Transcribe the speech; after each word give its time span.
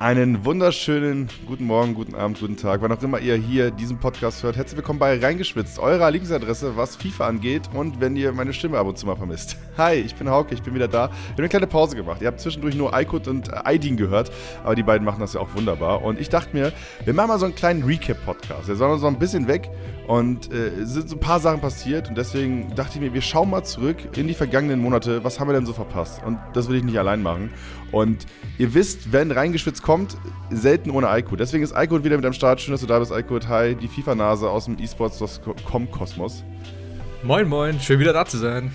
Einen 0.00 0.44
wunderschönen 0.44 1.28
guten 1.46 1.66
Morgen, 1.66 1.94
guten 1.94 2.16
Abend, 2.16 2.40
guten 2.40 2.56
Tag, 2.56 2.82
wann 2.82 2.90
auch 2.90 3.00
immer 3.02 3.20
ihr 3.20 3.36
hier 3.36 3.70
diesen 3.70 3.98
Podcast 3.98 4.42
hört. 4.42 4.56
Herzlich 4.56 4.76
willkommen 4.76 4.98
bei 4.98 5.20
Reingeschwitzt, 5.20 5.78
eurer 5.78 6.10
Lieblingsadresse, 6.10 6.76
was 6.76 6.96
FIFA 6.96 7.28
angeht 7.28 7.70
und 7.72 8.00
wenn 8.00 8.16
ihr 8.16 8.32
meine 8.32 8.52
Stimme 8.52 8.76
ab 8.76 8.88
und 8.88 8.98
zu 8.98 9.06
mal 9.06 9.14
vermisst. 9.14 9.56
Hi, 9.78 9.94
ich 9.94 10.16
bin 10.16 10.28
Hauke, 10.28 10.52
ich 10.52 10.62
bin 10.62 10.74
wieder 10.74 10.88
da. 10.88 11.10
Wir 11.10 11.10
haben 11.10 11.38
eine 11.38 11.48
kleine 11.48 11.68
Pause 11.68 11.94
gemacht. 11.94 12.20
Ihr 12.20 12.26
habt 12.26 12.40
zwischendurch 12.40 12.74
nur 12.74 12.92
Aykut 12.92 13.28
und 13.28 13.50
Aydin 13.64 13.96
gehört, 13.96 14.32
aber 14.64 14.74
die 14.74 14.82
beiden 14.82 15.04
machen 15.04 15.20
das 15.20 15.34
ja 15.34 15.40
auch 15.40 15.54
wunderbar. 15.54 16.02
Und 16.02 16.20
ich 16.20 16.28
dachte 16.28 16.56
mir, 16.56 16.72
wir 17.04 17.14
machen 17.14 17.28
mal 17.28 17.38
so 17.38 17.44
einen 17.44 17.54
kleinen 17.54 17.84
Recap-Podcast. 17.84 18.68
Der 18.68 18.74
soll 18.74 18.98
so 18.98 19.06
ein 19.06 19.20
bisschen 19.20 19.46
weg 19.46 19.70
und 20.08 20.52
äh, 20.52 20.70
es 20.82 20.92
sind 20.92 21.08
so 21.08 21.16
ein 21.16 21.20
paar 21.20 21.38
Sachen 21.38 21.60
passiert 21.60 22.08
und 22.08 22.18
deswegen 22.18 22.74
dachte 22.74 22.96
ich 22.96 23.00
mir, 23.00 23.14
wir 23.14 23.22
schauen 23.22 23.48
mal 23.48 23.62
zurück 23.62 23.96
in 24.16 24.26
die 24.26 24.34
vergangenen 24.34 24.80
Monate. 24.80 25.22
Was 25.22 25.38
haben 25.38 25.48
wir 25.48 25.54
denn 25.54 25.66
so 25.66 25.72
verpasst? 25.72 26.20
Und 26.26 26.38
das 26.52 26.68
will 26.68 26.76
ich 26.76 26.84
nicht 26.84 26.98
allein 26.98 27.22
machen. 27.22 27.50
Und 27.92 28.26
ihr 28.58 28.74
wisst, 28.74 29.12
wenn 29.12 29.30
reingeschwitzt 29.30 29.83
kommt, 29.84 30.16
selten 30.50 30.90
ohne 30.90 31.08
Aykut. 31.10 31.38
Deswegen 31.38 31.62
ist 31.62 31.76
Aykut 31.76 32.04
wieder 32.04 32.16
mit 32.16 32.24
am 32.24 32.32
Start. 32.32 32.60
Schön, 32.60 32.72
dass 32.72 32.80
du 32.80 32.86
da 32.86 32.98
bist, 32.98 33.12
Aykut. 33.12 33.48
Hi, 33.48 33.74
die 33.74 33.86
FIFA-Nase 33.86 34.48
aus 34.48 34.64
dem 34.64 34.78
esports.com-Kosmos. 34.78 36.42
Moin, 37.22 37.46
moin. 37.46 37.78
Schön 37.78 38.00
wieder 38.00 38.14
da 38.14 38.24
zu 38.24 38.38
sein. 38.38 38.72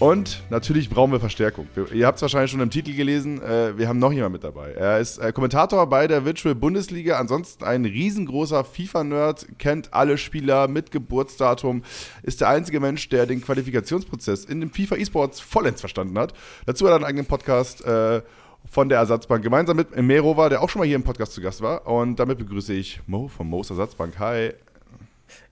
Und 0.00 0.42
natürlich 0.50 0.88
brauchen 0.88 1.12
wir 1.12 1.20
Verstärkung. 1.20 1.66
Ihr 1.92 2.06
habt 2.06 2.16
es 2.16 2.22
wahrscheinlich 2.22 2.50
schon 2.50 2.60
im 2.60 2.70
Titel 2.70 2.94
gelesen. 2.94 3.42
Äh, 3.42 3.76
wir 3.76 3.88
haben 3.88 3.98
noch 3.98 4.12
jemanden 4.12 4.32
mit 4.32 4.44
dabei. 4.44 4.72
Er 4.72 4.98
ist 4.98 5.18
äh, 5.18 5.32
Kommentator 5.32 5.86
bei 5.88 6.06
der 6.06 6.24
Virtual 6.24 6.54
Bundesliga. 6.54 7.18
Ansonsten 7.18 7.64
ein 7.64 7.84
riesengroßer 7.84 8.64
FIFA-Nerd, 8.64 9.46
kennt 9.58 9.92
alle 9.92 10.16
Spieler 10.16 10.68
mit 10.68 10.90
Geburtsdatum. 10.90 11.82
Ist 12.22 12.40
der 12.40 12.48
einzige 12.48 12.80
Mensch, 12.80 13.08
der 13.08 13.26
den 13.26 13.42
Qualifikationsprozess 13.42 14.44
in 14.44 14.60
dem 14.60 14.70
FIFA 14.70 14.96
eSports 14.96 15.40
vollends 15.40 15.80
verstanden 15.80 16.18
hat. 16.18 16.34
Dazu 16.66 16.86
hat 16.86 16.92
er 16.92 16.96
einen 16.96 17.04
eigenen 17.04 17.26
Podcast. 17.26 17.84
Äh, 17.84 18.22
von 18.68 18.88
der 18.88 18.98
Ersatzbank 18.98 19.42
gemeinsam 19.42 19.76
mit 19.76 19.96
Merova, 19.96 20.48
der 20.48 20.62
auch 20.62 20.68
schon 20.68 20.80
mal 20.80 20.86
hier 20.86 20.96
im 20.96 21.02
Podcast 21.02 21.32
zu 21.32 21.40
Gast 21.40 21.60
war. 21.62 21.86
Und 21.86 22.16
damit 22.16 22.38
begrüße 22.38 22.72
ich 22.72 23.00
Mo 23.06 23.28
von 23.28 23.48
Mo's 23.48 23.70
Ersatzbank. 23.70 24.18
Hi. 24.18 24.52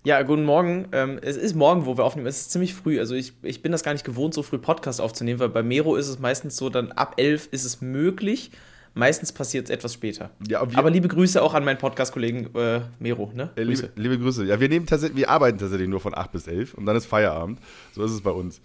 Ja, 0.05 0.23
guten 0.23 0.45
Morgen. 0.45 0.89
Ähm, 0.93 1.19
es 1.23 1.37
ist 1.37 1.55
morgen, 1.55 1.87
wo 1.87 1.97
wir 1.97 2.05
aufnehmen. 2.05 2.27
Es 2.27 2.41
ist 2.41 2.53
ziemlich 2.53 2.75
früh. 2.75 2.99
Also 2.99 3.15
ich, 3.15 3.33
ich 3.43 3.63
bin 3.63 3.73
das 3.73 3.83
gar 3.83 3.93
nicht 3.93 4.05
gewohnt, 4.05 4.35
so 4.35 4.43
früh 4.43 4.59
Podcast 4.59 5.01
aufzunehmen, 5.01 5.41
weil 5.41 5.49
bei 5.49 5.63
Mero 5.63 5.97
ist 5.97 6.09
es 6.09 6.19
meistens 6.19 6.57
so, 6.57 6.71
dann 6.71 6.93
ab 6.93 7.15
11 7.17 7.49
ist 7.51 7.65
es 7.65 7.81
möglich. 7.81 8.51
Meistens 8.95 9.33
passiert 9.33 9.67
es 9.67 9.71
etwas 9.71 9.95
später. 9.95 10.31
Ja, 10.49 10.61
Aber 10.61 10.91
liebe 10.91 11.07
Grüße 11.09 11.41
auch 11.41 11.55
an 11.55 11.65
meinen 11.65 11.79
Podcast-Kollegen 11.79 12.55
äh, 12.57 12.81
Mero. 12.99 13.31
Ne? 13.35 13.51
Äh, 13.55 13.63
liebe, 13.63 13.91
liebe, 13.95 14.19
Grüße. 14.19 14.45
Ja, 14.45 14.59
wir, 14.59 14.69
nehmen 14.69 14.87
wir 14.89 15.31
arbeiten 15.31 15.59
tatsächlich 15.59 15.89
nur 15.89 16.01
von 16.01 16.17
8 16.17 16.33
bis 16.33 16.47
11 16.47 16.75
und 16.75 16.87
dann 16.87 16.97
ist 16.97 17.07
Feierabend. 17.07 17.61
So 17.93 18.03
ist 18.03 18.13
es 18.13 18.21
bei 18.21 18.31
uns. 18.31 18.61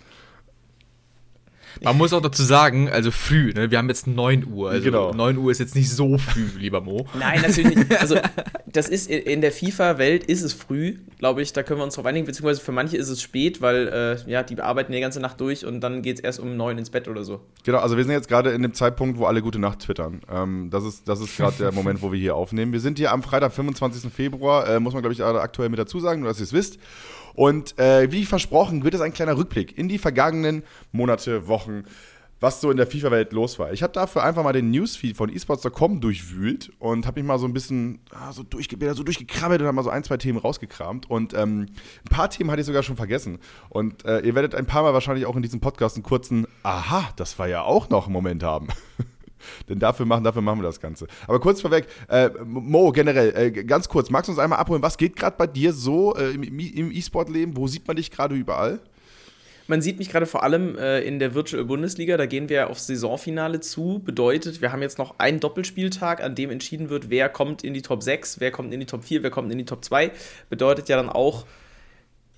Man 1.81 1.97
muss 1.97 2.13
auch 2.13 2.21
dazu 2.21 2.43
sagen, 2.43 2.89
also 2.89 3.11
früh, 3.11 3.53
ne? 3.53 3.71
wir 3.71 3.77
haben 3.77 3.89
jetzt 3.89 4.07
9 4.07 4.47
Uhr. 4.51 4.71
Also 4.71 4.83
genau. 4.83 5.13
9 5.13 5.37
Uhr 5.37 5.51
ist 5.51 5.59
jetzt 5.59 5.75
nicht 5.75 5.89
so 5.89 6.17
früh, 6.17 6.47
lieber 6.57 6.81
Mo. 6.81 7.07
Nein, 7.17 7.41
natürlich 7.41 7.75
nicht. 7.75 7.83
Also, 8.03 8.17
das 8.65 8.89
ist 8.89 9.09
in 9.09 9.41
der 9.41 9.51
FIFA-Welt 9.51 10.25
ist 10.25 10.41
es 10.41 10.51
früh, 10.51 10.97
glaube 11.19 11.41
ich. 11.41 11.53
Da 11.53 11.63
können 11.63 11.79
wir 11.79 11.85
uns 11.85 11.95
drauf 11.95 12.05
einigen. 12.05 12.25
Beziehungsweise 12.25 12.59
für 12.59 12.71
manche 12.71 12.97
ist 12.97 13.07
es 13.07 13.21
spät, 13.21 13.61
weil 13.61 13.87
äh, 13.87 14.29
ja, 14.29 14.43
die 14.43 14.59
arbeiten 14.59 14.91
die 14.91 14.99
ganze 14.99 15.19
Nacht 15.19 15.39
durch 15.39 15.65
und 15.65 15.79
dann 15.81 16.01
geht 16.01 16.17
es 16.17 16.23
erst 16.23 16.39
um 16.39 16.57
9 16.57 16.77
ins 16.77 16.89
Bett 16.89 17.07
oder 17.07 17.23
so. 17.23 17.41
Genau, 17.63 17.79
also 17.79 17.95
wir 17.95 18.03
sind 18.03 18.11
jetzt 18.11 18.27
gerade 18.27 18.51
in 18.51 18.61
dem 18.61 18.73
Zeitpunkt, 18.73 19.17
wo 19.17 19.25
alle 19.25 19.41
gute 19.41 19.59
Nacht 19.59 19.79
twittern. 19.79 20.21
Ähm, 20.29 20.69
das 20.69 20.83
ist, 20.83 21.07
das 21.07 21.21
ist 21.21 21.37
gerade 21.37 21.55
der 21.57 21.71
Moment, 21.71 22.01
wo 22.01 22.11
wir 22.11 22.19
hier 22.19 22.35
aufnehmen. 22.35 22.73
Wir 22.73 22.79
sind 22.79 22.97
hier 22.97 23.11
am 23.11 23.23
Freitag, 23.23 23.53
25. 23.53 24.11
Februar, 24.11 24.67
äh, 24.67 24.79
muss 24.79 24.93
man, 24.93 25.01
glaube 25.01 25.13
ich, 25.13 25.23
aktuell 25.23 25.69
mit 25.69 25.79
dazu 25.79 25.99
sagen, 25.99 26.21
nur 26.21 26.29
dass 26.29 26.39
ihr 26.39 26.45
es 26.45 26.53
wisst. 26.53 26.79
Und 27.33 27.77
äh, 27.79 28.11
wie 28.11 28.25
versprochen, 28.25 28.83
wird 28.83 28.93
es 28.93 29.01
ein 29.01 29.13
kleiner 29.13 29.37
Rückblick 29.37 29.77
in 29.77 29.89
die 29.89 29.97
vergangenen 29.97 30.63
Monate, 30.91 31.47
Wochen, 31.47 31.83
was 32.43 32.59
so 32.59 32.69
in 32.69 32.75
der 32.75 32.85
FIFA-Welt 32.87 33.31
los 33.31 33.57
war. 33.57 33.71
Ich 33.71 33.81
habe 33.83 33.93
dafür 33.93 34.21
einfach 34.21 34.43
mal 34.43 34.51
den 34.51 34.69
Newsfeed 34.69 35.15
von 35.15 35.33
esports.com 35.33 36.01
durchwühlt 36.01 36.73
und 36.77 37.07
habe 37.07 37.21
mich 37.21 37.27
mal 37.27 37.39
so 37.39 37.47
ein 37.47 37.53
bisschen 37.53 37.99
ah, 38.11 38.33
so, 38.33 38.43
durchge 38.43 38.77
so 38.93 39.03
durchgekrabbelt 39.03 39.61
und 39.61 39.67
habe 39.67 39.75
mal 39.75 39.83
so 39.83 39.89
ein, 39.89 40.03
zwei 40.03 40.17
Themen 40.17 40.39
rausgekramt. 40.39 41.09
Und 41.09 41.33
ähm, 41.33 41.67
ein 42.03 42.09
paar 42.09 42.29
Themen 42.29 42.51
hatte 42.51 42.59
ich 42.59 42.67
sogar 42.67 42.83
schon 42.83 42.97
vergessen. 42.97 43.39
Und 43.69 44.03
äh, 44.03 44.19
ihr 44.19 44.35
werdet 44.35 44.55
ein 44.55 44.65
paar 44.65 44.83
Mal 44.83 44.93
wahrscheinlich 44.93 45.25
auch 45.25 45.37
in 45.37 45.41
diesem 45.41 45.61
Podcast 45.61 45.95
einen 45.95 46.03
kurzen 46.03 46.45
Aha, 46.63 47.09
das 47.15 47.39
war 47.39 47.47
ja 47.47 47.61
auch 47.61 47.87
noch 47.89 48.07
ein 48.07 48.13
Moment 48.13 48.43
haben. 48.43 48.67
Denn 49.69 49.79
dafür 49.79 50.05
machen, 50.05 50.23
dafür 50.23 50.41
machen 50.41 50.59
wir 50.59 50.63
das 50.63 50.79
Ganze. 50.79 51.07
Aber 51.27 51.39
kurz 51.39 51.61
vorweg, 51.61 51.87
äh, 52.09 52.29
Mo, 52.45 52.91
generell, 52.91 53.33
äh, 53.35 53.51
ganz 53.51 53.89
kurz, 53.89 54.09
magst 54.09 54.27
du 54.27 54.31
uns 54.31 54.39
einmal 54.39 54.59
abholen, 54.59 54.81
was 54.81 54.97
geht 54.97 55.15
gerade 55.15 55.37
bei 55.37 55.47
dir 55.47 55.73
so 55.73 56.15
äh, 56.15 56.31
im, 56.31 56.91
E-Sport-Leben? 56.91 57.57
Wo 57.57 57.67
sieht 57.67 57.87
man 57.87 57.95
dich 57.95 58.11
gerade 58.11 58.35
überall? 58.35 58.79
Man 59.67 59.81
sieht 59.81 59.97
mich 59.97 60.09
gerade 60.09 60.25
vor 60.25 60.43
allem 60.43 60.77
äh, 60.77 60.99
in 61.01 61.19
der 61.19 61.35
Virtual 61.35 61.63
Bundesliga. 61.63 62.17
Da 62.17 62.25
gehen 62.25 62.49
wir 62.49 62.69
aufs 62.69 62.87
Saisonfinale 62.87 63.61
zu. 63.61 64.01
Bedeutet, 64.03 64.61
wir 64.61 64.73
haben 64.73 64.81
jetzt 64.81 64.97
noch 64.97 65.19
einen 65.19 65.39
Doppelspieltag, 65.39 66.21
an 66.21 66.35
dem 66.35 66.49
entschieden 66.49 66.89
wird, 66.89 67.09
wer 67.09 67.29
kommt 67.29 67.63
in 67.63 67.73
die 67.73 67.81
Top 67.81 68.03
6, 68.03 68.41
wer 68.41 68.51
kommt 68.51 68.73
in 68.73 68.81
die 68.81 68.85
Top 68.85 69.05
4, 69.05 69.23
wer 69.23 69.31
kommt 69.31 69.51
in 69.51 69.57
die 69.57 69.65
Top 69.65 69.85
2. 69.85 70.11
Bedeutet 70.49 70.89
ja 70.89 70.97
dann 70.97 71.09
auch, 71.09 71.45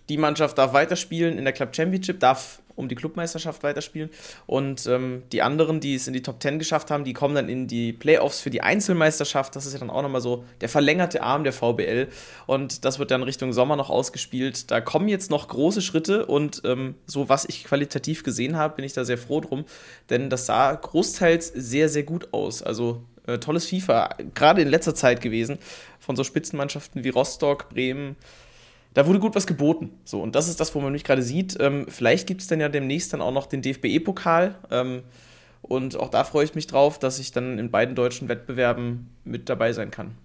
die 0.07 0.17
Mannschaft 0.17 0.57
darf 0.59 0.73
weiterspielen 0.73 1.37
in 1.37 1.45
der 1.45 1.53
Club 1.53 1.75
Championship, 1.75 2.19
darf 2.19 2.61
um 2.75 2.87
die 2.89 2.95
Clubmeisterschaft 2.95 3.63
weiterspielen. 3.63 4.09
Und 4.45 4.85
ähm, 4.87 5.23
die 5.31 5.41
anderen, 5.41 5.79
die 5.79 5.95
es 5.95 6.07
in 6.07 6.13
die 6.13 6.21
Top 6.21 6.41
10 6.41 6.59
geschafft 6.59 6.91
haben, 6.91 7.03
die 7.03 7.13
kommen 7.13 7.35
dann 7.35 7.49
in 7.49 7.67
die 7.67 7.93
Playoffs 7.93 8.41
für 8.41 8.49
die 8.49 8.61
Einzelmeisterschaft. 8.61 9.55
Das 9.55 9.65
ist 9.65 9.73
ja 9.73 9.79
dann 9.79 9.89
auch 9.89 10.01
nochmal 10.01 10.21
so 10.21 10.43
der 10.61 10.69
verlängerte 10.69 11.21
Arm 11.21 11.43
der 11.43 11.53
VBL. 11.53 12.07
Und 12.47 12.85
das 12.85 12.99
wird 12.99 13.11
dann 13.11 13.23
Richtung 13.23 13.53
Sommer 13.53 13.75
noch 13.75 13.89
ausgespielt. 13.89 14.71
Da 14.71 14.81
kommen 14.81 15.07
jetzt 15.07 15.29
noch 15.29 15.47
große 15.47 15.81
Schritte 15.81 16.25
und 16.25 16.61
ähm, 16.65 16.95
so, 17.05 17.29
was 17.29 17.45
ich 17.45 17.63
qualitativ 17.63 18.23
gesehen 18.23 18.57
habe, 18.57 18.75
bin 18.75 18.85
ich 18.85 18.93
da 18.93 19.05
sehr 19.05 19.17
froh 19.17 19.41
drum. 19.41 19.65
Denn 20.09 20.29
das 20.29 20.45
sah 20.45 20.73
großteils 20.73 21.47
sehr, 21.55 21.89
sehr 21.89 22.03
gut 22.03 22.33
aus. 22.33 22.61
Also 22.61 23.01
äh, 23.27 23.39
tolles 23.39 23.67
FIFA, 23.67 24.09
gerade 24.33 24.61
in 24.61 24.67
letzter 24.67 24.95
Zeit 24.95 25.21
gewesen, 25.21 25.57
von 25.99 26.15
so 26.15 26.23
Spitzenmannschaften 26.23 27.03
wie 27.03 27.09
Rostock, 27.09 27.69
Bremen, 27.69 28.15
da 28.95 29.05
wurde 29.05 29.19
gut 29.19 29.35
was 29.35 29.45
geboten. 29.45 29.91
So, 30.05 30.21
und 30.21 30.35
das 30.35 30.47
ist 30.47 30.59
das, 30.59 30.73
wo 30.73 30.79
man 30.79 30.93
mich 30.93 31.03
gerade 31.03 31.21
sieht. 31.21 31.57
Ähm, 31.59 31.85
vielleicht 31.89 32.27
gibt 32.27 32.41
es 32.41 32.47
dann 32.47 32.59
ja 32.59 32.69
demnächst 32.69 33.13
dann 33.13 33.21
auch 33.21 33.33
noch 33.33 33.45
den 33.45 33.61
DFB-Pokal. 33.61 34.55
Ähm, 34.71 35.03
und 35.61 35.97
auch 35.99 36.09
da 36.09 36.23
freue 36.23 36.45
ich 36.45 36.55
mich 36.55 36.65
drauf, 36.65 36.97
dass 36.97 37.19
ich 37.19 37.31
dann 37.31 37.59
in 37.59 37.69
beiden 37.71 37.93
deutschen 37.93 38.29
Wettbewerben 38.29 39.09
mit 39.25 39.49
dabei 39.49 39.73
sein 39.73 39.91
kann. 39.91 40.15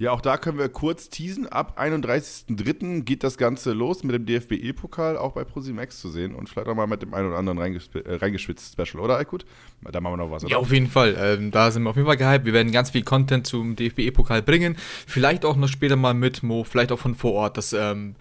Ja, 0.00 0.12
auch 0.12 0.22
da 0.22 0.38
können 0.38 0.56
wir 0.56 0.70
kurz 0.70 1.10
teasen. 1.10 1.46
Ab 1.46 1.78
31.03. 1.78 3.02
geht 3.02 3.22
das 3.22 3.36
Ganze 3.36 3.74
los 3.74 4.02
mit 4.02 4.14
dem 4.14 4.24
DFB-E-Pokal 4.24 5.18
auch 5.18 5.32
bei 5.32 5.44
ProSimax 5.44 6.00
zu 6.00 6.08
sehen 6.08 6.34
und 6.34 6.48
vielleicht 6.48 6.68
auch 6.68 6.74
mal 6.74 6.86
mit 6.86 7.02
dem 7.02 7.12
einen 7.12 7.28
oder 7.28 7.36
anderen 7.36 7.58
äh, 7.58 8.14
reingeschwitzt 8.14 8.72
Special, 8.72 9.04
oder 9.04 9.18
Aykut? 9.18 9.44
Da 9.82 10.00
machen 10.00 10.14
wir 10.14 10.16
noch 10.16 10.30
was, 10.30 10.42
oder? 10.42 10.52
Ja, 10.52 10.56
auf 10.56 10.72
jeden 10.72 10.86
Fall. 10.86 11.16
Ähm, 11.18 11.50
da 11.50 11.70
sind 11.70 11.82
wir 11.82 11.90
auf 11.90 11.96
jeden 11.96 12.08
Fall 12.08 12.16
gehypt. 12.16 12.46
Wir 12.46 12.54
werden 12.54 12.72
ganz 12.72 12.88
viel 12.88 13.02
Content 13.02 13.46
zum 13.46 13.76
DFB-E-Pokal 13.76 14.40
bringen. 14.40 14.78
Vielleicht 15.06 15.44
auch 15.44 15.56
noch 15.56 15.68
später 15.68 15.96
mal 15.96 16.14
mit 16.14 16.42
Mo, 16.42 16.64
vielleicht 16.64 16.92
auch 16.92 16.98
von 16.98 17.14
vor 17.14 17.32
Ort. 17.32 17.58
Das 17.58 17.74
ähm, 17.74 18.14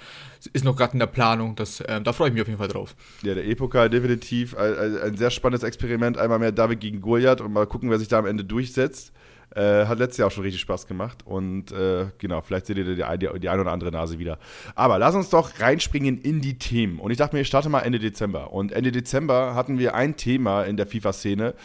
ist 0.52 0.66
noch 0.66 0.76
gerade 0.76 0.92
in 0.92 1.00
der 1.00 1.08
Planung. 1.08 1.56
Das, 1.56 1.82
ähm, 1.88 2.04
da 2.04 2.12
freue 2.12 2.28
ich 2.28 2.34
mich 2.34 2.42
auf 2.42 2.50
jeden 2.50 2.60
Fall 2.60 2.68
drauf. 2.68 2.94
Ja, 3.24 3.36
der 3.36 3.46
E-Pokal 3.46 3.90
definitiv 3.90 4.54
ein, 4.58 4.98
ein, 4.98 5.16
sehr 5.16 5.32
spannendes 5.32 5.64
Experiment. 5.64 6.18
Einmal 6.18 6.40
mehr 6.40 6.52
David 6.52 6.82
gegen 6.82 7.00
Goliath 7.00 7.40
und 7.40 7.54
mal 7.54 7.68
gucken, 7.68 7.90
wer 7.90 8.00
sich 8.00 8.10
da 8.10 8.20
am 8.20 8.26
Ende 8.26 8.44
durchsetzt. 8.44 9.14
Äh, 9.56 9.86
hat 9.86 9.98
letztes 9.98 10.18
Jahr 10.18 10.28
auch 10.28 10.32
schon 10.32 10.44
richtig 10.44 10.62
Spaß 10.62 10.86
gemacht. 10.86 11.26
Und 11.26 11.72
äh, 11.72 12.08
genau, 12.20 12.42
vielleicht 12.42 12.68
seht 12.68 12.78
ihr 12.78 12.84
die, 12.84 12.96
die, 12.96 13.40
die 13.40 13.50
eine 13.50 13.62
oder 13.62 13.72
andere 13.72 13.92
Nase 13.92 14.20
wieder. 14.20 14.38
Aber 14.76 15.00
lass 15.00 15.16
uns 15.16 15.30
doch 15.30 15.60
reinspringen 15.60 16.20
in 16.20 16.42
die 16.42 16.60
Themen. 16.60 17.00
Und 17.00 17.12
ich 17.12 17.18
dachte 17.18 17.36
mir, 17.36 17.42
ich 17.42 17.48
starte 17.48 17.70
mal 17.70 17.82
Ende 17.82 18.00
Dezember. 18.00 18.54
Und 18.54 18.72
Ende 18.72 18.92
Dezember 18.92 19.56
hatten 19.56 19.80
wir 19.80 19.96
ein 19.96 20.18
Thema 20.18 20.64
in 20.64 20.78
der 20.78 20.86
FIFA-Szene, 20.86 21.56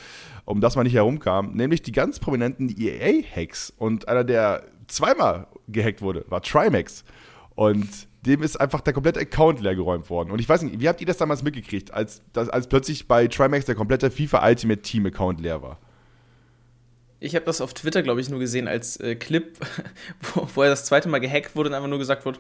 um 0.46 0.60
das 0.60 0.76
man 0.76 0.84
nicht 0.84 0.94
herumkam, 0.94 1.52
nämlich 1.52 1.82
die 1.82 1.92
ganz 1.92 2.18
prominenten 2.20 2.74
EA-Hacks. 2.74 3.72
Und 3.76 4.08
einer, 4.08 4.24
der 4.24 4.64
zweimal 4.86 5.46
gehackt 5.68 6.00
wurde, 6.00 6.24
war 6.28 6.40
Trimax. 6.40 7.04
Und 7.54 7.86
dem 8.24 8.42
ist 8.42 8.58
einfach 8.58 8.80
der 8.80 8.94
komplette 8.94 9.20
Account 9.20 9.60
leergeräumt 9.60 10.08
worden. 10.08 10.30
Und 10.30 10.38
ich 10.38 10.48
weiß 10.48 10.62
nicht, 10.62 10.80
wie 10.80 10.88
habt 10.88 11.02
ihr 11.02 11.06
das 11.06 11.18
damals 11.18 11.42
mitgekriegt, 11.42 11.92
als, 11.92 12.22
als 12.34 12.66
plötzlich 12.66 13.06
bei 13.06 13.26
Trimax 13.26 13.66
der 13.66 13.74
komplette 13.74 14.10
FIFA 14.10 14.46
Ultimate 14.46 14.80
Team 14.80 15.04
Account 15.06 15.40
leer 15.40 15.60
war? 15.60 15.78
Ich 17.24 17.34
habe 17.34 17.46
das 17.46 17.62
auf 17.62 17.72
Twitter, 17.72 18.02
glaube 18.02 18.20
ich, 18.20 18.28
nur 18.28 18.38
gesehen 18.38 18.69
als 18.69 18.99
äh, 18.99 19.14
Clip, 19.14 19.58
wo, 20.34 20.46
wo, 20.54 20.62
er 20.62 20.69
das 20.69 20.84
zweite 20.84 21.08
Mal 21.08 21.20
gehackt 21.20 21.56
wurde 21.56 21.70
und 21.70 21.75
einfach 21.75 21.88
nur 21.88 21.99
gesagt 21.99 22.26
wurde: 22.26 22.38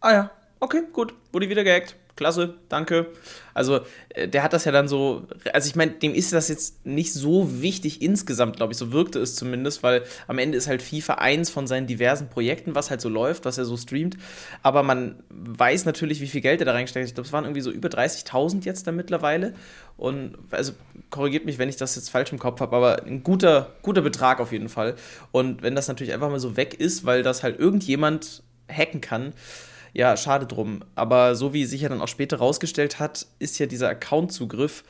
Ah 0.00 0.12
ja, 0.12 0.30
okay, 0.60 0.82
gut, 0.92 1.12
wurde 1.32 1.48
wieder 1.48 1.62
gehackt 1.62 1.94
klasse, 2.18 2.54
danke. 2.68 3.06
Also, 3.54 3.80
äh, 4.10 4.28
der 4.28 4.42
hat 4.42 4.52
das 4.52 4.64
ja 4.64 4.72
dann 4.72 4.88
so, 4.88 5.26
also 5.52 5.68
ich 5.68 5.76
meine, 5.76 5.92
dem 5.92 6.14
ist 6.14 6.32
das 6.32 6.48
jetzt 6.48 6.84
nicht 6.84 7.12
so 7.14 7.62
wichtig 7.62 8.02
insgesamt, 8.02 8.56
glaube 8.56 8.72
ich, 8.72 8.78
so 8.78 8.92
wirkte 8.92 9.20
es 9.20 9.36
zumindest, 9.36 9.82
weil 9.82 10.02
am 10.26 10.38
Ende 10.38 10.58
ist 10.58 10.66
halt 10.66 10.82
FIFA 10.82 11.14
eins 11.14 11.48
von 11.48 11.66
seinen 11.66 11.86
diversen 11.86 12.28
Projekten, 12.28 12.74
was 12.74 12.90
halt 12.90 13.00
so 13.00 13.08
läuft, 13.08 13.44
was 13.44 13.56
er 13.56 13.64
so 13.64 13.76
streamt. 13.76 14.16
Aber 14.62 14.82
man 14.82 15.22
weiß 15.30 15.86
natürlich, 15.86 16.20
wie 16.20 16.26
viel 16.26 16.40
Geld 16.40 16.60
er 16.60 16.66
da 16.66 16.72
reingesteckt 16.72 17.04
hat. 17.04 17.08
Ich 17.08 17.14
glaube, 17.14 17.26
es 17.26 17.32
waren 17.32 17.44
irgendwie 17.44 17.62
so 17.62 17.70
über 17.70 17.88
30.000 17.88 18.64
jetzt 18.64 18.86
da 18.86 18.92
mittlerweile. 18.92 19.54
Und 19.96 20.36
also 20.50 20.72
korrigiert 21.10 21.44
mich, 21.44 21.58
wenn 21.58 21.68
ich 21.68 21.76
das 21.76 21.96
jetzt 21.96 22.10
falsch 22.10 22.32
im 22.32 22.38
Kopf 22.38 22.60
habe, 22.60 22.76
aber 22.76 23.04
ein 23.04 23.22
guter, 23.22 23.72
guter 23.82 24.02
Betrag 24.02 24.40
auf 24.40 24.52
jeden 24.52 24.68
Fall. 24.68 24.96
Und 25.32 25.62
wenn 25.62 25.74
das 25.74 25.88
natürlich 25.88 26.12
einfach 26.12 26.30
mal 26.30 26.40
so 26.40 26.56
weg 26.56 26.74
ist, 26.74 27.04
weil 27.04 27.22
das 27.22 27.42
halt 27.42 27.58
irgendjemand 27.58 28.42
hacken 28.68 29.00
kann, 29.00 29.32
ja, 29.92 30.16
schade 30.16 30.46
drum. 30.46 30.80
Aber 30.94 31.34
so 31.34 31.52
wie 31.52 31.64
sich 31.64 31.82
ja 31.82 31.88
dann 31.88 32.00
auch 32.00 32.08
später 32.08 32.38
rausgestellt 32.38 32.98
hat, 32.98 33.26
ist 33.38 33.58
ja 33.58 33.66
dieser 33.66 33.88
Account-Zugriff 33.88 34.84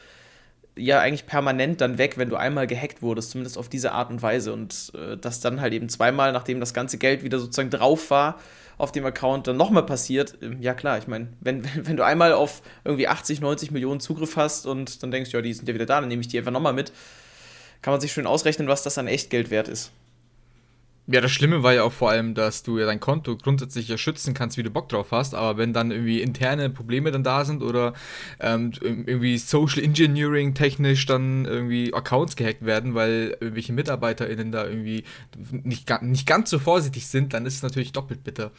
ja 0.78 1.00
eigentlich 1.00 1.26
permanent 1.26 1.80
dann 1.80 1.98
weg, 1.98 2.18
wenn 2.18 2.30
du 2.30 2.36
einmal 2.36 2.66
gehackt 2.66 3.02
wurdest, 3.02 3.30
zumindest 3.32 3.58
auf 3.58 3.68
diese 3.68 3.92
Art 3.92 4.10
und 4.10 4.22
Weise. 4.22 4.52
Und 4.52 4.92
äh, 4.94 5.16
das 5.16 5.40
dann 5.40 5.60
halt 5.60 5.72
eben 5.72 5.88
zweimal, 5.88 6.32
nachdem 6.32 6.60
das 6.60 6.72
ganze 6.72 6.98
Geld 6.98 7.22
wieder 7.22 7.38
sozusagen 7.38 7.70
drauf 7.70 8.10
war, 8.10 8.38
auf 8.78 8.92
dem 8.92 9.04
Account 9.04 9.48
dann 9.48 9.56
nochmal 9.56 9.84
passiert. 9.84 10.38
Ähm, 10.40 10.62
ja 10.62 10.74
klar, 10.74 10.98
ich 10.98 11.08
meine, 11.08 11.28
wenn, 11.40 11.64
wenn 11.86 11.96
du 11.96 12.04
einmal 12.04 12.32
auf 12.32 12.62
irgendwie 12.84 13.08
80, 13.08 13.40
90 13.40 13.70
Millionen 13.72 14.00
Zugriff 14.00 14.36
hast 14.36 14.66
und 14.66 15.02
dann 15.02 15.10
denkst, 15.10 15.32
ja, 15.32 15.42
die 15.42 15.52
sind 15.52 15.68
ja 15.68 15.74
wieder 15.74 15.86
da, 15.86 16.00
dann 16.00 16.08
nehme 16.08 16.20
ich 16.20 16.28
die 16.28 16.38
einfach 16.38 16.52
nochmal 16.52 16.72
mit, 16.72 16.92
kann 17.82 17.92
man 17.92 18.00
sich 18.00 18.12
schön 18.12 18.26
ausrechnen, 18.26 18.68
was 18.68 18.82
das 18.82 18.98
an 18.98 19.06
Echtgeld 19.06 19.50
wert 19.50 19.68
ist. 19.68 19.92
Ja, 21.10 21.22
das 21.22 21.32
Schlimme 21.32 21.62
war 21.62 21.72
ja 21.72 21.84
auch 21.84 21.92
vor 21.92 22.10
allem, 22.10 22.34
dass 22.34 22.62
du 22.62 22.78
ja 22.78 22.84
dein 22.84 23.00
Konto 23.00 23.34
grundsätzlich 23.38 23.88
ja 23.88 23.96
schützen 23.96 24.34
kannst, 24.34 24.58
wie 24.58 24.62
du 24.62 24.68
Bock 24.68 24.90
drauf 24.90 25.10
hast, 25.10 25.34
aber 25.34 25.56
wenn 25.56 25.72
dann 25.72 25.90
irgendwie 25.90 26.20
interne 26.20 26.68
Probleme 26.68 27.10
dann 27.10 27.24
da 27.24 27.46
sind 27.46 27.62
oder 27.62 27.94
ähm, 28.40 28.72
irgendwie 28.82 29.38
Social 29.38 29.82
Engineering 29.82 30.52
technisch 30.52 31.06
dann 31.06 31.46
irgendwie 31.46 31.94
Accounts 31.94 32.36
gehackt 32.36 32.62
werden, 32.66 32.94
weil 32.94 33.34
irgendwelche 33.40 33.72
MitarbeiterInnen 33.72 34.52
da 34.52 34.66
irgendwie 34.66 35.04
nicht, 35.50 35.88
nicht 36.02 36.26
ganz 36.26 36.50
so 36.50 36.58
vorsichtig 36.58 37.06
sind, 37.06 37.32
dann 37.32 37.46
ist 37.46 37.54
es 37.54 37.62
natürlich 37.62 37.92
doppelt 37.92 38.22
bitter. 38.22 38.52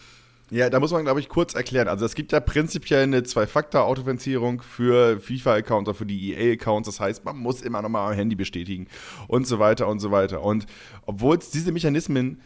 Ja, 0.51 0.69
da 0.69 0.79
muss 0.79 0.91
man, 0.91 1.03
glaube 1.03 1.19
ich, 1.19 1.29
kurz 1.29 1.53
erklären. 1.53 1.87
Also 1.87 2.05
es 2.05 2.15
gibt 2.15 2.31
ja 2.31 2.39
prinzipiell 2.39 3.03
eine 3.03 3.23
Zwei-Faktor-Authentifizierung 3.23 4.61
für 4.61 5.19
FIFA-Accounts 5.19 5.89
oder 5.89 5.97
für 5.97 6.07
die 6.07 6.33
EA-Accounts. 6.33 6.87
Das 6.87 6.99
heißt, 6.99 7.23
man 7.23 7.37
muss 7.37 7.61
immer 7.61 7.81
nochmal 7.81 8.11
am 8.11 8.15
Handy 8.15 8.35
bestätigen 8.35 8.87
und 9.27 9.45
so 9.45 9.59
weiter 9.59 9.87
und 9.87 9.99
so 9.99 10.09
weiter. 10.11 10.41
Und 10.41 10.65
obwohl 11.05 11.37
es 11.37 11.51
diese 11.51 11.71
Mechanismen 11.71 12.41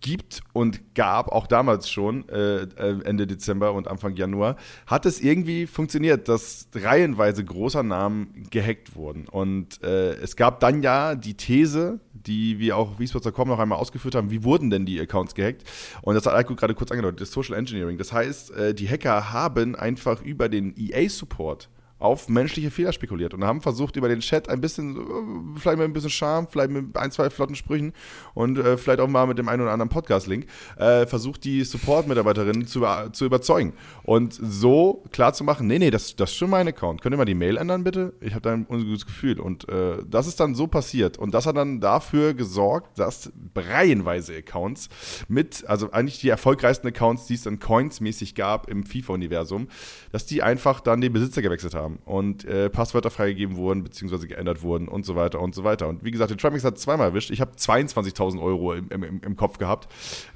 gibt 0.00 0.40
und 0.52 0.94
gab, 0.94 1.28
auch 1.28 1.46
damals 1.46 1.90
schon, 1.90 2.28
äh, 2.28 2.62
äh, 2.62 3.02
Ende 3.04 3.26
Dezember 3.26 3.72
und 3.72 3.88
Anfang 3.88 4.16
Januar, 4.16 4.56
hat 4.86 5.04
es 5.04 5.20
irgendwie 5.20 5.66
funktioniert, 5.66 6.28
dass 6.28 6.68
reihenweise 6.74 7.44
großer 7.44 7.82
Namen 7.82 8.46
gehackt 8.50 8.94
wurden. 8.94 9.26
Und 9.28 9.82
äh, 9.82 10.14
es 10.14 10.36
gab 10.36 10.60
dann 10.60 10.82
ja 10.82 11.14
die 11.14 11.34
These, 11.34 12.00
die 12.26 12.58
wir 12.58 12.76
auch 12.76 12.98
wie 12.98 13.06
Sports.com 13.06 13.48
noch 13.48 13.58
einmal 13.58 13.78
ausgeführt 13.78 14.14
haben, 14.14 14.30
wie 14.30 14.44
wurden 14.44 14.70
denn 14.70 14.86
die 14.86 15.00
Accounts 15.00 15.34
gehackt? 15.34 15.64
Und 16.02 16.14
das 16.14 16.26
hat 16.26 16.34
Alko 16.34 16.54
gerade 16.54 16.74
kurz 16.74 16.90
angedeutet, 16.90 17.20
das 17.20 17.32
Social 17.32 17.56
Engineering. 17.56 17.98
Das 17.98 18.12
heißt, 18.12 18.50
äh, 18.52 18.74
die 18.74 18.88
Hacker 18.88 19.32
haben 19.32 19.74
einfach 19.74 20.22
über 20.22 20.48
den 20.48 20.74
EA-Support 20.76 21.68
auf 22.04 22.28
menschliche 22.28 22.70
Fehler 22.70 22.92
spekuliert 22.92 23.32
und 23.32 23.44
haben 23.44 23.62
versucht, 23.62 23.96
über 23.96 24.08
den 24.08 24.20
Chat 24.20 24.50
ein 24.50 24.60
bisschen, 24.60 24.96
äh, 24.96 25.58
vielleicht 25.58 25.78
mit 25.78 25.86
ein 25.86 25.92
bisschen 25.94 26.10
Charme, 26.10 26.46
vielleicht 26.48 26.70
mit 26.70 26.96
ein, 26.98 27.10
zwei 27.10 27.30
flotten 27.30 27.56
Sprüchen 27.56 27.94
und 28.34 28.58
äh, 28.58 28.76
vielleicht 28.76 29.00
auch 29.00 29.08
mal 29.08 29.26
mit 29.26 29.38
dem 29.38 29.48
einen 29.48 29.62
oder 29.62 29.72
anderen 29.72 29.88
Podcast-Link, 29.88 30.46
äh, 30.76 31.06
versucht, 31.06 31.44
die 31.44 31.64
Support-Mitarbeiterinnen 31.64 32.66
zu, 32.66 32.86
zu 33.12 33.24
überzeugen. 33.24 33.72
Und 34.02 34.34
so 34.34 35.02
klar 35.12 35.32
zu 35.32 35.44
machen, 35.44 35.66
nee, 35.66 35.78
nee, 35.78 35.90
das, 35.90 36.14
das 36.14 36.30
ist 36.30 36.36
schon 36.36 36.50
mein 36.50 36.68
Account. 36.68 37.00
Könnt 37.00 37.14
ihr 37.14 37.16
mal 37.16 37.24
die 37.24 37.34
Mail 37.34 37.56
ändern, 37.56 37.84
bitte? 37.84 38.12
Ich 38.20 38.32
habe 38.32 38.42
da 38.42 38.52
ein 38.52 38.66
ungutes 38.68 39.06
Gefühl. 39.06 39.40
Und 39.40 39.66
äh, 39.70 39.96
das 40.06 40.26
ist 40.26 40.38
dann 40.40 40.54
so 40.54 40.66
passiert. 40.66 41.16
Und 41.16 41.32
das 41.32 41.46
hat 41.46 41.56
dann 41.56 41.80
dafür 41.80 42.34
gesorgt, 42.34 42.98
dass 42.98 43.32
reihenweise 43.56 44.36
Accounts 44.36 44.90
mit, 45.28 45.64
also 45.66 45.90
eigentlich 45.90 46.20
die 46.20 46.28
erfolgreichsten 46.28 46.86
Accounts, 46.88 47.26
die 47.26 47.34
es 47.34 47.42
dann 47.44 47.60
Coins-mäßig 47.60 48.34
gab 48.34 48.68
im 48.68 48.84
FIFA-Universum, 48.84 49.68
dass 50.12 50.26
die 50.26 50.42
einfach 50.42 50.80
dann 50.80 51.00
den 51.00 51.12
Besitzer 51.14 51.40
gewechselt 51.40 51.74
haben 51.74 51.93
haben 51.94 51.98
und 52.04 52.44
äh, 52.44 52.70
Passwörter 52.70 53.10
freigegeben 53.10 53.56
wurden, 53.56 53.82
beziehungsweise 53.82 54.28
geändert 54.28 54.62
wurden 54.62 54.88
und 54.88 55.04
so 55.06 55.16
weiter 55.16 55.40
und 55.40 55.54
so 55.54 55.64
weiter. 55.64 55.88
Und 55.88 56.04
wie 56.04 56.10
gesagt, 56.10 56.30
den 56.30 56.38
Tramix 56.38 56.64
hat 56.64 56.78
zweimal 56.78 57.08
erwischt. 57.08 57.30
Ich 57.30 57.40
habe 57.40 57.52
22.000 57.52 58.40
Euro 58.42 58.74
im, 58.74 58.88
im, 58.90 59.20
im, 59.22 59.36
Kopf 59.36 59.58
gehabt, 59.58 59.88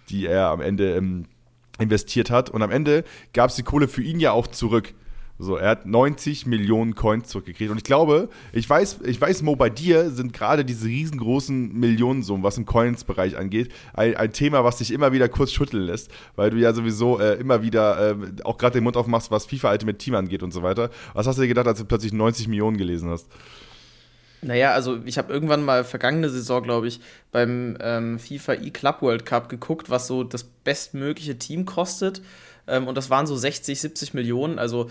die 0.08 0.26
er 0.26 0.49
am 0.49 0.60
Ende 0.60 0.96
ähm, 0.96 1.26
investiert 1.78 2.31
hat. 2.31 2.50
Und 2.50 2.62
am 2.62 2.70
Ende 2.70 3.05
gab 3.32 3.50
es 3.50 3.56
die 3.56 3.62
Kohle 3.62 3.88
für 3.88 4.02
ihn 4.02 4.20
ja 4.20 4.32
auch 4.32 4.46
zurück. 4.46 4.94
So, 5.40 5.56
er 5.56 5.70
hat 5.70 5.87
90 5.87 6.46
Millionen 6.46 6.96
Coins 6.96 7.29
zurückgekriegt. 7.29 7.70
Und 7.70 7.79
ich 7.79 7.85
glaube, 7.85 8.29
ich 8.52 8.69
weiß, 8.69 9.00
ich 9.05 9.20
weiß, 9.20 9.43
Mo, 9.43 9.55
bei 9.55 9.70
dir 9.70 10.11
sind 10.11 10.32
gerade 10.32 10.64
diese 10.64 10.87
riesengroßen 10.87 11.79
Millionensummen, 11.79 12.43
was 12.43 12.58
im 12.58 12.67
Coins-Bereich 12.67 13.37
angeht, 13.37 13.73
ein, 13.94 14.17
ein, 14.17 14.32
Thema, 14.32 14.64
was 14.64 14.79
dich 14.79 14.93
immer 14.93 15.12
wieder 15.12 15.29
kurz 15.29 15.52
schütteln 15.52 15.85
lässt, 15.85 16.11
weil 16.35 16.50
du 16.50 16.56
ja 16.56 16.73
sowieso 16.73 17.20
äh, 17.20 17.35
immer 17.35 17.62
wieder 17.62 18.11
äh, 18.11 18.17
auch 18.43 18.58
gerade 18.58 18.75
den 18.75 18.85
Mund 18.85 18.96
aufmachst, 18.96 19.31
was 19.31 19.46
FIFA 19.46 19.70
Ultimate 19.73 19.99
Team 19.99 20.17
angeht 20.17 20.43
und 20.43 20.52
so 20.52 20.64
weiter. 20.64 20.90
Was 21.14 21.29
hast 21.29 21.37
du 21.37 21.43
dir 21.43 21.49
gedacht, 21.49 21.69
als 21.69 21.79
du 21.79 21.84
plötzlich 21.84 22.12
90 22.12 22.49
Millionen 22.49 22.76
gelesen 22.76 23.08
hast? 23.08 23.29
Naja, 24.41 24.73
also 24.73 24.99
ich 25.05 25.19
habe 25.19 25.32
irgendwann 25.32 25.64
mal 25.64 25.84
vergangene 25.84 26.31
Saison, 26.31 26.62
glaube 26.62 26.88
ich, 26.88 27.00
beim 27.31 27.76
ähm, 27.81 28.19
FIFA 28.19 28.55
E-Club 28.55 29.02
World 29.02 29.26
Cup 29.26 29.49
geguckt, 29.49 29.91
was 29.91 30.06
so 30.08 30.25
das 30.25 30.44
bestmögliche 30.44 31.38
Team 31.38 31.64
kostet. 31.64 32.23
Ähm, 32.69 32.87
und 32.87 32.96
das 32.96 33.11
waren 33.11 33.26
so 33.26 33.37
60, 33.37 33.81
70 33.81 34.14
Millionen. 34.14 34.58
Also 34.58 34.91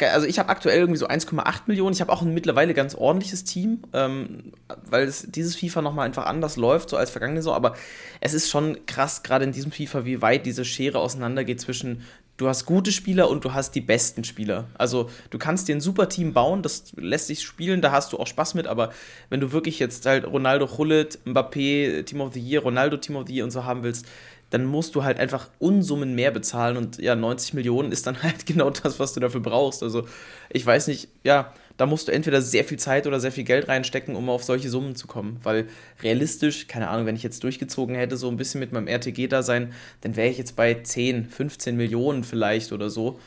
also 0.00 0.26
ich 0.26 0.38
habe 0.38 0.48
aktuell 0.48 0.78
irgendwie 0.78 0.98
so 0.98 1.08
1,8 1.08 1.62
Millionen. 1.66 1.92
Ich 1.92 2.00
habe 2.00 2.12
auch 2.12 2.22
ein 2.22 2.32
mittlerweile 2.32 2.74
ganz 2.74 2.94
ordentliches 2.94 3.44
Team, 3.44 3.82
ähm, 3.92 4.52
weil 4.84 5.08
es, 5.08 5.26
dieses 5.28 5.56
FIFA 5.56 5.82
nochmal 5.82 6.06
einfach 6.06 6.26
anders 6.26 6.56
läuft, 6.56 6.90
so 6.90 6.96
als 6.96 7.10
vergangene 7.10 7.40
Saison. 7.40 7.54
Aber 7.54 7.74
es 8.20 8.34
ist 8.34 8.48
schon 8.48 8.86
krass, 8.86 9.22
gerade 9.22 9.44
in 9.44 9.52
diesem 9.52 9.72
FIFA, 9.72 10.04
wie 10.04 10.22
weit 10.22 10.46
diese 10.46 10.64
Schere 10.64 10.98
auseinandergeht 10.98 11.60
zwischen 11.60 12.02
du 12.38 12.48
hast 12.48 12.64
gute 12.64 12.92
Spieler 12.92 13.28
und 13.28 13.44
du 13.44 13.52
hast 13.52 13.74
die 13.74 13.80
besten 13.80 14.24
Spieler. 14.24 14.68
Also 14.78 15.10
du 15.30 15.38
kannst 15.38 15.68
dir 15.68 15.74
ein 15.74 15.80
super 15.80 16.08
Team 16.08 16.32
bauen, 16.32 16.62
das 16.62 16.92
lässt 16.96 17.26
sich 17.26 17.42
spielen, 17.42 17.82
da 17.82 17.90
hast 17.90 18.12
du 18.12 18.18
auch 18.18 18.26
Spaß 18.26 18.54
mit, 18.54 18.66
aber 18.66 18.92
wenn 19.28 19.40
du 19.40 19.52
wirklich 19.52 19.78
jetzt 19.78 20.06
halt 20.06 20.24
Ronaldo 20.24 20.78
Hullet, 20.78 21.18
Mbappé, 21.26 22.04
Team 22.04 22.20
of 22.20 22.32
the 22.32 22.40
Year, 22.40 22.62
Ronaldo 22.62 22.96
Team 22.96 23.16
of 23.16 23.26
the 23.26 23.34
Year 23.34 23.44
und 23.44 23.50
so 23.50 23.64
haben 23.64 23.82
willst, 23.82 24.06
dann 24.50 24.64
musst 24.64 24.94
du 24.94 25.04
halt 25.04 25.18
einfach 25.18 25.48
Unsummen 25.58 26.14
mehr 26.14 26.30
bezahlen 26.30 26.76
und 26.76 26.98
ja, 26.98 27.14
90 27.14 27.54
Millionen 27.54 27.92
ist 27.92 28.06
dann 28.06 28.22
halt 28.22 28.46
genau 28.46 28.70
das, 28.70 28.98
was 28.98 29.12
du 29.12 29.20
dafür 29.20 29.40
brauchst. 29.40 29.82
Also 29.82 30.06
ich 30.50 30.64
weiß 30.64 30.88
nicht, 30.88 31.08
ja, 31.24 31.52
da 31.76 31.86
musst 31.86 32.08
du 32.08 32.12
entweder 32.12 32.42
sehr 32.42 32.64
viel 32.64 32.78
Zeit 32.78 33.06
oder 33.06 33.20
sehr 33.20 33.30
viel 33.30 33.44
Geld 33.44 33.68
reinstecken, 33.68 34.16
um 34.16 34.28
auf 34.28 34.42
solche 34.42 34.68
Summen 34.68 34.96
zu 34.96 35.06
kommen. 35.06 35.38
Weil 35.44 35.68
realistisch, 36.02 36.66
keine 36.66 36.88
Ahnung, 36.88 37.06
wenn 37.06 37.14
ich 37.14 37.22
jetzt 37.22 37.44
durchgezogen 37.44 37.94
hätte, 37.94 38.16
so 38.16 38.28
ein 38.28 38.36
bisschen 38.36 38.58
mit 38.58 38.72
meinem 38.72 38.88
RTG 38.88 39.28
da 39.28 39.42
sein, 39.42 39.72
dann 40.00 40.16
wäre 40.16 40.28
ich 40.28 40.38
jetzt 40.38 40.56
bei 40.56 40.74
10, 40.74 41.26
15 41.26 41.76
Millionen 41.76 42.24
vielleicht 42.24 42.72
oder 42.72 42.90
so. 42.90 43.20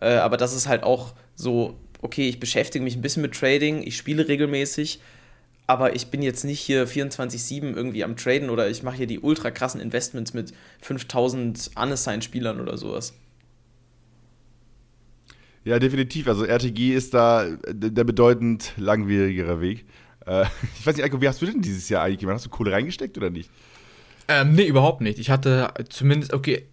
Äh, 0.00 0.14
aber 0.14 0.38
das 0.38 0.54
ist 0.54 0.68
halt 0.68 0.84
auch 0.84 1.12
so, 1.34 1.76
okay, 2.00 2.28
ich 2.28 2.40
beschäftige 2.40 2.82
mich 2.82 2.96
ein 2.96 3.02
bisschen 3.02 3.22
mit 3.22 3.34
Trading, 3.34 3.82
ich 3.82 3.96
spiele 3.96 4.26
regelmäßig 4.26 5.00
aber 5.68 5.94
ich 5.94 6.06
bin 6.08 6.22
jetzt 6.22 6.44
nicht 6.44 6.60
hier 6.60 6.88
24-7 6.88 7.76
irgendwie 7.76 8.02
am 8.02 8.16
Traden 8.16 8.48
oder 8.48 8.70
ich 8.70 8.82
mache 8.82 8.96
hier 8.96 9.06
die 9.06 9.20
ultra 9.20 9.50
krassen 9.50 9.80
Investments 9.80 10.32
mit 10.32 10.54
5000 10.80 11.72
Unassigned-Spielern 11.76 12.58
oder 12.58 12.78
sowas. 12.78 13.12
Ja, 15.64 15.78
definitiv. 15.78 16.26
Also 16.26 16.46
RTG 16.46 16.94
ist 16.94 17.12
da 17.12 17.46
der 17.68 18.04
bedeutend 18.04 18.72
langwierigere 18.78 19.60
Weg. 19.60 19.84
Äh, 20.26 20.46
ich 20.78 20.86
weiß 20.86 20.96
nicht, 20.96 21.04
Eiko, 21.04 21.20
wie 21.20 21.28
hast 21.28 21.42
du 21.42 21.46
denn 21.46 21.60
dieses 21.60 21.90
Jahr 21.90 22.02
eigentlich 22.02 22.20
gemacht? 22.20 22.36
Hast 22.36 22.46
du 22.46 22.50
Kohle 22.50 22.72
reingesteckt 22.72 23.18
oder 23.18 23.28
nicht? 23.28 23.50
Ähm, 24.26 24.54
nee, 24.54 24.66
überhaupt 24.66 25.02
nicht. 25.02 25.18
Ich 25.18 25.28
hatte 25.28 25.74
zumindest, 25.90 26.32
okay, 26.32 26.66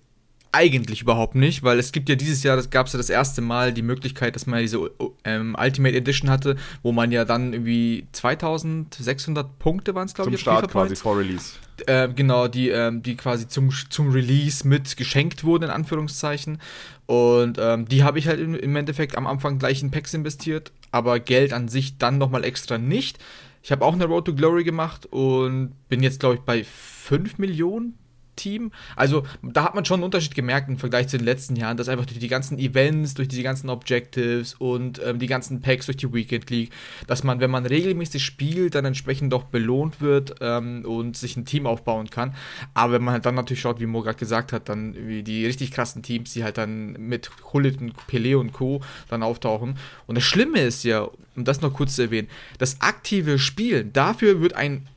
eigentlich 0.56 1.02
überhaupt 1.02 1.36
nicht, 1.36 1.64
weil 1.64 1.80
es 1.80 1.92
gibt 1.92 2.08
ja 2.08 2.16
dieses 2.16 2.42
Jahr, 2.42 2.56
das 2.56 2.70
gab 2.70 2.88
es 2.88 2.94
ja 2.94 2.98
das 2.98 3.10
erste 3.10 3.42
Mal 3.42 3.74
die 3.74 3.82
Möglichkeit, 3.82 4.36
dass 4.36 4.46
man 4.46 4.62
diese 4.62 4.90
ähm, 5.26 5.56
Ultimate 5.60 5.96
Edition 5.96 6.30
hatte, 6.30 6.56
wo 6.82 6.94
man 6.94 7.12
ja 7.12 7.26
dann 7.26 7.52
irgendwie 7.52 8.08
2600 8.14 9.60
Punkte 9.60 9.94
waren 9.96 10.06
es, 10.06 10.14
glaube 10.14 10.32
ich. 10.32 10.38
Zum 10.38 10.42
Start 10.42 10.72
quasi, 10.72 10.96
vor 10.96 11.18
Release. 11.18 11.56
Äh, 11.88 12.08
genau, 12.08 12.48
die, 12.48 12.70
ähm, 12.70 13.04
die 13.04 13.18
quasi 13.18 13.50
zum, 13.50 13.70
zum 13.90 14.12
Release 14.12 14.66
mit 14.66 14.96
geschenkt 14.96 15.44
wurden, 15.44 15.66
in 15.66 15.70
Anführungszeichen. 15.72 16.60
Und 17.06 17.58
ähm, 17.60 17.86
die 17.88 18.04
habe 18.04 18.18
ich 18.18 18.28
halt 18.28 18.40
im, 18.40 18.56
im 18.56 18.76
Endeffekt 18.78 19.18
am 19.18 19.28
Anfang 19.28 19.60
gleich 19.60 19.84
in 19.84 19.92
Packs 19.92 20.14
investiert, 20.14 20.72
aber 20.92 21.20
Geld 21.20 21.52
an 21.52 21.68
sich 21.68 21.98
dann 21.98 22.18
nochmal 22.18 22.46
extra 22.46 22.78
nicht. 22.78 23.20
Ich 23.62 23.72
habe 23.72 23.84
auch 23.84 23.94
eine 23.94 24.06
Road 24.06 24.26
to 24.26 24.34
Glory 24.34 24.64
gemacht 24.64 25.06
und 25.08 25.74
bin 25.90 26.02
jetzt, 26.02 26.22
glaube 26.22 26.36
ich, 26.36 26.42
bei 26.42 26.64
5 26.64 27.40
Millionen 27.40 27.98
Team. 28.36 28.72
Also 28.96 29.24
da 29.42 29.66
hat 29.66 29.76
man 29.76 29.86
schon 29.86 29.96
einen 29.96 30.04
Unterschied 30.04 30.36
gemerkt 30.36 30.70
im 30.70 30.78
Vergleich 30.78 31.08
zu 31.08 31.18
den 31.18 31.26
letzten 31.26 31.56
Jahren, 31.56 31.78
dass 31.78 31.90
einfach 31.90 32.06
durch 32.06 32.20
die 32.20 32.28
ganzen 32.28 32.60
Events, 32.60 33.14
durch 33.14 33.28
diese 33.28 33.44
ganzen 33.44 33.70
Objectives 33.70 34.56
und 34.56 35.02
ähm, 35.04 35.20
die 35.20 35.28
ganzen 35.28 35.62
Packs 35.62 35.86
durch 35.86 35.98
die 35.98 36.14
Weekend 36.14 36.50
League, 36.50 36.72
dass 37.08 37.24
man, 37.24 37.40
wenn 37.40 37.52
man 37.52 37.66
regelmäßig 37.66 38.24
spielt, 38.24 38.76
dann 38.76 38.86
entsprechend 38.86 39.34
doch 39.34 39.44
belohnt 39.44 40.02
wird 40.02 40.36
ähm, 40.42 40.84
und 40.86 41.18
sich 41.18 41.38
ein 41.38 41.46
Team 41.46 41.66
aufbauen 41.68 42.10
kann. 42.10 42.36
Aber 42.74 42.94
wenn 42.94 43.04
man 43.04 43.14
halt 43.14 43.26
dann 43.26 43.36
natürlich 43.36 43.62
schaut, 43.62 43.80
wie 43.80 43.86
Mo 43.86 44.02
gerade 44.02 44.18
gesagt 44.18 44.54
hat, 44.54 44.70
dann 44.70 44.96
wie 45.08 45.24
die 45.24 45.46
richtig 45.46 45.72
krassen 45.72 46.04
Teams, 46.04 46.34
die 46.34 46.44
halt 46.44 46.58
dann 46.58 46.94
mit 46.94 47.30
Hullet 47.54 47.80
und 47.82 47.94
Pelé 48.10 48.36
und 48.36 48.54
Co. 48.54 48.82
dann 49.10 49.24
auftauchen. 49.24 49.78
Und 50.08 50.16
das 50.16 50.24
Schlimme 50.24 50.60
ist 50.62 50.84
ja, 50.84 51.08
um 51.36 51.44
das 51.44 51.62
noch 51.62 51.74
kurz 51.74 51.96
zu 51.96 52.04
erwähnen, 52.04 52.28
das 52.58 52.82
aktive 52.82 53.40
Spielen, 53.40 53.94
dafür 53.94 54.42
wird 54.42 54.54
ein 54.54 54.88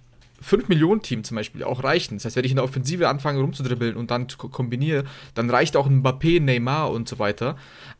5-Millionen-Team 0.42 1.24
zum 1.24 1.36
Beispiel 1.36 1.64
auch 1.64 1.82
reichen. 1.82 2.16
Das 2.16 2.24
heißt, 2.24 2.36
wenn 2.36 2.44
ich 2.44 2.52
in 2.52 2.56
der 2.56 2.64
Offensive 2.64 3.08
anfange 3.08 3.40
rumzudribbeln 3.40 3.96
und 3.96 4.10
dann 4.10 4.28
kombiniere, 4.28 5.04
dann 5.34 5.50
reicht 5.50 5.76
auch 5.76 5.86
ein 5.86 6.02
Mbappé, 6.02 6.40
Neymar 6.40 6.90
und 6.90 7.08
so 7.08 7.18
weiter. 7.18 7.56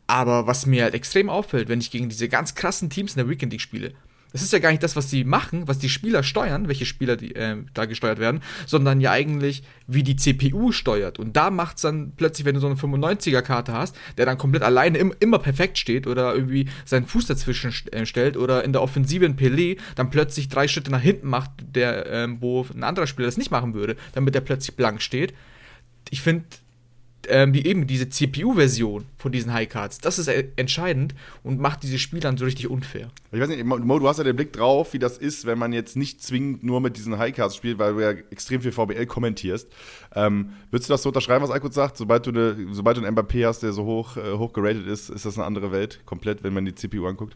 Aber 0.07 0.47
was 0.47 0.65
mir 0.65 0.83
halt 0.83 0.93
extrem 0.93 1.29
auffällt, 1.29 1.69
wenn 1.69 1.79
ich 1.79 1.91
gegen 1.91 2.09
diese 2.09 2.29
ganz 2.29 2.55
krassen 2.55 2.89
Teams 2.89 3.13
in 3.13 3.17
der 3.17 3.29
Weekend 3.29 3.51
League 3.51 3.61
spiele, 3.61 3.93
Das 4.31 4.43
ist 4.43 4.53
ja 4.53 4.59
gar 4.59 4.69
nicht 4.69 4.83
das, 4.83 4.95
was 4.95 5.09
sie 5.09 5.23
machen, 5.23 5.67
was 5.67 5.79
die 5.79 5.89
Spieler 5.89 6.21
steuern, 6.21 6.67
welche 6.67 6.85
Spieler 6.85 7.15
die, 7.15 7.35
äh, 7.35 7.57
da 7.73 7.85
gesteuert 7.85 8.19
werden, 8.19 8.41
sondern 8.67 9.01
ja 9.01 9.11
eigentlich, 9.11 9.63
wie 9.87 10.03
die 10.03 10.15
CPU 10.15 10.71
steuert. 10.71 11.17
Und 11.17 11.35
da 11.35 11.49
macht 11.49 11.77
es 11.77 11.81
dann 11.81 12.13
plötzlich, 12.15 12.45
wenn 12.45 12.53
du 12.53 12.61
so 12.61 12.67
eine 12.67 12.75
95er-Karte 12.75 13.73
hast, 13.73 13.95
der 14.17 14.27
dann 14.27 14.37
komplett 14.37 14.61
alleine 14.61 14.99
im, 14.99 15.13
immer 15.19 15.39
perfekt 15.39 15.79
steht 15.79 16.05
oder 16.05 16.35
irgendwie 16.35 16.69
seinen 16.85 17.07
Fuß 17.07 17.25
dazwischen 17.25 17.73
äh, 17.91 18.05
stellt 18.05 18.37
oder 18.37 18.63
in 18.63 18.71
der 18.71 18.83
Offensive 18.83 19.25
in 19.25 19.35
Pelé 19.35 19.79
dann 19.95 20.11
plötzlich 20.11 20.47
drei 20.47 20.67
Schritte 20.67 20.91
nach 20.91 21.01
hinten 21.01 21.27
macht, 21.27 21.51
der, 21.61 22.05
ähm, 22.07 22.37
wo 22.39 22.65
ein 22.73 22.83
anderer 22.83 23.07
Spieler 23.07 23.27
das 23.27 23.37
nicht 23.37 23.51
machen 23.51 23.73
würde, 23.73 23.95
damit 24.13 24.35
er 24.35 24.41
plötzlich 24.41 24.75
blank 24.75 25.01
steht. 25.01 25.33
Ich 26.11 26.21
finde, 26.21 26.45
ähm, 27.27 27.53
die 27.53 27.65
eben 27.65 27.87
diese 27.87 28.09
CPU-Version 28.09 29.05
von 29.17 29.31
diesen 29.31 29.53
Highcards, 29.53 29.99
das 29.99 30.19
ist 30.19 30.27
äh, 30.27 30.47
entscheidend 30.55 31.15
und 31.43 31.59
macht 31.59 31.83
diese 31.83 31.99
Spiele 31.99 32.21
dann 32.21 32.37
so 32.37 32.45
richtig 32.45 32.69
unfair. 32.69 33.09
Ich 33.31 33.39
weiß 33.39 33.49
nicht, 33.49 33.63
Mo, 33.63 33.99
du 33.99 34.07
hast 34.07 34.17
ja 34.17 34.23
den 34.23 34.35
Blick 34.35 34.53
drauf, 34.53 34.93
wie 34.93 34.99
das 34.99 35.17
ist, 35.17 35.45
wenn 35.45 35.57
man 35.57 35.73
jetzt 35.73 35.95
nicht 35.97 36.23
zwingend 36.23 36.63
nur 36.63 36.81
mit 36.81 36.97
diesen 36.97 37.17
Highcards 37.17 37.55
spielt, 37.55 37.79
weil 37.79 37.93
du 37.93 38.01
ja 38.01 38.11
extrem 38.31 38.61
viel 38.61 38.71
VBL 38.71 39.05
kommentierst. 39.05 39.67
Ähm, 40.15 40.53
würdest 40.71 40.89
du 40.89 40.93
das 40.93 41.03
so 41.03 41.09
unterschreiben, 41.09 41.43
was 41.43 41.51
Alkut 41.51 41.73
sagt? 41.73 41.97
Sobald 41.97 42.25
du, 42.25 42.31
ne, 42.31 42.55
sobald 42.71 42.97
du 42.97 43.03
einen 43.03 43.15
Mbappé 43.15 43.45
hast, 43.45 43.63
der 43.63 43.73
so 43.73 43.85
hoch, 43.85 44.17
äh, 44.17 44.33
hoch 44.33 44.53
geratet 44.53 44.87
ist, 44.87 45.09
ist 45.09 45.25
das 45.25 45.37
eine 45.37 45.45
andere 45.45 45.71
Welt, 45.71 46.01
komplett, 46.05 46.43
wenn 46.43 46.53
man 46.53 46.65
die 46.65 46.75
CPU 46.75 47.05
anguckt? 47.05 47.35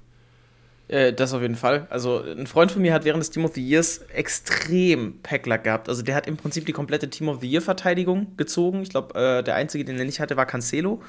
Äh, 0.94 1.12
das 1.12 1.34
auf 1.34 1.42
jeden 1.42 1.56
Fall. 1.56 1.88
Also 1.90 2.22
ein 2.22 2.46
Freund 2.46 2.72
von 2.72 2.84
mir 2.84 2.94
hat 2.94 3.04
während 3.04 3.22
des 3.22 3.32
Team 3.32 3.46
of 3.46 3.56
the 3.56 3.68
Years 3.68 4.02
extrem 4.14 5.20
Packlack 5.24 5.64
gehabt. 5.64 5.90
Also 5.90 6.04
der 6.04 6.14
hat 6.14 6.28
im 6.28 6.38
Prinzip 6.38 6.68
die 6.68 6.72
komplette 6.72 7.10
Team 7.10 7.30
of 7.30 7.42
the 7.42 7.50
Year 7.50 7.64
Verteidigung 7.64 8.38
gezogen. 8.38 8.84
Ich 8.84 8.90
glaube, 8.90 9.20
äh, 9.20 9.44
der 9.44 9.56
einzige, 9.56 9.86
den 9.86 9.98
er 9.98 10.06
nicht 10.06 10.20
hatte, 10.20 10.38
war 10.38 10.46
Cancelo. 10.46 11.02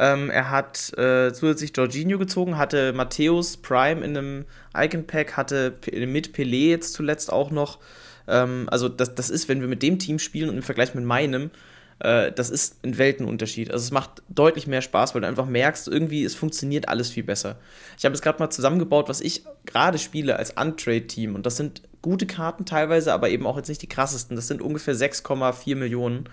Ähm, 0.00 0.30
er 0.30 0.50
hat 0.50 0.92
äh, 0.98 1.32
zusätzlich 1.32 1.70
Jorginho 1.76 2.18
gezogen, 2.18 2.58
hatte 2.58 2.92
Matthäus 2.92 3.56
Prime 3.58 4.04
in 4.04 4.16
einem 4.16 4.44
Icon 4.76 5.06
Pack, 5.06 5.36
hatte 5.36 5.74
mit 5.92 6.34
Pelé 6.34 6.70
jetzt 6.70 6.94
zuletzt 6.94 7.32
auch 7.32 7.52
noch. 7.52 7.78
Ähm, 8.26 8.66
also 8.68 8.88
das, 8.88 9.14
das 9.14 9.30
ist, 9.30 9.48
wenn 9.48 9.60
wir 9.60 9.68
mit 9.68 9.84
dem 9.84 10.00
Team 10.00 10.18
spielen 10.18 10.48
und 10.48 10.56
im 10.56 10.62
Vergleich 10.64 10.94
mit 10.96 11.04
meinem, 11.04 11.52
äh, 12.00 12.32
das 12.32 12.50
ist 12.50 12.84
ein 12.84 12.98
Weltenunterschied. 12.98 13.70
Also 13.70 13.84
es 13.84 13.90
macht 13.90 14.22
deutlich 14.28 14.66
mehr 14.66 14.82
Spaß, 14.82 15.14
weil 15.14 15.20
du 15.20 15.28
einfach 15.28 15.46
merkst, 15.46 15.88
irgendwie 15.88 16.24
es 16.24 16.34
funktioniert 16.34 16.88
alles 16.88 17.10
viel 17.10 17.22
besser. 17.22 17.56
Ich 17.98 18.04
habe 18.04 18.14
es 18.14 18.22
gerade 18.22 18.38
mal 18.38 18.50
zusammengebaut, 18.50 19.08
was 19.08 19.20
ich 19.20 19.44
gerade 19.66 19.98
spiele 19.98 20.36
als 20.36 20.50
Untrade-Team 20.50 21.34
und 21.34 21.46
das 21.46 21.56
sind 21.56 21.82
gute 22.02 22.26
Karten 22.26 22.64
teilweise, 22.64 23.12
aber 23.12 23.28
eben 23.28 23.46
auch 23.46 23.56
jetzt 23.56 23.68
nicht 23.68 23.82
die 23.82 23.88
krassesten. 23.88 24.34
Das 24.34 24.48
sind 24.48 24.62
ungefähr 24.62 24.94
6,4 24.94 25.76
Millionen. 25.76 26.24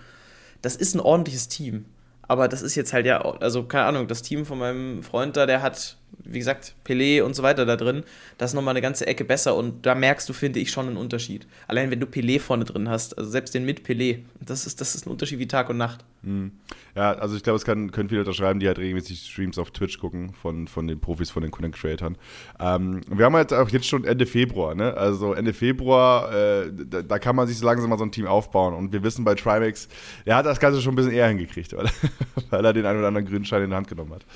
Das 0.62 0.74
ist 0.74 0.94
ein 0.94 1.00
ordentliches 1.00 1.48
Team. 1.48 1.84
Aber 2.22 2.48
das 2.48 2.60
ist 2.60 2.74
jetzt 2.74 2.92
halt 2.92 3.06
ja, 3.06 3.20
also 3.22 3.64
keine 3.64 3.84
Ahnung, 3.84 4.06
das 4.06 4.22
Team 4.22 4.44
von 4.44 4.58
meinem 4.58 5.02
Freund 5.02 5.36
da, 5.36 5.46
der 5.46 5.62
hat 5.62 5.96
wie 6.24 6.38
gesagt, 6.38 6.74
Pelé 6.84 7.22
und 7.22 7.34
so 7.34 7.42
weiter 7.42 7.64
da 7.64 7.76
drin, 7.76 8.04
das 8.36 8.50
ist 8.50 8.54
nochmal 8.54 8.72
eine 8.72 8.82
ganze 8.82 9.06
Ecke 9.06 9.24
besser 9.24 9.56
und 9.56 9.86
da 9.86 9.94
merkst 9.94 10.28
du, 10.28 10.32
finde 10.32 10.60
ich, 10.60 10.70
schon 10.70 10.86
einen 10.86 10.96
Unterschied. 10.96 11.46
Allein 11.66 11.90
wenn 11.90 12.00
du 12.00 12.06
Pelé 12.06 12.38
vorne 12.38 12.64
drin 12.64 12.88
hast, 12.88 13.16
also 13.16 13.30
selbst 13.30 13.54
den 13.54 13.64
mit 13.64 13.86
Pelé, 13.86 14.20
das 14.40 14.66
ist, 14.66 14.80
das 14.80 14.94
ist 14.94 15.06
ein 15.06 15.10
Unterschied 15.10 15.38
wie 15.38 15.48
Tag 15.48 15.70
und 15.70 15.78
Nacht. 15.78 16.04
Mhm. 16.22 16.52
Ja, 16.94 17.12
also 17.12 17.36
ich 17.36 17.42
glaube, 17.42 17.56
es 17.56 17.64
kann, 17.64 17.92
können 17.92 18.08
viele 18.08 18.22
unterschreiben, 18.22 18.58
die 18.58 18.66
halt 18.66 18.78
regelmäßig 18.78 19.30
Streams 19.30 19.56
auf 19.58 19.70
Twitch 19.70 19.98
gucken 19.98 20.32
von, 20.32 20.66
von 20.66 20.86
den 20.88 21.00
Profis, 21.00 21.30
von 21.30 21.42
den 21.42 21.50
Content 21.52 21.76
Creatern. 21.76 22.18
Ähm, 22.58 23.00
wir 23.08 23.24
haben 23.24 23.36
halt 23.36 23.52
auch 23.52 23.68
jetzt 23.68 23.86
schon 23.86 24.04
Ende 24.04 24.26
Februar, 24.26 24.74
ne? 24.74 24.94
Also 24.94 25.32
Ende 25.32 25.54
Februar, 25.54 26.32
äh, 26.32 26.72
da, 26.72 27.02
da, 27.02 27.18
kann 27.18 27.36
man 27.36 27.46
sich 27.46 27.58
so 27.58 27.64
langsam 27.64 27.88
mal 27.88 27.98
so 27.98 28.04
ein 28.04 28.10
Team 28.10 28.26
aufbauen 28.26 28.74
und 28.74 28.92
wir 28.92 29.02
wissen 29.04 29.24
bei 29.24 29.34
Trimax, 29.36 29.88
der 30.26 30.36
hat 30.36 30.46
das 30.46 30.58
Ganze 30.58 30.82
schon 30.82 30.94
ein 30.94 30.96
bisschen 30.96 31.12
eher 31.12 31.28
hingekriegt, 31.28 31.76
weil, 31.76 31.88
weil 32.50 32.64
er 32.64 32.72
den 32.72 32.84
einen 32.84 32.98
oder 32.98 33.08
anderen 33.08 33.26
grünen 33.26 33.44
Schein 33.44 33.62
in 33.62 33.70
die 33.70 33.76
Hand 33.76 33.88
genommen 33.88 34.12
hat. 34.12 34.26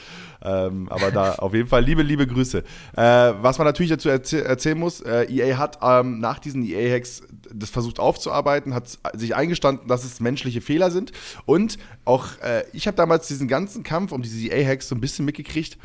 Ähm, 0.45 0.89
aber 0.91 1.11
da 1.11 1.35
auf 1.37 1.55
jeden 1.55 1.69
Fall 1.69 1.85
liebe, 1.85 2.03
liebe 2.03 2.27
Grüße. 2.27 2.59
Äh, 2.59 2.63
was 2.97 3.59
man 3.59 3.67
natürlich 3.67 3.91
dazu 3.91 4.09
erzäh 4.09 4.41
erzählen 4.41 4.79
muss, 4.79 5.01
äh, 5.01 5.25
EA 5.25 5.59
hat 5.59 5.79
ähm, 5.83 6.19
nach 6.21 6.39
diesen 6.39 6.65
EA-Hacks 6.65 7.23
das 7.53 7.71
versucht 7.71 7.99
aufzuarbeiten, 7.99 8.75
hat 8.75 8.99
sich 9.15 9.35
eingestanden, 9.35 9.89
dass 9.89 10.05
es 10.05 10.21
menschliche 10.21 10.61
Fehler 10.61 10.91
sind. 10.91 11.13
Und 11.45 11.79
auch 12.05 12.27
äh, 12.43 12.65
ich 12.73 12.87
habe 12.87 12.97
damals 12.97 13.29
diesen 13.29 13.49
ganzen 13.49 13.83
Kampf 13.83 14.13
um 14.13 14.23
diese 14.23 14.49
EA-Hacks 14.49 14.89
so 14.89 14.95
ein 14.95 15.01
bisschen 15.01 15.25
mitgekriegt 15.25 15.79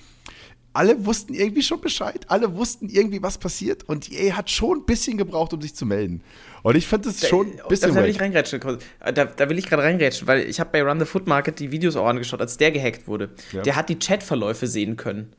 alle 0.77 1.07
wussten 1.07 1.34
irgendwie 1.34 1.63
schon 1.63 1.81
Bescheid, 1.81 2.25
alle 2.27 2.55
wussten 2.55 2.88
irgendwie, 2.88 3.24
was 3.24 3.39
passiert 3.39 3.89
und 3.89 4.12
EA 4.12 4.38
hat 4.38 4.51
schon 4.51 4.77
ein 4.77 4.86
bisschen 4.86 5.17
gebraucht, 5.17 5.51
um 5.53 5.60
sich 5.60 5.74
zu 5.74 5.88
melden. 5.88 6.22
Und 6.62 6.75
ich 6.75 6.86
finde 6.86 7.10
es 7.10 7.27
schon 7.27 7.48
ein 7.48 7.67
bisschen. 7.67 7.96
Da 7.96 8.03
will 8.03 8.10
ich 8.10 8.22
reingrätschen. 8.22 8.60
Da, 9.00 9.25
da 9.25 9.50
will 9.50 9.57
ich 9.57 9.65
gerade 9.65 9.81
reingrätschen, 9.81 10.27
weil 10.27 10.41
ich 10.41 10.60
habe 10.60 10.69
bei 10.72 10.84
Run 10.84 11.00
the 11.00 11.05
Foot 11.05 11.25
Market 11.25 11.60
die 11.60 11.72
Videos 11.72 11.96
auch 11.96 12.05
angeschaut, 12.05 12.41
als 12.41 12.57
der 12.57 12.72
gehackt 12.72 13.07
wurde. 13.07 13.31
Ja. 13.53 13.63
Der 13.63 13.75
hat 13.75 13.89
die 13.89 13.98
Chatverläufe 13.98 14.67
sehen 14.67 14.98
können. 14.98 15.34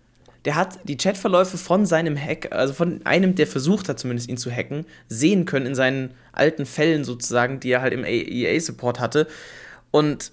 Der 0.45 0.57
hat 0.57 0.80
die 0.83 0.97
Chatverläufe 0.97 1.57
von 1.57 1.87
seinem 1.87 2.16
Hack, 2.16 2.50
also 2.50 2.75
von 2.75 3.07
einem, 3.07 3.37
der 3.37 3.47
versucht 3.47 3.88
hat, 3.88 4.00
zumindest 4.00 4.28
ihn 4.28 4.38
zu 4.38 4.50
hacken, 4.50 4.87
sehen 5.07 5.45
können 5.45 5.66
in 5.66 5.75
seinen 5.76 6.14
alten 6.33 6.66
Fällen 6.66 7.04
sozusagen, 7.04 7.61
die 7.61 7.71
er 7.71 7.80
halt 7.80 7.92
im 7.92 8.04
EA-Support 8.04 8.99
hatte. 8.99 9.28
Und 9.92 10.33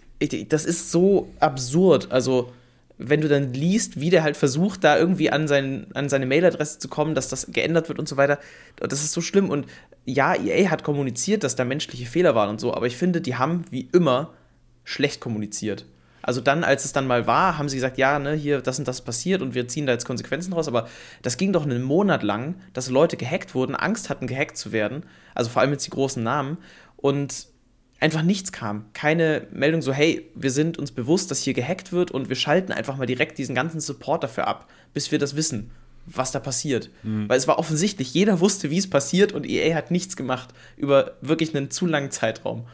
das 0.50 0.66
ist 0.66 0.90
so 0.90 1.30
absurd. 1.40 2.12
Also 2.12 2.52
wenn 2.98 3.22
du 3.22 3.28
dann 3.28 3.54
liest, 3.54 4.00
wie 4.00 4.10
der 4.10 4.24
halt 4.24 4.38
versucht, 4.38 4.84
da 4.84 4.98
irgendwie 4.98 5.30
an, 5.30 5.48
sein, 5.48 5.88
an 5.94 6.10
seine 6.10 6.26
Mailadresse 6.26 6.80
zu 6.80 6.88
kommen, 6.88 7.16
dass 7.16 7.28
das 7.28 7.48
geändert 7.52 7.90
wird 7.90 8.00
und 8.00 8.08
so 8.08 8.18
weiter, 8.18 8.40
das 8.78 9.04
ist 9.04 9.12
so 9.12 9.22
schlimm. 9.22 9.50
Und 9.50 9.66
ja, 10.06 10.36
EA 10.36 10.70
hat 10.70 10.84
kommuniziert, 10.84 11.44
dass 11.44 11.56
da 11.56 11.66
menschliche 11.66 12.06
Fehler 12.06 12.36
waren 12.36 12.50
und 12.50 12.62
so, 12.62 12.74
aber 12.74 12.88
ich 12.88 12.96
finde, 12.98 13.22
die 13.22 13.36
haben 13.36 13.66
wie 13.70 13.90
immer 13.92 14.34
schlecht 14.84 15.20
kommuniziert. 15.20 15.86
Also 16.22 16.42
dann, 16.42 16.64
als 16.64 16.86
es 16.86 16.92
dann 16.92 17.06
mal 17.06 17.28
war, 17.28 17.58
haben 17.58 17.70
sie 17.70 17.78
gesagt, 17.78 18.00
ja, 18.00 18.18
ne, 18.18 18.34
hier, 18.34 18.62
das 18.62 18.80
und 18.80 18.88
das 18.88 19.02
passiert 19.02 19.44
und 19.44 19.54
wir 19.54 19.68
ziehen 19.68 19.86
da 19.86 19.94
jetzt 19.94 20.06
Konsequenzen 20.06 20.54
raus, 20.54 20.68
aber 20.68 20.88
das 21.22 21.38
ging 21.38 21.54
doch 21.54 21.64
einen 21.64 21.84
Monat 21.84 22.24
lang, 22.24 22.56
dass 22.74 22.90
Leute 22.90 23.16
gehackt 23.16 23.54
wurden, 23.54 23.76
Angst 23.76 24.10
hatten, 24.10 24.26
gehackt 24.26 24.58
zu 24.58 24.72
werden, 24.72 25.04
also 25.36 25.52
vor 25.52 25.62
allem 25.62 25.72
jetzt 25.72 25.86
die 25.86 25.92
großen 25.92 26.24
Namen 26.24 26.58
und 26.98 27.48
einfach 28.06 28.22
nichts 28.22 28.52
kam. 28.52 28.86
Keine 28.94 29.48
Meldung 29.52 29.82
so, 29.82 29.92
hey, 29.92 30.30
wir 30.36 30.52
sind 30.52 30.78
uns 30.78 30.92
bewusst, 30.92 31.32
dass 31.32 31.42
hier 31.42 31.56
gehackt 31.56 31.92
wird 31.92 32.12
und 32.12 32.30
wir 32.30 32.36
schalten 32.36 32.72
einfach 32.72 32.98
mal 32.98 33.08
direkt 33.08 33.40
diesen 33.40 33.56
ganzen 33.56 33.80
Support 33.80 34.24
dafür 34.24 34.48
ab, 34.48 34.70
bis 34.94 35.12
wir 35.12 35.18
das 35.18 35.36
wissen, 35.36 35.72
was 36.06 36.32
da 36.32 36.40
passiert. 36.40 36.92
Mhm. 37.02 37.28
Weil 37.28 37.40
es 37.40 37.48
war 37.48 37.58
offensichtlich, 37.58 38.14
jeder 38.14 38.40
wusste, 38.42 38.70
wie 38.70 38.78
es 38.78 38.88
passiert 38.88 39.34
und 39.34 39.50
EA 39.50 39.74
hat 39.74 39.90
nichts 39.90 40.16
gemacht 40.16 40.50
über 40.78 41.14
wirklich 41.22 41.56
einen 41.56 41.72
zu 41.72 41.88
langen 41.88 42.12
Zeitraum. 42.12 42.68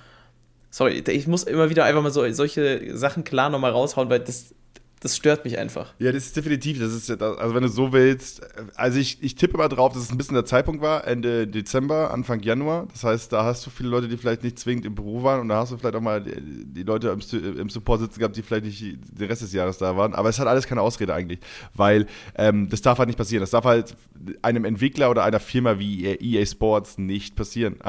Sorry, 0.70 1.02
ich 1.08 1.28
muss 1.28 1.44
immer 1.44 1.70
wieder 1.70 1.86
einfach 1.86 2.02
mal 2.02 2.12
so, 2.12 2.30
solche 2.34 2.98
Sachen 2.98 3.24
klar 3.24 3.50
nochmal 3.50 3.72
raushauen, 3.72 4.10
weil 4.10 4.20
das 4.20 4.54
das 5.02 5.18
stört 5.18 5.46
mich 5.46 5.58
einfach. 5.58 5.96
Ja, 5.98 6.12
das 6.12 6.28
ist 6.28 6.38
definitiv. 6.38 6.80
Das 6.80 6.94
ist, 6.94 7.10
also 7.10 7.56
wenn 7.56 7.64
du 7.64 7.70
so 7.70 7.92
willst, 7.92 8.42
also 8.76 9.00
ich, 9.00 9.22
ich 9.24 9.34
tippe 9.34 9.58
mal 9.58 9.68
drauf, 9.68 9.94
dass 9.94 10.04
es 10.04 10.12
ein 10.12 10.18
bisschen 10.18 10.36
der 10.36 10.46
Zeitpunkt 10.46 10.80
war, 10.84 11.08
Ende 11.08 11.48
Dezember, 11.48 12.12
Anfang 12.12 12.42
Januar. 12.42 12.88
Das 12.92 13.04
heißt, 13.04 13.34
da 13.34 13.44
hast 13.44 13.66
du 13.66 13.72
viele 13.72 13.90
Leute, 13.90 14.08
die 14.08 14.16
vielleicht 14.16 14.44
nicht 14.44 14.60
zwingend 14.60 14.86
im 14.86 14.94
Büro 14.94 15.24
waren 15.24 15.40
und 15.42 15.50
da 15.50 15.58
hast 15.58 15.72
du 15.72 15.78
vielleicht 15.78 15.96
auch 15.96 16.02
mal 16.02 16.22
die, 16.22 16.66
die 16.66 16.84
Leute 16.84 17.10
im, 17.10 17.20
im, 17.58 17.70
Support 17.70 18.02
sitzen 18.02 18.20
gehabt, 18.20 18.38
die 18.38 18.44
vielleicht 18.44 18.66
nicht 18.66 18.80
den 18.80 19.28
Rest 19.28 19.42
des 19.42 19.54
Jahres 19.54 19.80
da 19.80 19.98
waren. 19.98 20.14
Aber 20.14 20.30
es 20.30 20.38
hat 20.38 20.48
alles 20.48 20.68
keine 20.68 20.82
Ausrede 20.82 21.16
eigentlich, 21.16 21.40
weil 21.74 22.06
ähm, 22.36 22.70
das 22.70 22.84
darf 22.84 23.00
halt 23.00 23.08
nicht 23.08 23.18
passieren. 23.18 23.42
Das 23.42 23.50
darf 23.50 23.66
halt 23.66 23.96
einem 24.44 24.66
Entwickler 24.66 25.10
oder 25.10 25.24
einer 25.24 25.40
Firma 25.40 25.80
wie 25.80 26.06
EA 26.06 26.46
Sports 26.46 27.00
nicht 27.00 27.36
passieren. 27.36 27.78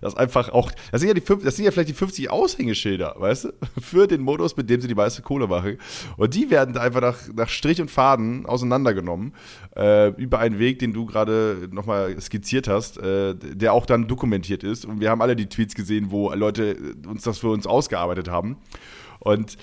Das 0.00 0.16
einfach 0.16 0.48
auch, 0.48 0.72
das 0.90 1.00
sind 1.00 1.08
ja, 1.08 1.14
die, 1.14 1.44
das 1.44 1.56
sind 1.56 1.64
ja 1.64 1.70
vielleicht 1.70 1.88
die 1.88 1.94
50 1.94 2.28
Aushängeschilder, 2.30 3.14
weißt 3.18 3.44
du, 3.44 3.52
für 3.80 4.06
den 4.06 4.20
Modus, 4.20 4.56
mit 4.56 4.68
dem 4.68 4.80
sie 4.80 4.88
die 4.88 4.94
meiste 4.94 5.22
Kohle 5.22 5.46
machen. 5.46 5.78
Und 6.16 6.34
die 6.34 6.50
werden 6.52 6.76
einfach 6.76 7.00
nach, 7.00 7.18
nach 7.34 7.48
Strich 7.48 7.80
und 7.80 7.90
Faden 7.90 8.46
auseinandergenommen 8.46 9.34
äh, 9.76 10.10
über 10.10 10.38
einen 10.38 10.60
Weg, 10.60 10.78
den 10.78 10.92
du 10.92 11.06
gerade 11.06 11.68
nochmal 11.72 12.20
skizziert 12.20 12.68
hast, 12.68 12.98
äh, 12.98 13.34
der 13.34 13.72
auch 13.72 13.86
dann 13.86 14.06
dokumentiert 14.06 14.62
ist. 14.62 14.84
Und 14.84 15.00
wir 15.00 15.10
haben 15.10 15.20
alle 15.20 15.34
die 15.34 15.48
Tweets 15.48 15.74
gesehen, 15.74 16.12
wo 16.12 16.32
Leute 16.32 16.76
uns 17.08 17.22
das 17.24 17.38
für 17.38 17.48
uns 17.48 17.66
ausgearbeitet 17.66 18.30
haben. 18.30 18.58
Und 19.18 19.56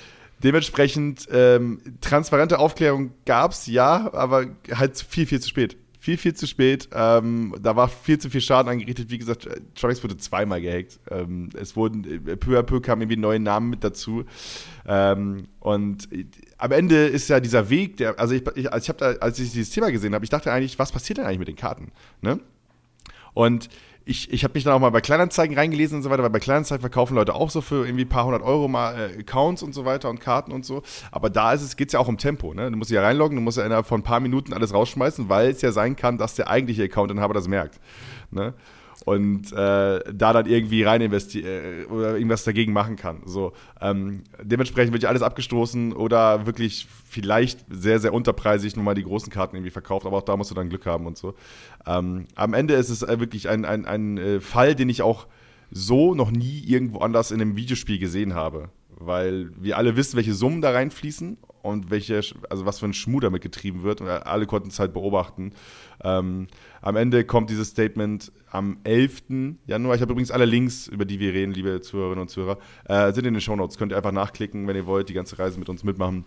dementsprechend 0.43 1.29
ähm, 1.31 1.79
transparente 2.01 2.60
Aufklärung 2.60 3.12
gab 3.25 3.51
es, 3.51 3.67
ja, 3.67 4.12
aber 4.13 4.48
halt 4.74 4.98
viel, 4.98 5.25
viel 5.25 5.39
zu 5.39 5.48
spät 5.48 5.77
viel, 6.00 6.17
viel 6.17 6.34
zu 6.34 6.48
spät. 6.48 6.89
Ähm, 6.93 7.53
da 7.62 7.75
war 7.75 7.89
viel 7.89 8.17
zu 8.17 8.29
viel 8.29 8.41
Schaden 8.41 8.72
angerichtet. 8.72 9.12
Wie 9.12 9.17
gesagt, 9.17 9.48
Trunks 9.75 10.01
wurde 10.01 10.17
zweimal 10.17 10.62
gehackt. 10.62 11.00
Ähm, 11.12 11.50
es 11.60 11.75
wurden, 11.75 12.03
äh, 12.05 12.38
peu 12.38 12.58
à 12.58 12.63
peu 12.63 12.79
kamen 12.79 13.01
irgendwie 13.01 13.17
neue 13.17 13.39
Namen 13.39 13.69
mit 13.69 13.84
dazu. 13.84 14.24
Ähm, 14.88 15.50
und 15.60 16.12
äh, 16.12 16.25
am 16.60 16.72
Ende 16.74 17.08
ist 17.08 17.30
ja 17.30 17.39
dieser 17.39 17.70
Weg, 17.70 17.98
der, 17.98 18.20
also 18.20 18.36
ich, 18.36 18.44
ich, 18.56 18.72
als, 18.72 18.88
ich 18.88 18.96
da, 18.96 19.13
als 19.13 19.39
ich 19.39 19.51
dieses 19.51 19.74
Thema 19.74 19.92
gesehen 19.92 20.13
habe, 20.13 20.25
ich 20.25 20.30
dachte 20.30 20.51
eigentlich, 20.51 20.78
was 20.78 20.92
passiert 20.92 21.18
denn 21.18 21.25
eigentlich 21.25 21.39
mit 21.39 21.48
den 21.48 21.56
Karten? 21.56 21.92
Ne? 22.22 22.39
Und 23.34 23.70
ich, 24.04 24.34
ich 24.34 24.44
habe 24.44 24.56
mich 24.56 24.63
dann 24.63 24.74
auch 24.74 24.80
mal 24.80 24.89
bei 24.89 25.01
Kleinanzeigen 25.01 25.56
reingelesen 25.56 25.98
und 25.98 26.04
so 26.04 26.10
weiter, 26.10 26.24
weil 26.24 26.32
bei 26.32 26.39
Kleinanzeigen 26.39 26.82
verkaufen 26.82 27.16
Leute 27.16 27.34
auch 27.34 27.50
so 27.50 27.62
für 27.62 27.86
irgendwie 27.86 28.06
ein 28.06 28.10
paar 28.10 28.25
hundert 28.25 28.42
Euro 28.42 28.68
mal 28.68 28.94
äh, 28.96 29.20
Accounts 29.20 29.63
und 29.63 29.74
so 29.74 29.86
weiter 29.86 30.10
und 30.10 30.20
Karten 30.20 30.51
und 30.51 30.66
so. 30.66 30.84
Aber 31.12 31.30
da 31.30 31.54
ist 31.54 31.62
es, 31.62 31.78
geht 31.78 31.89
es 31.89 31.94
ja 31.94 32.00
auch 32.00 32.08
um 32.08 32.18
Tempo. 32.18 32.54
Ne? 32.54 32.70
Du 32.70 32.78
musst 32.78 32.92
ja 32.92 33.01
reinloggen, 33.01 33.36
du 33.38 33.42
musst 33.42 33.58
ja 33.58 33.66
innerhalb 33.66 33.86
von 33.86 34.01
ein 34.01 34.04
paar 34.04 34.20
Minuten 34.20 34.51
alles 34.51 34.74
rausschmeißen, 34.74 35.30
weil 35.30 35.51
es 35.51 35.62
ja 35.62 35.72
sein 35.72 35.96
kann, 35.96 36.18
dass 36.18 36.36
der 36.36 36.50
eigentliche 36.50 36.84
Accountinhaber 36.84 37.34
das 37.34 37.48
merkt. 37.48 37.80
Ne? 38.32 38.54
Und 39.06 39.51
äh, 39.53 39.56
da 39.56 40.34
dann 40.34 40.46
irgendwie 40.46 40.84
rein 40.84 41.01
investieren 41.01 41.48
äh, 41.48 41.86
oder 41.86 42.15
irgendwas 42.15 42.44
dagegen 42.44 42.74
machen 42.74 42.96
kann. 42.96 43.22
So, 43.25 43.53
ähm, 43.82 44.24
dementsprechend 44.41 44.94
wird 44.94 45.03
ja 45.03 45.10
alles 45.10 45.22
abgestoßen 45.22 45.94
oder 45.94 46.46
wirklich 46.46 46.88
vielleicht 47.06 47.65
sehr, 47.70 48.00
sehr 48.00 48.13
unterpreisig 48.13 48.75
nochmal 48.75 48.96
die 48.96 49.03
großen 49.03 49.32
Karten 49.32 49.56
irgendwie 49.56 49.72
verkauft, 49.72 50.06
aber 50.06 50.18
auch 50.18 50.24
da 50.24 50.38
musst 50.38 50.51
du 50.51 50.56
dann 50.56 50.70
Glück 50.70 50.86
haben 50.86 51.06
und 51.06 51.18
so. 51.18 51.34
Ähm, 51.86 52.25
am 52.36 52.53
Ende 52.53 52.74
ist 52.75 52.89
es 52.89 53.01
äh, 53.01 53.20
wirklich 53.20 53.50
ein, 53.50 53.65
ein, 53.65 53.86
ein 53.86 54.18
äh, 54.18 54.39
Fall, 54.41 54.75
den 54.75 54.89
ich 54.89 55.01
auch 55.01 55.27
so 55.72 56.15
noch 56.15 56.32
nie 56.32 56.63
irgendwo 56.65 57.00
anders 57.00 57.32
in 57.32 57.41
einem 57.41 57.56
Videospiel 57.56 58.00
gesehen 58.00 58.34
habe. 58.34 58.70
Weil 59.01 59.51
wir 59.58 59.77
alle 59.77 59.96
wissen, 59.96 60.18
welche 60.18 60.34
Summen 60.34 60.62
da 60.62 60.72
reinfließen 60.72 61.38
und 61.62 61.89
welche, 61.92 62.22
also 62.50 62.66
was 62.66 62.80
für 62.80 62.86
ein 62.86 62.94
Schmuh 62.94 63.20
damit 63.20 63.42
getrieben 63.42 63.84
wird. 63.84 64.01
Und 64.01 64.08
alle 64.08 64.46
konnten 64.46 64.70
es 64.70 64.80
halt 64.80 64.94
beobachten. 64.94 65.54
Ähm, 66.04 66.48
am 66.82 66.96
Ende 66.96 67.24
kommt 67.25 67.50
dieses 67.50 67.70
Statement 67.70 68.32
am 68.51 68.78
11. 68.84 69.24
Januar. 69.66 69.96
Ich 69.96 70.01
habe 70.01 70.12
übrigens 70.12 70.32
alle 70.32 70.46
Links, 70.46 70.88
über 70.88 71.06
die 71.06 71.20
wir 71.20 71.34
reden, 71.34 71.51
liebe 71.51 71.82
Zuhörerinnen 71.82 72.22
und 72.22 72.30
Zuhörer, 72.30 72.58
äh, 72.86 73.12
sind 73.13 73.25
in 73.25 73.34
den 73.34 73.42
Shownotes. 73.42 73.78
Könnt 73.78 73.92
ihr 73.92 73.98
einfach 73.98 74.12
nachklicken, 74.12 74.68
wenn 74.68 74.75
ihr 74.75 74.86
wollt, 74.86 75.10
die 75.10 75.13
ganze 75.13 75.38
Reise 75.39 75.60
mit 75.60 75.70
uns 75.70 75.84
mitmachen. 75.84 76.25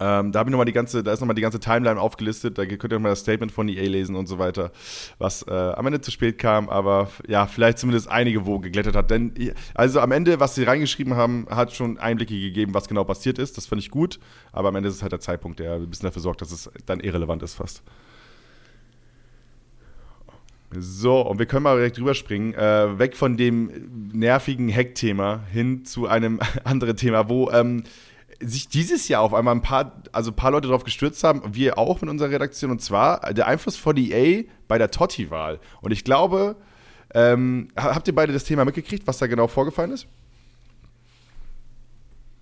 Ähm, 0.00 0.32
da 0.32 0.40
habe 0.40 0.50
ich 0.50 0.52
noch 0.52 0.58
mal 0.58 0.64
die 0.64 0.72
ganze, 0.72 1.02
da 1.02 1.12
ist 1.12 1.20
nochmal 1.20 1.36
die 1.36 1.42
ganze 1.42 1.60
Timeline 1.60 2.00
aufgelistet. 2.00 2.58
Da 2.58 2.66
könnt 2.66 2.92
ihr 2.92 2.96
nochmal 2.96 3.12
das 3.12 3.20
Statement 3.20 3.52
von 3.52 3.68
EA 3.68 3.82
lesen 3.82 4.16
und 4.16 4.26
so 4.26 4.38
weiter, 4.38 4.72
was 5.18 5.42
äh, 5.46 5.52
am 5.52 5.86
Ende 5.86 6.00
zu 6.00 6.10
spät 6.10 6.38
kam, 6.38 6.68
aber 6.68 7.08
ja, 7.28 7.46
vielleicht 7.46 7.78
zumindest 7.78 8.08
einige 8.08 8.44
wo 8.44 8.58
geglättet 8.58 8.96
hat. 8.96 9.10
Denn 9.10 9.32
also 9.74 10.00
am 10.00 10.10
Ende, 10.12 10.40
was 10.40 10.56
sie 10.56 10.64
reingeschrieben 10.64 11.14
haben, 11.14 11.46
hat 11.48 11.72
schon 11.72 11.98
Einblicke 11.98 12.38
gegeben, 12.38 12.74
was 12.74 12.88
genau 12.88 13.04
passiert 13.04 13.38
ist. 13.38 13.56
Das 13.56 13.66
fand 13.66 13.80
ich 13.80 13.90
gut, 13.90 14.18
aber 14.52 14.68
am 14.68 14.76
Ende 14.76 14.88
ist 14.88 14.96
es 14.96 15.02
halt 15.02 15.12
der 15.12 15.20
Zeitpunkt, 15.20 15.60
der 15.60 15.74
ein 15.74 15.88
bisschen 15.88 16.06
dafür 16.06 16.22
sorgt, 16.22 16.40
dass 16.40 16.50
es 16.50 16.70
dann 16.86 17.00
irrelevant 17.00 17.42
ist 17.42 17.54
fast. 17.54 17.82
So, 20.76 21.20
und 21.20 21.38
wir 21.38 21.46
können 21.46 21.62
mal 21.62 21.76
direkt 21.76 22.00
rüberspringen, 22.00 22.54
äh, 22.54 22.98
weg 22.98 23.16
von 23.16 23.36
dem 23.36 24.10
nervigen 24.12 24.74
Hack-Thema 24.74 25.44
hin 25.52 25.84
zu 25.84 26.08
einem 26.08 26.40
anderen 26.64 26.96
Thema, 26.96 27.28
wo 27.28 27.50
ähm, 27.50 27.84
sich 28.40 28.68
dieses 28.68 29.08
Jahr 29.08 29.22
auf 29.22 29.34
einmal 29.34 29.54
ein 29.54 29.62
paar, 29.62 30.02
also 30.12 30.30
ein 30.30 30.36
paar 30.36 30.50
Leute 30.50 30.68
darauf 30.68 30.84
gestürzt 30.84 31.24
haben, 31.24 31.42
wir 31.54 31.78
auch 31.78 32.00
mit 32.00 32.10
unserer 32.10 32.30
Redaktion, 32.30 32.70
und 32.70 32.80
zwar 32.80 33.32
der 33.32 33.46
Einfluss 33.46 33.76
von 33.76 33.96
EA 33.96 34.44
bei 34.68 34.78
der 34.78 34.90
Totti-Wahl. 34.90 35.60
Und 35.80 35.92
ich 35.92 36.04
glaube, 36.04 36.56
ähm, 37.14 37.68
habt 37.76 38.08
ihr 38.08 38.14
beide 38.14 38.32
das 38.32 38.44
Thema 38.44 38.64
mitgekriegt, 38.64 39.06
was 39.06 39.18
da 39.18 39.26
genau 39.26 39.46
vorgefallen 39.46 39.92
ist? 39.92 40.06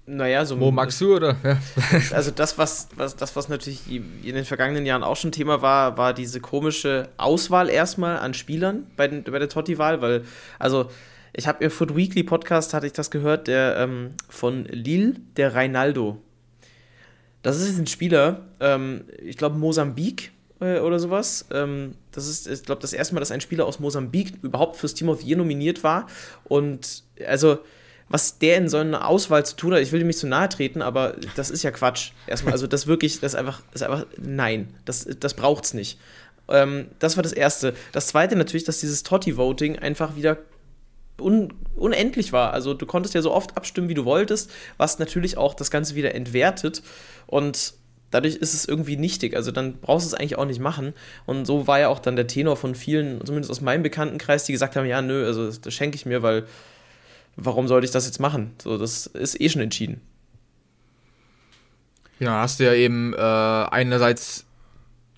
Naja, 0.04 0.44
so. 0.44 0.56
Mo 0.56 0.72
magst 0.72 1.00
du, 1.00 1.14
oder? 1.16 1.36
Ja. 1.44 1.58
Also, 2.12 2.32
das 2.32 2.58
was, 2.58 2.88
was, 2.96 3.14
das, 3.14 3.36
was 3.36 3.48
natürlich 3.48 3.88
in 3.88 4.34
den 4.34 4.44
vergangenen 4.44 4.84
Jahren 4.84 5.04
auch 5.04 5.16
schon 5.16 5.30
Thema 5.30 5.62
war, 5.62 5.96
war 5.96 6.12
diese 6.12 6.40
komische 6.40 7.08
Auswahl 7.18 7.70
erstmal 7.70 8.18
an 8.18 8.34
Spielern 8.34 8.86
bei, 8.96 9.06
den, 9.06 9.22
bei 9.22 9.38
der 9.38 9.48
Totti-Wahl, 9.48 10.02
weil, 10.02 10.24
also 10.58 10.90
ich 11.32 11.46
habe 11.46 11.64
im 11.64 11.70
Foot 11.70 11.96
Weekly 11.96 12.22
Podcast, 12.22 12.74
hatte 12.74 12.86
ich 12.86 12.92
das 12.92 13.10
gehört, 13.10 13.48
der 13.48 13.76
ähm, 13.78 14.10
von 14.28 14.64
Lille, 14.66 15.14
der 15.36 15.54
Reinaldo. 15.54 16.18
Das 17.42 17.60
ist 17.60 17.78
ein 17.78 17.86
Spieler, 17.86 18.42
ähm, 18.60 19.04
ich 19.18 19.36
glaube 19.36 19.58
Mosambik 19.58 20.32
äh, 20.60 20.78
oder 20.78 20.98
sowas. 20.98 21.46
Ähm, 21.50 21.94
das 22.12 22.28
ist, 22.28 22.46
ich 22.46 22.62
glaube, 22.62 22.80
das 22.80 22.92
erste 22.92 23.14
Mal, 23.14 23.20
dass 23.20 23.32
ein 23.32 23.40
Spieler 23.40 23.66
aus 23.66 23.80
Mosambik 23.80 24.34
überhaupt 24.42 24.76
fürs 24.76 24.94
Team 24.94 25.08
of 25.08 25.22
the 25.22 25.28
Year 25.28 25.38
nominiert 25.38 25.82
war. 25.82 26.06
Und 26.44 27.02
also, 27.26 27.58
was 28.08 28.38
der 28.38 28.58
in 28.58 28.68
so 28.68 28.76
einer 28.76 29.08
Auswahl 29.08 29.44
zu 29.46 29.56
tun 29.56 29.72
hat, 29.72 29.80
ich 29.80 29.90
will 29.90 30.02
ihm 30.02 30.06
nicht 30.06 30.18
zu 30.18 30.28
nahe 30.28 30.48
treten, 30.50 30.82
aber 30.82 31.16
das 31.34 31.50
ist 31.50 31.62
ja 31.62 31.70
Quatsch. 31.70 32.12
Erstmal, 32.26 32.52
also 32.52 32.66
das 32.66 32.86
wirklich, 32.86 33.20
das 33.20 33.32
ist 33.32 33.38
einfach, 33.38 33.62
das 33.72 33.80
ist 33.80 33.88
einfach 33.88 34.06
nein, 34.18 34.68
das, 34.84 35.08
das 35.18 35.34
braucht's 35.34 35.72
nicht. 35.72 35.98
Ähm, 36.48 36.88
das 36.98 37.16
war 37.16 37.22
das 37.22 37.32
Erste. 37.32 37.74
Das 37.92 38.08
Zweite 38.08 38.36
natürlich, 38.36 38.64
dass 38.64 38.80
dieses 38.80 39.02
Totti-Voting 39.02 39.78
einfach 39.78 40.14
wieder 40.14 40.36
un 41.20 41.52
unendlich 41.76 42.32
war. 42.32 42.52
Also 42.52 42.74
du 42.74 42.86
konntest 42.86 43.14
ja 43.14 43.22
so 43.22 43.32
oft 43.32 43.56
abstimmen, 43.56 43.88
wie 43.88 43.94
du 43.94 44.04
wolltest, 44.04 44.50
was 44.76 44.98
natürlich 44.98 45.36
auch 45.36 45.54
das 45.54 45.70
Ganze 45.70 45.94
wieder 45.94 46.14
entwertet. 46.14 46.82
Und 47.26 47.74
dadurch 48.10 48.36
ist 48.36 48.54
es 48.54 48.66
irgendwie 48.66 48.96
nichtig. 48.96 49.34
Also 49.34 49.50
dann 49.50 49.78
brauchst 49.78 50.06
du 50.06 50.14
es 50.14 50.14
eigentlich 50.14 50.38
auch 50.38 50.44
nicht 50.44 50.60
machen. 50.60 50.92
Und 51.26 51.46
so 51.46 51.66
war 51.66 51.80
ja 51.80 51.88
auch 51.88 51.98
dann 51.98 52.16
der 52.16 52.26
Tenor 52.26 52.56
von 52.56 52.74
vielen, 52.74 53.24
zumindest 53.24 53.50
aus 53.50 53.60
meinem 53.60 53.82
Bekanntenkreis, 53.82 54.44
die 54.44 54.52
gesagt 54.52 54.76
haben, 54.76 54.86
ja, 54.86 55.02
nö, 55.02 55.26
also 55.26 55.50
das 55.50 55.74
schenke 55.74 55.96
ich 55.96 56.06
mir, 56.06 56.22
weil 56.22 56.44
warum 57.36 57.68
sollte 57.68 57.86
ich 57.86 57.90
das 57.90 58.06
jetzt 58.06 58.20
machen? 58.20 58.52
So, 58.62 58.78
das 58.78 59.06
ist 59.06 59.40
eh 59.40 59.48
schon 59.48 59.62
entschieden. 59.62 60.00
Ja, 62.18 62.42
hast 62.42 62.60
du 62.60 62.64
ja 62.64 62.74
eben 62.74 63.14
äh, 63.14 63.16
einerseits 63.16 64.44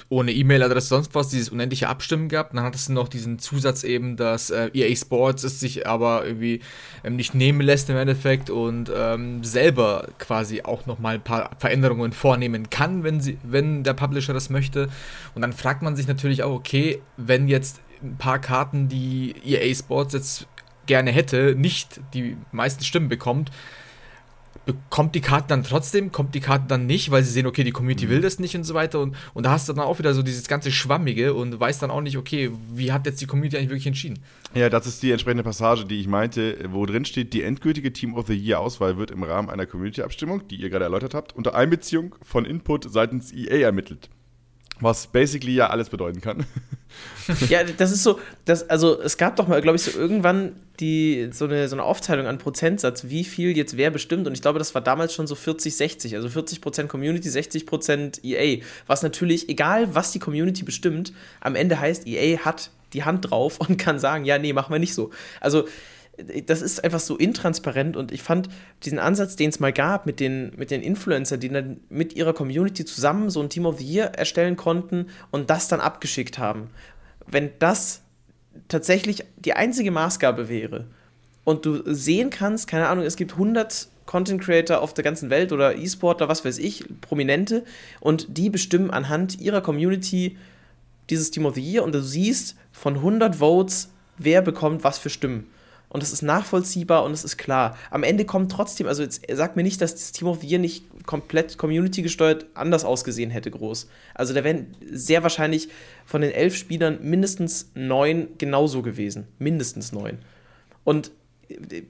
ohne 0.08 0.32
E-Mail-Adresse, 0.32 0.88
sonst 0.88 1.14
was, 1.14 1.28
dieses 1.28 1.48
unendliche 1.48 1.88
Abstimmen 1.88 2.28
gehabt. 2.28 2.54
Dann 2.54 2.62
hattest 2.62 2.88
du 2.88 2.92
noch 2.92 3.08
diesen 3.08 3.38
Zusatz 3.38 3.84
eben, 3.84 4.16
dass 4.16 4.50
äh, 4.50 4.70
EA 4.74 4.94
Sports 4.94 5.44
es 5.44 5.60
sich 5.60 5.86
aber 5.86 6.26
irgendwie 6.26 6.60
ähm, 7.04 7.16
nicht 7.16 7.34
nehmen 7.34 7.60
lässt 7.60 7.88
im 7.90 7.96
Endeffekt 7.96 8.50
und 8.50 8.90
ähm, 8.94 9.42
selber 9.44 10.08
quasi 10.18 10.62
auch 10.62 10.86
nochmal 10.86 11.16
ein 11.16 11.24
paar 11.24 11.50
Veränderungen 11.58 12.12
vornehmen 12.12 12.70
kann, 12.70 13.02
wenn, 13.02 13.20
sie, 13.20 13.38
wenn 13.42 13.82
der 13.82 13.94
Publisher 13.94 14.34
das 14.34 14.50
möchte. 14.50 14.88
Und 15.34 15.42
dann 15.42 15.52
fragt 15.52 15.82
man 15.82 15.96
sich 15.96 16.06
natürlich 16.06 16.42
auch, 16.42 16.52
okay, 16.52 17.00
wenn 17.16 17.48
jetzt 17.48 17.80
ein 18.02 18.16
paar 18.16 18.38
Karten, 18.38 18.88
die 18.88 19.34
EA 19.44 19.74
Sports 19.74 20.12
jetzt 20.12 20.46
gerne 20.86 21.10
hätte, 21.12 21.54
nicht 21.56 22.00
die 22.12 22.36
meisten 22.52 22.84
Stimmen 22.84 23.08
bekommt, 23.08 23.50
bekommt 24.64 25.14
die 25.14 25.20
Karte 25.20 25.48
dann 25.48 25.62
trotzdem, 25.62 26.12
kommt 26.12 26.34
die 26.34 26.40
Karte 26.40 26.64
dann 26.68 26.86
nicht, 26.86 27.10
weil 27.10 27.22
sie 27.22 27.30
sehen, 27.30 27.46
okay, 27.46 27.64
die 27.64 27.70
Community 27.70 28.06
mhm. 28.06 28.10
will 28.10 28.20
das 28.20 28.38
nicht 28.38 28.56
und 28.56 28.64
so 28.64 28.74
weiter. 28.74 29.00
Und, 29.00 29.16
und 29.34 29.44
da 29.46 29.50
hast 29.50 29.68
du 29.68 29.72
dann 29.72 29.84
auch 29.84 29.98
wieder 29.98 30.14
so 30.14 30.22
dieses 30.22 30.48
ganze 30.48 30.72
Schwammige 30.72 31.34
und 31.34 31.58
weißt 31.58 31.82
dann 31.82 31.90
auch 31.90 32.00
nicht, 32.00 32.16
okay, 32.16 32.50
wie 32.72 32.92
hat 32.92 33.06
jetzt 33.06 33.20
die 33.20 33.26
Community 33.26 33.56
eigentlich 33.56 33.70
wirklich 33.70 33.86
entschieden? 33.86 34.20
Ja, 34.54 34.70
das 34.70 34.86
ist 34.86 35.02
die 35.02 35.10
entsprechende 35.10 35.42
Passage, 35.42 35.84
die 35.84 36.00
ich 36.00 36.06
meinte, 36.06 36.58
wo 36.70 36.86
drin 36.86 37.04
steht, 37.04 37.32
die 37.32 37.42
endgültige 37.42 37.92
Team 37.92 38.14
of 38.14 38.26
the 38.26 38.34
Year 38.34 38.60
Auswahl 38.60 38.96
wird 38.96 39.10
im 39.10 39.22
Rahmen 39.22 39.50
einer 39.50 39.66
Community-Abstimmung, 39.66 40.48
die 40.48 40.56
ihr 40.56 40.70
gerade 40.70 40.84
erläutert 40.84 41.14
habt, 41.14 41.34
unter 41.34 41.54
Einbeziehung 41.54 42.14
von 42.22 42.44
Input 42.44 42.90
seitens 42.90 43.32
EA 43.32 43.58
ermittelt. 43.58 44.08
Was 44.80 45.06
basically 45.06 45.54
ja 45.54 45.70
alles 45.70 45.88
bedeuten 45.88 46.20
kann. 46.20 46.44
ja, 47.48 47.64
das 47.64 47.92
ist 47.92 48.02
so, 48.02 48.18
das, 48.44 48.68
also 48.68 49.00
es 49.00 49.16
gab 49.16 49.36
doch 49.36 49.48
mal, 49.48 49.60
glaube 49.62 49.76
ich, 49.76 49.82
so 49.82 49.98
irgendwann 49.98 50.56
die, 50.80 51.28
so, 51.32 51.44
eine, 51.44 51.68
so 51.68 51.76
eine 51.76 51.84
Aufteilung 51.84 52.26
an 52.26 52.38
Prozentsatz, 52.38 53.04
wie 53.08 53.24
viel 53.24 53.56
jetzt 53.56 53.76
wer 53.76 53.90
bestimmt. 53.90 54.26
Und 54.26 54.34
ich 54.34 54.42
glaube, 54.42 54.58
das 54.58 54.74
war 54.74 54.82
damals 54.82 55.14
schon 55.14 55.26
so 55.26 55.34
40, 55.34 55.76
60. 55.76 56.16
Also 56.16 56.28
40% 56.28 56.86
Community, 56.86 57.28
60% 57.28 58.24
EA. 58.24 58.62
Was 58.86 59.02
natürlich, 59.02 59.48
egal 59.48 59.94
was 59.94 60.12
die 60.12 60.18
Community 60.18 60.64
bestimmt, 60.64 61.12
am 61.40 61.54
Ende 61.54 61.78
heißt, 61.78 62.06
EA 62.06 62.38
hat 62.44 62.70
die 62.92 63.04
Hand 63.04 63.30
drauf 63.30 63.58
und 63.60 63.76
kann 63.76 63.98
sagen, 63.98 64.24
ja, 64.24 64.38
nee, 64.38 64.52
machen 64.52 64.72
wir 64.72 64.78
nicht 64.78 64.94
so. 64.94 65.10
Also 65.40 65.66
das 66.46 66.62
ist 66.62 66.84
einfach 66.84 67.00
so 67.00 67.16
intransparent 67.16 67.96
und 67.96 68.12
ich 68.12 68.22
fand 68.22 68.48
diesen 68.84 68.98
Ansatz, 68.98 69.36
den 69.36 69.50
es 69.50 69.60
mal 69.60 69.72
gab 69.72 70.06
mit 70.06 70.20
den, 70.20 70.52
mit 70.56 70.70
den 70.70 70.82
Influencern, 70.82 71.40
die 71.40 71.48
dann 71.48 71.80
mit 71.88 72.14
ihrer 72.14 72.32
Community 72.32 72.84
zusammen 72.84 73.30
so 73.30 73.40
ein 73.40 73.48
Team 73.48 73.66
of 73.66 73.78
the 73.78 73.84
Year 73.84 74.06
erstellen 74.14 74.56
konnten 74.56 75.06
und 75.30 75.50
das 75.50 75.68
dann 75.68 75.80
abgeschickt 75.80 76.38
haben. 76.38 76.70
Wenn 77.26 77.50
das 77.58 78.02
tatsächlich 78.68 79.24
die 79.36 79.54
einzige 79.54 79.90
Maßgabe 79.90 80.48
wäre 80.48 80.86
und 81.42 81.66
du 81.66 81.82
sehen 81.92 82.30
kannst, 82.30 82.68
keine 82.68 82.88
Ahnung, 82.88 83.04
es 83.04 83.16
gibt 83.16 83.32
100 83.32 83.88
Content 84.06 84.42
Creator 84.42 84.80
auf 84.80 84.94
der 84.94 85.02
ganzen 85.02 85.30
Welt 85.30 85.50
oder 85.50 85.76
E-Sportler, 85.76 86.28
was 86.28 86.44
weiß 86.44 86.58
ich, 86.58 86.84
Prominente 87.00 87.64
und 88.00 88.36
die 88.36 88.50
bestimmen 88.50 88.90
anhand 88.90 89.40
ihrer 89.40 89.62
Community 89.62 90.36
dieses 91.10 91.30
Team 91.30 91.46
of 91.46 91.54
the 91.54 91.62
Year 91.62 91.82
und 91.82 91.94
du 91.94 92.02
siehst 92.02 92.56
von 92.70 92.96
100 92.96 93.36
Votes, 93.36 93.90
wer 94.18 94.42
bekommt 94.42 94.84
was 94.84 94.98
für 94.98 95.10
Stimmen 95.10 95.48
und 95.94 96.02
es 96.02 96.12
ist 96.12 96.22
nachvollziehbar 96.22 97.04
und 97.04 97.12
es 97.12 97.22
ist 97.22 97.36
klar. 97.36 97.78
Am 97.88 98.02
Ende 98.02 98.24
kommt 98.24 98.50
trotzdem, 98.50 98.88
also 98.88 99.04
jetzt 99.04 99.22
sag 99.32 99.54
mir 99.54 99.62
nicht, 99.62 99.80
dass 99.80 99.94
das 99.94 100.10
Team 100.10 100.26
of 100.26 100.40
the 100.40 100.46
Year 100.48 100.58
nicht 100.58 100.84
komplett 101.06 101.56
community 101.56 102.02
gesteuert 102.02 102.46
anders 102.54 102.84
ausgesehen 102.84 103.30
hätte, 103.30 103.52
groß. 103.52 103.88
Also 104.12 104.34
da 104.34 104.42
wären 104.42 104.74
sehr 104.90 105.22
wahrscheinlich 105.22 105.68
von 106.04 106.20
den 106.20 106.32
elf 106.32 106.56
Spielern 106.56 106.98
mindestens 107.00 107.70
neun 107.74 108.26
genauso 108.38 108.82
gewesen. 108.82 109.28
Mindestens 109.38 109.92
neun. 109.92 110.18
Und 110.82 111.12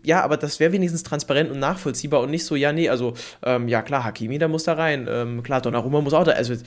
ja, 0.03 0.23
aber 0.23 0.37
das 0.37 0.61
wäre 0.61 0.73
wenigstens 0.73 1.03
transparent 1.03 1.51
und 1.51 1.59
nachvollziehbar 1.59 2.21
und 2.21 2.31
nicht 2.31 2.45
so, 2.45 2.57
ja, 2.57 2.75
nee, 2.75 2.91
also, 2.91 3.15
ähm, 3.43 3.69
ja 3.69 3.81
klar, 3.81 4.05
Hakimi, 4.05 4.39
der 4.39 4.49
muss 4.49 4.65
da 4.65 4.75
rein, 4.75 5.09
ähm, 5.09 5.43
klar, 5.43 5.63
Donnarumma 5.63 6.03
muss 6.03 6.13
auch 6.13 6.25
da, 6.25 6.33
also, 6.33 6.53
äh, 6.53 6.59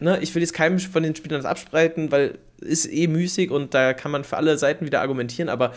ne, 0.00 0.18
ich 0.20 0.34
will 0.34 0.42
jetzt 0.42 0.52
keinem 0.52 0.80
von 0.80 1.04
den 1.04 1.14
Spielern 1.14 1.40
das 1.40 1.48
abspreiten, 1.48 2.10
weil 2.10 2.38
ist 2.58 2.92
eh 2.92 3.06
müßig 3.06 3.52
und 3.52 3.72
da 3.72 3.92
kann 3.92 4.10
man 4.10 4.24
für 4.24 4.36
alle 4.36 4.58
Seiten 4.58 4.84
wieder 4.84 5.00
argumentieren, 5.00 5.48
aber 5.48 5.72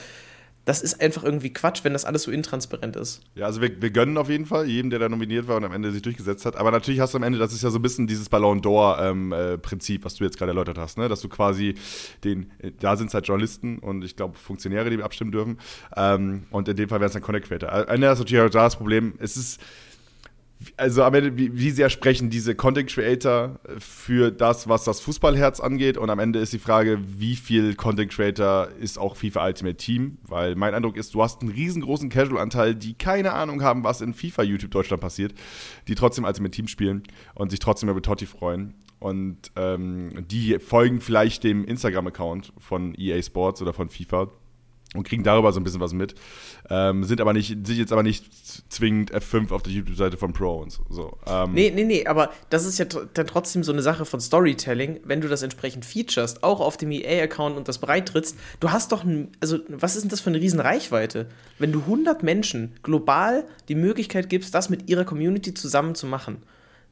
das 0.65 0.82
ist 0.82 1.02
einfach 1.02 1.24
irgendwie 1.24 1.52
Quatsch, 1.52 1.84
wenn 1.84 1.93
das 1.93 2.06
alles 2.06 2.24
so 2.24 2.32
intransparent 2.32 2.95
ist. 2.95 3.22
Ja, 3.36 3.45
also 3.45 3.62
wir, 3.62 3.82
wir 3.82 3.89
gönnen 3.89 4.17
auf 4.17 4.30
jeden 4.30 4.45
Fall 4.45 4.67
jedem, 4.67 4.89
der 4.89 5.00
da 5.00 5.10
nominiert 5.10 5.48
war 5.48 5.58
und 5.58 5.63
am 5.63 5.72
Ende 5.72 5.91
sich 5.91 6.02
durchgesetzt 6.02 6.45
hat. 6.45 6.56
Aber 6.56 6.72
natürlich 6.72 7.00
hast 7.00 7.13
du 7.13 7.17
am 7.17 7.24
Ende, 7.24 7.39
das 7.39 7.54
ist 7.54 7.63
ja 7.63 7.69
so 7.69 7.80
ein 7.80 7.82
bisschen 7.82 8.08
dieses 8.08 8.30
Ballon 8.30 8.62
d'Or-Prinzip, 8.62 9.95
ähm, 9.95 10.02
äh, 10.02 10.06
was 10.06 10.15
du 10.15 10.24
jetzt 10.24 10.38
gerade 10.38 10.52
erläutert 10.52 10.78
hast, 10.78 10.98
ne? 10.98 11.10
dass 11.10 11.22
du 11.22 11.30
quasi 11.30 11.76
den, 12.24 12.52
da 12.80 12.98
sind 12.98 13.08
es 13.08 13.13
halt 13.13 13.28
Journalisten 13.28 13.80
und 13.80 14.04
ich 14.04 14.15
glaube 14.15 14.38
Funktionäre, 14.38 14.89
die 14.89 15.02
abstimmen 15.02 15.32
dürfen. 15.32 15.58
Ähm, 15.95 16.43
und 16.52 16.67
in 16.67 16.76
dem 16.76 16.89
Fall 16.89 17.00
wäre 17.00 17.08
es 17.08 17.13
dann 17.13 17.22
Connect 17.22 17.48
Creator. 17.48 17.72
Am 17.72 17.88
Ende 17.88 18.08
ist 18.08 18.19
natürlich 18.19 18.43
auch 18.43 18.50
da 18.50 18.63
das 18.63 18.76
Problem, 18.76 19.13
es 19.19 19.38
ist 19.38 19.60
also 20.76 21.04
am 21.04 21.13
Ende, 21.13 21.38
wie, 21.38 21.58
wie, 21.58 21.72
sehr 21.72 21.89
sprechen 21.89 22.30
diese 22.30 22.54
Content 22.54 22.89
Creator 22.89 23.60
für 23.78 24.30
das, 24.30 24.67
was 24.67 24.84
das 24.84 25.00
Fußballherz 25.00 25.60
angeht? 25.62 25.98
Und 25.98 26.10
am 26.10 26.19
Ende 26.19 26.39
ist 26.39 26.52
die 26.52 26.60
Frage, 26.60 27.00
wie 27.06 27.36
viel 27.38 27.76
Content 27.76 28.12
Creator 28.12 28.67
ist 28.80 29.00
auch 29.00 29.15
FIFA 29.15 29.45
Ultimate 29.45 29.78
Team? 29.78 30.17
Weil 30.24 30.56
mein 30.56 30.74
Eindruck 30.74 30.98
ist, 30.98 31.13
du 31.13 31.24
hast 31.24 31.41
einen 31.41 31.52
riesengroßen 31.52 32.10
Casual-Anteil, 32.10 32.76
die 32.76 32.93
keine 32.93 33.34
Ahnung 33.34 33.63
haben, 33.63 33.86
was 33.86 34.02
in 34.02 34.13
FIFA 34.13 34.43
YouTube 34.43 34.72
Deutschland 34.72 35.02
passiert, 35.02 35.34
die 35.88 35.95
trotzdem 35.95 36.26
Ultimate 36.26 36.52
Team 36.52 36.67
spielen 36.67 37.04
und 37.36 37.52
sich 37.52 37.60
trotzdem 37.60 37.88
über 37.89 38.02
Totti 38.02 38.26
freuen. 38.26 38.74
Und 39.00 39.52
ähm, 39.56 40.26
die 40.30 40.60
folgen 40.60 41.00
vielleicht 41.00 41.45
dem 41.45 41.63
Instagram-Account 41.63 42.52
von 42.58 42.93
EA 42.95 43.22
Sports 43.22 43.62
oder 43.62 43.72
von 43.72 43.88
FIFA 43.88 44.30
und 44.95 45.04
kriegen 45.04 45.23
darüber 45.23 45.52
so 45.52 45.60
ein 45.60 45.63
bisschen 45.63 45.82
was 45.82 45.93
mit. 45.93 46.15
Ähm, 46.69 47.04
sind 47.04 47.21
aber 47.21 47.34
nicht, 47.34 47.49
sind 47.49 47.78
jetzt 47.78 47.91
aber 47.91 48.02
nicht 48.02 48.25
zwingend 48.71 49.13
F5 49.13 49.52
auf 49.52 49.62
der 49.62 49.71
YouTube-Seite 49.71 50.17
von 50.17 50.34
Pro 50.34 50.58
und 50.58 50.71
so. 50.71 51.17
Ähm. 51.28 51.54
Nee, 51.54 51.71
nee, 51.73 51.84
nee, 51.84 52.06
aber 52.08 52.32
das 52.49 52.65
ist 52.65 52.80
ja 52.80 52.86
dann 52.86 53.28
trotzdem 53.28 53.63
so 53.63 53.71
eine 53.71 53.84
Sache 53.84 54.06
von 54.06 54.19
Storytelling, 54.19 54.99
wenn 55.04 55.21
du 55.21 55.28
das 55.28 55.43
entsprechend 55.43 55.86
featurest, 55.86 56.43
auch 56.43 56.60
auf 56.60 56.78
dem 56.78 56.91
EA-Account 56.91 57.56
und 57.56 57.67
das 57.67 57.78
breitrittst. 57.78 58.36
Du 58.60 58.71
hast 58.71 58.91
doch, 58.91 59.04
ein, 59.04 59.30
also 59.39 59.60
was 59.67 59.95
ist 59.95 60.04
denn 60.04 60.10
das 60.10 60.21
für 60.21 60.32
eine 60.32 60.39
riesen 60.39 60.60
Reichweite? 60.60 61.28
Wenn 61.60 61.71
du 61.71 61.80
100 61.82 62.23
Menschen 62.23 62.73
global 62.82 63.45
die 63.67 63.75
Möglichkeit 63.75 64.30
gibst, 64.30 64.56
das 64.56 64.69
mit 64.69 64.89
ihrer 64.89 65.06
Community 65.06 65.54
zusammen 65.54 65.93
zu 65.93 66.08
machen. 66.08 66.41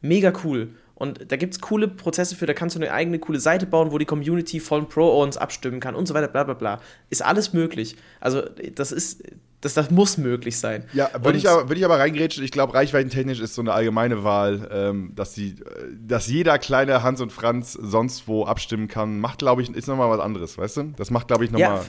Mega 0.01 0.31
cool. 0.43 0.69
Und 0.97 1.31
da 1.31 1.35
gibt 1.35 1.53
es 1.53 1.61
coole 1.61 1.87
Prozesse 1.87 2.35
für, 2.35 2.47
da 2.47 2.53
kannst 2.53 2.75
du 2.75 2.79
eine 2.79 2.91
eigene 2.91 3.19
coole 3.19 3.39
Seite 3.39 3.67
bauen, 3.67 3.91
wo 3.91 3.99
die 3.99 4.05
Community 4.05 4.59
von 4.59 4.89
Pro-Owns 4.89 5.37
abstimmen 5.37 5.79
kann 5.79 5.93
und 5.93 6.07
so 6.07 6.15
weiter, 6.15 6.27
bla 6.27 6.43
bla 6.43 6.55
bla. 6.55 6.81
Ist 7.11 7.23
alles 7.23 7.53
möglich. 7.53 7.95
Also, 8.19 8.41
das 8.73 8.91
ist, 8.91 9.21
das, 9.61 9.75
das 9.75 9.91
muss 9.91 10.17
möglich 10.17 10.57
sein. 10.57 10.85
Ja, 10.93 11.09
würde 11.21 11.37
ich, 11.37 11.47
aber, 11.47 11.69
würd 11.69 11.77
ich 11.77 11.85
aber 11.85 11.99
reingrätschen. 11.99 12.43
Ich 12.43 12.51
glaube, 12.51 12.73
reichweitentechnisch 12.73 13.39
ist 13.39 13.53
so 13.53 13.61
eine 13.61 13.73
allgemeine 13.73 14.23
Wahl, 14.23 14.69
ähm, 14.71 15.11
dass, 15.15 15.33
die, 15.33 15.55
dass 15.99 16.27
jeder 16.27 16.57
kleine 16.57 17.03
Hans 17.03 17.21
und 17.21 17.31
Franz 17.31 17.73
sonst 17.73 18.27
wo 18.27 18.45
abstimmen 18.45 18.87
kann, 18.87 19.19
macht, 19.19 19.39
glaube 19.39 19.61
ich, 19.61 19.69
ist 19.69 19.87
nochmal 19.87 20.09
was 20.09 20.19
anderes, 20.19 20.57
weißt 20.57 20.77
du? 20.77 20.83
Das 20.97 21.11
macht, 21.11 21.27
glaube 21.27 21.45
ich, 21.45 21.51
nochmal. 21.51 21.77
Ja, 21.77 21.85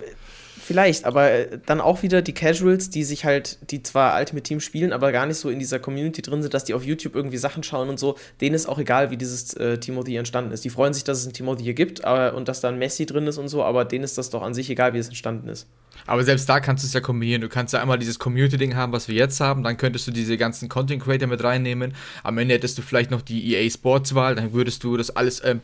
Vielleicht, 0.68 1.07
aber 1.07 1.31
äh, 1.31 1.59
dann 1.64 1.81
auch 1.81 2.02
wieder 2.02 2.20
die 2.20 2.35
Casuals, 2.35 2.90
die 2.90 3.02
sich 3.02 3.24
halt, 3.24 3.57
die 3.70 3.83
zwar 3.83 4.18
Ultimate 4.18 4.42
Team 4.42 4.61
spielen, 4.61 4.92
aber 4.92 5.12
gar 5.12 5.24
nicht 5.24 5.38
so 5.38 5.48
in 5.48 5.59
dieser 5.59 5.78
Community 5.78 6.20
drin 6.20 6.42
sind, 6.42 6.52
dass 6.52 6.64
die 6.64 6.74
auf 6.74 6.85
YouTube 6.85 7.14
irgendwie 7.14 7.38
Sachen 7.38 7.62
schauen 7.62 7.88
und 7.88 7.98
so, 7.98 8.18
denen 8.42 8.54
ist 8.54 8.68
auch 8.68 8.78
egal, 8.78 9.11
wie 9.11 9.16
dieses 9.16 9.54
äh, 9.54 9.78
Team 9.78 9.96
of 9.96 10.04
the 10.04 10.12
Year 10.12 10.18
entstanden 10.18 10.52
ist. 10.52 10.66
Die 10.66 10.68
freuen 10.68 10.92
sich, 10.92 11.04
dass 11.04 11.20
es 11.20 11.26
ein 11.26 11.33
Team 11.33 11.48
of 11.48 11.59
the 11.59 11.64
Year 11.64 11.72
gibt 11.72 12.04
aber, 12.04 12.37
und 12.37 12.48
dass 12.48 12.61
da 12.61 12.68
ein 12.68 12.78
Messi 12.78 13.07
drin 13.07 13.26
ist 13.26 13.38
und 13.38 13.48
so, 13.48 13.64
aber 13.64 13.87
denen 13.87 14.04
ist 14.04 14.18
das 14.18 14.28
doch 14.28 14.42
an 14.42 14.52
sich 14.52 14.68
egal, 14.68 14.92
wie 14.92 14.98
es 14.98 15.09
entstanden 15.09 15.48
ist. 15.48 15.66
Aber 16.06 16.24
selbst 16.24 16.48
da 16.48 16.61
kannst 16.61 16.84
du 16.84 16.87
es 16.87 16.92
ja 16.92 17.00
kombinieren. 17.00 17.40
Du 17.40 17.48
kannst 17.48 17.74
ja 17.74 17.80
einmal 17.80 17.98
dieses 17.98 18.18
Community-Ding 18.18 18.76
haben, 18.76 18.92
was 18.92 19.08
wir 19.08 19.14
jetzt 19.14 19.40
haben, 19.40 19.62
dann 19.62 19.76
könntest 19.76 20.06
du 20.06 20.11
diese 20.11 20.37
ganzen 20.37 20.68
Content 20.68 21.02
Creator 21.02 21.28
mit 21.28 21.42
reinnehmen. 21.42 21.94
Am 22.22 22.38
Ende 22.38 22.54
hättest 22.54 22.78
du 22.78 22.82
vielleicht 22.82 23.11
noch 23.11 23.22
die 23.22 23.54
EA 23.54 23.68
Sports-Wahl, 23.70 24.34
dann 24.34 24.52
würdest 24.52 24.84
du 24.84 24.96
das 24.96 25.11
alles 25.11 25.40
äh, 25.40 25.56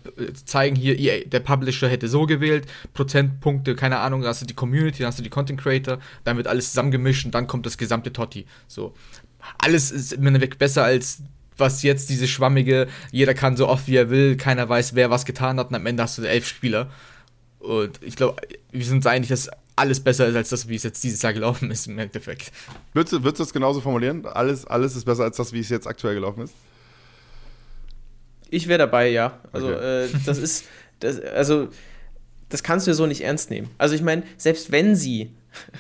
zeigen. 0.45 0.77
Hier, 0.77 0.99
EA, 0.99 1.25
der 1.25 1.41
Publisher 1.41 1.89
hätte 1.89 2.09
so 2.09 2.27
gewählt, 2.27 2.67
Prozentpunkte, 2.93 3.75
keine 3.75 3.99
Ahnung, 3.99 4.23
da 4.23 4.29
hast 4.29 4.43
du 4.43 4.47
die 4.47 4.55
Community, 4.55 4.99
dann 4.99 5.09
hast 5.09 5.19
du 5.19 5.23
die 5.23 5.31
Content 5.31 5.61
Creator, 5.61 5.99
dann 6.25 6.37
wird 6.37 6.47
alles 6.47 6.69
zusammengemischt 6.69 7.25
und 7.25 7.35
dann 7.35 7.47
kommt 7.47 7.67
das 7.67 7.79
gesamte 7.79 8.13
Totti. 8.13 8.47
So. 8.67 8.95
Alles 9.59 9.91
ist 9.91 10.13
im 10.15 10.27
Endeffekt 10.27 10.59
besser 10.59 10.85
als 10.85 11.23
was 11.57 11.83
jetzt 11.83 12.11
diese 12.11 12.27
schwammige, 12.27 12.89
jeder 13.13 13.35
kann 13.35 13.57
so 13.57 13.69
oft 13.69 13.87
wie 13.87 13.97
er 13.97 14.11
will, 14.11 14.37
keiner 14.37 14.69
weiß, 14.69 14.95
wer 14.95 15.11
was 15.11 15.25
getan 15.25 15.59
hat 15.59 15.69
und 15.69 15.75
am 15.75 15.87
Ende 15.87 16.03
hast 16.03 16.19
du 16.19 16.23
elf 16.23 16.49
Spieler. 16.49 16.91
Und 17.61 18.03
ich 18.03 18.17
glaube, 18.17 18.43
wir 18.73 18.85
sind 18.85 19.07
einig, 19.07 19.29
dass 19.29 19.49
alles 19.77 20.01
besser 20.01 20.27
ist 20.29 20.37
als 20.37 20.51
das, 20.51 20.69
wie 20.69 20.77
es 20.77 20.83
jetzt 20.83 21.03
dieses 21.03 21.23
Jahr 21.23 21.33
gelaufen 21.33 21.71
ist 21.71 21.87
im 21.87 21.99
Endeffekt. 21.99 22.53
Würdest 22.93 23.13
du, 23.13 23.25
würdest 23.25 23.41
du 23.41 23.45
das 23.45 23.53
genauso 23.53 23.81
formulieren? 23.81 24.25
Alles, 24.27 24.67
alles 24.67 24.95
ist 24.97 25.05
besser 25.05 25.25
als 25.25 25.37
das, 25.37 25.53
wie 25.53 25.61
es 25.61 25.69
jetzt 25.69 25.87
aktuell 25.87 26.15
gelaufen 26.15 26.45
ist? 26.45 26.55
Ich 28.51 28.69
wäre 28.69 28.79
dabei, 28.79 29.09
ja. 29.09 29.41
Also, 29.53 29.69
okay. 29.69 30.05
äh, 30.05 30.09
das 30.25 30.39
ist, 30.39 30.65
das, 31.01 31.21
also, 31.21 31.69
das 32.49 32.63
kannst 32.63 32.87
du 32.87 32.93
ja 32.93 32.95
so 32.95 33.07
nicht 33.07 33.23
ernst 33.23 33.51
nehmen. 33.51 33.69
Also, 33.79 33.95
ich 33.95 34.03
meine, 34.03 34.23
selbst 34.37 34.71
wenn 34.71 34.95
sie, 34.95 35.33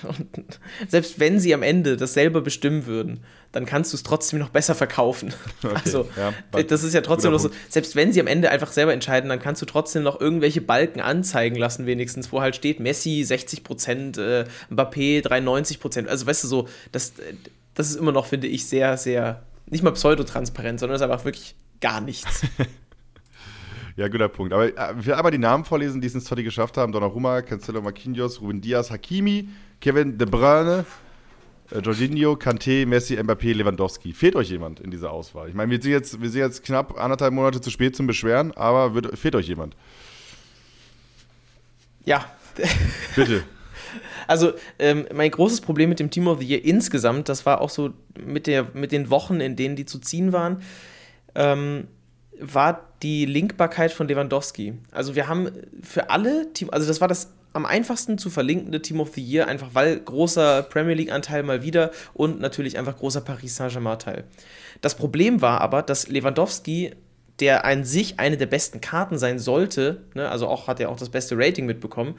selbst 0.88 1.20
wenn 1.20 1.40
sie 1.40 1.54
am 1.54 1.62
Ende 1.62 1.96
das 1.96 2.14
selber 2.14 2.40
bestimmen 2.40 2.86
würden, 2.86 3.24
dann 3.52 3.66
kannst 3.66 3.92
du 3.92 3.96
es 3.96 4.02
trotzdem 4.02 4.38
noch 4.38 4.50
besser 4.50 4.74
verkaufen. 4.74 5.32
Okay, 5.64 5.80
also, 5.84 6.08
ja, 6.16 6.62
das 6.62 6.82
ist 6.82 6.92
ja 6.92 7.00
trotzdem 7.00 7.32
noch 7.32 7.38
so, 7.38 7.50
selbst 7.68 7.96
wenn 7.96 8.12
sie 8.12 8.20
am 8.20 8.26
Ende 8.26 8.50
einfach 8.50 8.70
selber 8.70 8.92
entscheiden, 8.92 9.30
dann 9.30 9.40
kannst 9.40 9.62
du 9.62 9.66
trotzdem 9.66 10.02
noch 10.02 10.20
irgendwelche 10.20 10.60
Balken 10.60 11.00
anzeigen 11.00 11.56
lassen, 11.56 11.86
wenigstens, 11.86 12.32
wo 12.32 12.42
halt 12.42 12.54
steht, 12.54 12.80
Messi 12.80 13.24
60 13.24 13.64
Prozent, 13.64 14.18
äh, 14.18 14.44
Mbappé 14.70 15.22
93 15.22 15.80
Prozent. 15.80 16.08
Also, 16.08 16.26
weißt 16.26 16.44
du, 16.44 16.48
so, 16.48 16.68
das, 16.92 17.14
das 17.74 17.90
ist 17.90 17.96
immer 17.96 18.12
noch, 18.12 18.26
finde 18.26 18.46
ich, 18.46 18.66
sehr, 18.66 18.96
sehr, 18.98 19.42
nicht 19.66 19.82
mal 19.82 19.92
pseudotransparent, 19.92 20.80
sondern 20.80 20.96
es 20.96 21.00
ist 21.00 21.10
einfach 21.10 21.24
wirklich 21.24 21.54
gar 21.80 22.00
nichts. 22.00 22.42
Ja, 23.96 24.08
guter 24.08 24.28
Punkt. 24.28 24.52
Aber 24.52 24.66
äh, 24.66 24.94
ich 24.98 25.06
will 25.06 25.14
einmal 25.14 25.30
die 25.30 25.38
Namen 25.38 25.64
vorlesen, 25.64 26.00
die 26.00 26.08
es 26.08 26.14
ins 26.14 26.24
Totti 26.24 26.42
geschafft 26.42 26.76
haben. 26.76 26.92
Donnarumma, 26.92 27.42
Cancelo 27.42 27.80
Marquinhos, 27.80 28.40
Ruben 28.40 28.60
Diaz, 28.60 28.90
Hakimi, 28.90 29.48
Kevin 29.80 30.18
De 30.18 30.26
Bruyne, 30.26 30.84
äh, 31.70 31.78
Jorginho, 31.78 32.32
Kanté, 32.32 32.86
Messi, 32.86 33.16
Mbappé, 33.16 33.52
Lewandowski. 33.52 34.12
Fehlt 34.12 34.34
euch 34.34 34.50
jemand 34.50 34.80
in 34.80 34.90
dieser 34.90 35.12
Auswahl? 35.12 35.48
Ich 35.48 35.54
meine, 35.54 35.70
wir 35.70 35.80
sind 35.80 35.92
jetzt, 35.92 36.20
wir 36.20 36.28
sind 36.28 36.40
jetzt 36.40 36.64
knapp 36.64 36.98
anderthalb 36.98 37.32
Monate 37.32 37.60
zu 37.60 37.70
spät 37.70 37.94
zum 37.94 38.08
Beschweren, 38.08 38.52
aber 38.52 38.94
wird, 38.94 39.16
fehlt 39.16 39.36
euch 39.36 39.46
jemand? 39.46 39.76
Ja. 42.04 42.24
Bitte. 43.16 43.44
Also, 44.26 44.52
ähm, 44.78 45.06
mein 45.14 45.30
großes 45.30 45.60
Problem 45.60 45.88
mit 45.88 46.00
dem 46.00 46.10
Team 46.10 46.26
of 46.26 46.40
the 46.40 46.46
Year 46.46 46.64
insgesamt, 46.64 47.28
das 47.28 47.46
war 47.46 47.60
auch 47.60 47.70
so 47.70 47.90
mit, 48.18 48.46
der, 48.46 48.68
mit 48.74 48.90
den 48.90 49.10
Wochen, 49.10 49.40
in 49.40 49.54
denen 49.54 49.76
die 49.76 49.86
zu 49.86 49.98
ziehen 49.98 50.32
waren, 50.32 50.62
ähm, 51.34 51.88
war 52.40 52.88
die 53.02 53.26
Linkbarkeit 53.26 53.92
von 53.92 54.08
Lewandowski. 54.08 54.74
Also, 54.90 55.14
wir 55.14 55.28
haben 55.28 55.50
für 55.82 56.10
alle 56.10 56.52
Team, 56.52 56.70
also 56.70 56.86
das 56.86 57.00
war 57.00 57.08
das 57.08 57.30
am 57.54 57.64
einfachsten 57.64 58.18
zu 58.18 58.30
verlinkende 58.30 58.82
Team 58.82 59.00
of 59.00 59.14
the 59.14 59.22
Year, 59.22 59.46
einfach 59.46 59.68
weil 59.72 60.00
großer 60.00 60.64
Premier 60.64 60.94
League-Anteil 60.94 61.44
mal 61.44 61.62
wieder 61.62 61.92
und 62.12 62.40
natürlich 62.40 62.76
einfach 62.76 62.96
großer 62.98 63.20
Paris 63.20 63.56
Saint-Germain-Teil. 63.56 64.24
Das 64.80 64.96
Problem 64.96 65.40
war 65.40 65.60
aber, 65.60 65.82
dass 65.82 66.08
Lewandowski, 66.08 66.94
der 67.38 67.64
an 67.64 67.84
sich 67.84 68.18
eine 68.18 68.36
der 68.36 68.46
besten 68.46 68.80
Karten 68.80 69.18
sein 69.18 69.38
sollte, 69.38 70.02
ne, 70.14 70.28
also 70.28 70.48
auch 70.48 70.66
hat 70.66 70.80
er 70.80 70.90
auch 70.90 70.96
das 70.96 71.10
beste 71.10 71.36
Rating 71.38 71.64
mitbekommen, 71.64 72.16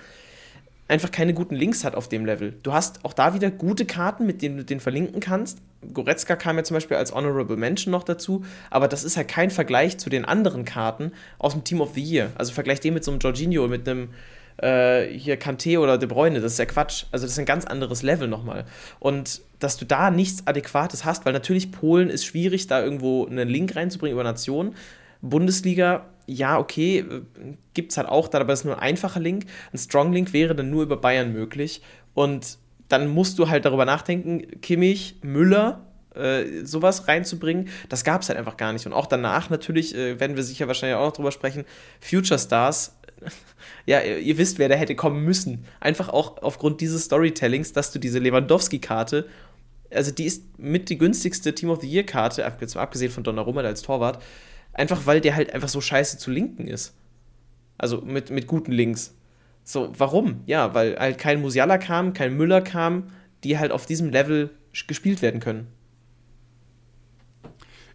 einfach 0.87 1.11
keine 1.11 1.33
guten 1.33 1.55
Links 1.55 1.83
hat 1.83 1.95
auf 1.95 2.09
dem 2.09 2.25
Level. 2.25 2.53
Du 2.63 2.73
hast 2.73 3.03
auch 3.03 3.13
da 3.13 3.33
wieder 3.33 3.49
gute 3.51 3.85
Karten, 3.85 4.25
mit 4.25 4.41
denen 4.41 4.57
du 4.57 4.65
den 4.65 4.79
verlinken 4.79 5.19
kannst. 5.19 5.59
Goretzka 5.93 6.35
kam 6.35 6.57
ja 6.57 6.63
zum 6.63 6.75
Beispiel 6.75 6.97
als 6.97 7.13
Honorable 7.13 7.57
Mention 7.57 7.91
noch 7.91 8.03
dazu, 8.03 8.43
aber 8.69 8.87
das 8.87 9.03
ist 9.03 9.17
halt 9.17 9.27
kein 9.27 9.51
Vergleich 9.51 9.97
zu 9.97 10.09
den 10.09 10.25
anderen 10.25 10.65
Karten 10.65 11.11
aus 11.37 11.53
dem 11.53 11.63
Team 11.63 11.81
of 11.81 11.93
the 11.93 12.01
Year. 12.01 12.31
Also 12.35 12.53
vergleich 12.53 12.79
den 12.79 12.93
mit 12.93 13.03
so 13.03 13.11
einem 13.11 13.19
Jorginho, 13.19 13.67
mit 13.67 13.87
einem 13.87 14.09
äh, 14.57 15.05
hier 15.07 15.39
Kanté 15.39 15.79
oder 15.79 15.97
De 15.97 16.07
Bruyne, 16.07 16.39
das 16.39 16.53
ist 16.53 16.59
ja 16.59 16.65
Quatsch. 16.65 17.05
Also 17.11 17.25
das 17.25 17.33
ist 17.33 17.39
ein 17.39 17.45
ganz 17.45 17.65
anderes 17.65 18.03
Level 18.03 18.27
nochmal. 18.27 18.65
Und 18.99 19.41
dass 19.59 19.77
du 19.77 19.85
da 19.85 20.11
nichts 20.11 20.45
Adäquates 20.47 21.05
hast, 21.05 21.25
weil 21.25 21.33
natürlich 21.33 21.71
Polen 21.71 22.09
ist 22.09 22.25
schwierig, 22.25 22.67
da 22.67 22.83
irgendwo 22.83 23.25
einen 23.25 23.47
Link 23.47 23.75
reinzubringen 23.75 24.13
über 24.13 24.23
Nationen. 24.23 24.75
Bundesliga, 25.21 26.05
ja, 26.25 26.57
okay, 26.59 26.99
äh, 26.99 27.21
gibt 27.73 27.91
es 27.91 27.97
halt 27.97 28.07
auch, 28.07 28.33
aber 28.33 28.53
ist 28.53 28.65
nur 28.65 28.75
ein 28.75 28.81
einfacher 28.81 29.19
Link. 29.19 29.45
Ein 29.73 29.77
Strong 29.77 30.13
Link 30.13 30.33
wäre 30.33 30.55
dann 30.55 30.69
nur 30.69 30.83
über 30.83 30.97
Bayern 30.97 31.33
möglich. 31.33 31.81
Und 32.13 32.57
dann 32.87 33.07
musst 33.07 33.39
du 33.39 33.49
halt 33.49 33.65
darüber 33.65 33.85
nachdenken, 33.85 34.61
Kimmich, 34.61 35.17
Müller, 35.21 35.85
äh, 36.15 36.63
sowas 36.63 37.07
reinzubringen, 37.07 37.69
das 37.89 38.03
gab 38.03 38.21
es 38.21 38.29
halt 38.29 38.39
einfach 38.39 38.57
gar 38.57 38.71
nicht. 38.73 38.85
Und 38.85 38.93
auch 38.93 39.07
danach 39.07 39.49
natürlich, 39.49 39.95
äh, 39.95 40.19
werden 40.19 40.35
wir 40.35 40.43
sicher 40.43 40.67
wahrscheinlich 40.67 40.97
auch 40.97 41.07
noch 41.07 41.13
drüber 41.13 41.31
sprechen, 41.31 41.65
Future 41.99 42.39
Stars 42.39 42.95
ja, 43.85 44.01
ihr 44.01 44.37
wisst, 44.37 44.59
wer 44.59 44.69
da 44.69 44.75
hätte 44.75 44.95
kommen 44.95 45.23
müssen. 45.23 45.65
Einfach 45.79 46.09
auch 46.09 46.41
aufgrund 46.41 46.81
dieses 46.81 47.05
Storytellings, 47.05 47.73
dass 47.73 47.91
du 47.91 47.99
diese 47.99 48.19
Lewandowski-Karte, 48.19 49.27
also 49.91 50.11
die 50.11 50.25
ist 50.25 50.59
mit 50.59 50.89
die 50.89 50.97
günstigste 50.97 51.55
Team 51.55 51.69
of 51.69 51.81
the 51.81 51.87
Year-Karte, 51.87 52.45
abgesehen 52.45 53.11
von 53.11 53.23
Donnarumma 53.23 53.61
als 53.61 53.81
Torwart, 53.81 54.21
einfach 54.75 55.05
weil 55.05 55.21
der 55.21 55.35
halt 55.35 55.53
einfach 55.53 55.69
so 55.69 55.81
scheiße 55.81 56.17
zu 56.17 56.29
linken 56.29 56.67
ist. 56.67 56.95
Also 57.77 58.01
mit, 58.01 58.29
mit 58.29 58.47
guten 58.47 58.71
Links. 58.71 59.15
So, 59.63 59.91
warum? 59.97 60.41
Ja, 60.45 60.73
weil 60.73 60.97
halt 60.97 61.17
kein 61.17 61.41
Musiala 61.41 61.77
kam, 61.77 62.13
kein 62.13 62.37
Müller 62.37 62.61
kam, 62.61 63.07
die 63.43 63.57
halt 63.57 63.71
auf 63.71 63.85
diesem 63.85 64.09
Level 64.11 64.51
gespielt 64.87 65.21
werden 65.21 65.39
können. 65.39 65.67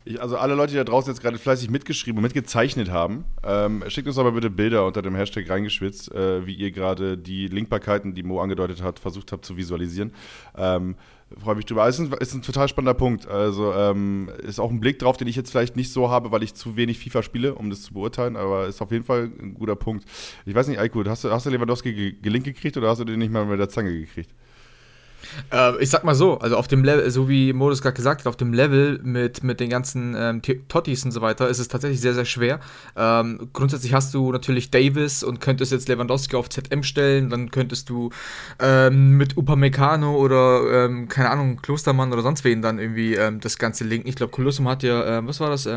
Ich, 0.04 0.20
also 0.20 0.38
alle 0.38 0.54
Leute, 0.54 0.72
die 0.72 0.78
da 0.78 0.84
draußen 0.84 1.12
jetzt 1.12 1.20
gerade 1.20 1.38
fleißig 1.38 1.68
mitgeschrieben 1.68 2.18
und 2.18 2.22
mitgezeichnet 2.22 2.90
haben, 2.90 3.24
ähm, 3.44 3.84
schickt 3.88 4.08
uns 4.08 4.16
aber 4.16 4.32
bitte 4.32 4.48
Bilder 4.48 4.86
unter 4.86 5.02
dem 5.02 5.14
Hashtag 5.14 5.48
reingeschwitzt, 5.50 6.12
äh, 6.12 6.46
wie 6.46 6.54
ihr 6.54 6.70
gerade 6.70 7.18
die 7.18 7.48
Linkbarkeiten, 7.48 8.14
die 8.14 8.22
Mo 8.22 8.40
angedeutet 8.40 8.82
hat, 8.82 8.98
versucht 8.98 9.30
habt 9.32 9.44
zu 9.44 9.56
visualisieren. 9.58 10.12
Ähm, 10.56 10.96
Freue 11.38 11.54
mich 11.54 11.64
drüber. 11.64 11.86
Es 11.86 11.98
ist, 11.98 12.12
ein, 12.12 12.18
ist 12.18 12.34
ein 12.34 12.42
total 12.42 12.66
spannender 12.68 12.94
Punkt. 12.94 13.28
Also 13.28 13.72
ähm, 13.72 14.30
ist 14.42 14.58
auch 14.58 14.70
ein 14.70 14.80
Blick 14.80 14.98
drauf, 14.98 15.16
den 15.16 15.28
ich 15.28 15.36
jetzt 15.36 15.50
vielleicht 15.50 15.76
nicht 15.76 15.92
so 15.92 16.10
habe, 16.10 16.32
weil 16.32 16.42
ich 16.42 16.54
zu 16.54 16.74
wenig 16.74 16.98
FIFA 16.98 17.22
spiele, 17.22 17.54
um 17.54 17.70
das 17.70 17.82
zu 17.82 17.94
beurteilen, 17.94 18.36
aber 18.36 18.66
ist 18.66 18.82
auf 18.82 18.90
jeden 18.90 19.04
Fall 19.04 19.30
ein 19.40 19.54
guter 19.54 19.76
Punkt. 19.76 20.04
Ich 20.44 20.54
weiß 20.54 20.66
nicht, 20.66 20.80
Aiko, 20.80 21.04
hast 21.04 21.22
du, 21.22 21.30
hast 21.30 21.46
du 21.46 21.50
Lewandowski 21.50 22.18
gelinkt 22.20 22.46
gekriegt 22.46 22.76
oder 22.76 22.88
hast 22.88 22.98
du 22.98 23.04
den 23.04 23.20
nicht 23.20 23.30
mal 23.30 23.46
mit 23.46 23.60
der 23.60 23.68
Zange 23.68 23.92
gekriegt? 23.92 24.34
Äh, 25.53 25.83
ich 25.83 25.90
sag 25.90 26.05
mal 26.05 26.14
so, 26.14 26.38
also 26.38 26.57
auf 26.57 26.69
dem 26.69 26.85
Level, 26.85 27.11
so 27.11 27.29
wie 27.29 27.53
Modus 27.53 27.83
gerade 27.83 27.97
gesagt 27.97 28.21
hat, 28.21 28.27
auf 28.27 28.37
dem 28.37 28.53
Level 28.53 29.01
mit, 29.03 29.43
mit 29.43 29.61
den 29.61 29.71
ganzen 29.71 30.14
ähm, 30.16 30.43
Tottis 30.69 31.05
und 31.05 31.12
so 31.12 31.21
weiter 31.21 31.49
ist 31.49 31.59
es 31.59 31.69
tatsächlich 31.69 32.01
sehr, 32.01 32.14
sehr 32.14 32.25
schwer. 32.25 32.61
Ähm, 32.97 33.51
grundsätzlich 33.53 33.95
hast 33.95 34.14
du 34.14 34.33
natürlich 34.33 34.71
Davis 34.71 35.23
und 35.23 35.40
könntest 35.40 35.73
jetzt 35.73 35.88
Lewandowski 35.88 36.37
auf 36.37 36.49
ZM 36.49 36.83
stellen, 36.83 37.31
dann 37.31 37.51
könntest 37.51 37.88
du 37.88 38.11
ähm, 38.59 39.16
mit 39.16 39.37
Upamecano 39.37 40.16
oder, 40.16 40.85
ähm, 40.85 41.09
keine 41.09 41.31
Ahnung, 41.31 41.57
Klostermann 41.62 42.12
oder 42.12 42.23
sonst 42.23 42.45
wen 42.45 42.62
dann 42.62 42.79
irgendwie 42.79 43.14
ähm, 43.14 43.40
das 43.40 43.59
Ganze 43.59 43.85
linken. 43.85 44.09
Ich 44.09 44.16
glaube, 44.16 44.33
Colossum 44.33 44.69
hat 44.69 44.83
ja, 44.83 45.19
ähm, 45.19 45.27
was 45.27 45.40
war 45.40 45.51
das, 45.51 45.69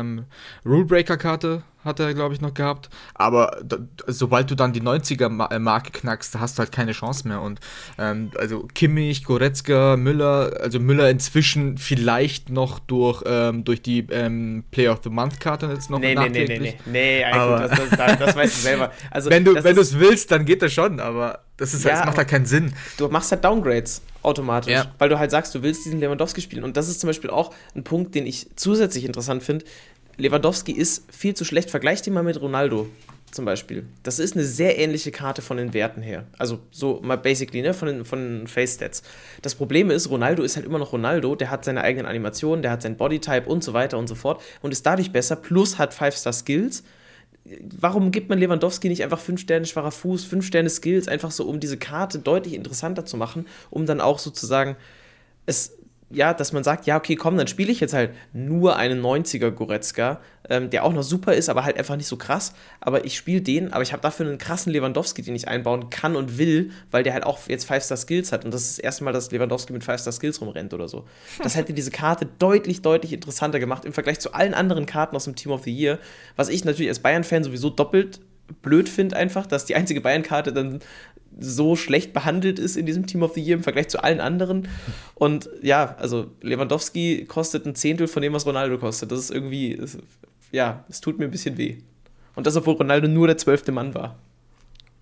Rulebreaker-Karte 0.64 1.62
hat 1.84 2.00
er, 2.00 2.14
glaube 2.14 2.34
ich, 2.34 2.40
noch 2.40 2.54
gehabt. 2.54 2.88
Aber 3.14 3.60
da, 3.62 3.78
sobald 4.06 4.50
du 4.50 4.54
dann 4.54 4.72
die 4.72 4.80
90er-Marke 4.80 5.90
knackst, 5.92 6.38
hast 6.38 6.58
du 6.58 6.60
halt 6.60 6.72
keine 6.72 6.92
Chance 6.92 7.28
mehr. 7.28 7.40
Und 7.40 7.60
ähm, 7.98 8.30
also 8.38 8.66
Kimmich, 8.74 9.24
Goretzka, 9.24 9.96
Müller, 9.96 10.52
also 10.60 10.80
Müller 10.80 11.10
inzwischen 11.10 11.78
vielleicht 11.78 12.50
noch 12.50 12.78
durch, 12.78 13.22
ähm, 13.26 13.64
durch 13.64 13.82
die 13.82 14.06
ähm, 14.10 14.64
Player 14.70 14.92
of 14.92 15.00
the 15.04 15.10
Month-Karte 15.10 15.66
jetzt 15.66 15.90
noch 15.90 15.98
nee, 15.98 16.14
nee, 16.14 16.28
nee, 16.28 16.44
nee, 16.46 16.58
nee, 16.58 16.76
nee, 16.86 17.24
aber 17.24 17.68
das, 17.68 17.78
das, 17.90 18.18
das, 18.18 18.36
weißt 18.36 18.56
du 18.56 18.60
selber. 18.60 18.92
Also, 19.10 19.30
wenn 19.30 19.44
du 19.44 19.54
es 19.54 19.98
willst, 19.98 20.30
dann 20.30 20.44
geht 20.44 20.62
das 20.62 20.72
schon, 20.72 20.98
aber 20.98 21.40
das, 21.56 21.72
ist 21.72 21.84
halt, 21.84 21.94
ja, 21.94 22.00
das 22.00 22.06
macht 22.06 22.18
halt 22.18 22.28
keinen 22.28 22.46
Sinn. 22.46 22.72
Du 22.96 23.08
machst 23.08 23.30
halt 23.30 23.44
Downgrades 23.44 24.02
automatisch, 24.22 24.72
ja. 24.72 24.92
weil 24.98 25.08
du 25.08 25.18
halt 25.18 25.30
sagst, 25.30 25.54
du 25.54 25.62
willst 25.62 25.84
diesen 25.84 26.00
Lewandowski 26.00 26.40
spielen. 26.40 26.64
Und 26.64 26.76
das 26.76 26.88
ist 26.88 27.00
zum 27.00 27.08
Beispiel 27.08 27.30
auch 27.30 27.54
ein 27.76 27.84
Punkt, 27.84 28.14
den 28.14 28.26
ich 28.26 28.48
zusätzlich 28.56 29.04
interessant 29.04 29.42
finde 29.42 29.64
Lewandowski 30.16 30.72
ist 30.72 31.04
viel 31.12 31.34
zu 31.34 31.44
schlecht. 31.44 31.70
Vergleicht 31.70 32.06
ihn 32.06 32.12
mal 32.12 32.22
mit 32.22 32.40
Ronaldo 32.40 32.88
zum 33.34 33.44
Beispiel. 33.44 33.84
Das 34.02 34.18
ist 34.18 34.34
eine 34.34 34.44
sehr 34.44 34.78
ähnliche 34.78 35.10
Karte 35.10 35.42
von 35.42 35.56
den 35.56 35.74
Werten 35.74 36.02
her. 36.02 36.26
Also 36.38 36.60
so 36.70 37.00
mal 37.02 37.16
basically, 37.16 37.62
ne, 37.62 37.74
von 37.74 37.88
den, 37.88 38.04
von 38.04 38.46
Face-Stats. 38.46 39.02
Das 39.42 39.54
Problem 39.54 39.90
ist, 39.90 40.08
Ronaldo 40.08 40.42
ist 40.42 40.56
halt 40.56 40.66
immer 40.66 40.78
noch 40.78 40.92
Ronaldo, 40.92 41.34
der 41.34 41.50
hat 41.50 41.64
seine 41.64 41.82
eigenen 41.82 42.06
Animationen, 42.06 42.62
der 42.62 42.70
hat 42.70 42.82
sein 42.82 42.96
Bodytype 42.96 43.48
und 43.48 43.64
so 43.64 43.72
weiter 43.72 43.98
und 43.98 44.08
so 44.08 44.14
fort 44.14 44.40
und 44.62 44.72
ist 44.72 44.86
dadurch 44.86 45.10
besser, 45.12 45.36
plus 45.36 45.78
hat 45.78 45.92
5-Star-Skills. 45.92 46.84
Warum 47.78 48.10
gibt 48.10 48.30
man 48.30 48.38
Lewandowski 48.38 48.88
nicht 48.88 49.02
einfach 49.02 49.18
5 49.18 49.40
Sterne 49.40 49.66
schwacher 49.66 49.90
Fuß, 49.90 50.24
5 50.24 50.46
Sterne 50.46 50.70
Skills, 50.70 51.08
einfach 51.08 51.30
so, 51.30 51.44
um 51.44 51.60
diese 51.60 51.76
Karte 51.76 52.18
deutlich 52.18 52.54
interessanter 52.54 53.04
zu 53.04 53.16
machen, 53.16 53.46
um 53.68 53.84
dann 53.84 54.00
auch 54.00 54.18
sozusagen 54.18 54.76
es 55.44 55.76
ja, 56.14 56.34
dass 56.34 56.52
man 56.52 56.64
sagt, 56.64 56.86
ja, 56.86 56.96
okay, 56.96 57.16
komm, 57.16 57.36
dann 57.36 57.46
spiele 57.46 57.70
ich 57.70 57.80
jetzt 57.80 57.94
halt 57.94 58.12
nur 58.32 58.76
einen 58.76 59.02
90er 59.02 59.50
Goretzka, 59.50 60.20
ähm, 60.48 60.70
der 60.70 60.84
auch 60.84 60.92
noch 60.92 61.02
super 61.02 61.34
ist, 61.34 61.48
aber 61.48 61.64
halt 61.64 61.76
einfach 61.76 61.96
nicht 61.96 62.06
so 62.06 62.16
krass. 62.16 62.54
Aber 62.80 63.04
ich 63.04 63.16
spiele 63.16 63.40
den, 63.40 63.72
aber 63.72 63.82
ich 63.82 63.92
habe 63.92 64.02
dafür 64.02 64.26
einen 64.26 64.38
krassen 64.38 64.72
Lewandowski, 64.72 65.22
den 65.22 65.34
ich 65.34 65.48
einbauen 65.48 65.90
kann 65.90 66.16
und 66.16 66.38
will, 66.38 66.70
weil 66.90 67.02
der 67.02 67.12
halt 67.14 67.24
auch 67.24 67.38
jetzt 67.48 67.70
5-Star-Skills 67.70 68.32
hat. 68.32 68.44
Und 68.44 68.52
das 68.54 68.62
ist 68.62 68.78
das 68.78 68.84
erste 68.84 69.04
Mal, 69.04 69.12
dass 69.12 69.30
Lewandowski 69.30 69.72
mit 69.72 69.82
5-Star-Skills 69.82 70.40
rumrennt 70.40 70.74
oder 70.74 70.88
so. 70.88 71.04
Das 71.42 71.56
hätte 71.56 71.72
diese 71.72 71.90
Karte 71.90 72.26
deutlich, 72.38 72.82
deutlich 72.82 73.12
interessanter 73.12 73.58
gemacht 73.58 73.84
im 73.84 73.92
Vergleich 73.92 74.20
zu 74.20 74.32
allen 74.32 74.54
anderen 74.54 74.86
Karten 74.86 75.16
aus 75.16 75.24
dem 75.24 75.34
Team 75.34 75.52
of 75.52 75.64
the 75.64 75.72
Year, 75.72 75.98
was 76.36 76.48
ich 76.48 76.64
natürlich 76.64 76.88
als 76.88 77.00
Bayern-Fan 77.00 77.44
sowieso 77.44 77.70
doppelt 77.70 78.20
blöd 78.62 78.88
finde 78.88 79.16
einfach, 79.16 79.46
dass 79.46 79.64
die 79.64 79.74
einzige 79.74 80.00
Bayern-Karte 80.00 80.52
dann 80.52 80.80
so 81.38 81.76
schlecht 81.76 82.12
behandelt 82.12 82.58
ist 82.58 82.76
in 82.76 82.86
diesem 82.86 83.06
Team 83.06 83.22
of 83.22 83.34
the 83.34 83.42
Year 83.42 83.56
im 83.56 83.62
Vergleich 83.62 83.88
zu 83.88 84.02
allen 84.02 84.20
anderen. 84.20 84.68
Und 85.14 85.48
ja, 85.62 85.96
also 85.98 86.30
Lewandowski 86.40 87.24
kostet 87.26 87.66
ein 87.66 87.74
Zehntel 87.74 88.06
von 88.08 88.22
dem, 88.22 88.32
was 88.32 88.46
Ronaldo 88.46 88.78
kostet. 88.78 89.12
Das 89.12 89.18
ist 89.18 89.30
irgendwie, 89.30 89.76
das, 89.76 89.98
ja, 90.52 90.84
es 90.88 91.00
tut 91.00 91.18
mir 91.18 91.24
ein 91.24 91.30
bisschen 91.30 91.56
weh. 91.58 91.78
Und 92.34 92.46
das, 92.46 92.56
obwohl 92.56 92.74
Ronaldo 92.74 93.08
nur 93.08 93.26
der 93.26 93.38
zwölfte 93.38 93.72
Mann 93.72 93.94
war. 93.94 94.16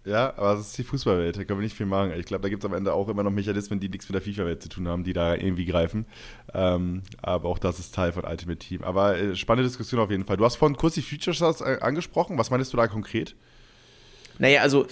Ja, 0.05 0.31
aber 0.37 0.57
das 0.57 0.69
ist 0.69 0.79
die 0.79 0.83
Fußballwelt, 0.83 1.37
da 1.37 1.45
können 1.45 1.61
wir 1.61 1.65
nicht 1.65 1.77
viel 1.77 1.87
machen. 1.87 2.13
Ich 2.19 2.27
glaube, 2.27 2.43
da 2.43 2.49
gibt 2.49 2.65
es 2.65 2.69
am 2.69 2.75
Ende 2.75 2.93
auch 2.93 3.09
immer 3.09 3.23
noch 3.23 3.31
Mechanismen, 3.31 3.79
die 3.79 3.89
nichts 3.89 4.09
mit 4.09 4.15
der 4.15 4.23
FIFA-Welt 4.23 4.61
zu 4.61 4.69
tun 4.69 4.89
haben, 4.89 5.05
die 5.05 5.13
da 5.13 5.35
irgendwie 5.35 5.65
greifen. 5.65 6.07
Ähm, 6.53 7.03
aber 7.23 7.49
auch 7.49 7.59
das 7.59 7.79
ist 7.79 7.95
Teil 7.95 8.13
von 8.13 8.25
Ultimate 8.25 8.59
Team. 8.59 8.83
Aber 8.83 9.17
äh, 9.17 9.37
spannende 9.37 9.69
Diskussion 9.69 10.01
auf 10.01 10.11
jeden 10.11 10.25
Fall. 10.25 10.37
Du 10.37 10.45
hast 10.45 10.57
vorhin 10.57 10.77
kurz 10.77 10.95
die 10.95 11.03
Future 11.03 11.35
Stars 11.35 11.61
äh, 11.61 11.79
angesprochen. 11.81 12.37
Was 12.37 12.51
meinst 12.51 12.73
du 12.73 12.77
da 12.77 12.89
konkret? 12.89 13.37
Naja, 14.39 14.63
also 14.63 14.87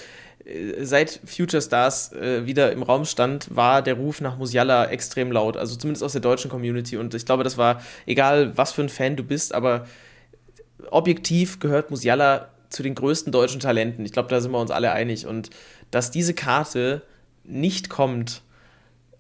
seit 0.81 1.21
Future 1.25 1.63
Stars 1.63 2.13
äh, 2.13 2.47
wieder 2.47 2.73
im 2.73 2.83
Raum 2.83 3.05
stand, 3.05 3.55
war 3.55 3.83
der 3.83 3.95
Ruf 3.95 4.21
nach 4.21 4.37
Musiala 4.37 4.87
extrem 4.87 5.33
laut. 5.33 5.57
Also 5.57 5.77
zumindest 5.77 6.03
aus 6.03 6.13
der 6.13 6.21
deutschen 6.21 6.51
Community. 6.51 6.97
Und 6.97 7.15
ich 7.15 7.25
glaube, 7.25 7.45
das 7.45 7.59
war 7.59 7.81
egal, 8.07 8.57
was 8.57 8.73
für 8.73 8.83
ein 8.83 8.89
Fan 8.89 9.17
du 9.17 9.23
bist, 9.23 9.55
aber 9.55 9.87
objektiv 10.91 11.61
gehört 11.61 11.91
Musiala 11.91 12.49
zu 12.69 12.83
den 12.83 12.95
größten 12.95 13.33
deutschen 13.33 13.61
Talenten. 13.61 14.05
Ich 14.05 14.13
glaube, 14.13 14.29
da 14.29 14.41
sind 14.41 14.53
wir 14.53 14.61
uns 14.61 14.71
alle 14.71 14.93
einig. 14.93 15.27
Und 15.27 15.51
dass 15.91 16.11
diese 16.11 16.35
Karte 16.35 17.03
nicht 17.45 17.91
kommt, 17.91 18.43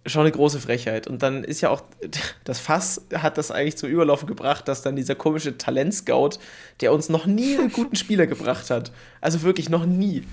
schon 0.06 0.22
eine 0.22 0.32
große 0.32 0.60
Frechheit. 0.60 1.06
Und 1.06 1.22
dann 1.22 1.44
ist 1.44 1.60
ja 1.60 1.70
auch, 1.70 1.82
das 2.44 2.58
Fass 2.58 3.06
hat 3.14 3.38
das 3.38 3.50
eigentlich 3.50 3.76
zum 3.76 3.88
Überlaufen 3.88 4.26
gebracht, 4.26 4.68
dass 4.68 4.82
dann 4.82 4.96
dieser 4.96 5.14
komische 5.14 5.58
Talentscout, 5.58 6.38
der 6.80 6.92
uns 6.92 7.08
noch 7.08 7.26
nie 7.26 7.58
einen 7.58 7.72
guten 7.72 7.96
Spieler 7.96 8.26
gebracht 8.26 8.70
hat, 8.70 8.92
also 9.20 9.42
wirklich 9.42 9.68
noch 9.68 9.86
nie, 9.86 10.24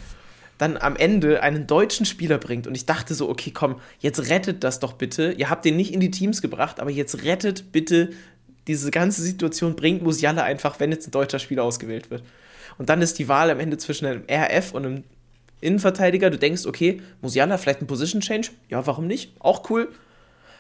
dann 0.57 0.77
am 0.77 0.95
Ende 0.95 1.43
einen 1.43 1.67
deutschen 1.67 2.05
Spieler 2.05 2.37
bringt. 2.37 2.67
Und 2.67 2.75
ich 2.75 2.85
dachte 2.85 3.13
so, 3.13 3.29
okay, 3.29 3.51
komm, 3.51 3.79
jetzt 3.99 4.29
rettet 4.29 4.63
das 4.63 4.79
doch 4.79 4.93
bitte. 4.93 5.33
Ihr 5.33 5.49
habt 5.49 5.65
den 5.65 5.75
nicht 5.75 5.93
in 5.93 5.99
die 5.99 6.11
Teams 6.11 6.41
gebracht, 6.41 6.79
aber 6.79 6.89
jetzt 6.89 7.23
rettet 7.23 7.71
bitte 7.71 8.09
diese 8.67 8.91
ganze 8.91 9.21
Situation, 9.21 9.75
bringt 9.75 10.03
Musiala 10.03 10.43
einfach, 10.43 10.79
wenn 10.79 10.91
jetzt 10.91 11.07
ein 11.07 11.11
deutscher 11.11 11.39
Spieler 11.39 11.63
ausgewählt 11.63 12.11
wird. 12.11 12.23
Und 12.77 12.89
dann 12.89 13.01
ist 13.01 13.17
die 13.17 13.27
Wahl 13.27 13.49
am 13.49 13.59
Ende 13.59 13.77
zwischen 13.77 14.05
einem 14.05 14.23
RF 14.29 14.73
und 14.73 14.85
einem 14.85 15.03
Innenverteidiger. 15.61 16.29
Du 16.29 16.37
denkst, 16.37 16.65
okay, 16.65 17.01
Musiala, 17.21 17.57
vielleicht 17.57 17.81
ein 17.81 17.87
Position 17.87 18.21
Change? 18.21 18.49
Ja, 18.69 18.85
warum 18.85 19.07
nicht? 19.07 19.33
Auch 19.39 19.69
cool. 19.69 19.89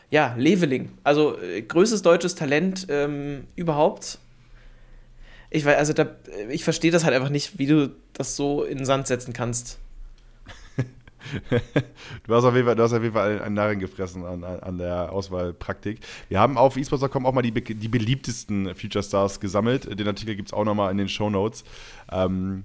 Ja, 0.09 0.35
Leveling. 0.37 0.89
Also 1.03 1.39
äh, 1.39 1.61
größtes 1.61 2.01
deutsches 2.01 2.35
Talent 2.35 2.87
ähm, 2.89 3.45
überhaupt. 3.55 4.19
Ich 5.49 5.65
weiß, 5.65 5.77
also 5.77 5.93
da, 5.93 6.07
ich 6.49 6.63
verstehe 6.63 6.91
das 6.91 7.03
halt 7.03 7.15
einfach 7.15 7.29
nicht, 7.29 7.59
wie 7.59 7.67
du 7.67 7.95
das 8.13 8.35
so 8.35 8.63
in 8.63 8.77
den 8.77 8.85
Sand 8.85 9.07
setzen 9.07 9.33
kannst. 9.33 9.79
Du, 12.27 12.33
hast 12.33 12.43
auf 12.43 12.53
jeden 12.55 12.65
Fall, 12.65 12.75
du 12.75 12.83
hast 12.83 12.93
auf 12.93 13.01
jeden 13.01 13.13
Fall 13.13 13.41
einen 13.41 13.55
Narren 13.55 13.79
gefressen 13.79 14.25
an, 14.25 14.43
an 14.43 14.77
der 14.77 15.11
Auswahlpraktik. 15.11 15.99
Wir 16.29 16.39
haben 16.39 16.57
auf 16.57 16.77
esports.com 16.77 17.25
auch 17.25 17.33
mal 17.33 17.41
die, 17.41 17.53
die 17.53 17.87
beliebtesten 17.87 18.73
Future 18.75 19.03
Stars 19.03 19.39
gesammelt. 19.39 19.99
Den 19.99 20.07
Artikel 20.07 20.35
gibt 20.35 20.49
es 20.49 20.53
auch 20.53 20.65
nochmal 20.65 20.91
in 20.91 20.97
den 20.97 21.09
Show 21.09 21.29
Notes. 21.29 21.63
Ähm, 22.11 22.63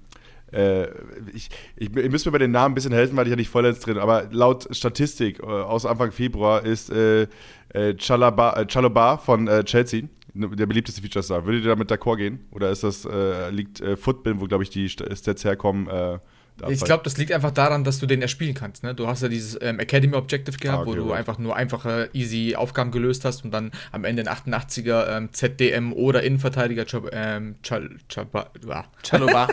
äh, 0.51 0.87
ich, 1.33 1.49
ich, 1.75 1.95
ihr 1.95 2.09
müsst 2.09 2.25
mir 2.25 2.31
bei 2.31 2.37
den 2.37 2.51
Namen 2.51 2.73
ein 2.73 2.75
bisschen 2.75 2.93
helfen, 2.93 3.17
weil 3.17 3.25
ich 3.25 3.31
ja 3.31 3.35
nicht 3.35 3.49
vollends 3.49 3.79
drin 3.79 3.97
aber 3.97 4.27
laut 4.31 4.67
Statistik 4.75 5.39
äh, 5.39 5.45
aus 5.45 5.85
Anfang 5.85 6.11
Februar 6.11 6.63
ist 6.63 6.91
äh, 6.91 7.27
äh, 7.69 7.95
Chalaba, 7.97 8.53
äh, 8.53 8.67
Chaloba 8.67 9.17
von 9.17 9.47
äh, 9.47 9.63
Chelsea 9.63 10.03
der 10.33 10.65
beliebteste 10.65 11.01
Feature 11.01 11.23
Star. 11.23 11.45
Würdet 11.45 11.63
ihr 11.63 11.69
damit 11.69 11.91
d'accord 11.91 12.17
gehen? 12.17 12.39
Oder 12.51 12.71
ist 12.71 12.83
das, 12.83 13.05
äh, 13.05 13.49
liegt 13.51 13.81
äh, 13.81 13.95
Footbin, 13.95 14.41
wo 14.41 14.45
glaube 14.45 14.63
ich 14.63 14.69
die 14.69 14.89
Stats 14.89 15.45
herkommen, 15.45 15.87
äh, 15.87 16.19
ich 16.69 16.81
glaube, 16.81 17.03
das 17.03 17.17
liegt 17.17 17.31
einfach 17.31 17.51
daran, 17.51 17.83
dass 17.83 17.99
du 17.99 18.05
den 18.05 18.21
erspielen 18.21 18.53
kannst. 18.53 18.83
Ne? 18.83 18.93
Du 18.93 19.07
hast 19.07 19.21
ja 19.21 19.27
dieses 19.27 19.57
ähm, 19.61 19.79
Academy 19.79 20.15
Objective 20.15 20.57
gehabt, 20.57 20.79
ah, 20.79 20.81
okay, 20.81 20.89
wo 20.89 20.95
du 20.95 21.09
right. 21.09 21.19
einfach 21.19 21.37
nur 21.37 21.55
einfache, 21.55 22.09
easy 22.13 22.55
Aufgaben 22.55 22.91
gelöst 22.91 23.25
hast 23.25 23.43
und 23.43 23.51
dann 23.51 23.71
am 23.91 24.05
Ende 24.05 24.29
ein 24.29 24.53
88er 24.53 25.17
ähm, 25.17 25.29
ZDM 25.33 25.93
oder 25.93 26.23
Innenverteidiger 26.23 26.85
Chab 26.85 27.09
ähm, 27.11 27.55
Chal 27.63 27.89
Chaba, 28.07 28.49
Chaloba. 29.03 29.47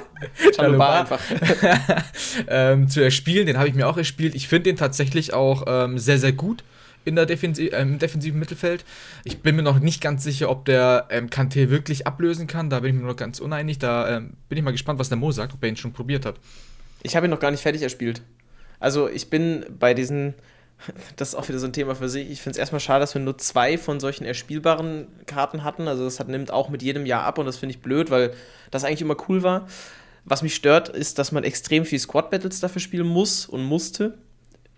Chaloba 0.55 1.01
einfach. 1.01 1.21
ähm, 2.49 2.89
zu 2.89 3.01
erspielen. 3.01 3.47
Den 3.47 3.59
habe 3.59 3.69
ich 3.69 3.75
mir 3.75 3.89
auch 3.89 3.97
erspielt. 3.97 4.35
Ich 4.35 4.49
finde 4.49 4.65
den 4.65 4.77
tatsächlich 4.77 5.33
auch 5.33 5.65
ähm, 5.67 5.99
sehr, 5.99 6.19
sehr 6.19 6.33
gut 6.33 6.65
in 7.05 7.17
der 7.17 7.27
Defensi 7.27 7.69
äh, 7.69 7.83
im 7.83 7.99
defensiven 7.99 8.39
Mittelfeld. 8.39 8.85
Ich 9.25 9.41
bin 9.41 9.57
mir 9.57 9.63
noch 9.63 9.81
nicht 9.81 10.01
ganz 10.01 10.23
sicher, 10.23 10.51
ob 10.51 10.65
der 10.65 11.07
ähm, 11.11 11.29
Kanté 11.29 11.71
wirklich 11.71 12.07
ablösen 12.07 12.47
kann. 12.47 12.71
Da 12.71 12.81
bin 12.81 12.95
ich 12.95 13.01
mir 13.01 13.07
noch 13.07 13.17
ganz 13.17 13.41
uneinig. 13.41 13.79
Da 13.79 14.17
ähm, 14.17 14.35
bin 14.49 14.59
ich 14.59 14.65
mal 14.65 14.71
gespannt, 14.73 14.99
was 14.99 15.09
der 15.09 15.19
Mo 15.19 15.33
sagt, 15.33 15.55
ob 15.55 15.63
er 15.63 15.71
ihn 15.71 15.77
schon 15.77 15.93
probiert 15.93 16.27
hat. 16.27 16.37
Ich 17.03 17.17
habe 17.17 17.27
ihn 17.27 17.31
noch 17.31 17.41
gar 17.41 17.51
nicht 17.51 17.63
fertig 17.63 17.83
erspielt. 17.83 18.23
Also 18.79 19.09
ich 19.09 19.31
bin 19.31 19.65
bei 19.79 19.95
diesen, 19.95 20.35
das 21.17 21.31
ist 21.31 21.35
auch 21.35 21.49
wieder 21.49 21.59
so 21.59 21.67
ein 21.67 21.73
Thema 21.73 21.95
für 21.95 22.09
sich. 22.09 22.31
Ich 22.31 22.41
finde 22.41 22.53
es 22.53 22.59
erstmal 22.59 22.81
schade, 22.81 23.01
dass 23.01 23.15
wir 23.15 23.21
nur 23.21 23.39
zwei 23.39 23.79
von 23.79 24.01
solchen 24.01 24.25
erspielbaren 24.25 25.07
Karten 25.27 25.63
hatten. 25.65 25.89
Also 25.89 26.05
das 26.05 26.19
hat, 26.19 26.29
nimmt 26.29 26.51
auch 26.51 26.69
mit 26.69 26.83
jedem 26.83 27.07
Jahr 27.07 27.25
ab 27.25 27.39
und 27.39 27.47
das 27.47 27.59
finde 27.59 27.75
ich 27.75 27.83
blöd, 27.83 28.11
weil 28.11 28.33
das 28.71 28.85
eigentlich 28.85 29.03
immer 29.03 29.17
cool 29.29 29.43
war. 29.43 29.67
Was 30.25 30.43
mich 30.43 30.55
stört, 30.55 30.89
ist, 30.89 31.19
dass 31.19 31.33
man 31.33 31.45
extrem 31.45 31.85
viel 31.85 31.99
Squad-Battles 31.99 32.61
dafür 32.61 32.81
spielen 32.81 33.07
muss 33.07 33.47
und 33.47 33.63
musste. 33.63 34.19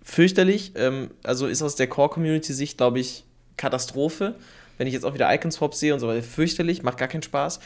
Fürchterlich. 0.03 0.73
Ähm, 0.77 1.11
also 1.23 1.47
ist 1.47 1.63
aus 1.63 1.77
der 1.77 1.89
Core-Community-Sicht, 1.89 2.77
glaube 2.77 3.01
ich, 3.01 3.25
Katastrophe. 3.57 4.35
Wenn 4.79 4.87
ich 4.87 4.95
jetzt 4.95 5.05
auch 5.05 5.15
wieder 5.15 5.33
Icon-Swaps 5.33 5.79
sehe 5.79 5.95
und 5.95 6.01
so 6.01 6.09
weiter, 6.09 6.23
fürchterlich, 6.23 6.83
macht 6.83 6.99
gar 6.99 7.09
keinen 7.09 7.23
Spaß. 7.23 7.61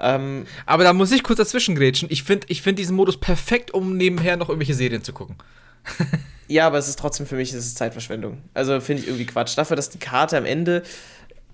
Ähm, 0.00 0.46
Aber 0.66 0.84
da 0.84 0.92
muss 0.92 1.12
ich 1.12 1.22
kurz 1.22 1.38
dazwischen 1.38 1.74
grätschen. 1.74 2.08
Ich 2.10 2.22
finde 2.22 2.46
ich 2.50 2.62
find 2.62 2.78
diesen 2.78 2.96
Modus 2.96 3.18
perfekt, 3.18 3.72
um 3.72 3.96
nebenher 3.96 4.36
noch 4.36 4.48
irgendwelche 4.48 4.74
Serien 4.74 5.02
zu 5.02 5.12
gucken. 5.12 5.36
ja, 6.48 6.66
aber 6.66 6.78
es 6.78 6.88
ist 6.88 6.98
trotzdem 6.98 7.26
für 7.26 7.36
mich 7.36 7.52
ist 7.52 7.76
Zeitverschwendung. 7.76 8.38
Also 8.54 8.80
finde 8.80 9.02
ich 9.02 9.08
irgendwie 9.08 9.26
Quatsch. 9.26 9.56
Dafür, 9.56 9.76
dass 9.76 9.90
die 9.90 9.98
Karte 9.98 10.36
am 10.36 10.44
Ende, 10.44 10.82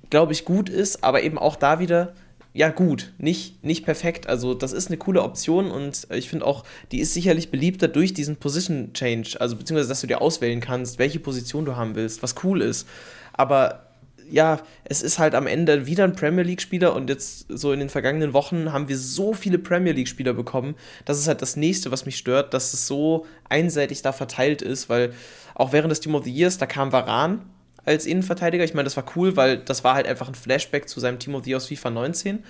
glaube 0.09 0.33
ich, 0.33 0.44
gut 0.44 0.68
ist, 0.68 1.05
aber 1.05 1.22
eben 1.22 1.38
auch 1.38 1.57
da 1.57 1.79
wieder, 1.79 2.14
ja, 2.53 2.70
gut, 2.70 3.12
nicht, 3.18 3.62
nicht 3.62 3.85
perfekt. 3.85 4.26
Also, 4.26 4.55
das 4.55 4.72
ist 4.72 4.88
eine 4.88 4.96
coole 4.96 5.22
Option 5.22 5.70
und 5.70 6.09
ich 6.11 6.29
finde 6.29 6.46
auch, 6.46 6.64
die 6.90 6.98
ist 7.00 7.14
sicherlich 7.14 7.50
beliebter 7.50 7.87
durch 7.87 8.12
diesen 8.12 8.37
Position 8.37 8.92
Change. 8.92 9.40
Also, 9.40 9.55
beziehungsweise, 9.55 9.88
dass 9.88 10.00
du 10.00 10.09
dir 10.09 10.20
auswählen 10.20 10.61
kannst, 10.61 10.98
welche 10.98 11.20
Position 11.20 11.64
du 11.64 11.76
haben 11.76 11.94
willst, 11.94 12.24
was 12.24 12.35
cool 12.42 12.61
ist. 12.61 12.88
Aber 13.33 13.89
ja, 14.31 14.61
es 14.85 15.03
ist 15.03 15.19
halt 15.19 15.35
am 15.35 15.47
Ende 15.47 15.87
wieder 15.87 16.05
ein 16.05 16.14
Premier 16.14 16.45
League-Spieler 16.45 16.95
und 16.95 17.09
jetzt 17.11 17.47
so 17.49 17.73
in 17.73 17.81
den 17.81 17.88
vergangenen 17.88 18.33
Wochen 18.33 18.73
haben 18.73 18.88
wir 18.88 18.99
so 18.99 19.33
viele 19.35 19.59
Premier 19.59 19.93
League-Spieler 19.93 20.33
bekommen. 20.33 20.75
Das 21.05 21.19
ist 21.19 21.29
halt 21.29 21.43
das 21.43 21.57
nächste, 21.57 21.90
was 21.90 22.07
mich 22.07 22.16
stört, 22.16 22.55
dass 22.55 22.73
es 22.73 22.87
so 22.87 23.27
einseitig 23.49 24.03
da 24.03 24.12
verteilt 24.12 24.62
ist, 24.62 24.88
weil 24.88 25.12
auch 25.55 25.73
während 25.73 25.90
des 25.90 26.01
Team 26.01 26.14
of 26.14 26.25
the 26.25 26.33
Years, 26.33 26.59
da 26.59 26.66
kam 26.66 26.93
Varan 26.93 27.43
als 27.85 28.07
Innenverteidiger. 28.07 28.64
Ich 28.64 28.75
meine, 28.75 28.85
das 28.85 28.97
war 28.97 29.05
cool, 29.16 29.37
weil 29.37 29.59
das 29.59 29.85
war 29.85 29.95
halt 29.95 30.07
einfach 30.07 30.29
ein 30.29 30.35
Flashback 30.35 30.88
zu 30.88 31.01
seinem 31.01 31.19
Team 31.19 31.35
of 31.35 31.45
the 31.45 31.51
Year 31.51 31.57
aus 31.57 31.69
FIFA 31.69 31.90
19. 31.90 32.45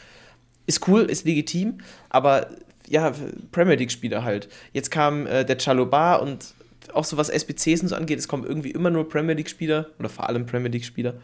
Ist 0.66 0.87
cool, 0.88 1.03
ist 1.03 1.25
legitim, 1.25 1.79
aber 2.11 2.49
ja, 2.88 3.12
Premier 3.53 3.77
League-Spieler 3.77 4.25
halt. 4.25 4.49
Jetzt 4.73 4.90
kam 4.90 5.27
äh, 5.27 5.45
der 5.45 5.59
Chaloba 5.59 6.16
und 6.16 6.55
auch 6.93 7.05
so 7.05 7.16
was 7.16 7.29
SBCs 7.29 7.83
und 7.83 7.88
so 7.88 7.95
angeht, 7.95 8.19
es 8.19 8.29
kommen 8.29 8.45
irgendwie 8.45 8.71
immer 8.71 8.90
nur 8.90 9.09
Premier 9.09 9.35
League-Spieler 9.35 9.87
oder 9.99 10.09
vor 10.09 10.29
allem 10.29 10.47
Premier 10.47 10.71
League-Spieler. 10.71 11.14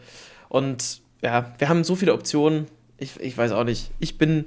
Und 0.49 1.01
ja, 1.21 1.53
wir 1.57 1.69
haben 1.69 1.83
so 1.83 1.95
viele 1.95 2.13
Optionen. 2.13 2.67
Ich, 2.97 3.19
ich 3.19 3.37
weiß 3.37 3.51
auch 3.51 3.63
nicht. 3.63 3.91
Ich 3.99 4.17
bin. 4.17 4.45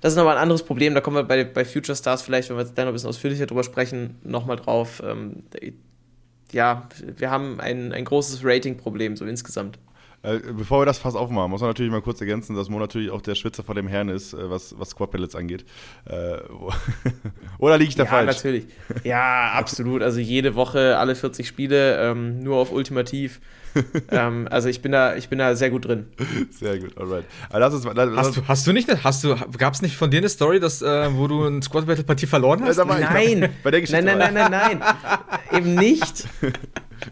Das 0.00 0.12
ist 0.12 0.16
nochmal 0.16 0.36
ein 0.36 0.42
anderes 0.42 0.64
Problem. 0.64 0.94
Da 0.94 1.00
kommen 1.00 1.16
wir 1.16 1.22
bei, 1.22 1.44
bei 1.44 1.64
Future 1.64 1.96
Stars 1.96 2.22
vielleicht, 2.22 2.48
wenn 2.48 2.56
wir 2.56 2.64
jetzt 2.64 2.76
da 2.76 2.82
noch 2.82 2.90
ein 2.90 2.94
bisschen 2.94 3.08
ausführlicher 3.08 3.46
drüber 3.46 3.62
sprechen, 3.62 4.18
nochmal 4.24 4.56
drauf. 4.56 5.00
Ähm, 5.04 5.44
ja, 6.50 6.88
wir 7.16 7.30
haben 7.30 7.60
ein, 7.60 7.92
ein 7.92 8.04
großes 8.04 8.40
Rating-Problem, 8.44 9.16
so 9.16 9.24
insgesamt. 9.24 9.78
Äh, 10.22 10.38
bevor 10.56 10.82
wir 10.82 10.86
das 10.86 10.98
Fass 10.98 11.16
aufmachen, 11.16 11.50
muss 11.50 11.60
man 11.60 11.70
natürlich 11.70 11.90
mal 11.90 12.00
kurz 12.00 12.20
ergänzen, 12.20 12.54
dass 12.54 12.68
Mo 12.68 12.78
natürlich 12.78 13.10
auch 13.10 13.20
der 13.20 13.34
Schwitzer 13.34 13.64
vor 13.64 13.74
dem 13.74 13.88
Herrn 13.88 14.08
ist, 14.08 14.34
äh, 14.34 14.50
was, 14.50 14.78
was 14.78 14.90
Squad 14.90 15.10
Pellets 15.10 15.34
angeht. 15.34 15.64
Äh, 16.04 16.36
oder 17.58 17.76
liege 17.76 17.88
ich 17.88 17.96
da 17.96 18.04
ja, 18.04 18.10
falsch? 18.10 18.28
Ja, 18.28 18.32
natürlich. 18.36 18.66
Ja, 19.02 19.52
absolut. 19.52 20.02
Also 20.02 20.20
jede 20.20 20.54
Woche, 20.54 20.96
alle 20.98 21.16
40 21.16 21.46
Spiele, 21.46 21.98
ähm, 21.98 22.38
nur 22.38 22.58
auf 22.58 22.70
Ultimativ. 22.70 23.40
ähm, 24.10 24.46
also 24.50 24.68
ich 24.68 24.82
bin 24.82 24.92
da, 24.92 25.16
ich 25.16 25.28
bin 25.28 25.38
da 25.38 25.56
sehr 25.56 25.70
gut 25.70 25.86
drin. 25.86 26.06
Sehr 26.50 26.78
gut, 26.78 26.96
alright. 26.98 27.24
lass 27.50 27.74
uns, 27.74 27.84
lass 27.84 28.16
hast, 28.16 28.36
du, 28.36 28.42
hast 28.46 28.66
du 28.66 28.72
nicht, 28.72 28.88
hast 29.02 29.24
du, 29.24 29.34
gab 29.56 29.74
es 29.74 29.82
nicht 29.82 29.96
von 29.96 30.10
dir 30.10 30.18
eine 30.18 30.28
Story, 30.28 30.60
dass, 30.60 30.82
äh, 30.82 31.08
wo 31.14 31.26
du 31.26 31.44
ein 31.44 31.62
Squad 31.62 31.86
Battle 31.86 32.04
Partie 32.04 32.26
verloren 32.26 32.62
hast? 32.64 32.76
Ja, 32.76 32.84
nein, 32.84 33.48
bei 33.62 33.70
der 33.70 33.80
Geschichte 33.80 34.04
nein, 34.04 34.18
nein, 34.18 34.34
nein, 34.34 34.50
nein, 34.50 34.78
nein, 34.78 35.58
eben 35.58 35.74
nicht, 35.74 36.28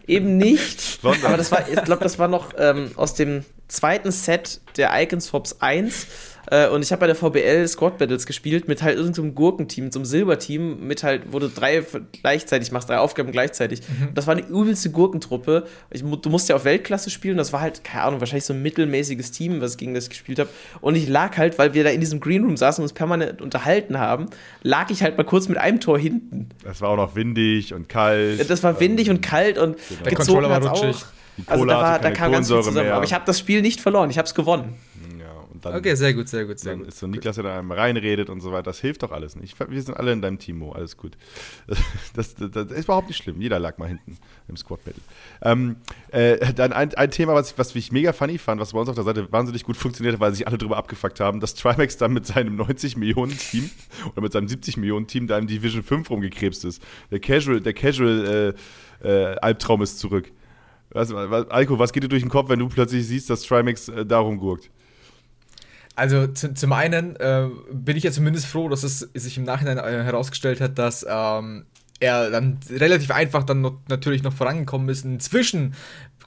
eben 0.07 0.37
nicht. 0.37 0.99
Aber 1.03 1.37
das 1.37 1.51
war, 1.51 1.67
ich 1.67 1.83
glaube, 1.83 2.03
das 2.03 2.19
war 2.19 2.27
noch 2.27 2.53
ähm, 2.57 2.91
aus 2.95 3.13
dem 3.13 3.45
zweiten 3.67 4.11
Set 4.11 4.61
der 4.77 4.91
Icon 5.01 5.21
Swaps 5.21 5.61
1 5.61 6.07
äh, 6.51 6.67
und 6.67 6.83
ich 6.83 6.91
habe 6.91 6.99
bei 6.99 7.07
der 7.07 7.15
VBL 7.15 7.65
Squad 7.67 7.97
Battles 7.97 8.25
gespielt 8.25 8.67
mit 8.67 8.83
halt 8.83 8.97
irgendeinem 8.97 9.29
so 9.29 9.31
Gurkenteam, 9.31 9.89
so 9.89 9.99
einem 9.99 10.05
Silberteam, 10.05 10.85
mit 10.85 11.01
halt, 11.01 11.23
wo 11.31 11.39
du 11.39 11.47
drei 11.47 11.81
gleichzeitig 12.21 12.73
machst, 12.73 12.89
drei 12.89 12.97
Aufgaben 12.97 13.31
gleichzeitig. 13.31 13.81
Mhm. 13.81 14.09
Das 14.13 14.27
war 14.27 14.35
eine 14.35 14.45
übelste 14.45 14.91
Gurkentruppe. 14.91 15.65
Ich, 15.89 16.03
du 16.03 16.29
musst 16.29 16.49
ja 16.49 16.57
auf 16.57 16.65
Weltklasse 16.65 17.09
spielen. 17.09 17.37
Das 17.37 17.53
war 17.53 17.61
halt, 17.61 17.85
keine 17.85 18.03
Ahnung, 18.03 18.19
wahrscheinlich 18.19 18.43
so 18.43 18.53
ein 18.53 18.61
mittelmäßiges 18.61 19.31
Team, 19.31 19.61
was 19.61 19.77
gegen 19.77 19.93
das 19.93 20.05
ich 20.05 20.09
gespielt 20.09 20.39
habe. 20.39 20.49
Und 20.81 20.95
ich 20.95 21.07
lag 21.07 21.37
halt, 21.37 21.57
weil 21.57 21.73
wir 21.73 21.85
da 21.85 21.89
in 21.89 22.01
diesem 22.01 22.19
Greenroom 22.19 22.57
saßen 22.57 22.81
und 22.81 22.89
uns 22.89 22.93
permanent 22.93 23.41
unterhalten 23.41 23.97
haben, 23.97 24.25
lag 24.61 24.89
ich 24.89 25.03
halt 25.03 25.17
mal 25.17 25.23
kurz 25.23 25.47
mit 25.47 25.57
einem 25.57 25.79
Tor 25.79 25.97
hinten. 25.97 26.49
Das 26.65 26.81
war 26.81 26.89
auch 26.89 26.97
noch 26.97 27.15
windig 27.15 27.73
und 27.73 27.87
kalt. 27.87 28.39
Ja, 28.39 28.43
das 28.43 28.61
war 28.61 28.77
windig 28.81 29.07
ähm, 29.07 29.15
und 29.15 29.21
kalt 29.21 29.57
und 29.57 29.77
genau. 29.87 30.03
der 30.03 30.13
Controller 30.15 30.49
war 30.49 30.69
rutschig. 30.69 30.97
Auch. 30.97 31.21
Also 31.47 31.65
da, 31.65 31.81
war, 31.81 31.99
da 31.99 32.11
kam 32.11 32.33
ganz 32.33 32.49
viel 32.49 32.57
zusammen. 32.57 32.87
Mehr. 32.87 32.95
Aber 32.95 33.05
ich 33.05 33.13
habe 33.13 33.23
das 33.25 33.39
Spiel 33.39 33.61
nicht 33.61 33.79
verloren, 33.79 34.09
ich 34.09 34.17
habe 34.17 34.25
es 34.25 34.35
gewonnen 34.35 34.75
dann, 35.61 35.75
okay, 35.75 35.95
sehr 35.95 36.13
gut, 36.13 36.27
sehr 36.27 36.45
gut, 36.45 36.59
sehr 36.59 36.73
dann 36.73 36.79
gut. 36.79 36.89
ist 36.89 36.99
so 36.99 37.07
Niklas, 37.07 37.35
der 37.35 37.43
da 37.43 37.59
einem 37.59 37.71
reinredet 37.71 38.29
und 38.29 38.41
so 38.41 38.51
weiter. 38.51 38.63
Das 38.63 38.79
hilft 38.79 39.03
doch 39.03 39.11
alles 39.11 39.35
nicht. 39.35 39.57
Wir 39.69 39.81
sind 39.81 39.95
alle 39.95 40.11
in 40.11 40.21
deinem 40.21 40.39
Timo, 40.39 40.71
alles 40.71 40.97
gut. 40.97 41.17
Das, 42.13 42.35
das, 42.35 42.51
das, 42.51 42.71
ist 42.71 42.85
überhaupt 42.85 43.07
nicht 43.07 43.23
schlimm. 43.23 43.39
Jeder 43.39 43.57
lag 43.57 43.77
mal 43.77 43.87
hinten 43.87 44.17
im 44.47 44.57
Squad 44.57 44.83
Battle. 44.83 45.01
Ähm, 45.41 45.77
äh, 46.11 46.53
dann 46.53 46.73
ein, 46.73 46.93
ein 46.93 47.09
Thema, 47.09 47.33
was, 47.33 47.57
was 47.57 47.73
ich 47.75 47.91
mega 47.91 48.11
funny 48.11 48.37
fand, 48.37 48.59
was 48.59 48.73
bei 48.73 48.79
uns 48.79 48.89
auf 48.89 48.95
der 48.95 49.05
Seite 49.05 49.31
wahnsinnig 49.31 49.63
gut 49.63 49.77
funktioniert, 49.77 50.19
weil 50.19 50.33
sich 50.33 50.45
alle 50.45 50.57
drüber 50.57 50.77
abgefuckt 50.77 51.19
haben, 51.19 51.39
dass 51.39 51.55
Trimax 51.55 51.97
dann 51.97 52.11
mit 52.11 52.25
seinem 52.25 52.55
90 52.57 52.97
Millionen 52.97 53.37
Team 53.37 53.69
oder 54.11 54.21
mit 54.21 54.33
seinem 54.33 54.47
70 54.47 54.77
Millionen 54.77 55.07
Team 55.07 55.27
da 55.27 55.37
in 55.37 55.47
Division 55.47 55.83
5 55.83 56.09
rumgekrebst 56.09 56.65
ist. 56.65 56.83
Der 57.11 57.19
Casual, 57.19 57.61
der 57.61 57.73
Casual 57.73 58.55
äh, 59.03 59.07
äh, 59.07 59.35
Albtraum 59.37 59.81
ist 59.81 59.99
zurück. 59.99 60.31
Was, 60.93 61.13
was, 61.13 61.49
Alko, 61.49 61.79
was 61.79 61.93
geht 61.93 62.03
dir 62.03 62.09
durch 62.09 62.23
den 62.23 62.29
Kopf, 62.29 62.49
wenn 62.49 62.59
du 62.59 62.67
plötzlich 62.67 63.07
siehst, 63.07 63.29
dass 63.29 63.43
Trimax 63.43 63.87
äh, 63.87 64.05
darum 64.05 64.37
gurkt? 64.37 64.69
Also 66.01 66.25
zu, 66.25 66.55
zum 66.55 66.73
einen 66.73 67.15
äh, 67.17 67.47
bin 67.71 67.95
ich 67.95 68.01
ja 68.01 68.11
zumindest 68.11 68.47
froh, 68.47 68.67
dass 68.69 68.81
es 68.81 69.01
sich 69.13 69.37
im 69.37 69.43
Nachhinein 69.43 69.77
äh, 69.77 70.03
herausgestellt 70.03 70.59
hat, 70.59 70.79
dass 70.79 71.05
ähm, 71.07 71.65
er 71.99 72.31
dann 72.31 72.57
relativ 72.71 73.11
einfach 73.11 73.43
dann 73.43 73.61
noch, 73.61 73.77
natürlich 73.87 74.23
noch 74.23 74.33
vorangekommen 74.33 74.89
ist. 74.89 75.05
Inzwischen 75.05 75.75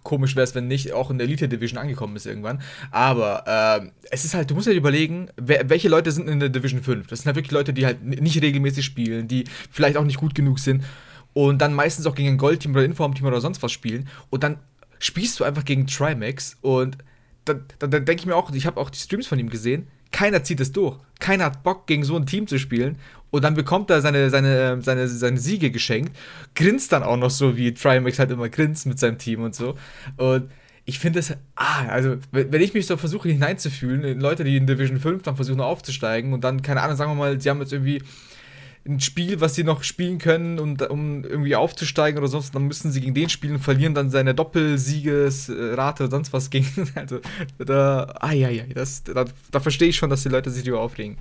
komisch 0.05 0.37
wäre 0.37 0.45
es, 0.45 0.55
wenn 0.55 0.69
nicht 0.69 0.93
auch 0.93 1.11
in 1.11 1.19
der 1.19 1.27
Elite 1.27 1.49
Division 1.49 1.77
angekommen 1.77 2.15
ist 2.15 2.25
irgendwann. 2.25 2.63
Aber 2.93 3.83
äh, 3.83 3.91
es 4.13 4.25
ist 4.25 4.35
halt, 4.35 4.49
du 4.49 4.55
musst 4.55 4.69
halt 4.69 4.77
überlegen, 4.77 5.31
wer, 5.37 5.69
welche 5.69 5.89
Leute 5.89 6.13
sind 6.13 6.29
in 6.29 6.39
der 6.39 6.51
Division 6.51 6.81
5. 6.81 7.09
Das 7.09 7.23
sind 7.23 7.27
halt 7.27 7.35
wirklich 7.35 7.51
Leute, 7.51 7.73
die 7.73 7.85
halt 7.85 8.01
nicht 8.05 8.41
regelmäßig 8.41 8.85
spielen, 8.85 9.27
die 9.27 9.43
vielleicht 9.73 9.97
auch 9.97 10.05
nicht 10.05 10.19
gut 10.19 10.37
genug 10.37 10.61
sind 10.61 10.85
und 11.33 11.61
dann 11.61 11.75
meistens 11.75 12.07
auch 12.07 12.15
gegen 12.15 12.29
ein 12.29 12.39
Goldteam 12.39 12.75
oder 12.75 12.85
Informteam 12.85 13.27
oder 13.27 13.41
sonst 13.41 13.61
was 13.61 13.73
spielen. 13.73 14.09
Und 14.31 14.45
dann 14.45 14.59
spielst 15.01 15.41
du 15.41 15.43
einfach 15.43 15.65
gegen 15.65 15.89
Trimax 15.89 16.59
und 16.61 16.97
da, 17.45 17.55
da, 17.79 17.87
da 17.87 17.99
denke 18.01 18.21
ich 18.21 18.27
mir 18.27 18.37
auch, 18.37 18.51
ich 18.53 18.67
habe 18.67 18.81
auch 18.81 18.91
die 18.91 18.99
Streams 18.99 19.27
von 19.27 19.39
ihm 19.39 19.51
gesehen, 19.51 19.89
keiner 20.13 20.45
zieht 20.45 20.61
es 20.61 20.73
durch. 20.73 20.97
Keiner 21.19 21.47
hat 21.47 21.63
Bock, 21.65 21.87
gegen 21.87 22.05
so 22.05 22.17
ein 22.17 22.27
Team 22.27 22.47
zu 22.47 22.59
spielen. 22.59 22.99
Und 23.31 23.43
dann 23.43 23.55
bekommt 23.55 23.91
er 23.91 24.01
seine, 24.01 24.31
seine, 24.31 24.81
seine, 24.81 25.09
seine 25.09 25.39
Siege 25.39 25.73
geschenkt, 25.73 26.17
grinst 26.55 26.93
dann 26.93 27.03
auch 27.03 27.17
noch 27.17 27.31
so, 27.31 27.57
wie 27.57 27.75
Trimax 27.75 28.21
halt 28.21 28.31
immer 28.31 28.49
grinst 28.49 28.87
mit 28.87 29.01
seinem 29.01 29.19
Team 29.19 29.43
und 29.43 29.57
so. 29.57 29.77
Und 30.17 30.53
ich 30.85 31.01
finde 31.01 31.19
es, 31.19 31.33
ah, 31.57 31.87
also, 31.89 32.17
wenn 32.31 32.63
ich 32.63 32.75
mich 32.75 32.87
so 32.87 32.97
versuche 32.97 33.29
hineinzufühlen, 33.29 34.05
in 34.05 34.21
Leute, 34.21 34.45
die 34.45 34.57
in 34.57 34.69
Division 34.69 35.01
5 35.01 35.23
dann 35.25 35.35
versuchen 35.35 35.61
aufzusteigen 35.61 36.33
und 36.33 36.45
dann, 36.45 36.63
keine 36.63 36.83
Ahnung, 36.83 36.97
sagen 36.97 37.11
wir 37.11 37.17
mal, 37.17 37.41
sie 37.41 37.51
haben 37.51 37.61
jetzt 37.61 37.73
irgendwie 37.73 38.03
ein 38.87 39.01
Spiel, 39.01 39.41
was 39.41 39.55
sie 39.55 39.65
noch 39.65 39.83
spielen 39.83 40.19
können, 40.19 40.59
um, 40.59 40.77
um 40.89 41.25
irgendwie 41.25 41.57
aufzusteigen 41.57 42.19
oder 42.19 42.29
sonst, 42.29 42.55
dann 42.55 42.65
müssen 42.65 42.93
sie 42.93 43.01
gegen 43.01 43.15
den 43.15 43.31
spielen 43.31 43.55
und 43.55 43.61
verlieren 43.61 43.95
dann 43.95 44.11
seine 44.11 44.35
Doppelsiegesrate 44.35 46.05
oder 46.05 46.11
sonst 46.11 46.33
was 46.33 46.51
gegen. 46.51 46.65
Also, 46.95 47.21
da, 47.59 48.15
ah 48.21 48.33
ja, 48.33 48.51
ja, 48.51 48.65
das, 48.73 49.03
da, 49.03 49.25
da 49.51 49.61
verstehe 49.61 49.89
ich 49.89 49.97
schon, 49.97 50.11
dass 50.11 50.23
die 50.23 50.29
Leute 50.29 50.51
sich 50.51 50.63
darüber 50.63 50.81
aufregen. 50.81 51.19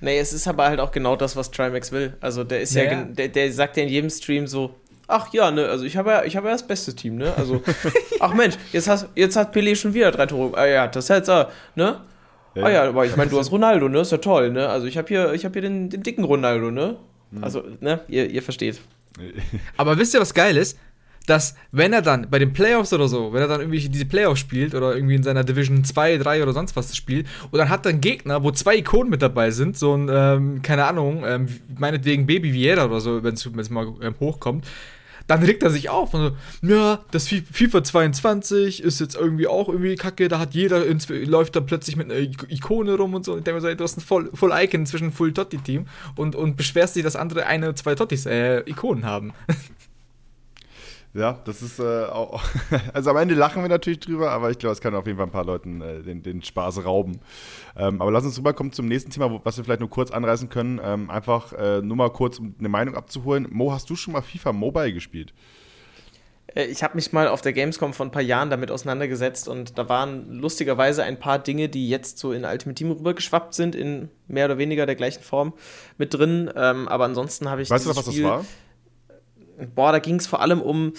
Nee, 0.00 0.18
es 0.18 0.32
ist 0.32 0.48
aber 0.48 0.64
halt 0.64 0.80
auch 0.80 0.90
genau 0.90 1.14
das, 1.14 1.36
was 1.36 1.50
Trimax 1.50 1.92
will. 1.92 2.14
Also 2.20 2.42
der 2.42 2.60
ist 2.60 2.74
ja, 2.74 2.82
ja 2.82 3.04
der, 3.04 3.28
der 3.28 3.52
sagt 3.52 3.76
ja 3.76 3.84
in 3.84 3.88
jedem 3.88 4.10
Stream 4.10 4.48
so, 4.48 4.74
ach 5.06 5.32
ja, 5.32 5.50
ne, 5.50 5.66
also 5.68 5.84
ich 5.84 5.96
habe 5.96 6.10
ja, 6.10 6.24
ich 6.24 6.36
habe 6.36 6.48
ja 6.48 6.52
das 6.52 6.66
beste 6.66 6.94
Team, 6.94 7.16
ne? 7.16 7.32
Also, 7.36 7.62
ach 8.20 8.34
Mensch, 8.34 8.56
jetzt, 8.72 8.88
hast, 8.88 9.06
jetzt 9.14 9.36
hat 9.36 9.54
Pelé 9.54 9.76
schon 9.76 9.94
wieder 9.94 10.10
drei 10.10 10.26
Tore. 10.26 10.56
Ah 10.58 10.66
ja, 10.66 10.88
das 10.88 11.04
ist 11.04 11.08
jetzt, 11.10 11.28
äh, 11.28 11.46
ne? 11.76 12.00
Ja, 12.54 12.64
ah 12.64 12.70
ja, 12.70 12.88
aber 12.88 13.06
ich 13.06 13.16
meine, 13.16 13.30
du 13.30 13.38
hast 13.38 13.50
Ronaldo, 13.50 13.88
ne? 13.88 14.00
Ist 14.00 14.12
ja 14.12 14.18
toll, 14.18 14.50
ne? 14.50 14.68
Also 14.68 14.86
ich 14.86 14.98
habe 14.98 15.08
hier, 15.08 15.32
ich 15.32 15.44
hab 15.44 15.52
hier 15.52 15.62
den, 15.62 15.88
den 15.90 16.02
dicken 16.02 16.24
Ronaldo, 16.24 16.70
ne? 16.70 16.96
Mhm. 17.30 17.44
Also, 17.44 17.62
ne? 17.80 18.00
Ihr, 18.08 18.30
ihr 18.30 18.42
versteht. 18.42 18.80
aber 19.76 19.98
wisst 19.98 20.14
ihr, 20.14 20.20
was 20.20 20.34
geil 20.34 20.56
ist? 20.56 20.78
Dass, 21.26 21.54
wenn 21.70 21.92
er 21.92 22.02
dann 22.02 22.28
bei 22.30 22.40
den 22.40 22.52
Playoffs 22.52 22.92
oder 22.92 23.06
so, 23.06 23.32
wenn 23.32 23.42
er 23.42 23.46
dann 23.46 23.60
irgendwie 23.60 23.88
diese 23.88 24.06
Playoffs 24.06 24.40
spielt 24.40 24.74
oder 24.74 24.96
irgendwie 24.96 25.14
in 25.14 25.22
seiner 25.22 25.44
Division 25.44 25.84
2, 25.84 26.18
3 26.18 26.42
oder 26.42 26.52
sonst 26.52 26.74
was 26.74 26.96
spielt 26.96 27.28
und 27.52 27.58
dann 27.58 27.68
hat 27.68 27.86
er 27.86 27.90
einen 27.90 28.00
Gegner, 28.00 28.42
wo 28.42 28.50
zwei 28.50 28.76
Ikonen 28.78 29.08
mit 29.08 29.22
dabei 29.22 29.52
sind, 29.52 29.78
so 29.78 29.96
ein, 29.96 30.10
ähm, 30.12 30.62
keine 30.62 30.84
Ahnung, 30.84 31.22
ähm, 31.24 31.46
meinetwegen 31.78 32.26
Baby 32.26 32.52
Vieira 32.52 32.86
oder 32.86 33.00
so, 33.00 33.22
wenn 33.22 33.34
es 33.34 33.70
mal 33.70 33.92
ähm, 34.02 34.16
hochkommt, 34.18 34.66
dann 35.32 35.42
regt 35.42 35.62
er 35.62 35.70
sich 35.70 35.88
auf 35.88 36.12
und 36.12 36.34
so, 36.60 36.68
ja, 36.68 37.00
das 37.10 37.28
FIFA 37.28 37.82
22 37.82 38.82
ist 38.82 39.00
jetzt 39.00 39.14
irgendwie 39.14 39.46
auch 39.46 39.68
irgendwie 39.68 39.96
kacke, 39.96 40.28
da 40.28 40.38
hat 40.38 40.54
jeder, 40.54 40.84
läuft 41.24 41.56
da 41.56 41.60
plötzlich 41.60 41.96
mit 41.96 42.10
einer 42.10 42.20
Ikone 42.20 42.94
rum 42.96 43.14
und 43.14 43.24
so. 43.24 43.32
Und 43.32 43.38
ich 43.38 43.44
denke 43.44 43.60
mir 43.60 43.68
so, 43.68 43.74
du 43.74 43.84
hast 43.84 43.96
ein 43.96 44.02
voll 44.02 44.52
Icon 44.52 44.84
zwischen 44.84 45.10
Full 45.10 45.32
Totti-Team 45.32 45.86
und, 46.16 46.36
und 46.36 46.56
beschwerst 46.56 46.96
dich, 46.96 47.02
dass 47.02 47.16
andere 47.16 47.46
eine, 47.46 47.74
zwei 47.74 47.94
Tottis, 47.94 48.26
äh, 48.26 48.60
Ikonen 48.68 49.06
haben. 49.06 49.32
Ja, 51.14 51.38
das 51.44 51.60
ist 51.60 51.78
äh, 51.78 52.04
auch. 52.04 52.42
Also 52.94 53.10
am 53.10 53.16
Ende 53.18 53.34
lachen 53.34 53.62
wir 53.62 53.68
natürlich 53.68 54.00
drüber, 54.00 54.30
aber 54.30 54.50
ich 54.50 54.58
glaube, 54.58 54.72
es 54.72 54.80
kann 54.80 54.94
auf 54.94 55.06
jeden 55.06 55.18
Fall 55.18 55.26
ein 55.26 55.32
paar 55.32 55.44
Leuten 55.44 55.80
äh, 55.80 56.02
den, 56.02 56.22
den 56.22 56.42
Spaß 56.42 56.84
rauben. 56.84 57.20
Ähm, 57.76 58.00
aber 58.00 58.10
lass 58.10 58.24
uns 58.24 58.38
rüberkommen 58.38 58.72
zum 58.72 58.86
nächsten 58.86 59.10
Thema, 59.10 59.40
was 59.44 59.56
wir 59.58 59.64
vielleicht 59.64 59.80
nur 59.80 59.90
kurz 59.90 60.10
anreißen 60.10 60.48
können. 60.48 60.80
Ähm, 60.82 61.10
einfach 61.10 61.52
äh, 61.52 61.82
nur 61.82 61.96
mal 61.96 62.10
kurz, 62.10 62.38
um 62.38 62.54
eine 62.58 62.68
Meinung 62.68 62.96
abzuholen. 62.96 63.46
Mo, 63.50 63.72
hast 63.72 63.90
du 63.90 63.96
schon 63.96 64.12
mal 64.14 64.22
FIFA 64.22 64.52
Mobile 64.52 64.92
gespielt? 64.92 65.34
Äh, 66.54 66.64
ich 66.64 66.82
habe 66.82 66.94
mich 66.94 67.12
mal 67.12 67.28
auf 67.28 67.42
der 67.42 67.52
Gamescom 67.52 67.92
vor 67.92 68.06
ein 68.06 68.10
paar 68.10 68.22
Jahren 68.22 68.50
damit 68.50 68.70
auseinandergesetzt 68.70 69.48
und 69.48 69.78
da 69.78 69.88
waren 69.88 70.32
lustigerweise 70.32 71.02
ein 71.04 71.18
paar 71.18 71.38
Dinge, 71.38 71.68
die 71.68 71.88
jetzt 71.88 72.18
so 72.18 72.32
in 72.32 72.44
Ultimate 72.44 72.74
Team 72.74 72.90
rübergeschwappt 72.90 73.54
sind, 73.54 73.74
in 73.74 74.08
mehr 74.28 74.46
oder 74.46 74.58
weniger 74.58 74.86
der 74.86 74.94
gleichen 74.94 75.22
Form 75.22 75.52
mit 75.98 76.14
drin. 76.14 76.50
Ähm, 76.56 76.88
aber 76.88 77.04
ansonsten 77.04 77.48
habe 77.48 77.62
ich. 77.62 77.70
Weißt 77.70 77.84
du 77.84 77.90
noch, 77.90 77.96
was 77.96 78.06
Spiel, 78.06 78.22
das 78.22 78.30
war? 78.30 78.44
Boah, 79.74 79.92
da 79.92 79.98
ging 79.98 80.16
es 80.16 80.26
vor 80.26 80.40
allem 80.40 80.60
um 80.60 80.92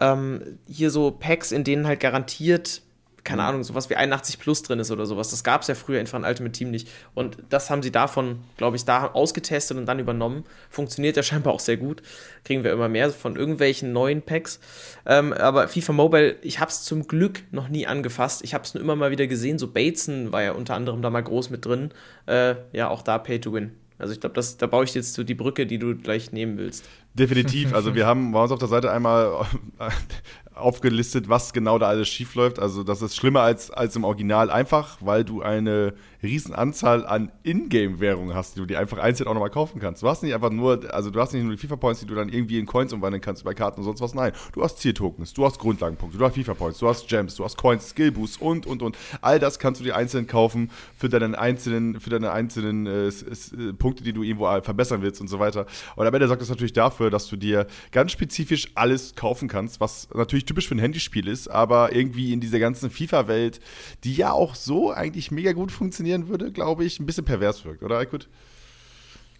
ähm, 0.00 0.58
hier 0.68 0.90
so 0.90 1.10
Packs, 1.10 1.52
in 1.52 1.64
denen 1.64 1.86
halt 1.86 2.00
garantiert 2.00 2.82
keine 3.26 3.42
mhm. 3.42 3.48
Ahnung, 3.48 3.64
sowas 3.64 3.90
wie 3.90 3.96
81 3.96 4.38
Plus 4.38 4.62
drin 4.62 4.78
ist 4.78 4.90
oder 4.90 5.04
sowas. 5.04 5.30
Das 5.30 5.44
gab 5.44 5.60
es 5.60 5.68
ja 5.68 5.74
früher 5.74 6.00
in 6.00 6.06
Fun 6.06 6.24
Ultimate 6.24 6.52
Team 6.52 6.70
nicht. 6.70 6.88
Und 7.14 7.36
das 7.50 7.68
haben 7.68 7.82
sie 7.82 7.90
davon, 7.90 8.38
glaube 8.56 8.76
ich, 8.76 8.86
da 8.86 9.08
ausgetestet 9.08 9.76
und 9.76 9.84
dann 9.84 9.98
übernommen. 9.98 10.44
Funktioniert 10.70 11.16
ja 11.16 11.22
scheinbar 11.24 11.52
auch 11.52 11.60
sehr 11.60 11.76
gut. 11.76 12.02
Kriegen 12.44 12.64
wir 12.64 12.72
immer 12.72 12.88
mehr 12.88 13.10
von 13.10 13.36
irgendwelchen 13.36 13.92
neuen 13.92 14.22
Packs. 14.22 14.60
Ähm, 15.04 15.34
aber 15.34 15.68
FIFA 15.68 15.92
Mobile, 15.92 16.36
ich 16.40 16.60
habe 16.60 16.70
es 16.70 16.84
zum 16.84 17.06
Glück 17.06 17.42
noch 17.50 17.68
nie 17.68 17.86
angefasst. 17.86 18.42
Ich 18.42 18.54
habe 18.54 18.64
es 18.64 18.72
nur 18.72 18.82
immer 18.82 18.96
mal 18.96 19.10
wieder 19.10 19.26
gesehen. 19.26 19.58
So 19.58 19.68
Bateson 19.68 20.32
war 20.32 20.42
ja 20.42 20.52
unter 20.52 20.74
anderem 20.74 21.02
da 21.02 21.10
mal 21.10 21.22
groß 21.22 21.50
mit 21.50 21.66
drin. 21.66 21.90
Äh, 22.26 22.54
ja, 22.72 22.88
auch 22.88 23.02
da 23.02 23.18
Pay 23.18 23.40
to 23.40 23.52
Win. 23.52 23.72
Also 23.98 24.12
ich 24.12 24.20
glaube, 24.20 24.40
da 24.58 24.66
baue 24.66 24.84
ich 24.84 24.94
jetzt 24.94 25.14
so 25.14 25.24
die 25.24 25.34
Brücke, 25.34 25.66
die 25.66 25.78
du 25.78 25.96
gleich 25.96 26.32
nehmen 26.32 26.58
willst. 26.58 26.84
Definitiv. 27.14 27.72
Also 27.74 27.94
wir 27.94 28.06
haben 28.06 28.32
bei 28.32 28.42
uns 28.42 28.52
auf 28.52 28.58
der 28.58 28.68
Seite 28.68 28.92
einmal 28.92 29.46
aufgelistet, 30.54 31.28
was 31.28 31.52
genau 31.52 31.78
da 31.78 31.88
alles 31.88 32.08
schief 32.08 32.34
läuft. 32.34 32.58
Also 32.58 32.82
das 32.82 33.00
ist 33.00 33.16
schlimmer 33.16 33.40
als, 33.40 33.70
als 33.70 33.96
im 33.96 34.04
Original, 34.04 34.50
einfach 34.50 34.98
weil 35.00 35.24
du 35.24 35.40
eine 35.40 35.94
Riesenanzahl 36.26 37.06
an 37.06 37.30
Ingame-Währungen 37.42 38.34
hast, 38.34 38.56
die 38.56 38.60
du 38.60 38.66
dir 38.66 38.78
einfach 38.78 38.98
einzeln 38.98 39.26
auch 39.28 39.34
nochmal 39.34 39.50
kaufen 39.50 39.80
kannst. 39.80 40.02
Du 40.02 40.08
hast 40.08 40.22
nicht 40.22 40.34
einfach 40.34 40.50
nur, 40.50 40.92
also 40.92 41.10
du 41.10 41.20
hast 41.20 41.32
nicht 41.32 41.42
nur 41.42 41.52
die 41.52 41.58
FIFA-Points, 41.58 42.00
die 42.00 42.06
du 42.06 42.14
dann 42.14 42.28
irgendwie 42.28 42.58
in 42.58 42.66
Coins 42.66 42.92
umwandeln 42.92 43.20
kannst 43.20 43.44
bei 43.44 43.54
Karten 43.54 43.80
und 43.80 43.84
sonst 43.84 44.00
was. 44.00 44.14
Nein, 44.14 44.32
du 44.52 44.62
hast 44.62 44.78
Zieltokens, 44.78 45.32
du 45.32 45.44
hast 45.44 45.58
Grundlagenpunkte, 45.58 46.18
du 46.18 46.24
hast 46.24 46.34
FIFA-Points, 46.34 46.78
du 46.78 46.88
hast 46.88 47.08
Gems, 47.08 47.36
du 47.36 47.44
hast 47.44 47.56
Coins, 47.56 47.90
Skillboosts 47.90 48.38
und, 48.38 48.66
und, 48.66 48.82
und. 48.82 48.96
All 49.20 49.38
das 49.38 49.58
kannst 49.58 49.80
du 49.80 49.84
dir 49.84 49.96
einzeln 49.96 50.26
kaufen 50.26 50.70
für 50.96 51.08
deine 51.08 51.38
einzelnen, 51.38 52.00
für 52.00 52.10
deine 52.10 52.32
einzelnen 52.32 52.86
äh, 52.86 53.08
äh, 53.08 53.72
Punkte, 53.78 54.02
die 54.02 54.12
du 54.12 54.22
irgendwo 54.22 54.46
verbessern 54.60 55.02
willst 55.02 55.20
und 55.20 55.28
so 55.28 55.38
weiter. 55.38 55.66
Und 55.96 56.06
am 56.06 56.14
Ende 56.14 56.28
sorgt 56.28 56.42
das 56.42 56.48
natürlich 56.48 56.72
dafür, 56.72 57.10
dass 57.10 57.28
du 57.28 57.36
dir 57.36 57.66
ganz 57.92 58.12
spezifisch 58.12 58.68
alles 58.74 59.14
kaufen 59.14 59.48
kannst, 59.48 59.80
was 59.80 60.08
natürlich 60.14 60.44
typisch 60.44 60.68
für 60.68 60.74
ein 60.74 60.78
Handyspiel 60.78 61.28
ist, 61.28 61.48
aber 61.48 61.94
irgendwie 61.94 62.32
in 62.32 62.40
dieser 62.40 62.58
ganzen 62.58 62.90
FIFA-Welt, 62.90 63.60
die 64.04 64.14
ja 64.14 64.32
auch 64.32 64.54
so 64.54 64.90
eigentlich 64.90 65.30
mega 65.30 65.52
gut 65.52 65.72
funktionieren 66.16 66.28
würde, 66.28 66.52
glaube 66.52 66.84
ich, 66.84 67.00
ein 67.00 67.06
bisschen 67.06 67.24
pervers 67.24 67.64
wirkt, 67.64 67.82
oder 67.82 67.98
Aykut? 67.98 68.28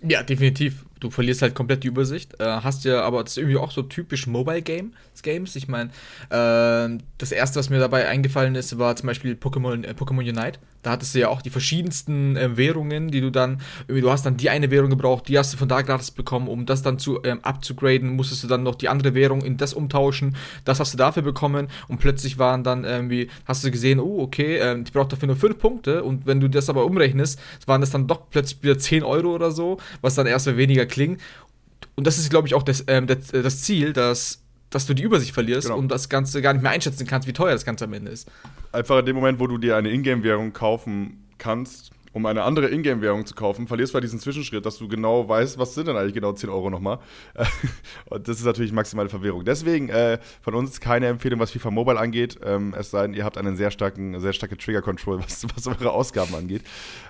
Ja, 0.02 0.22
definitiv. 0.22 0.84
Du 1.00 1.10
verlierst 1.10 1.42
halt 1.42 1.54
komplett 1.54 1.84
die 1.84 1.88
Übersicht. 1.88 2.40
Äh, 2.40 2.44
hast 2.44 2.84
ja, 2.84 3.02
aber 3.02 3.22
das 3.22 3.32
ist 3.32 3.38
irgendwie 3.38 3.58
auch 3.58 3.70
so 3.70 3.82
typisch 3.82 4.26
Mobile 4.26 4.62
Game, 4.62 4.92
Games. 5.22 5.56
Ich 5.56 5.68
meine, 5.68 5.90
äh, 6.30 6.98
das 7.18 7.32
erste, 7.32 7.58
was 7.58 7.70
mir 7.70 7.78
dabei 7.78 8.08
eingefallen 8.08 8.54
ist, 8.54 8.78
war 8.78 8.96
zum 8.96 9.08
Beispiel 9.08 9.34
Pokémon, 9.34 9.84
äh, 9.84 9.92
Pokémon 9.92 10.20
Unite. 10.20 10.58
Da 10.82 10.92
hattest 10.92 11.14
du 11.14 11.18
ja 11.18 11.28
auch 11.28 11.42
die 11.42 11.50
verschiedensten 11.50 12.36
äh, 12.36 12.56
Währungen, 12.56 13.10
die 13.10 13.20
du 13.20 13.30
dann, 13.30 13.60
du 13.88 14.10
hast 14.10 14.24
dann 14.24 14.36
die 14.36 14.50
eine 14.50 14.70
Währung 14.70 14.88
gebraucht, 14.88 15.26
die 15.26 15.36
hast 15.36 15.52
du 15.52 15.56
von 15.56 15.68
da 15.68 15.82
gratis 15.82 16.12
bekommen, 16.12 16.46
um 16.46 16.64
das 16.64 16.82
dann 16.82 17.00
zu 17.00 17.24
ähm, 17.24 17.40
abzugraden, 17.42 18.10
musstest 18.10 18.44
du 18.44 18.46
dann 18.46 18.62
noch 18.62 18.76
die 18.76 18.88
andere 18.88 19.14
Währung 19.14 19.42
in 19.42 19.56
das 19.56 19.74
umtauschen. 19.74 20.36
Das 20.64 20.78
hast 20.78 20.92
du 20.92 20.96
dafür 20.96 21.24
bekommen 21.24 21.66
und 21.88 21.98
plötzlich 21.98 22.38
waren 22.38 22.62
dann 22.62 22.84
irgendwie, 22.84 23.28
hast 23.46 23.64
du 23.64 23.72
gesehen, 23.72 23.98
oh, 23.98 24.20
okay, 24.20 24.58
ähm, 24.58 24.84
ich 24.86 24.92
brauche 24.92 25.08
dafür 25.08 25.26
nur 25.26 25.36
5 25.36 25.58
Punkte 25.58 26.04
und 26.04 26.24
wenn 26.24 26.38
du 26.38 26.48
das 26.48 26.70
aber 26.70 26.84
umrechnest, 26.84 27.40
waren 27.66 27.80
das 27.80 27.90
dann 27.90 28.06
doch 28.06 28.30
plötzlich 28.30 28.62
wieder 28.62 28.78
10 28.78 29.02
Euro 29.02 29.34
oder 29.34 29.50
so, 29.50 29.78
was 30.02 30.14
dann 30.14 30.28
erstmal 30.28 30.56
weniger 30.56 30.85
klingt. 30.86 31.20
Und 31.94 32.06
das 32.06 32.18
ist, 32.18 32.30
glaube 32.30 32.48
ich, 32.48 32.54
auch 32.54 32.62
das, 32.62 32.84
ähm, 32.88 33.06
das, 33.06 33.28
das 33.28 33.62
Ziel, 33.62 33.92
dass 33.92 34.42
dass 34.70 34.86
du 34.86 34.94
die 34.94 35.02
Übersicht 35.02 35.32
verlierst 35.32 35.68
genau. 35.68 35.78
und 35.78 35.88
das 35.88 36.08
Ganze 36.08 36.42
gar 36.42 36.52
nicht 36.52 36.62
mehr 36.62 36.72
einschätzen 36.72 37.06
kannst, 37.06 37.28
wie 37.28 37.32
teuer 37.32 37.52
das 37.52 37.64
Ganze 37.64 37.84
am 37.84 37.92
Ende 37.92 38.10
ist. 38.10 38.28
Einfach 38.72 38.98
in 38.98 39.06
dem 39.06 39.16
Moment, 39.16 39.38
wo 39.38 39.46
du 39.46 39.58
dir 39.58 39.76
eine 39.76 39.90
Ingame-Währung 39.90 40.52
kaufen 40.52 41.24
kannst, 41.38 41.92
um 42.16 42.24
eine 42.24 42.44
andere 42.44 42.68
Ingame-Währung 42.68 43.26
zu 43.26 43.34
kaufen, 43.34 43.66
verlierst 43.66 43.92
du 43.92 43.96
halt 43.96 44.04
diesen 44.04 44.18
Zwischenschritt, 44.18 44.64
dass 44.64 44.78
du 44.78 44.88
genau 44.88 45.28
weißt, 45.28 45.58
was 45.58 45.74
sind 45.74 45.86
denn 45.86 45.98
eigentlich 45.98 46.14
genau 46.14 46.32
10 46.32 46.48
Euro 46.48 46.70
nochmal. 46.70 46.98
Und 48.06 48.26
das 48.26 48.38
ist 48.38 48.46
natürlich 48.46 48.72
maximale 48.72 49.10
Verwirrung. 49.10 49.44
Deswegen 49.44 49.90
äh, 49.90 50.18
von 50.40 50.54
uns 50.54 50.80
keine 50.80 51.08
Empfehlung, 51.08 51.40
was 51.40 51.50
FIFA 51.50 51.70
Mobile 51.70 51.98
angeht. 51.98 52.38
Ähm, 52.42 52.74
es 52.74 52.90
sei 52.90 53.02
denn, 53.02 53.12
ihr 53.12 53.22
habt 53.22 53.36
einen 53.36 53.54
sehr 53.58 53.70
starken, 53.70 54.18
sehr 54.18 54.32
starke 54.32 54.56
Trigger-Control, 54.56 55.18
was, 55.26 55.44
was 55.54 55.66
eure 55.66 55.90
Ausgaben 55.90 56.34
angeht. 56.34 56.62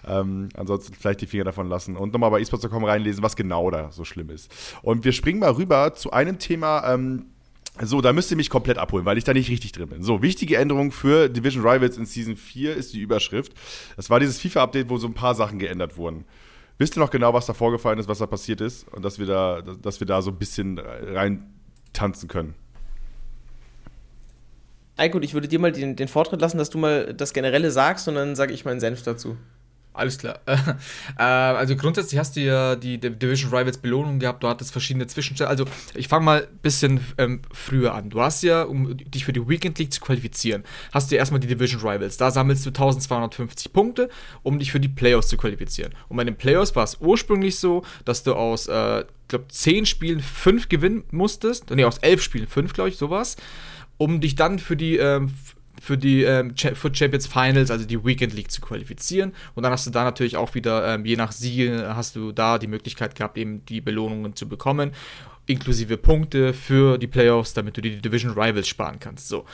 Ähm, 0.05 0.49
ansonsten 0.55 0.93
vielleicht 0.95 1.21
die 1.21 1.27
Finger 1.27 1.45
davon 1.45 1.69
lassen 1.69 1.97
und 1.97 2.13
nochmal 2.13 2.33
bei 2.33 2.41
esports.com 2.41 2.83
reinlesen, 2.83 3.23
was 3.23 3.37
genau 3.37 3.71
da 3.71 3.93
so 3.93 4.05
schlimm 4.05 4.31
ist. 4.31 4.51
Und 4.83 5.05
wir 5.05 5.13
springen 5.13 5.39
mal 5.39 5.53
rüber 5.53 5.95
zu 5.95 6.11
einem 6.11 6.41
Thema, 6.41 6.93
ähm, 6.93 7.27
so, 7.83 8.01
da 8.01 8.13
müsst 8.13 8.31
ihr 8.31 8.37
mich 8.37 8.51
komplett 8.51 8.79
abholen, 8.79 9.05
weil 9.05 9.19
ich 9.19 9.25
da 9.25 9.33
nicht 9.33 9.51
richtig 9.51 9.73
drin 9.73 9.89
bin. 9.89 10.03
So, 10.03 10.23
wichtige 10.23 10.57
Änderung 10.57 10.93
für 10.93 11.29
Division 11.29 11.67
Rivals 11.67 11.97
in 11.97 12.07
Season 12.07 12.37
4 12.37 12.75
ist 12.75 12.95
die 12.95 13.01
Überschrift. 13.01 13.53
Das 13.97 14.09
war 14.09 14.21
dieses 14.21 14.41
FIFA-Update, 14.41 14.89
wo 14.89 14.99
so 14.99 15.07
ein 15.07 15.15
paar 15.15 15.35
Sachen 15.35 15.59
geändert 15.59 15.97
wurden. 15.97 16.25
Wisst 16.79 16.97
ihr 16.97 17.01
noch 17.01 17.11
genau, 17.11 17.33
was 17.33 17.47
da 17.47 17.55
vorgefallen 17.55 17.99
ist, 17.99 18.09
was 18.09 18.19
da 18.19 18.27
passiert 18.27 18.61
ist? 18.61 18.87
Und 18.89 19.05
dass 19.05 19.19
wir 19.19 19.27
da, 19.27 19.63
dass 19.63 20.01
wir 20.01 20.07
da 20.07 20.23
so 20.23 20.31
ein 20.31 20.39
bisschen 20.39 20.79
rein 20.79 21.51
tanzen 21.93 22.29
können? 22.29 22.55
Eiko, 24.99 25.21
ich 25.21 25.35
würde 25.35 25.49
dir 25.49 25.59
mal 25.59 25.73
den, 25.73 25.97
den 25.97 26.09
Vortritt 26.09 26.41
lassen, 26.41 26.59
dass 26.59 26.71
du 26.71 26.79
mal 26.79 27.13
das 27.13 27.35
Generelle 27.35 27.71
sagst 27.71 28.09
und 28.09 28.15
dann 28.15 28.35
sage 28.35 28.55
ich 28.55 28.65
meinen 28.65 28.81
Senf 28.81 29.03
dazu. 29.03 29.37
Alles 29.97 30.19
klar. 30.19 30.41
äh, 31.19 31.23
also 31.23 31.75
grundsätzlich 31.75 32.19
hast 32.19 32.37
du 32.37 32.41
ja 32.41 32.77
die 32.77 32.99
Division 32.99 33.51
Rivals 33.51 33.79
Belohnung 33.79 34.19
gehabt, 34.19 34.43
du 34.43 34.49
hattest 34.49 34.73
verschiedene 34.73 35.07
Zwischenstellen. 35.07 35.49
Also 35.49 35.65
ich 35.95 36.09
fange 36.09 36.25
mal 36.25 36.43
ein 36.43 36.59
bisschen 36.59 37.01
ähm, 37.17 37.41
früher 37.53 37.95
an. 37.95 38.11
Du 38.11 38.21
hast 38.21 38.43
ja, 38.43 38.63
um 38.63 38.97
dich 38.97 39.25
für 39.25 39.33
die 39.33 39.49
Weekend 39.49 39.79
League 39.79 39.93
zu 39.93 40.01
qualifizieren, 40.01 40.65
hast 40.93 41.11
du 41.11 41.15
ja 41.15 41.21
erstmal 41.21 41.41
die 41.41 41.47
Division 41.47 41.81
Rivals. 41.81 42.19
Da 42.19 42.31
sammelst 42.31 42.67
du 42.67 42.71
1250 42.71 43.73
Punkte, 43.73 44.11
um 44.43 44.59
dich 44.59 44.71
für 44.71 44.81
die 44.81 44.89
Playoffs 44.89 45.29
zu 45.29 45.37
qualifizieren. 45.37 45.93
Und 46.09 46.19
bei 46.19 46.25
den 46.25 46.37
Playoffs 46.37 46.77
war 46.77 46.85
es 46.85 46.99
ursprünglich 47.01 47.59
so, 47.59 47.83
dass 48.05 48.23
du 48.23 48.35
aus, 48.35 48.69
äh, 48.69 49.05
glaube, 49.29 49.47
10 49.49 49.87
Spielen 49.87 50.21
5 50.21 50.69
gewinnen 50.69 51.05
musstest. 51.11 51.71
Ne, 51.71 51.85
aus 51.85 51.99
11 51.99 52.23
Spielen 52.23 52.47
5, 52.47 52.75
glaube 52.75 52.91
ich, 52.91 52.97
sowas. 52.97 53.37
Um 53.99 54.21
dich 54.21 54.35
dann 54.35 54.59
für 54.59 54.77
die 54.77 54.99
ähm, 54.99 55.33
für 55.81 55.99
die 55.99 56.23
ähm, 56.23 56.55
Foot 56.75 56.97
Champions 56.97 57.27
Finals, 57.27 57.71
also 57.71 57.85
die 57.85 58.05
Weekend 58.05 58.35
League 58.35 58.51
zu 58.51 58.61
qualifizieren. 58.61 59.33
Und 59.55 59.63
dann 59.63 59.73
hast 59.73 59.87
du 59.87 59.91
da 59.91 60.05
natürlich 60.05 60.37
auch 60.37 60.55
wieder, 60.55 60.95
ähm, 60.95 61.05
je 61.05 61.17
nach 61.17 61.33
Siege, 61.33 61.93
hast 61.95 62.17
du 62.17 62.33
da 62.33 62.59
die 62.59 62.67
Möglichkeit 62.67 63.15
gehabt, 63.15 63.39
eben 63.39 63.65
die 63.67 63.81
Belohnungen 63.81 64.35
zu 64.37 64.49
bekommen, 64.49 64.93
inklusive 65.47 65.97
Punkte 65.97 66.53
für 66.53 66.99
die 66.99 67.07
Playoffs, 67.07 67.55
damit 67.55 67.77
du 67.77 67.81
die 67.81 68.01
Division 68.01 68.33
Rivals 68.33 68.69
sparen 68.69 68.99
kannst. 68.99 69.29
So. 69.29 69.45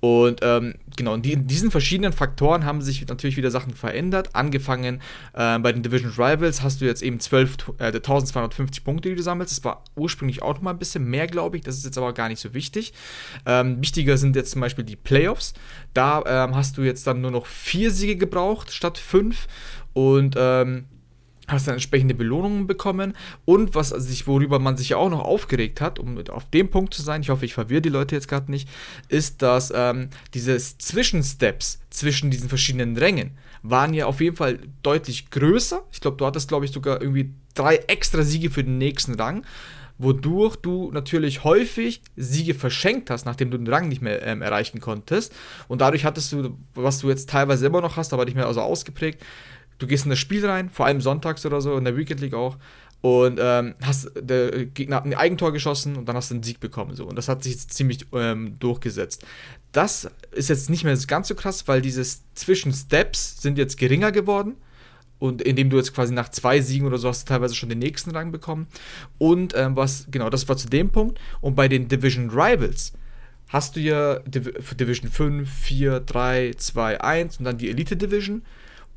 Und 0.00 0.40
ähm, 0.42 0.74
genau, 0.96 1.14
in, 1.14 1.22
die, 1.22 1.32
in, 1.32 1.46
diesen 1.46 1.70
verschiedenen 1.70 2.12
Faktoren 2.12 2.64
haben 2.64 2.82
sich 2.82 3.06
natürlich 3.06 3.36
wieder 3.36 3.50
Sachen 3.50 3.74
verändert. 3.74 4.34
Angefangen 4.34 5.00
äh, 5.34 5.58
bei 5.58 5.72
den 5.72 5.82
Division 5.82 6.12
Rivals 6.12 6.62
hast 6.62 6.80
du 6.80 6.84
jetzt 6.84 7.02
eben 7.02 7.18
12, 7.18 7.74
äh, 7.78 7.86
1250 7.86 8.84
Punkte, 8.84 9.08
die 9.08 9.16
du 9.16 9.22
sammelst. 9.22 9.56
Das 9.56 9.64
war 9.64 9.82
ursprünglich 9.96 10.42
auch 10.42 10.54
noch 10.54 10.62
mal 10.62 10.70
ein 10.70 10.78
bisschen 10.78 11.04
mehr, 11.04 11.26
glaube 11.26 11.56
ich. 11.56 11.64
Das 11.64 11.76
ist 11.76 11.84
jetzt 11.84 11.98
aber 11.98 12.12
gar 12.12 12.28
nicht 12.28 12.40
so 12.40 12.54
wichtig. 12.54 12.92
Ähm, 13.44 13.80
wichtiger 13.80 14.16
sind 14.18 14.36
jetzt 14.36 14.52
zum 14.52 14.60
Beispiel 14.60 14.84
die 14.84 14.96
Playoffs. 14.96 15.54
Da 15.94 16.22
ähm, 16.26 16.54
hast 16.54 16.78
du 16.78 16.82
jetzt 16.82 17.06
dann 17.06 17.20
nur 17.20 17.32
noch 17.32 17.46
vier 17.46 17.90
Siege 17.90 18.16
gebraucht 18.16 18.72
statt 18.72 18.98
fünf. 18.98 19.48
Und 19.94 20.36
ähm, 20.38 20.84
hast 21.48 21.66
dann 21.66 21.74
entsprechende 21.74 22.14
Belohnungen 22.14 22.66
bekommen 22.66 23.14
und 23.44 23.74
was 23.74 23.88
sich, 23.88 24.26
worüber 24.26 24.58
man 24.58 24.76
sich 24.76 24.90
ja 24.90 24.98
auch 24.98 25.10
noch 25.10 25.24
aufgeregt 25.24 25.80
hat, 25.80 25.98
um 25.98 26.18
auf 26.28 26.48
dem 26.50 26.70
Punkt 26.70 26.94
zu 26.94 27.02
sein, 27.02 27.22
ich 27.22 27.30
hoffe, 27.30 27.44
ich 27.44 27.54
verwirre 27.54 27.82
die 27.82 27.88
Leute 27.88 28.14
jetzt 28.14 28.28
gerade 28.28 28.50
nicht, 28.50 28.68
ist, 29.08 29.42
dass 29.42 29.72
ähm, 29.74 30.10
diese 30.34 30.56
Zwischensteps 30.58 31.80
zwischen 31.90 32.30
diesen 32.30 32.48
verschiedenen 32.48 32.96
Rängen 32.96 33.32
waren 33.62 33.94
ja 33.94 34.06
auf 34.06 34.20
jeden 34.20 34.36
Fall 34.36 34.60
deutlich 34.82 35.30
größer. 35.30 35.82
Ich 35.90 36.00
glaube, 36.00 36.16
du 36.16 36.26
hattest, 36.26 36.48
glaube 36.48 36.64
ich, 36.64 36.70
sogar 36.70 37.00
irgendwie 37.00 37.32
drei 37.54 37.76
extra 37.76 38.22
Siege 38.22 38.50
für 38.50 38.62
den 38.62 38.78
nächsten 38.78 39.14
Rang 39.14 39.44
wodurch 39.98 40.56
du 40.56 40.90
natürlich 40.92 41.44
häufig 41.44 42.02
Siege 42.16 42.54
verschenkt 42.54 43.10
hast, 43.10 43.26
nachdem 43.26 43.50
du 43.50 43.58
den 43.58 43.66
Rang 43.66 43.88
nicht 43.88 44.00
mehr 44.00 44.22
ähm, 44.22 44.42
erreichen 44.42 44.80
konntest. 44.80 45.34
Und 45.66 45.80
dadurch 45.80 46.04
hattest 46.04 46.32
du, 46.32 46.56
was 46.74 47.00
du 47.00 47.08
jetzt 47.08 47.28
teilweise 47.28 47.66
immer 47.66 47.80
noch 47.80 47.96
hast, 47.96 48.12
aber 48.12 48.24
nicht 48.24 48.36
mehr 48.36 48.46
also 48.46 48.60
ausgeprägt, 48.60 49.22
du 49.78 49.86
gehst 49.86 50.04
in 50.04 50.10
das 50.10 50.18
Spiel 50.18 50.44
rein, 50.46 50.70
vor 50.70 50.86
allem 50.86 51.00
sonntags 51.00 51.44
oder 51.46 51.60
so, 51.60 51.76
in 51.76 51.84
der 51.84 51.96
Weekend 51.96 52.20
League 52.20 52.34
auch, 52.34 52.56
und 53.00 53.38
ähm, 53.40 53.74
hast 53.82 54.10
der 54.18 54.66
Gegner 54.66 54.96
hat 54.96 55.04
ein 55.04 55.14
Eigentor 55.14 55.52
geschossen 55.52 55.96
und 55.96 56.06
dann 56.06 56.16
hast 56.16 56.30
du 56.30 56.34
einen 56.34 56.42
Sieg 56.42 56.58
bekommen. 56.58 56.96
So. 56.96 57.06
Und 57.06 57.16
das 57.16 57.28
hat 57.28 57.44
sich 57.44 57.52
jetzt 57.52 57.72
ziemlich 57.72 58.06
ähm, 58.12 58.58
durchgesetzt. 58.58 59.24
Das 59.70 60.10
ist 60.32 60.48
jetzt 60.48 60.68
nicht 60.68 60.82
mehr 60.82 60.96
ganz 61.06 61.28
so 61.28 61.36
krass, 61.36 61.68
weil 61.68 61.80
diese 61.80 62.02
Zwischensteps 62.34 63.40
sind 63.40 63.56
jetzt 63.56 63.78
geringer 63.78 64.10
geworden. 64.10 64.56
Und 65.20 65.42
indem 65.42 65.68
du 65.68 65.76
jetzt 65.76 65.94
quasi 65.94 66.12
nach 66.12 66.28
zwei 66.28 66.60
Siegen 66.60 66.86
oder 66.86 66.98
so 66.98 67.08
hast 67.08 67.28
du 67.28 67.32
teilweise 67.32 67.54
schon 67.54 67.68
den 67.68 67.80
nächsten 67.80 68.10
Rang 68.10 68.30
bekommen. 68.32 68.66
Und 69.18 69.54
ähm, 69.56 69.76
was, 69.76 70.06
genau, 70.10 70.30
das 70.30 70.48
war 70.48 70.56
zu 70.56 70.68
dem 70.68 70.90
Punkt. 70.90 71.20
Und 71.40 71.54
bei 71.54 71.68
den 71.68 71.88
Division 71.88 72.30
Rivals 72.30 72.92
hast 73.48 73.76
du 73.76 73.80
ja 73.80 74.18
Div 74.20 74.50
Division 74.74 75.10
5, 75.10 75.50
4, 75.50 76.00
3, 76.00 76.54
2, 76.56 77.00
1 77.00 77.38
und 77.38 77.44
dann 77.44 77.58
die 77.58 77.68
Elite 77.68 77.96
Division. 77.96 78.42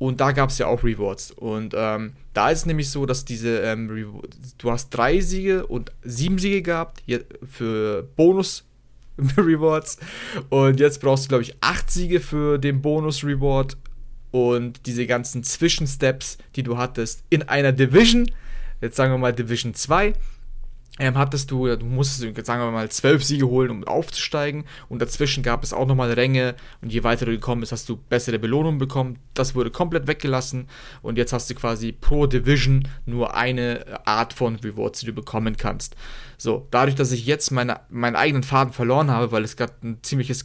Und 0.02 0.20
da 0.20 0.32
gab 0.32 0.50
es 0.50 0.58
ja 0.58 0.66
auch 0.66 0.82
Rewards. 0.82 1.30
Und 1.30 1.74
ähm, 1.76 2.14
da 2.34 2.50
ist 2.50 2.66
nämlich 2.66 2.90
so, 2.90 3.06
dass 3.06 3.24
diese, 3.24 3.60
ähm, 3.60 4.20
du 4.58 4.70
hast 4.72 4.90
drei 4.90 5.20
Siege 5.20 5.64
und 5.64 5.92
sieben 6.02 6.40
Siege 6.40 6.60
gehabt 6.60 7.04
für 7.48 8.02
Bonus-Rewards. 8.16 9.98
Und 10.48 10.80
jetzt 10.80 11.00
brauchst 11.00 11.26
du, 11.26 11.28
glaube 11.28 11.44
ich, 11.44 11.54
acht 11.60 11.88
Siege 11.88 12.18
für 12.18 12.58
den 12.58 12.82
Bonus-Reward. 12.82 13.76
Und 14.32 14.86
diese 14.86 15.06
ganzen 15.06 15.44
Zwischensteps, 15.44 16.36
die 16.56 16.64
du 16.64 16.78
hattest 16.78 17.22
in 17.30 17.44
einer 17.44 17.70
Division, 17.70 18.28
jetzt 18.80 18.96
sagen 18.96 19.12
wir 19.12 19.18
mal 19.18 19.32
Division 19.32 19.72
2, 19.72 20.14
ähm, 20.98 21.16
hattest 21.16 21.50
du, 21.50 21.74
du 21.74 21.86
musstest, 21.86 22.46
sagen 22.46 22.62
wir 22.62 22.70
mal, 22.70 22.90
zwölf 22.90 23.24
Siege 23.24 23.48
holen, 23.48 23.70
um 23.70 23.84
aufzusteigen. 23.84 24.64
Und 24.90 25.00
dazwischen 25.00 25.42
gab 25.42 25.64
es 25.64 25.72
auch 25.72 25.86
nochmal 25.86 26.12
Ränge. 26.12 26.54
Und 26.82 26.92
je 26.92 27.02
weiter 27.02 27.24
du 27.24 27.32
gekommen 27.32 27.60
bist, 27.60 27.72
hast 27.72 27.88
du 27.88 27.96
bessere 27.96 28.38
Belohnungen 28.38 28.78
bekommen. 28.78 29.18
Das 29.32 29.54
wurde 29.54 29.70
komplett 29.70 30.06
weggelassen. 30.06 30.68
Und 31.00 31.16
jetzt 31.16 31.32
hast 31.32 31.48
du 31.48 31.54
quasi 31.54 31.92
pro 31.92 32.26
Division 32.26 32.86
nur 33.06 33.34
eine 33.34 34.00
Art 34.04 34.34
von 34.34 34.56
Rewards, 34.56 35.00
die 35.00 35.06
du 35.06 35.14
bekommen 35.14 35.56
kannst. 35.56 35.96
So, 36.36 36.68
dadurch, 36.70 36.94
dass 36.94 37.10
ich 37.10 37.24
jetzt 37.24 37.50
meine, 37.52 37.80
meinen 37.88 38.16
eigenen 38.16 38.42
Faden 38.42 38.74
verloren 38.74 39.10
habe, 39.10 39.32
weil 39.32 39.44
es 39.44 39.56
gerade 39.56 39.72
ein 39.82 39.98
ziemliches 40.02 40.44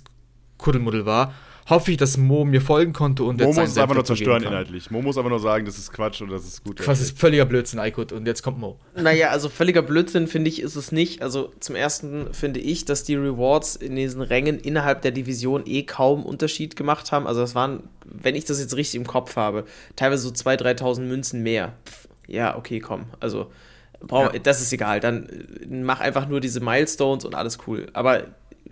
Kuddelmuddel 0.58 1.06
war, 1.06 1.34
hoffe 1.70 1.92
ich, 1.92 1.98
dass 1.98 2.18
Mo 2.18 2.46
mir 2.46 2.62
folgen 2.62 2.94
konnte 2.94 3.24
und 3.24 3.40
Mo 3.40 3.48
jetzt 3.48 3.58
muss 3.58 3.70
es 3.70 3.78
einfach 3.78 3.96
nur 3.96 4.06
zerstören 4.06 4.44
inhaltlich. 4.44 4.90
Mo 4.90 5.02
muss 5.02 5.18
einfach 5.18 5.30
nur 5.30 5.40
sagen, 5.40 5.66
das 5.66 5.78
ist 5.78 5.92
Quatsch 5.92 6.22
und 6.22 6.30
das 6.30 6.46
ist 6.46 6.64
gut. 6.64 6.86
Das 6.86 7.02
ist 7.02 7.20
völliger 7.20 7.46
Blödsinn, 7.46 7.80
Aykut. 7.80 8.12
Und 8.12 8.26
jetzt 8.26 8.42
kommt 8.42 8.60
Mo. 8.60 8.80
Naja, 8.96 9.30
also 9.30 9.50
völliger 9.50 9.82
Blödsinn 9.82 10.28
finde 10.28 10.50
ich 10.50 10.62
ist 10.62 10.76
es 10.76 10.92
nicht. 10.92 11.22
Also 11.22 11.52
zum 11.60 11.76
ersten 11.76 12.34
finde 12.34 12.60
ich, 12.60 12.86
dass 12.86 13.04
die 13.04 13.16
Rewards 13.16 13.76
in 13.76 13.96
diesen 13.96 14.22
Rängen 14.22 14.60
innerhalb 14.60 15.02
der 15.02 15.12
Division 15.12 15.64
eh 15.66 15.84
kaum 15.84 16.26
Unterschied 16.26 16.76
gemacht 16.76 17.12
haben. 17.12 17.28
Also 17.28 17.42
das 17.42 17.56
waren, 17.56 17.84
wenn 18.06 18.36
ich 18.36 18.46
das 18.46 18.60
jetzt 18.60 18.76
richtig 18.76 19.00
im 19.00 19.08
Kopf 19.08 19.36
habe, 19.36 19.66
teilweise 19.96 20.24
so 20.24 20.30
2.000, 20.30 20.80
3.000 20.80 21.02
Münzen 21.02 21.44
mehr. 21.44 21.74
Pff, 21.86 22.08
ja, 22.28 22.58
okay, 22.58 22.80
komm. 22.80 23.06
Also 23.20 23.52
Brauch, 24.00 24.34
ja. 24.34 24.40
das 24.40 24.62
ist 24.62 24.72
egal. 24.74 25.00
Dann 25.00 25.28
mach 25.70 26.00
einfach 26.00 26.28
nur 26.28 26.40
diese 26.40 26.60
Milestones 26.60 27.26
und 27.26 27.36
alles 27.36 27.58
cool. 27.68 27.88
Aber 27.94 28.26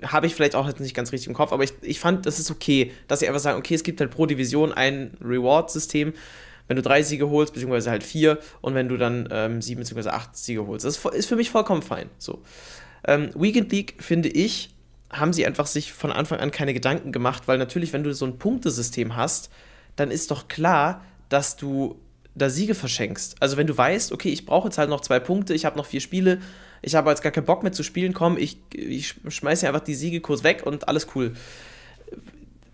habe 0.03 0.27
ich 0.27 0.35
vielleicht 0.35 0.55
auch 0.55 0.67
jetzt 0.67 0.79
nicht 0.79 0.95
ganz 0.95 1.11
richtig 1.11 1.27
im 1.27 1.33
Kopf, 1.33 1.51
aber 1.51 1.63
ich, 1.63 1.73
ich 1.81 1.99
fand, 1.99 2.25
das 2.25 2.39
ist 2.39 2.51
okay, 2.51 2.91
dass 3.07 3.19
sie 3.19 3.27
einfach 3.27 3.39
sagen, 3.39 3.57
okay, 3.57 3.75
es 3.75 3.83
gibt 3.83 3.99
halt 3.99 4.11
pro 4.11 4.25
Division 4.25 4.73
ein 4.73 5.17
Reward-System, 5.23 6.13
wenn 6.67 6.75
du 6.75 6.81
drei 6.81 7.03
Siege 7.03 7.29
holst, 7.29 7.53
beziehungsweise 7.53 7.91
halt 7.91 8.03
vier, 8.03 8.39
und 8.61 8.73
wenn 8.73 8.89
du 8.89 8.97
dann 8.97 9.27
ähm, 9.31 9.61
sieben 9.61 9.81
beziehungsweise 9.81 10.13
acht 10.13 10.35
Siege 10.35 10.65
holst. 10.65 10.85
Das 10.85 10.97
ist 10.97 11.27
für 11.27 11.35
mich 11.35 11.51
vollkommen 11.51 11.81
fein. 11.81 12.09
So. 12.17 12.41
Ähm, 13.07 13.29
Weekend 13.35 13.71
League, 13.71 13.95
finde 13.99 14.29
ich, 14.29 14.71
haben 15.11 15.33
sie 15.33 15.45
einfach 15.45 15.67
sich 15.67 15.93
von 15.93 16.11
Anfang 16.11 16.39
an 16.39 16.51
keine 16.51 16.73
Gedanken 16.73 17.11
gemacht, 17.11 17.43
weil 17.47 17.57
natürlich, 17.57 17.93
wenn 17.93 18.03
du 18.03 18.13
so 18.13 18.25
ein 18.25 18.37
Punktesystem 18.39 19.15
hast, 19.15 19.49
dann 19.95 20.11
ist 20.11 20.31
doch 20.31 20.47
klar, 20.47 21.03
dass 21.29 21.55
du 21.55 21.99
da 22.33 22.49
Siege 22.49 22.75
verschenkst. 22.75 23.37
Also 23.39 23.57
wenn 23.57 23.67
du 23.67 23.77
weißt, 23.77 24.11
okay, 24.11 24.29
ich 24.29 24.45
brauche 24.45 24.67
jetzt 24.67 24.77
halt 24.77 24.89
noch 24.89 25.01
zwei 25.01 25.19
Punkte, 25.19 25.53
ich 25.53 25.65
habe 25.65 25.77
noch 25.77 25.85
vier 25.85 26.01
Spiele, 26.01 26.39
ich 26.85 26.95
habe 26.95 27.09
jetzt 27.09 27.21
gar 27.21 27.31
keinen 27.31 27.45
Bock 27.45 27.63
mehr 27.63 27.71
zu 27.71 27.83
spielen, 27.83 28.13
komm, 28.13 28.37
ich, 28.37 28.57
ich 28.73 29.15
schmeiße 29.27 29.67
einfach 29.67 29.81
die 29.81 29.95
Siegekurs 29.95 30.43
weg 30.43 30.63
und 30.65 30.87
alles 30.87 31.07
cool. 31.15 31.33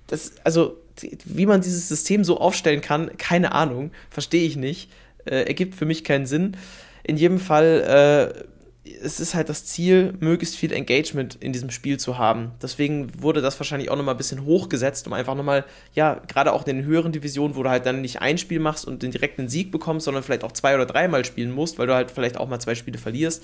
Das, 0.07 0.33
also, 0.43 0.77
wie 1.25 1.45
man 1.45 1.61
dieses 1.61 1.87
System 1.87 2.23
so 2.23 2.39
aufstellen 2.39 2.81
kann, 2.81 3.17
keine 3.17 3.53
Ahnung, 3.53 3.91
verstehe 4.09 4.45
ich 4.45 4.57
nicht. 4.57 4.91
Äh, 5.25 5.47
ergibt 5.47 5.75
für 5.75 5.85
mich 5.85 6.03
keinen 6.03 6.25
Sinn. 6.25 6.57
In 7.03 7.17
jedem 7.17 7.39
Fall 7.39 8.33
äh, 8.35 8.43
es 8.83 9.19
ist 9.19 9.35
halt 9.35 9.49
das 9.49 9.65
Ziel, 9.65 10.13
möglichst 10.19 10.55
viel 10.55 10.71
Engagement 10.71 11.35
in 11.35 11.53
diesem 11.53 11.69
Spiel 11.69 11.99
zu 11.99 12.17
haben. 12.17 12.51
Deswegen 12.61 13.21
wurde 13.21 13.41
das 13.41 13.59
wahrscheinlich 13.59 13.91
auch 13.91 13.95
nochmal 13.95 14.15
ein 14.15 14.17
bisschen 14.17 14.43
hochgesetzt, 14.45 15.05
um 15.05 15.13
einfach 15.13 15.35
nochmal, 15.35 15.65
ja, 15.93 16.19
gerade 16.27 16.51
auch 16.51 16.65
in 16.65 16.77
den 16.77 16.85
höheren 16.85 17.11
Divisionen, 17.11 17.55
wo 17.55 17.63
du 17.63 17.69
halt 17.69 17.85
dann 17.85 18.01
nicht 18.01 18.21
ein 18.21 18.39
Spiel 18.39 18.59
machst 18.59 18.85
und 18.85 19.03
den 19.03 19.11
direkten 19.11 19.47
Sieg 19.49 19.71
bekommst, 19.71 20.05
sondern 20.05 20.23
vielleicht 20.23 20.43
auch 20.43 20.51
zwei 20.51 20.73
oder 20.73 20.87
dreimal 20.87 21.25
spielen 21.25 21.51
musst, 21.51 21.77
weil 21.77 21.87
du 21.87 21.93
halt 21.93 22.09
vielleicht 22.09 22.37
auch 22.37 22.49
mal 22.49 22.59
zwei 22.59 22.73
Spiele 22.73 22.97
verlierst, 22.97 23.43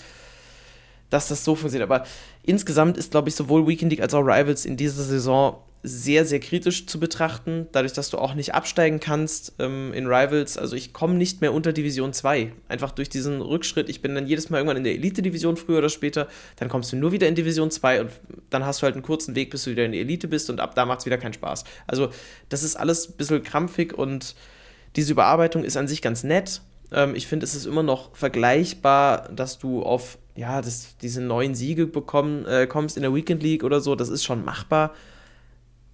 dass 1.10 1.28
das 1.28 1.44
so 1.44 1.56
funktioniert. 1.56 1.90
Aber 1.90 2.06
insgesamt 2.44 2.98
ist, 2.98 3.12
glaube 3.12 3.30
ich, 3.30 3.36
sowohl 3.36 3.68
Weekend 3.68 3.92
League 3.92 4.02
als 4.02 4.14
auch 4.14 4.22
Rivals 4.22 4.66
in 4.66 4.78
dieser 4.78 5.04
Saison 5.04 5.58
sehr, 5.84 6.26
sehr 6.26 6.40
kritisch 6.40 6.88
zu 6.88 7.00
betrachten, 7.00 7.68
dadurch, 7.72 7.94
dass 7.94 8.10
du 8.10 8.18
auch 8.18 8.34
nicht 8.34 8.54
absteigen 8.54 9.00
kannst 9.00 9.54
ähm, 9.60 9.94
in 9.94 10.08
Rivals. 10.08 10.58
Also 10.58 10.76
ich 10.76 10.92
komme 10.92 11.14
nicht 11.14 11.42
mehr 11.42 11.54
unter 11.54 11.72
Division 11.72 12.14
2. 12.14 12.52
Einfach 12.68 12.92
durch 12.92 13.10
diesen 13.10 13.42
Rückschritt. 13.42 13.88
Ich 13.88 14.02
bin 14.02 14.16
dann 14.16 14.28
jedes 14.28 14.50
Mal 14.50 14.58
irgendwann 14.58 14.78
in 14.78 14.84
der 14.84 14.94
Elite-Division 14.94 15.56
früher 15.56 15.78
oder 15.78 15.90
später. 15.90 16.28
Dann 16.58 16.68
kommst 16.68 16.92
du 16.92 16.98
nur 16.98 17.12
wieder 17.12 17.28
in 17.28 17.36
Division 17.36 17.72
2 17.72 18.02
und 18.02 18.12
dann 18.50 18.66
hast 18.66 18.82
du 18.82 18.84
halt 18.84 18.96
einen 18.96 19.04
kurzen 19.04 19.36
Weg, 19.36 19.52
bis 19.52 19.64
du 19.64 19.72
wieder 19.72 19.86
in 19.86 19.92
der 19.92 20.02
Elite 20.02 20.28
bist 20.28 20.50
und 20.50 20.60
ab 20.60 20.76
da 20.76 20.86
macht 20.86 21.00
es 21.00 21.06
wieder 21.06 21.18
keinen 21.18 21.34
Spaß. 21.34 21.64
Also 21.86 22.10
das 22.50 22.64
ist 22.64 22.76
alles 22.76 23.10
ein 23.10 23.18
bisschen 23.18 23.44
krampfig 23.44 23.94
und 23.94 24.36
diese 24.96 25.14
Überarbeitung 25.14 25.64
ist 25.64 25.78
an 25.78 25.88
sich 25.88 26.02
ganz 26.02 26.24
nett. 26.24 26.62
Ähm, 26.92 27.16
ich 27.16 27.28
finde, 27.28 27.46
es 27.46 27.56
ist 27.56 27.66
immer 27.66 27.84
noch 27.84 28.16
vergleichbar, 28.16 29.30
dass 29.30 29.58
du 29.60 29.84
auf 29.84 30.18
ja, 30.36 30.62
das, 30.62 30.98
diese 31.02 31.22
neuen 31.22 31.56
Siege 31.56 31.88
bekommen, 31.88 32.46
äh, 32.46 32.68
kommst 32.68 32.96
in 32.96 33.04
der 33.04 33.14
Weekend 33.14 33.42
League 33.42 33.64
oder 33.64 33.82
so. 33.82 33.96
Das 33.96 34.10
ist 34.10 34.24
schon 34.24 34.46
machbar 34.46 34.94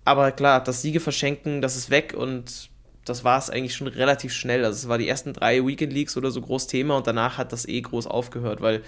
aber 0.06 0.32
klar, 0.32 0.64
das 0.64 0.82
Siege 0.82 1.00
verschenken, 1.00 1.62
das 1.62 1.76
ist 1.76 1.90
weg 1.90 2.14
und 2.16 2.70
das 3.06 3.24
war 3.24 3.38
es 3.38 3.50
eigentlich 3.50 3.76
schon 3.76 3.88
relativ 3.88 4.34
schnell. 4.34 4.64
Also 4.66 4.76
es 4.78 4.88
war 4.88 4.98
die 4.98 5.08
ersten 5.08 5.34
drei 5.34 5.66
Weekend 5.66 5.94
Leagues 5.94 6.18
oder 6.18 6.32
so 6.32 6.42
groß 6.42 6.68
Thema 6.68 6.98
und 6.98 7.08
danach 7.08 7.38
hat 7.38 7.52
das 7.52 7.68
eh 7.68 7.82
groß 7.82 8.08
aufgehört, 8.08 8.62
weil 8.62 8.82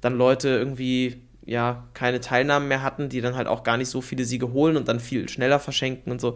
dann 0.00 0.16
Leute 0.16 0.48
irgendwie 0.48 1.22
ja 1.46 1.86
keine 1.94 2.20
Teilnahmen 2.20 2.68
mehr 2.68 2.82
hatten, 2.82 3.08
die 3.08 3.20
dann 3.20 3.36
halt 3.36 3.48
auch 3.48 3.62
gar 3.62 3.76
nicht 3.76 3.88
so 3.88 4.00
viele 4.00 4.24
Siege 4.24 4.52
holen 4.52 4.76
und 4.76 4.88
dann 4.88 5.00
viel 5.00 5.28
schneller 5.28 5.60
verschenken 5.60 6.10
und 6.12 6.20
so. 6.20 6.34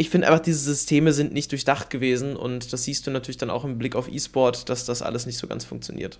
Ich 0.00 0.08
finde 0.08 0.28
einfach, 0.28 0.40
diese 0.40 0.60
Systeme 0.60 1.12
sind 1.12 1.34
nicht 1.34 1.52
durchdacht 1.52 1.90
gewesen 1.90 2.34
und 2.34 2.72
das 2.72 2.84
siehst 2.84 3.06
du 3.06 3.10
natürlich 3.10 3.36
dann 3.36 3.50
auch 3.50 3.64
im 3.66 3.76
Blick 3.76 3.94
auf 3.94 4.10
E-Sport, 4.10 4.70
dass 4.70 4.86
das 4.86 5.02
alles 5.02 5.26
nicht 5.26 5.36
so 5.36 5.46
ganz 5.46 5.66
funktioniert. 5.66 6.18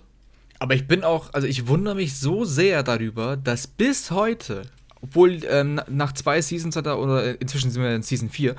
Aber 0.59 0.75
ich 0.75 0.87
bin 0.87 1.03
auch, 1.03 1.33
also 1.33 1.47
ich 1.47 1.67
wundere 1.67 1.95
mich 1.95 2.15
so 2.15 2.45
sehr 2.45 2.83
darüber, 2.83 3.37
dass 3.37 3.65
bis 3.65 4.11
heute 4.11 4.67
obwohl 5.01 5.39
ähm, 5.49 5.81
nach 5.89 6.11
zwei 6.11 6.43
Seasons 6.43 6.75
hat 6.75 6.85
er, 6.85 6.99
oder 6.99 7.41
inzwischen 7.41 7.71
sind 7.71 7.81
wir 7.81 7.95
in 7.95 8.03
Season 8.03 8.29
4, 8.29 8.55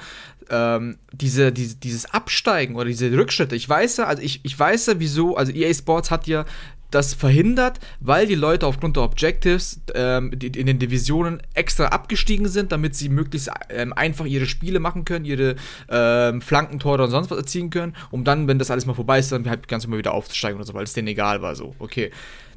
ähm, 0.50 0.98
diese, 1.12 1.52
diese, 1.52 1.76
dieses 1.76 2.06
Absteigen 2.06 2.74
oder 2.74 2.86
diese 2.86 3.12
Rückschritte, 3.12 3.54
ich 3.54 3.68
weiß 3.68 3.98
ja, 3.98 4.06
also 4.06 4.20
ich, 4.20 4.40
ich 4.42 4.58
weiß 4.58 4.86
ja, 4.86 4.94
wieso, 4.98 5.36
also 5.36 5.52
EA 5.52 5.72
Sports 5.72 6.10
hat 6.10 6.26
ja 6.26 6.44
das 6.94 7.14
verhindert, 7.14 7.80
weil 8.00 8.26
die 8.26 8.34
Leute 8.34 8.66
aufgrund 8.66 8.96
der 8.96 9.04
Objectives 9.04 9.80
ähm, 9.94 10.32
in 10.32 10.66
den 10.66 10.78
Divisionen 10.78 11.42
extra 11.54 11.86
abgestiegen 11.86 12.48
sind, 12.48 12.72
damit 12.72 12.94
sie 12.94 13.08
möglichst 13.08 13.50
ähm, 13.70 13.92
einfach 13.92 14.26
ihre 14.26 14.46
Spiele 14.46 14.78
machen 14.78 15.04
können, 15.04 15.24
ihre 15.24 15.56
ähm, 15.88 16.40
Flankentore 16.40 17.04
und 17.04 17.10
sonst 17.10 17.30
was 17.30 17.38
erzielen 17.38 17.70
können, 17.70 17.94
um 18.10 18.24
dann, 18.24 18.48
wenn 18.48 18.58
das 18.58 18.70
alles 18.70 18.86
mal 18.86 18.94
vorbei 18.94 19.18
ist, 19.18 19.32
dann 19.32 19.48
halt 19.48 19.68
ganz 19.68 19.84
immer 19.84 19.98
wieder 19.98 20.12
aufzusteigen 20.14 20.56
oder 20.56 20.66
so, 20.66 20.74
weil 20.74 20.84
es 20.84 20.92
denen 20.92 21.08
egal 21.08 21.42
war 21.42 21.56
so. 21.56 21.74
Okay. 21.78 22.10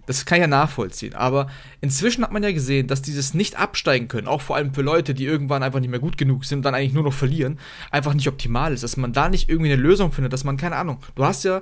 Das 0.08 0.26
kann 0.26 0.38
ich 0.38 0.42
ja 0.42 0.48
nachvollziehen. 0.48 1.16
Aber 1.16 1.48
inzwischen 1.82 2.24
hat 2.24 2.32
man 2.32 2.44
ja 2.44 2.52
gesehen, 2.52 2.88
dass 2.88 3.02
dieses 3.02 3.34
nicht 3.34 3.58
absteigen 3.58 4.08
können, 4.08 4.28
auch 4.28 4.42
vor 4.42 4.56
allem 4.56 4.74
für 4.74 4.82
Leute, 4.82 5.14
die 5.14 5.26
irgendwann 5.26 5.64
einfach 5.64 5.80
nicht 5.80 5.90
mehr 5.90 6.00
gut 6.00 6.18
genug 6.18 6.46
sind 6.46 6.60
und 6.60 6.64
dann 6.64 6.76
eigentlich 6.76 6.94
nur 6.94 7.04
noch 7.04 7.14
verlieren, 7.14 7.60
einfach 7.92 8.14
nicht 8.14 8.28
optimal 8.28 8.74
ist. 8.74 8.84
Dass 8.84 8.98
man 8.98 9.14
da 9.14 9.30
nicht 9.30 9.50
irgendwie 9.50 9.72
eine 9.72 9.82
Lösung 9.82 10.12
findet, 10.12 10.34
dass 10.34 10.44
man, 10.44 10.58
keine 10.58 10.76
Ahnung, 10.76 11.00
du 11.16 11.26
hast 11.26 11.44
ja, 11.44 11.62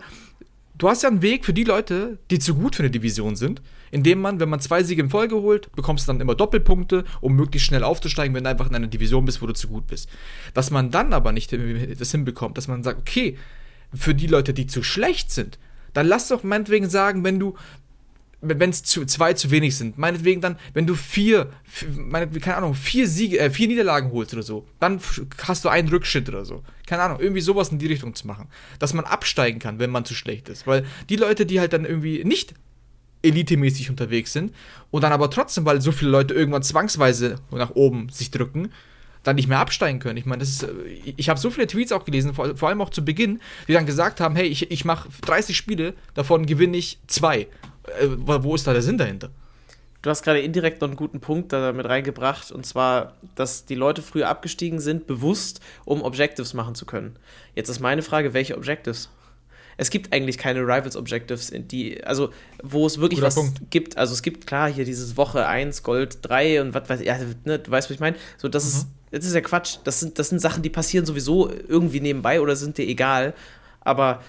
du 0.76 0.90
hast 0.90 1.04
ja 1.04 1.10
einen 1.10 1.22
Weg 1.22 1.46
für 1.46 1.54
die 1.54 1.64
Leute, 1.64 2.18
die 2.32 2.40
zu 2.40 2.56
gut 2.56 2.76
für 2.76 2.84
eine 2.84 2.92
Division 2.92 3.36
sind, 3.36 3.62
indem 3.92 4.22
man, 4.22 4.40
wenn 4.40 4.50
man 4.50 4.60
zwei 4.60 4.84
Siege 4.84 5.02
in 5.02 5.10
Folge 5.10 5.36
holt, 5.36 5.72
bekommst 5.76 6.08
du 6.08 6.12
dann 6.12 6.22
immer 6.22 6.36
Doppelpunkte, 6.36 7.04
um 7.22 7.36
möglichst 7.36 7.68
schnell 7.68 7.84
aufzusteigen, 7.84 8.36
wenn 8.36 8.44
du 8.44 8.50
einfach 8.50 8.70
in 8.70 8.76
einer 8.76 8.88
Division 8.88 9.26
bist, 9.26 9.42
wo 9.42 9.48
du 9.48 9.54
zu 9.54 9.68
gut 9.68 9.88
bist. 9.88 10.10
Dass 10.54 10.72
man 10.72 10.92
dann 10.92 11.14
aber 11.14 11.32
nicht 11.32 11.54
das 11.54 12.12
hinbekommt, 12.12 12.58
dass 12.58 12.68
man 12.68 12.84
sagt, 12.84 13.00
okay, 13.00 13.38
für 13.94 14.16
die 14.16 14.28
Leute, 14.28 14.54
die 14.54 14.66
zu 14.66 14.82
schlecht 14.82 15.32
sind, 15.32 15.60
dann 15.94 16.08
lass 16.08 16.28
doch 16.28 16.44
meinetwegen 16.44 16.90
sagen, 16.90 17.24
wenn 17.24 17.40
du, 17.40 17.56
wenn 18.44 18.70
es 18.70 18.84
zu, 18.84 19.06
zwei 19.06 19.34
zu 19.34 19.52
wenig 19.52 19.78
sind, 19.78 19.98
meinetwegen 19.98 20.42
dann, 20.42 20.58
wenn 20.74 20.86
du 20.86 20.96
vier, 20.96 21.50
meinetwegen, 21.96 22.44
keine 22.44 22.58
Ahnung, 22.58 22.76
vier 22.76 23.08
Siege, 23.08 23.40
äh, 23.40 23.50
vier 23.50 23.68
Niederlagen 23.68 24.12
holst 24.12 24.34
oder 24.34 24.44
so, 24.44 24.68
dann 24.80 25.00
hast 25.44 25.66
du 25.66 25.70
einen 25.70 25.88
Rückschritt 25.88 26.28
oder 26.30 26.46
so. 26.46 26.64
Keine 26.86 27.04
Ahnung, 27.04 27.20
irgendwie 27.20 27.42
sowas 27.42 27.70
in 27.70 27.80
die 27.80 27.88
Richtung 27.88 28.14
zu 28.16 28.28
machen. 28.28 28.48
Dass 28.80 28.94
man 28.94 29.06
absteigen 29.06 29.60
kann, 29.60 29.80
wenn 29.80 29.90
man 29.90 30.06
zu 30.06 30.14
schlecht 30.14 30.50
ist. 30.50 30.68
Weil 30.68 30.86
die 31.10 31.16
Leute, 31.16 31.46
die 31.46 31.60
halt 31.60 31.74
dann 31.74 31.86
irgendwie 31.86 32.24
nicht 32.24 32.54
elitemäßig 33.24 33.90
unterwegs 33.90 34.34
sind 34.34 34.54
und 34.92 35.02
dann 35.02 35.14
aber 35.14 35.30
trotzdem, 35.30 35.66
weil 35.66 35.82
so 35.82 35.92
viele 35.92 36.12
Leute 36.12 36.34
irgendwann 36.34 36.64
zwangsweise 36.64 37.38
nach 37.52 37.72
oben 37.72 38.10
sich 38.10 38.32
drücken, 38.32 38.70
dann 39.24 39.38
nicht 39.38 39.48
mehr 39.48 39.60
absteigen 39.60 40.00
können. 40.00 40.18
Ich 40.18 40.26
meine, 40.26 40.42
das 40.42 40.50
ist, 40.50 40.64
äh, 40.64 40.68
ich 41.16 41.30
habe 41.30 41.40
so 41.40 41.50
viele 41.50 41.68
Tweets 41.68 41.92
auch 41.92 42.06
gelesen, 42.06 42.34
vor, 42.34 42.56
vor, 42.56 42.70
allem 42.70 42.82
auch 42.82 42.90
zu 42.90 43.04
Beginn, 43.04 43.42
die 43.68 43.74
dann 43.74 43.86
gesagt 43.86 44.20
haben, 44.20 44.36
hey, 44.36 44.48
ich, 44.48 44.70
ich 44.70 44.86
mache 44.86 45.10
30 45.22 45.56
Spiele, 45.56 45.94
davon 46.14 46.46
gewinne 46.46 46.78
ich 46.78 47.00
zwei. 47.08 47.48
Äh, 47.88 48.08
wo 48.18 48.56
ist 48.56 48.66
da 48.68 48.74
der 48.74 48.82
Sinn 48.82 48.98
dahinter? 48.98 49.30
Du 50.04 50.10
hast 50.10 50.22
gerade 50.22 50.42
indirekt 50.42 50.82
noch 50.82 50.90
einen 50.90 50.98
guten 50.98 51.22
Punkt 51.22 51.54
da 51.54 51.72
mit 51.72 51.86
reingebracht, 51.86 52.52
und 52.52 52.66
zwar, 52.66 53.14
dass 53.36 53.66
die 53.66 53.76
Leute 53.76 54.02
früher 54.02 54.28
abgestiegen 54.28 54.82
sind, 54.82 55.08
bewusst, 55.08 55.62
um 55.86 56.02
Objectives 56.02 56.54
machen 56.54 56.76
zu 56.76 56.86
können. 56.86 57.16
Jetzt 57.56 57.70
ist 57.70 57.80
meine 57.80 58.02
Frage, 58.02 58.34
welche 58.34 58.58
Objectives? 58.58 59.10
Es 59.78 59.90
gibt 59.90 60.14
eigentlich 60.14 60.38
keine 60.38 60.60
Rivals 60.60 60.98
Objectives, 60.98 61.52
die, 61.54 62.04
also 62.04 62.32
wo 62.62 62.86
es 62.86 63.00
wirklich 63.00 63.20
Guter 63.20 63.28
was 63.28 63.36
Punkt. 63.36 63.62
gibt. 63.72 63.98
Also 63.98 64.14
es 64.14 64.22
gibt 64.22 64.46
klar 64.46 64.70
hier 64.70 64.86
dieses 64.86 65.16
Woche 65.16 65.48
1, 65.48 65.84
Gold 65.84 66.18
3 66.22 66.62
und 66.62 66.74
was 66.74 66.90
weiß 66.90 67.00
ich, 67.00 67.08
ja, 67.08 67.18
ne, 67.46 67.60
du 67.60 67.72
weißt, 67.72 67.90
was 67.90 67.96
ich 67.96 68.02
meine? 68.02 68.18
So, 68.38 68.50
das 68.50 68.66
mhm. 68.66 68.70
ist, 68.70 68.88
das 69.12 69.26
ist 69.26 69.34
ja 69.34 69.42
Quatsch. 69.42 69.78
Das 69.86 70.02
sind, 70.02 70.20
das 70.20 70.30
sind 70.30 70.40
Sachen, 70.40 70.64
die 70.64 70.70
passieren 70.70 71.06
sowieso 71.06 71.50
irgendwie 71.50 72.02
nebenbei 72.02 72.42
oder 72.42 72.56
sind 72.56 72.78
dir 72.78 72.88
egal. 72.88 73.34
Aber 73.80 74.22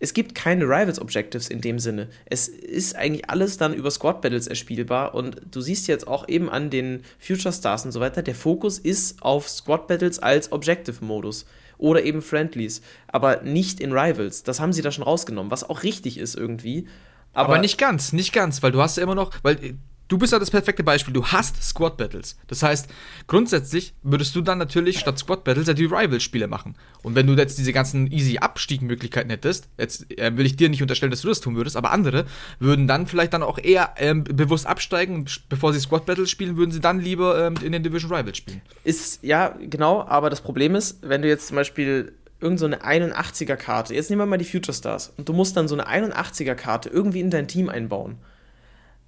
es 0.00 0.14
gibt 0.14 0.34
keine 0.34 0.64
Rivals 0.64 1.00
Objectives 1.00 1.48
in 1.48 1.60
dem 1.60 1.78
Sinne. 1.78 2.08
Es 2.26 2.48
ist 2.48 2.96
eigentlich 2.96 3.28
alles 3.28 3.56
dann 3.56 3.74
über 3.74 3.90
Squad 3.90 4.20
Battles 4.22 4.46
erspielbar 4.46 5.14
und 5.14 5.40
du 5.50 5.60
siehst 5.60 5.88
jetzt 5.88 6.06
auch 6.06 6.28
eben 6.28 6.48
an 6.48 6.70
den 6.70 7.02
Future 7.18 7.52
Stars 7.52 7.84
und 7.84 7.92
so 7.92 8.00
weiter, 8.00 8.22
der 8.22 8.34
Fokus 8.34 8.78
ist 8.78 9.22
auf 9.22 9.48
Squad 9.48 9.88
Battles 9.88 10.18
als 10.18 10.52
Objective 10.52 11.04
Modus 11.04 11.46
oder 11.78 12.02
eben 12.02 12.22
Friendlies, 12.22 12.82
aber 13.06 13.42
nicht 13.42 13.80
in 13.80 13.92
Rivals. 13.92 14.42
Das 14.42 14.60
haben 14.60 14.72
sie 14.72 14.82
da 14.82 14.92
schon 14.92 15.04
rausgenommen, 15.04 15.50
was 15.50 15.68
auch 15.68 15.82
richtig 15.82 16.18
ist 16.18 16.34
irgendwie. 16.34 16.86
Aber, 17.32 17.54
aber, 17.54 17.58
nicht 17.58 17.78
ganz, 17.78 18.12
nicht 18.12 18.32
ganz, 18.32 18.62
weil 18.62 18.72
du 18.72 18.80
hast 18.80 18.96
ja 18.96 19.02
immer 19.02 19.14
noch, 19.14 19.32
weil 19.42 19.78
Du 20.08 20.16
bist 20.16 20.32
ja 20.32 20.38
das 20.38 20.50
perfekte 20.50 20.82
Beispiel. 20.82 21.12
Du 21.12 21.26
hast 21.26 21.62
Squad 21.62 21.98
Battles. 21.98 22.38
Das 22.46 22.62
heißt, 22.62 22.88
grundsätzlich 23.26 23.92
würdest 24.02 24.34
du 24.34 24.40
dann 24.40 24.56
natürlich 24.56 24.98
statt 24.98 25.18
Squad 25.18 25.44
Battles 25.44 25.68
ja 25.68 25.74
die 25.74 25.84
Rival-Spiele 25.84 26.48
machen. 26.48 26.76
Und 27.02 27.14
wenn 27.14 27.26
du 27.26 27.34
jetzt 27.34 27.58
diese 27.58 27.74
ganzen 27.74 28.10
easy 28.10 28.38
Abstiegmöglichkeiten 28.38 29.28
hättest, 29.28 29.68
jetzt 29.76 30.10
äh, 30.18 30.34
will 30.34 30.46
ich 30.46 30.56
dir 30.56 30.70
nicht 30.70 30.80
unterstellen, 30.80 31.10
dass 31.10 31.20
du 31.20 31.28
das 31.28 31.40
tun 31.40 31.56
würdest, 31.56 31.76
aber 31.76 31.90
andere 31.90 32.24
würden 32.58 32.88
dann 32.88 33.06
vielleicht 33.06 33.34
dann 33.34 33.42
auch 33.42 33.58
eher 33.58 33.94
ähm, 33.98 34.24
bewusst 34.24 34.66
absteigen. 34.66 35.26
Bevor 35.50 35.74
sie 35.74 35.80
Squad 35.80 36.06
Battles 36.06 36.30
spielen, 36.30 36.56
würden 36.56 36.70
sie 36.70 36.80
dann 36.80 37.00
lieber 37.00 37.46
ähm, 37.46 37.56
in 37.62 37.72
den 37.72 37.82
Division 37.82 38.10
Rivals 38.10 38.38
spielen. 38.38 38.62
Ist, 38.84 39.22
ja, 39.22 39.54
genau, 39.60 40.02
aber 40.04 40.30
das 40.30 40.40
Problem 40.40 40.74
ist, 40.74 41.00
wenn 41.02 41.20
du 41.20 41.28
jetzt 41.28 41.48
zum 41.48 41.56
Beispiel 41.56 42.12
irgend 42.40 42.60
so 42.60 42.66
eine 42.66 42.82
81er-Karte, 42.82 43.94
jetzt 43.94 44.08
nehmen 44.08 44.22
wir 44.22 44.26
mal 44.26 44.38
die 44.38 44.46
Future 44.46 44.74
Stars, 44.74 45.12
und 45.18 45.28
du 45.28 45.34
musst 45.34 45.54
dann 45.56 45.68
so 45.68 45.76
eine 45.76 45.86
81er-Karte 45.86 46.88
irgendwie 46.88 47.20
in 47.20 47.28
dein 47.28 47.46
Team 47.46 47.68
einbauen 47.68 48.16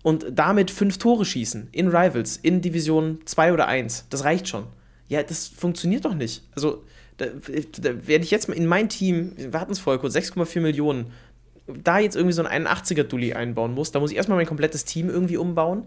und 0.03 0.27
damit 0.33 0.71
fünf 0.71 0.99
Tore 0.99 1.25
schießen 1.25 1.69
in 1.73 1.89
Rivals, 1.89 2.37
in 2.37 2.61
Division 2.61 3.21
2 3.25 3.53
oder 3.53 3.67
1. 3.69 4.07
Das 4.11 4.25
reicht 4.25 4.49
schon. 4.49 4.65
Ja, 5.09 5.23
das 5.23 5.49
funktioniert 5.49 6.05
doch 6.05 6.15
nicht. 6.15 6.43
Also, 6.55 6.85
da, 7.19 7.27
da 7.27 8.07
werde 8.07 8.25
ich 8.25 8.31
jetzt 8.31 8.49
mal 8.49 8.55
in 8.55 8.67
mein 8.67 8.89
Team, 8.89 9.33
wir 9.37 9.61
hatten 9.61 9.73
es 9.73 9.79
vorher 9.79 10.01
kurz, 10.01 10.15
6,4 10.15 10.61
Millionen, 10.61 11.13
da 11.67 11.99
jetzt 11.99 12.17
irgendwie 12.17 12.33
so 12.33 12.43
ein 12.43 12.67
81er-Dulli 12.67 13.35
einbauen 13.35 13.75
muss, 13.75 13.93
da 13.93 14.01
muss 14.01 14.11
ich 14.11 14.17
erstmal 14.17 14.39
mein 14.39 14.47
komplettes 14.47 14.85
Team 14.85 15.11
irgendwie 15.11 15.37
umbauen 15.37 15.87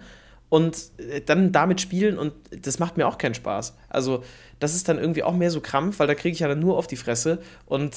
und 0.49 0.78
äh, 0.97 1.22
dann 1.22 1.51
damit 1.51 1.82
spielen 1.82 2.20
und 2.20 2.34
das 2.51 2.80
macht 2.80 2.97
mir 2.97 3.07
auch 3.07 3.18
keinen 3.18 3.34
Spaß. 3.34 3.76
Also, 3.89 4.24
das 4.59 4.76
ist 4.76 4.88
dann 4.88 4.99
irgendwie 4.99 5.24
auch 5.24 5.36
mehr 5.36 5.49
so 5.49 5.59
Krampf, 5.61 5.99
weil 5.99 6.07
da 6.07 6.16
kriege 6.16 6.34
ich 6.34 6.39
ja 6.39 6.47
dann 6.47 6.59
nur 6.59 6.78
auf 6.78 6.88
die 6.88 6.95
Fresse 6.95 7.39
und 7.66 7.95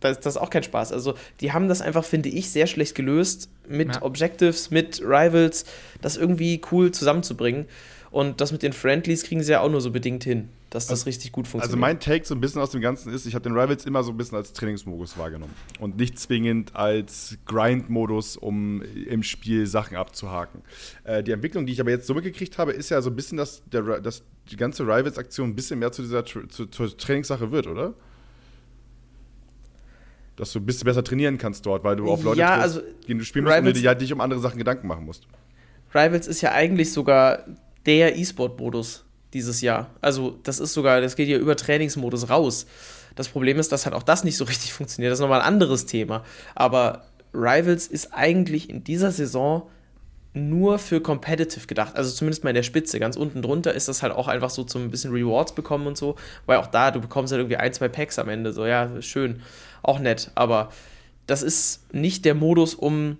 das, 0.00 0.20
das 0.20 0.36
ist 0.36 0.40
auch 0.40 0.50
kein 0.50 0.62
Spaß. 0.62 0.92
Also, 0.92 1.14
die 1.40 1.52
haben 1.52 1.68
das 1.68 1.80
einfach, 1.80 2.04
finde 2.04 2.28
ich, 2.28 2.50
sehr 2.50 2.66
schlecht 2.66 2.94
gelöst, 2.94 3.48
mit 3.68 3.94
ja. 3.94 4.02
Objectives, 4.02 4.70
mit 4.70 5.00
Rivals, 5.00 5.64
das 6.02 6.16
irgendwie 6.16 6.60
cool 6.70 6.92
zusammenzubringen. 6.92 7.66
Und 8.10 8.40
das 8.40 8.52
mit 8.52 8.62
den 8.62 8.72
Friendlies 8.72 9.24
kriegen 9.24 9.42
sie 9.42 9.52
ja 9.52 9.60
auch 9.60 9.70
nur 9.70 9.80
so 9.82 9.90
bedingt 9.90 10.24
hin, 10.24 10.48
dass 10.70 10.86
das 10.86 11.00
also, 11.00 11.04
richtig 11.04 11.32
gut 11.32 11.46
funktioniert. 11.46 11.68
Also 11.68 11.76
mein 11.76 12.00
Take 12.00 12.24
so 12.24 12.34
ein 12.34 12.40
bisschen 12.40 12.62
aus 12.62 12.70
dem 12.70 12.80
Ganzen 12.80 13.12
ist, 13.12 13.26
ich 13.26 13.34
habe 13.34 13.42
den 13.42 13.52
Rivals 13.52 13.84
immer 13.84 14.02
so 14.02 14.10
ein 14.10 14.16
bisschen 14.16 14.38
als 14.38 14.54
Trainingsmodus 14.54 15.18
wahrgenommen 15.18 15.52
und 15.80 15.98
nicht 15.98 16.18
zwingend 16.18 16.74
als 16.74 17.36
Grind-Modus, 17.44 18.38
um 18.38 18.80
im 18.80 19.22
Spiel 19.22 19.66
Sachen 19.66 19.98
abzuhaken. 19.98 20.62
Äh, 21.04 21.24
die 21.24 21.32
Entwicklung, 21.32 21.66
die 21.66 21.74
ich 21.74 21.80
aber 21.80 21.90
jetzt 21.90 22.06
so 22.06 22.14
mitgekriegt 22.14 22.56
habe, 22.56 22.72
ist 22.72 22.88
ja 22.88 23.02
so 23.02 23.10
ein 23.10 23.16
bisschen, 23.16 23.36
dass, 23.36 23.62
der, 23.70 24.00
dass 24.00 24.22
die 24.50 24.56
ganze 24.56 24.84
Rivals-Aktion 24.84 25.50
ein 25.50 25.54
bisschen 25.54 25.78
mehr 25.78 25.92
zu 25.92 26.00
dieser 26.00 26.24
zu, 26.24 26.66
zur 26.66 26.96
Trainingssache 26.96 27.50
wird, 27.50 27.66
oder? 27.66 27.92
Dass 30.36 30.52
du 30.52 30.60
ein 30.60 30.66
bisschen 30.66 30.84
besser 30.84 31.02
trainieren 31.02 31.38
kannst 31.38 31.64
dort, 31.66 31.82
weil 31.82 31.96
du 31.96 32.10
auf 32.10 32.22
Leute 32.22 32.38
ja, 32.38 32.58
triffst, 32.58 32.62
also, 32.62 32.80
gegen 33.06 33.18
du 33.18 33.24
spielen 33.24 33.44
musst 33.44 33.58
und 33.58 33.76
dir 33.76 33.88
halt 33.88 34.00
nicht 34.00 34.12
um 34.12 34.20
andere 34.20 34.40
Sachen 34.40 34.58
Gedanken 34.58 34.86
machen 34.86 35.04
musst. 35.04 35.26
Rivals 35.94 36.26
ist 36.26 36.42
ja 36.42 36.52
eigentlich 36.52 36.92
sogar 36.92 37.44
der 37.86 38.18
E-Sport-Modus 38.18 39.04
dieses 39.32 39.60
Jahr. 39.62 39.90
Also, 40.00 40.38
das 40.42 40.60
ist 40.60 40.74
sogar, 40.74 41.00
das 41.00 41.16
geht 41.16 41.28
ja 41.28 41.38
über 41.38 41.56
Trainingsmodus 41.56 42.28
raus. 42.28 42.66
Das 43.14 43.28
Problem 43.28 43.58
ist, 43.58 43.72
dass 43.72 43.86
halt 43.86 43.94
auch 43.94 44.02
das 44.02 44.24
nicht 44.24 44.36
so 44.36 44.44
richtig 44.44 44.72
funktioniert. 44.74 45.10
Das 45.10 45.18
ist 45.18 45.22
nochmal 45.22 45.40
ein 45.40 45.46
anderes 45.46 45.86
Thema. 45.86 46.22
Aber 46.54 47.06
Rivals 47.32 47.86
ist 47.86 48.12
eigentlich 48.12 48.68
in 48.68 48.84
dieser 48.84 49.10
Saison 49.10 49.68
nur 50.34 50.78
für 50.78 51.00
Competitive 51.00 51.66
gedacht. 51.66 51.96
Also 51.96 52.14
zumindest 52.14 52.44
mal 52.44 52.50
in 52.50 52.56
der 52.56 52.62
Spitze. 52.62 53.00
Ganz 53.00 53.16
unten 53.16 53.40
drunter 53.40 53.72
ist 53.72 53.88
das 53.88 54.02
halt 54.02 54.12
auch 54.12 54.28
einfach 54.28 54.50
so 54.50 54.64
zum 54.64 54.82
ein 54.82 54.90
bisschen 54.90 55.12
Rewards 55.12 55.54
bekommen 55.54 55.86
und 55.86 55.96
so. 55.96 56.16
Weil 56.44 56.58
auch 56.58 56.66
da, 56.66 56.90
du 56.90 57.00
bekommst 57.00 57.32
halt 57.32 57.40
irgendwie 57.40 57.56
ein, 57.56 57.72
zwei 57.72 57.88
Packs 57.88 58.18
am 58.18 58.28
Ende. 58.28 58.52
So, 58.52 58.66
ja, 58.66 59.00
schön 59.00 59.40
auch 59.86 59.98
nett. 59.98 60.30
Aber 60.34 60.70
das 61.26 61.42
ist 61.42 61.92
nicht 61.92 62.24
der 62.24 62.34
Modus, 62.34 62.74
um 62.74 63.18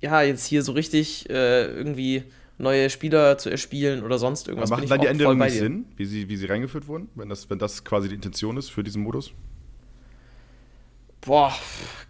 ja 0.00 0.22
jetzt 0.22 0.46
hier 0.46 0.62
so 0.62 0.72
richtig 0.72 1.28
äh, 1.30 1.66
irgendwie 1.66 2.24
neue 2.58 2.90
Spieler 2.90 3.38
zu 3.38 3.50
erspielen 3.50 4.02
oder 4.02 4.18
sonst 4.18 4.48
irgendwas. 4.48 4.70
Aber 4.70 4.80
machen 4.80 4.90
dann 4.90 5.00
die 5.00 5.06
Änderungen 5.06 5.38
nicht 5.38 5.58
Sinn, 5.58 5.84
wie 5.96 6.04
sie, 6.04 6.28
wie 6.28 6.36
sie 6.36 6.46
reingeführt 6.46 6.88
wurden, 6.88 7.08
wenn 7.14 7.28
das, 7.28 7.48
wenn 7.50 7.58
das 7.58 7.84
quasi 7.84 8.08
die 8.08 8.14
Intention 8.14 8.56
ist 8.56 8.70
für 8.70 8.82
diesen 8.82 9.02
Modus? 9.02 9.32
Boah, 11.20 11.52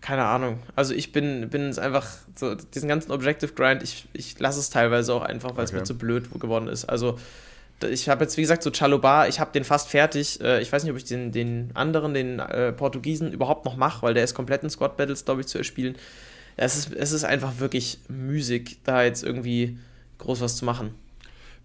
keine 0.01 0.25
Ahnung. 0.25 0.61
Also 0.77 0.95
ich 0.95 1.13
bin, 1.13 1.49
bin 1.51 1.63
es 1.63 1.79
einfach, 1.79 2.07
so 2.35 2.55
diesen 2.55 2.89
ganzen 2.89 3.11
Objective 3.11 3.53
Grind, 3.53 3.83
ich, 3.83 4.07
ich 4.13 4.39
lasse 4.39 4.61
es 4.61 4.71
teilweise 4.71 5.15
auch 5.15 5.23
einfach, 5.23 5.57
weil 5.57 5.65
es 5.65 5.71
okay. 5.71 5.81
mir 5.81 5.85
zu 5.85 5.97
blöd 5.97 6.29
geworden 6.39 6.69
ist. 6.69 6.85
Also 6.85 7.19
ich 7.85 8.09
habe 8.09 8.25
jetzt, 8.25 8.37
wie 8.37 8.43
gesagt, 8.43 8.63
so 8.63 8.71
Chalobar, 8.71 9.29
ich 9.29 9.41
habe 9.41 9.53
den 9.53 9.65
fast 9.65 9.89
fertig. 9.89 10.41
Äh, 10.41 10.61
ich 10.61 10.73
weiß 10.73 10.83
nicht, 10.83 10.93
ob 10.93 10.99
ich 10.99 11.05
den, 11.05 11.33
den 11.33 11.71
anderen, 11.75 12.15
den 12.15 12.39
äh, 12.39 12.73
Portugiesen, 12.73 13.33
überhaupt 13.33 13.65
noch 13.65 13.77
mache, 13.77 14.03
weil 14.03 14.15
der 14.15 14.25
ist 14.25 14.35
komplett 14.35 14.63
in 14.63 14.71
Squad 14.71 14.97
Battles, 14.97 15.25
glaube 15.25 15.43
ich, 15.43 15.47
zu 15.47 15.59
erspielen. 15.59 15.97
Es 16.57 16.77
ist, 16.77 16.93
es 16.93 17.13
ist 17.13 17.25
einfach 17.25 17.61
wirklich 17.61 18.01
müßig, 18.09 18.79
da 18.83 19.05
jetzt 19.05 19.23
irgendwie 19.23 19.79
groß 20.19 20.41
was 20.41 20.57
zu 20.57 20.65
machen. 20.65 20.95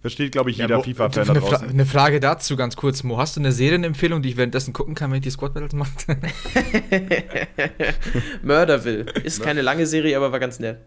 Versteht, 0.01 0.33
glaube 0.33 0.51
ich, 0.51 0.57
jeder 0.57 0.77
ja, 0.77 0.83
FIFA-Fan 0.83 1.27
da 1.27 1.33
draußen. 1.33 1.69
Eine 1.69 1.85
Frage 1.85 2.19
dazu 2.19 2.57
ganz 2.57 2.75
kurz. 2.75 3.03
Mo, 3.03 3.17
hast 3.17 3.37
du 3.37 3.39
eine 3.39 3.53
Serienempfehlung, 3.53 4.21
die 4.21 4.29
ich 4.29 4.37
währenddessen 4.37 4.73
gucken 4.73 4.95
kann, 4.95 5.09
wenn 5.11 5.17
ich 5.17 5.23
die 5.23 5.31
Squad 5.31 5.53
Battles 5.53 5.73
mache? 5.73 5.91
Murderville. 8.43 9.05
Ist 9.23 9.41
keine 9.41 9.61
lange 9.61 9.87
Serie, 9.87 10.17
aber 10.17 10.31
war 10.31 10.41
ganz 10.41 10.59
nett. 10.59 10.79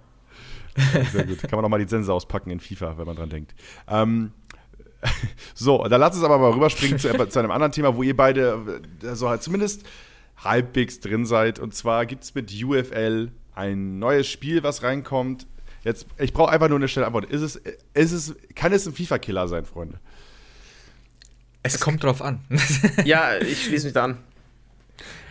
Sehr 1.13 1.25
gut. 1.25 1.41
Kann 1.43 1.57
man 1.57 1.65
auch 1.65 1.69
mal 1.69 1.79
die 1.79 1.89
Sense 1.89 2.13
auspacken 2.13 2.51
in 2.51 2.61
FIFA, 2.61 2.99
wenn 2.99 3.07
man 3.07 3.17
dran 3.17 3.31
denkt. 3.31 3.55
Ähm, 3.89 4.33
so, 5.55 5.87
dann 5.89 6.01
lass 6.01 6.15
uns 6.15 6.25
aber 6.25 6.39
mal 6.39 6.53
rüberspringen 6.53 6.99
zu, 6.99 7.09
zu, 7.29 7.39
einem 7.39 7.51
anderen 7.51 7.73
Thema, 7.73 7.97
wo 7.97 8.03
ihr 8.03 8.17
beide 8.17 8.83
äh, 9.03 9.15
so 9.15 9.29
halt 9.29 9.43
zumindest 9.43 9.85
halbwegs 10.43 11.01
drin 11.01 11.27
seid. 11.27 11.59
Und 11.59 11.75
zwar 11.75 12.07
gibt 12.07 12.25
es 12.25 12.35
mit 12.35 12.53
UFL 12.53 13.31
ein 13.55 13.99
neues 13.99 14.27
Spiel, 14.27 14.63
was 14.63 14.83
reinkommt. 14.83 15.47
Jetzt, 15.83 16.07
ich 16.19 16.33
brauche 16.33 16.51
einfach 16.51 16.69
nur 16.69 16.79
eine 16.79 16.89
schnelle 16.89 17.07
Antwort. 17.07 17.27
Ist 17.27 17.43
es, 17.43 17.57
ist 17.95 18.13
es, 18.13 18.35
kann 18.55 18.73
es 18.73 18.87
ein 18.87 18.93
FIFA-Killer 18.93 19.49
sein, 19.49 19.65
Freunde? 19.65 20.01
Es 21.63 21.81
kommt 21.81 22.05
drauf 22.05 22.23
an. 22.23 22.41
ja, 23.05 23.39
ich 23.39 23.65
schließe 23.65 23.87
mich 23.87 23.95
da 23.95 24.05
an. 24.05 24.19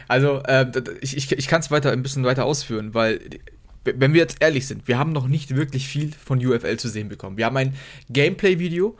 Also, 0.08 0.42
äh, 0.44 0.66
ich, 1.02 1.18
ich, 1.18 1.32
ich 1.32 1.48
kann 1.48 1.62
es 1.62 1.72
weiter 1.72 1.92
ein 1.92 2.04
bisschen 2.04 2.24
weiter 2.24 2.46
ausführen, 2.46 2.94
weil 2.94 3.22
wenn 3.84 4.14
wir 4.14 4.22
jetzt 4.22 4.38
ehrlich 4.42 4.68
sind, 4.68 4.88
wir 4.88 4.98
haben 4.98 5.12
noch 5.12 5.28
nicht 5.28 5.56
wirklich 5.56 5.88
viel 5.88 6.12
von 6.12 6.44
UFL 6.44 6.78
zu 6.78 6.90
sehen 6.90 7.08
bekommen. 7.08 7.38
Wir 7.38 7.46
haben 7.46 7.58
ein 7.58 7.76
Gameplay-Video, 8.10 8.98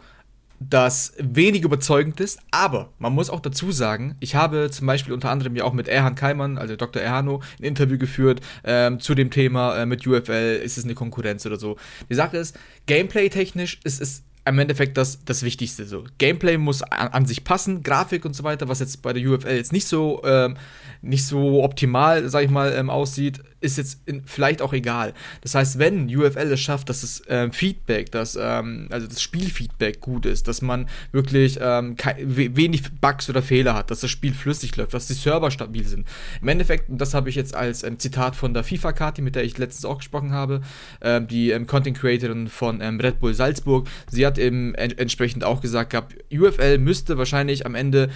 das 0.70 1.14
wenig 1.18 1.64
überzeugend 1.64 2.20
ist, 2.20 2.40
aber 2.52 2.90
man 3.00 3.14
muss 3.14 3.30
auch 3.30 3.40
dazu 3.40 3.72
sagen, 3.72 4.16
ich 4.20 4.36
habe 4.36 4.70
zum 4.72 4.88
Beispiel 4.88 5.14
unter 5.14 5.30
anderem 5.30 5.56
ja 5.56 5.64
auch 5.64 5.74
mit 5.74 5.88
Erhan 5.88 6.16
Keimann, 6.16 6.58
also 6.58 6.76
Dr. 6.76 7.02
Erhano, 7.02 7.42
ein 7.60 7.64
Interview 7.64 7.98
geführt 7.98 8.42
ähm, 8.64 9.00
zu 9.00 9.16
dem 9.16 9.32
Thema 9.32 9.78
äh, 9.78 9.86
mit 9.86 10.06
UFL, 10.06 10.62
ist 10.64 10.78
es 10.78 10.84
eine 10.84 10.96
Konkurrenz 10.96 11.46
oder 11.46 11.58
so. 11.58 11.78
Die 12.10 12.16
Sache 12.16 12.38
ist, 12.38 12.58
gameplay-technisch 12.86 13.80
ist 13.84 14.02
es 14.02 14.24
im 14.48 14.60
Endeffekt 14.60 14.98
das, 14.98 15.26
das 15.26 15.44
Wichtigste. 15.44 15.86
So. 15.86 16.04
Gameplay 16.20 16.58
muss 16.58 16.84
an, 16.84 17.08
an, 17.10 17.26
sich 17.26 17.44
passen, 17.44 17.82
Grafik 17.82 18.26
und 18.26 18.36
so 18.36 18.44
weiter, 18.44 18.70
was 18.70 18.80
jetzt 18.80 19.02
bei 19.02 19.12
der 19.12 19.28
UFL 19.28 19.56
jetzt 19.56 19.74
nicht 19.74 19.88
so, 19.88 20.22
ähm, 20.24 20.56
nicht 21.02 21.26
so 21.26 21.64
optimal, 21.64 22.30
sag 22.30 22.44
ich 22.44 22.52
mal, 22.52 22.74
ähm, 22.74 22.90
aussieht, 22.90 23.42
ist 23.66 23.78
jetzt 23.78 24.00
in, 24.06 24.24
vielleicht 24.26 24.62
auch 24.62 24.74
egal. 24.74 25.14
Das 25.42 25.56
heißt, 25.56 25.80
wenn 25.80 26.06
UFL 26.16 26.52
es 26.52 26.62
schafft, 26.62 26.90
dass 26.90 27.02
das 27.02 27.22
ähm, 27.28 27.52
Feedback, 27.52 28.12
dass, 28.12 28.38
ähm, 28.40 28.88
also 28.92 29.08
das 29.08 29.22
Spielfeedback 29.22 30.00
gut 30.00 30.26
ist, 30.26 30.48
dass 30.48 30.62
man 30.62 30.88
wirklich 31.12 31.60
ähm, 31.62 31.96
wenig 32.18 32.84
Bugs 33.02 33.30
oder 33.30 33.42
Fehler 33.42 33.74
hat, 33.74 33.92
dass 33.92 34.02
das 34.02 34.12
Spiel 34.12 34.34
flüssig 34.34 34.76
läuft, 34.76 34.94
dass 34.94 35.08
die 35.08 35.14
Server 35.14 35.52
stabil 35.52 35.86
sind. 35.86 36.08
Im 36.42 36.48
Endeffekt, 36.48 36.90
und 36.90 37.00
das 37.00 37.14
habe 37.14 37.30
ich 37.30 37.36
jetzt 37.36 37.56
als 37.56 37.84
ähm, 37.84 38.00
Zitat 38.00 38.36
von 38.36 38.54
der 38.54 38.64
FIFA-Karte, 38.64 39.22
mit 39.22 39.36
der 39.36 39.44
ich 39.44 39.58
letztens 39.58 39.86
auch 39.86 39.98
gesprochen 39.98 40.32
habe, 40.32 40.62
ähm, 41.02 41.28
die 41.28 41.52
ähm, 41.52 41.68
Content 41.68 41.98
Creatorin 41.98 42.48
von 42.48 42.82
Red 42.82 43.20
Bull 43.20 43.34
Salzburg, 43.34 43.88
sie 44.10 44.26
hat 44.26 44.38
eben 44.38 44.76
en 44.76 44.96
entsprechend 44.98 45.44
auch 45.44 45.62
gesagt 45.62 45.92
gehabt, 45.92 46.16
UFL 46.32 46.78
müsste 46.78 47.18
wahrscheinlich 47.18 47.66
am 47.66 47.76
Ende 47.76 48.10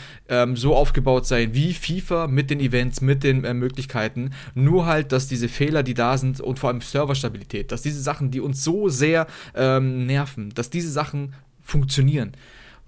so 0.54 0.76
aufgebaut 0.76 1.26
sein 1.26 1.54
wie 1.54 1.74
FIFA 1.74 2.28
mit 2.28 2.50
den 2.50 2.60
Events, 2.60 3.02
mit 3.02 3.24
den 3.24 3.44
äh, 3.44 3.54
Möglichkeiten, 3.54 4.32
nur 4.54 4.86
halt, 4.86 5.12
dass 5.12 5.28
die 5.28 5.36
diese 5.40 5.50
Fehler, 5.50 5.84
die 5.84 5.94
da 5.94 6.18
sind 6.18 6.42
und 6.42 6.60
vor 6.60 6.70
allem 6.70 6.82
Serverstabilität, 6.82 7.72
dass 7.72 7.82
diese 7.82 8.02
Sachen, 8.02 8.30
die 8.30 8.42
uns 8.42 8.64
so 8.64 8.90
sehr 8.90 9.26
ähm, 9.56 10.06
nerven, 10.06 10.50
dass 10.54 10.70
diese 10.70 10.92
Sachen 10.92 11.34
funktionieren. 11.62 12.34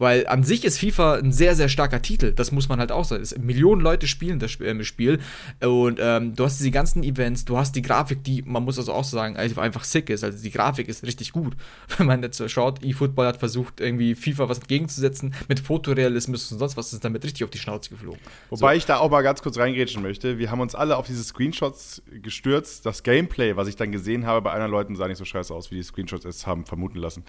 Weil 0.01 0.25
an 0.25 0.43
sich 0.43 0.65
ist 0.65 0.79
FIFA 0.79 1.17
ein 1.17 1.31
sehr, 1.31 1.55
sehr 1.55 1.69
starker 1.69 2.01
Titel. 2.01 2.33
Das 2.33 2.51
muss 2.51 2.67
man 2.67 2.79
halt 2.79 2.91
auch 2.91 3.05
sagen. 3.05 3.21
Es, 3.21 3.37
Millionen 3.37 3.81
Leute 3.81 4.07
spielen 4.07 4.39
das 4.39 4.59
äh, 4.59 4.83
Spiel. 4.83 5.19
Und 5.63 5.99
ähm, 6.01 6.35
du 6.35 6.43
hast 6.43 6.57
diese 6.57 6.71
ganzen 6.71 7.03
Events, 7.03 7.45
du 7.45 7.55
hast 7.55 7.75
die 7.75 7.83
Grafik, 7.83 8.23
die, 8.23 8.41
man 8.41 8.63
muss 8.63 8.79
also 8.79 8.93
auch 8.93 9.03
sagen, 9.03 9.37
einfach 9.37 9.83
sick 9.83 10.09
ist. 10.09 10.23
Also 10.23 10.41
die 10.41 10.49
Grafik 10.49 10.87
ist 10.87 11.03
richtig 11.05 11.33
gut. 11.33 11.55
Wenn 11.97 12.07
man 12.07 12.23
jetzt 12.23 12.41
schaut, 12.49 12.83
eFootball 12.83 13.27
hat 13.27 13.37
versucht, 13.37 13.79
irgendwie 13.79 14.15
FIFA 14.15 14.49
was 14.49 14.57
entgegenzusetzen. 14.57 15.35
Mit 15.47 15.59
Fotorealismus 15.59 16.51
und 16.51 16.57
sonst 16.57 16.77
was 16.77 16.93
ist 16.93 17.05
damit 17.05 17.23
richtig 17.23 17.43
auf 17.43 17.51
die 17.51 17.59
Schnauze 17.59 17.91
geflogen. 17.91 18.19
Wobei 18.49 18.73
so. 18.73 18.77
ich 18.79 18.85
da 18.87 18.97
auch 18.97 19.11
mal 19.11 19.21
ganz 19.21 19.43
kurz 19.43 19.59
reingrätschen 19.59 20.01
möchte. 20.01 20.39
Wir 20.39 20.49
haben 20.49 20.61
uns 20.61 20.73
alle 20.73 20.97
auf 20.97 21.05
diese 21.05 21.23
Screenshots 21.23 22.01
gestürzt. 22.23 22.87
Das 22.87 23.03
Gameplay, 23.03 23.55
was 23.55 23.67
ich 23.67 23.75
dann 23.75 23.91
gesehen 23.91 24.25
habe, 24.25 24.41
bei 24.41 24.51
anderen 24.51 24.71
Leuten 24.71 24.95
sah 24.95 25.07
nicht 25.07 25.19
so 25.19 25.25
scheiße 25.25 25.53
aus, 25.53 25.69
wie 25.69 25.75
die 25.75 25.83
Screenshots 25.83 26.25
es 26.25 26.47
haben 26.47 26.65
vermuten 26.65 26.97
lassen. 26.97 27.23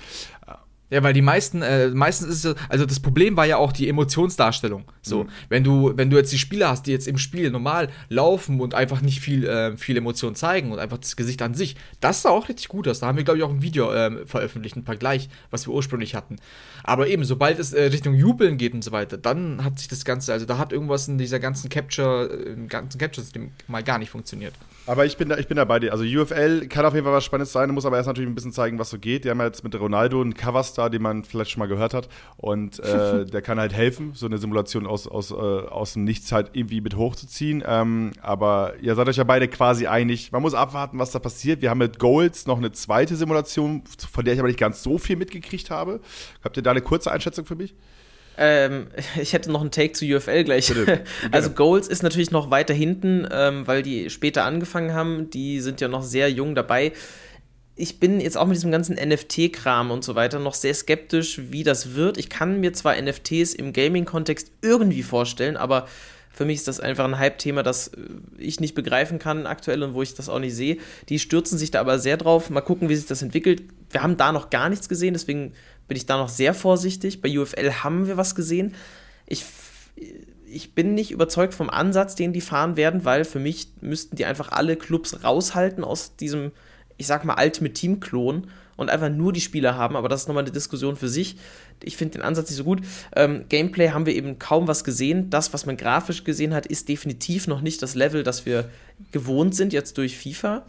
Ja, 0.92 1.02
weil 1.02 1.14
die 1.14 1.22
meisten, 1.22 1.62
äh, 1.62 1.88
meistens 1.88 2.28
ist 2.28 2.44
es, 2.44 2.54
also 2.68 2.84
das 2.84 3.00
Problem 3.00 3.34
war 3.34 3.46
ja 3.46 3.56
auch 3.56 3.72
die 3.72 3.88
Emotionsdarstellung. 3.88 4.84
So, 5.00 5.24
mhm. 5.24 5.28
wenn 5.48 5.64
du, 5.64 5.96
wenn 5.96 6.10
du 6.10 6.18
jetzt 6.18 6.30
die 6.34 6.38
Spieler 6.38 6.68
hast, 6.68 6.86
die 6.86 6.90
jetzt 6.90 7.08
im 7.08 7.16
Spiel 7.16 7.50
normal 7.50 7.88
laufen 8.10 8.60
und 8.60 8.74
einfach 8.74 9.00
nicht 9.00 9.20
viel, 9.20 9.46
äh, 9.46 9.74
viel 9.78 9.96
Emotion 9.96 10.34
zeigen 10.34 10.70
und 10.70 10.78
einfach 10.78 10.98
das 10.98 11.16
Gesicht 11.16 11.40
an 11.40 11.54
sich, 11.54 11.76
das 12.00 12.20
sah 12.20 12.28
auch 12.28 12.50
richtig 12.50 12.68
gut 12.68 12.86
aus. 12.86 13.00
Da 13.00 13.06
haben 13.06 13.16
wir, 13.16 13.24
glaube 13.24 13.38
ich, 13.38 13.44
auch 13.44 13.48
ein 13.48 13.62
Video 13.62 13.90
äh, 13.90 14.26
veröffentlicht, 14.26 14.76
ein 14.76 14.84
Vergleich, 14.84 15.30
was 15.50 15.66
wir 15.66 15.72
ursprünglich 15.72 16.14
hatten. 16.14 16.36
Aber 16.84 17.06
eben, 17.06 17.24
sobald 17.24 17.58
es 17.58 17.72
äh, 17.72 17.84
Richtung 17.84 18.12
Jubeln 18.12 18.58
geht 18.58 18.74
und 18.74 18.84
so 18.84 18.92
weiter, 18.92 19.16
dann 19.16 19.64
hat 19.64 19.78
sich 19.78 19.88
das 19.88 20.04
Ganze, 20.04 20.34
also 20.34 20.44
da 20.44 20.58
hat 20.58 20.74
irgendwas 20.74 21.08
in 21.08 21.16
dieser 21.16 21.38
ganzen 21.38 21.70
Capture, 21.70 22.28
äh, 22.30 22.52
im 22.52 22.68
ganzen 22.68 22.98
Capture-System 22.98 23.52
mal 23.66 23.82
gar 23.82 23.98
nicht 23.98 24.10
funktioniert. 24.10 24.52
Aber 24.86 25.06
ich 25.06 25.16
bin 25.16 25.28
da, 25.28 25.38
ich 25.38 25.46
bin 25.46 25.56
da 25.56 25.64
bei 25.64 25.78
dir. 25.78 25.92
Also 25.92 26.04
UFL 26.04 26.66
kann 26.66 26.84
auf 26.84 26.94
jeden 26.94 27.04
Fall 27.04 27.14
was 27.14 27.24
Spannendes 27.24 27.52
sein, 27.52 27.70
muss 27.70 27.86
aber 27.86 27.98
erst 27.98 28.08
natürlich 28.08 28.28
ein 28.28 28.34
bisschen 28.34 28.52
zeigen, 28.52 28.78
was 28.78 28.90
so 28.90 28.98
geht. 28.98 29.24
Die 29.24 29.30
haben 29.30 29.38
ja 29.38 29.46
jetzt 29.46 29.62
mit 29.62 29.78
Ronaldo 29.78 30.20
einen 30.20 30.34
Coverstar, 30.34 30.90
den 30.90 31.02
man 31.02 31.24
vielleicht 31.24 31.52
schon 31.52 31.60
mal 31.60 31.68
gehört 31.68 31.94
hat. 31.94 32.08
Und 32.36 32.80
äh, 32.80 33.24
der 33.32 33.42
kann 33.42 33.60
halt 33.60 33.72
helfen, 33.72 34.12
so 34.14 34.26
eine 34.26 34.38
Simulation 34.38 34.86
aus, 34.86 35.06
aus, 35.06 35.30
äh, 35.30 35.34
aus 35.34 35.92
dem 35.92 36.04
Nichts 36.04 36.32
halt 36.32 36.50
irgendwie 36.54 36.80
mit 36.80 36.96
hochzuziehen. 36.96 37.62
Ähm, 37.66 38.12
aber 38.20 38.74
ihr 38.80 38.96
seid 38.96 39.08
euch 39.08 39.16
ja 39.16 39.24
beide 39.24 39.46
quasi 39.46 39.86
einig. 39.86 40.32
Man 40.32 40.42
muss 40.42 40.54
abwarten, 40.54 40.98
was 40.98 41.12
da 41.12 41.20
passiert. 41.20 41.62
Wir 41.62 41.70
haben 41.70 41.78
mit 41.78 42.00
Goals 42.00 42.46
noch 42.46 42.58
eine 42.58 42.72
zweite 42.72 43.14
Simulation, 43.14 43.84
von 44.10 44.24
der 44.24 44.34
ich 44.34 44.40
aber 44.40 44.48
nicht 44.48 44.58
ganz 44.58 44.82
so 44.82 44.98
viel 44.98 45.16
mitgekriegt 45.16 45.70
habe. 45.70 46.00
Habt 46.42 46.56
ihr 46.56 46.62
da 46.62 46.72
eine 46.72 46.82
kurze 46.82 47.12
Einschätzung 47.12 47.46
für 47.46 47.56
mich? 47.56 47.74
Ähm, 48.38 48.88
ich 49.20 49.32
hätte 49.32 49.50
noch 49.50 49.60
einen 49.60 49.70
Take 49.70 49.92
zu 49.92 50.04
UFL 50.04 50.44
gleich. 50.44 50.72
also 51.30 51.50
Goals 51.50 51.88
ist 51.88 52.02
natürlich 52.02 52.30
noch 52.30 52.50
weiter 52.50 52.74
hinten, 52.74 53.26
ähm, 53.30 53.66
weil 53.66 53.82
die 53.82 54.10
später 54.10 54.44
angefangen 54.44 54.94
haben. 54.94 55.30
Die 55.30 55.60
sind 55.60 55.80
ja 55.80 55.88
noch 55.88 56.02
sehr 56.02 56.30
jung 56.30 56.54
dabei. 56.54 56.92
Ich 57.74 58.00
bin 58.00 58.20
jetzt 58.20 58.36
auch 58.36 58.46
mit 58.46 58.56
diesem 58.56 58.70
ganzen 58.70 58.96
NFT-Kram 58.96 59.90
und 59.90 60.04
so 60.04 60.14
weiter 60.14 60.38
noch 60.38 60.54
sehr 60.54 60.74
skeptisch, 60.74 61.40
wie 61.50 61.62
das 61.62 61.94
wird. 61.94 62.18
Ich 62.18 62.28
kann 62.28 62.60
mir 62.60 62.74
zwar 62.74 63.00
NFTs 63.00 63.54
im 63.54 63.72
Gaming-Kontext 63.72 64.52
irgendwie 64.60 65.02
vorstellen, 65.02 65.56
aber 65.56 65.86
für 66.32 66.46
mich 66.46 66.56
ist 66.56 66.68
das 66.68 66.80
einfach 66.80 67.04
ein 67.04 67.18
Hype-Thema, 67.18 67.62
das 67.62 67.88
äh, 67.88 68.00
ich 68.38 68.58
nicht 68.58 68.74
begreifen 68.74 69.18
kann 69.18 69.46
aktuell 69.46 69.82
und 69.82 69.94
wo 69.94 70.02
ich 70.02 70.14
das 70.14 70.28
auch 70.28 70.38
nicht 70.38 70.54
sehe. 70.54 70.78
Die 71.08 71.18
stürzen 71.18 71.58
sich 71.58 71.70
da 71.70 71.80
aber 71.80 71.98
sehr 71.98 72.16
drauf. 72.16 72.50
Mal 72.50 72.62
gucken, 72.62 72.88
wie 72.88 72.96
sich 72.96 73.06
das 73.06 73.22
entwickelt. 73.22 73.62
Wir 73.90 74.02
haben 74.02 74.16
da 74.16 74.32
noch 74.32 74.50
gar 74.50 74.68
nichts 74.68 74.88
gesehen, 74.88 75.12
deswegen 75.12 75.52
bin 75.88 75.96
ich 75.96 76.06
da 76.06 76.16
noch 76.16 76.28
sehr 76.28 76.54
vorsichtig. 76.54 77.20
Bei 77.20 77.38
UFL 77.38 77.70
haben 77.82 78.06
wir 78.06 78.16
was 78.16 78.34
gesehen. 78.34 78.74
Ich, 79.26 79.44
ich 80.46 80.74
bin 80.74 80.94
nicht 80.94 81.10
überzeugt 81.10 81.54
vom 81.54 81.70
Ansatz, 81.70 82.14
den 82.14 82.32
die 82.32 82.40
fahren 82.40 82.76
werden, 82.76 83.04
weil 83.04 83.24
für 83.24 83.38
mich 83.38 83.68
müssten 83.80 84.16
die 84.16 84.24
einfach 84.24 84.52
alle 84.52 84.76
Clubs 84.76 85.24
raushalten 85.24 85.84
aus 85.84 86.16
diesem, 86.16 86.52
ich 86.96 87.06
sag 87.06 87.24
mal, 87.24 87.42
Ultimate 87.42 87.74
Team-Klon 87.74 88.48
und 88.76 88.90
einfach 88.90 89.10
nur 89.10 89.32
die 89.32 89.40
Spieler 89.40 89.76
haben, 89.76 89.96
aber 89.96 90.08
das 90.08 90.22
ist 90.22 90.28
nochmal 90.28 90.44
eine 90.44 90.52
Diskussion 90.52 90.96
für 90.96 91.08
sich. 91.08 91.36
Ich 91.82 91.96
finde 91.96 92.18
den 92.18 92.22
Ansatz 92.22 92.48
nicht 92.48 92.58
so 92.58 92.64
gut. 92.64 92.80
Ähm, 93.14 93.44
Gameplay 93.48 93.90
haben 93.90 94.06
wir 94.06 94.14
eben 94.14 94.38
kaum 94.38 94.68
was 94.68 94.84
gesehen. 94.84 95.30
Das, 95.30 95.52
was 95.52 95.66
man 95.66 95.76
grafisch 95.76 96.24
gesehen 96.24 96.54
hat, 96.54 96.66
ist 96.66 96.88
definitiv 96.88 97.46
noch 97.48 97.60
nicht 97.60 97.82
das 97.82 97.94
Level, 97.94 98.22
das 98.22 98.46
wir 98.46 98.70
gewohnt 99.10 99.54
sind 99.54 99.72
jetzt 99.72 99.98
durch 99.98 100.16
FIFA. 100.16 100.64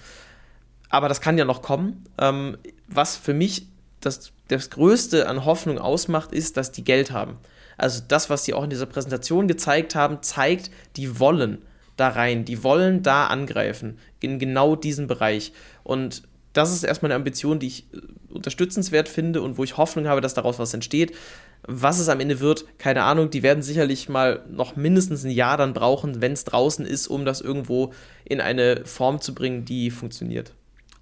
Aber 0.90 1.08
das 1.08 1.22
kann 1.22 1.38
ja 1.38 1.46
noch 1.46 1.62
kommen. 1.62 2.06
Ähm, 2.18 2.58
was 2.88 3.16
für 3.16 3.34
mich 3.34 3.68
das, 4.02 4.33
das 4.54 4.70
Größte 4.70 5.28
an 5.28 5.46
Hoffnung 5.46 5.78
ausmacht, 5.78 6.32
ist, 6.32 6.58
dass 6.58 6.72
die 6.72 6.84
Geld 6.84 7.12
haben. 7.12 7.38
Also 7.78 8.02
das, 8.08 8.30
was 8.30 8.46
sie 8.46 8.54
auch 8.54 8.64
in 8.64 8.70
dieser 8.70 8.86
Präsentation 8.86 9.48
gezeigt 9.48 9.96
haben, 9.96 10.22
zeigt, 10.22 10.70
die 10.96 11.20
wollen 11.20 11.64
da 11.98 12.10
rein, 12.10 12.46
die 12.46 12.64
wollen 12.64 13.04
da 13.04 13.28
angreifen, 13.28 14.00
in 14.20 14.40
genau 14.40 14.76
diesen 14.76 15.08
Bereich. 15.08 15.54
Und 15.84 16.24
das 16.54 16.72
ist 16.72 16.84
erstmal 16.84 17.12
eine 17.12 17.16
Ambition, 17.16 17.60
die 17.60 17.68
ich 17.68 17.88
äh, 17.94 18.00
unterstützenswert 18.34 19.10
finde 19.10 19.42
und 19.42 19.58
wo 19.58 19.64
ich 19.64 19.78
Hoffnung 19.78 20.08
habe, 20.08 20.22
dass 20.22 20.34
daraus 20.34 20.60
was 20.60 20.74
entsteht. 20.74 21.16
Was 21.66 22.00
es 22.00 22.10
am 22.10 22.20
Ende 22.20 22.40
wird, 22.40 22.66
keine 22.78 23.04
Ahnung. 23.04 23.30
Die 23.30 23.42
werden 23.42 23.64
sicherlich 23.64 24.10
mal 24.10 24.44
noch 24.50 24.76
mindestens 24.76 25.24
ein 25.24 25.32
Jahr 25.32 25.58
dann 25.58 25.74
brauchen, 25.74 26.22
wenn 26.22 26.34
es 26.34 26.44
draußen 26.44 26.86
ist, 26.86 27.08
um 27.08 27.26
das 27.26 27.42
irgendwo 27.42 27.94
in 28.26 28.42
eine 28.42 28.86
Form 28.86 29.22
zu 29.22 29.34
bringen, 29.34 29.66
die 29.66 29.90
funktioniert. 29.90 30.54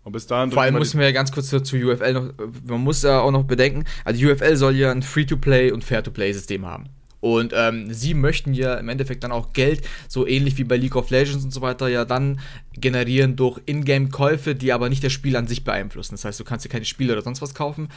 Und 0.04 0.14
bis 0.14 0.26
dahin. 0.26 0.52
Vor 0.52 0.64
allem 0.64 0.76
müssen 0.76 1.00
wir 1.00 1.06
ja 1.06 1.12
ganz 1.12 1.32
kurz 1.32 1.50
zu 1.50 1.76
UFL 1.76 2.14
noch, 2.14 2.34
man 2.66 2.82
muss 2.82 3.04
ja 3.04 3.20
auch 3.20 3.32
noch 3.32 3.44
bedenken, 3.44 3.86
also 4.04 4.26
UFL 4.26 4.56
soll 4.56 4.76
ja 4.76 4.92
ein 4.92 5.04
Free-to-Play 5.04 5.72
und 5.72 5.84
Fair-to-Play-System 5.84 6.66
haben. 6.66 6.90
Und 7.20 7.54
ähm, 7.56 7.94
sie 7.94 8.16
möchten 8.16 8.56
ja 8.56 8.74
im 8.76 8.90
Endeffekt 8.90 9.24
dann 9.24 9.32
auch 9.32 9.54
Geld, 9.54 9.88
so 10.08 10.26
ähnlich 10.26 10.58
wie 10.58 10.64
bei 10.64 10.76
League 10.76 10.96
of 10.96 11.12
Legends 11.12 11.46
und 11.46 11.52
so 11.52 11.62
weiter, 11.62 11.88
ja 11.88 12.04
dann 12.04 12.40
generieren 12.74 13.36
durch 13.36 13.62
Ingame-Käufe, 13.68 14.56
die 14.56 14.74
aber 14.74 14.90
nicht 14.90 15.04
das 15.04 15.14
Spiel 15.14 15.36
an 15.36 15.46
sich 15.46 15.64
beeinflussen. 15.64 16.16
Das 16.16 16.26
heißt, 16.26 16.40
du 16.40 16.44
kannst 16.44 16.66
dir 16.66 16.70
keine 16.70 16.86
Spiele 16.86 17.14
oder 17.14 17.22
sonst 17.22 17.44
was 17.44 17.54
kaufen. 17.54 17.90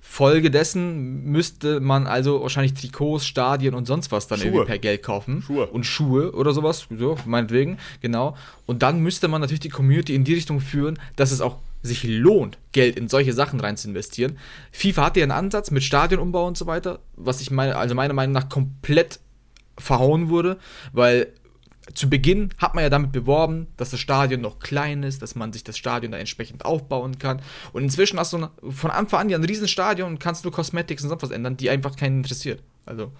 Folge 0.00 0.50
dessen 0.50 1.24
müsste 1.24 1.80
man 1.80 2.06
also 2.06 2.42
wahrscheinlich 2.42 2.74
Trikots, 2.74 3.26
Stadien 3.26 3.74
und 3.74 3.86
sonst 3.86 4.10
was 4.10 4.26
dann 4.26 4.38
Schuhe. 4.38 4.48
irgendwie 4.48 4.66
per 4.66 4.78
Geld 4.78 5.02
kaufen. 5.02 5.42
Schuhe. 5.42 5.66
Und 5.66 5.84
Schuhe 5.84 6.32
oder 6.32 6.52
sowas, 6.52 6.86
so, 6.90 7.16
meinetwegen, 7.26 7.78
genau. 8.00 8.36
Und 8.66 8.82
dann 8.82 9.00
müsste 9.00 9.28
man 9.28 9.40
natürlich 9.40 9.60
die 9.60 9.68
Community 9.68 10.14
in 10.14 10.24
die 10.24 10.34
Richtung 10.34 10.60
führen, 10.60 10.98
dass 11.16 11.32
es 11.32 11.40
auch 11.40 11.58
sich 11.82 12.04
lohnt, 12.04 12.58
Geld 12.72 12.96
in 12.96 13.08
solche 13.08 13.32
Sachen 13.32 13.60
rein 13.60 13.76
zu 13.76 13.88
investieren. 13.88 14.38
FIFA 14.72 15.06
hat 15.06 15.16
ja 15.16 15.22
einen 15.22 15.32
Ansatz 15.32 15.70
mit 15.70 15.82
Stadionumbau 15.82 16.46
und 16.46 16.56
so 16.56 16.66
weiter, 16.66 17.00
was 17.16 17.40
ich 17.40 17.50
meine, 17.50 17.76
also 17.76 17.94
meiner 17.94 18.14
Meinung 18.14 18.32
nach 18.32 18.48
komplett 18.48 19.20
verhauen 19.78 20.28
wurde, 20.28 20.58
weil 20.92 21.28
zu 21.94 22.10
Beginn 22.10 22.50
hat 22.58 22.74
man 22.74 22.84
ja 22.84 22.90
damit 22.90 23.12
beworben, 23.12 23.68
dass 23.76 23.90
das 23.90 24.00
Stadion 24.00 24.40
noch 24.40 24.58
klein 24.58 25.02
ist, 25.02 25.22
dass 25.22 25.34
man 25.34 25.52
sich 25.52 25.64
das 25.64 25.76
Stadion 25.78 26.12
da 26.12 26.18
entsprechend 26.18 26.64
aufbauen 26.64 27.18
kann. 27.18 27.42
Und 27.72 27.82
inzwischen 27.82 28.18
hast 28.18 28.32
du 28.32 28.48
von 28.70 28.90
Anfang 28.90 29.20
an 29.20 29.28
ja 29.28 29.38
ein 29.38 29.44
Riesenstadion 29.44 30.10
und 30.10 30.18
kannst 30.18 30.44
nur 30.44 30.52
Cosmetics 30.52 31.02
und 31.02 31.08
sonst 31.08 31.22
was 31.22 31.30
ändern, 31.30 31.56
die 31.56 31.70
einfach 31.70 31.96
keinen 31.96 32.18
interessiert. 32.18 32.62
Also. 32.86 33.12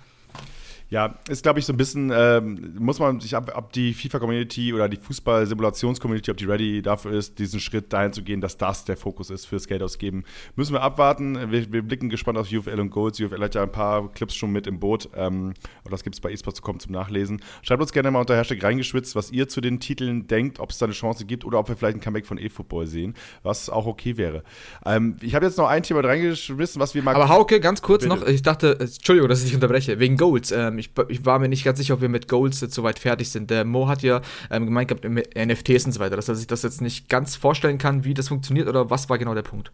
Ja, 0.91 1.14
ist, 1.28 1.45
glaube 1.45 1.61
ich, 1.61 1.66
so 1.66 1.72
ein 1.72 1.76
bisschen, 1.76 2.11
ähm, 2.12 2.74
muss 2.76 2.99
man 2.99 3.20
sich 3.20 3.36
ab, 3.36 3.53
ob 3.55 3.72
die 3.72 3.95
FIFA-Community 3.95 4.74
oder 4.74 4.88
die 4.88 4.97
Fußball-Simulations-Community, 4.97 6.32
ob 6.32 6.36
die 6.36 6.47
ready 6.47 6.82
dafür 6.82 7.12
ist, 7.12 7.38
diesen 7.38 7.61
Schritt 7.61 7.93
dahin 7.93 8.12
zu 8.12 8.24
gehen, 8.24 8.41
dass 8.41 8.57
das 8.57 8.84
der 8.84 8.97
Fokus 8.97 9.30
ist 9.30 9.47
fürs 9.47 9.68
Geld 9.68 9.84
ausgeben. 9.84 10.24
Müssen 10.57 10.72
wir 10.72 10.82
abwarten. 10.82 11.53
Wir, 11.53 11.72
wir 11.72 11.82
blicken 11.82 12.09
gespannt 12.09 12.38
auf 12.38 12.51
UFL 12.51 12.80
und 12.80 12.91
Goals. 12.91 13.20
UFL 13.20 13.41
hat 13.41 13.55
ja 13.55 13.62
ein 13.62 13.70
paar 13.70 14.11
Clips 14.12 14.34
schon 14.34 14.51
mit 14.51 14.66
im 14.66 14.80
Boot. 14.80 15.09
Ähm, 15.14 15.55
und 15.84 15.93
das 15.93 16.03
gibt 16.03 16.16
es 16.16 16.20
bei 16.20 16.32
esports.com 16.32 16.80
zum 16.80 16.91
Nachlesen. 16.91 17.41
Schreibt 17.62 17.82
uns 17.82 17.93
gerne 17.93 18.11
mal 18.11 18.18
unter 18.18 18.36
Hashtag 18.36 18.61
reingeschwitzt, 18.61 19.14
was 19.14 19.30
ihr 19.30 19.49
zu 19.49 19.61
den 19.61 19.78
Titeln 19.78 20.26
denkt, 20.26 20.59
ob 20.59 20.70
es 20.70 20.78
da 20.78 20.86
eine 20.86 20.93
Chance 20.93 21.24
gibt 21.24 21.45
oder 21.45 21.61
ob 21.61 21.68
wir 21.68 21.76
vielleicht 21.76 21.99
ein 21.99 22.01
Comeback 22.01 22.26
von 22.26 22.36
eFootball 22.36 22.88
sehen, 22.88 23.14
was 23.45 23.70
auch 23.70 23.86
okay 23.86 24.16
wäre. 24.16 24.43
Ähm, 24.84 25.16
ich 25.20 25.36
habe 25.36 25.47
jetzt 25.47 25.57
noch 25.57 25.68
ein 25.68 25.84
Thema 25.84 26.01
reingeschmissen, 26.01 26.80
was 26.80 26.97
wir 26.97 27.03
mal. 27.05 27.14
Aber 27.14 27.28
Hauke, 27.28 27.61
ganz 27.61 27.80
kurz 27.80 28.03
Bitte. 28.03 28.16
noch, 28.16 28.26
ich 28.26 28.43
dachte, 28.43 28.80
Entschuldigung, 28.80 29.28
dass 29.28 29.38
ich 29.38 29.47
dich 29.47 29.55
unterbreche, 29.55 30.01
wegen 30.01 30.16
Goals. 30.16 30.51
Ähm, 30.51 30.80
ich, 30.81 30.91
ich, 31.09 31.24
war 31.24 31.39
mir 31.39 31.49
nicht 31.49 31.64
ganz 31.64 31.78
sicher, 31.78 31.95
ob 31.95 32.01
wir 32.01 32.09
mit 32.09 32.28
Goals 32.28 32.61
jetzt 32.61 32.74
soweit 32.74 32.99
fertig 32.99 33.31
sind. 33.31 33.51
Der 33.51 33.64
Mo 33.64 33.89
hat 33.89 34.03
ja 34.03 34.20
ähm, 34.51 34.66
gemeint 34.66 34.89
gehabt, 34.89 35.09
mit 35.09 35.35
NFTs 35.37 35.87
und 35.87 35.93
so 35.93 36.01
weiter, 36.01 36.16
dass 36.16 36.28
er 36.28 36.35
sich 36.35 36.47
das 36.47 36.62
jetzt 36.62 36.81
nicht 36.81 37.09
ganz 37.09 37.37
vorstellen 37.37 37.78
kann, 37.78 38.05
wie 38.05 38.14
das 38.14 38.28
funktioniert 38.28 38.68
oder 38.68 38.91
was 38.91 39.09
war 39.09 39.18
genau 39.18 39.35
der 39.35 39.43
Punkt? 39.43 39.70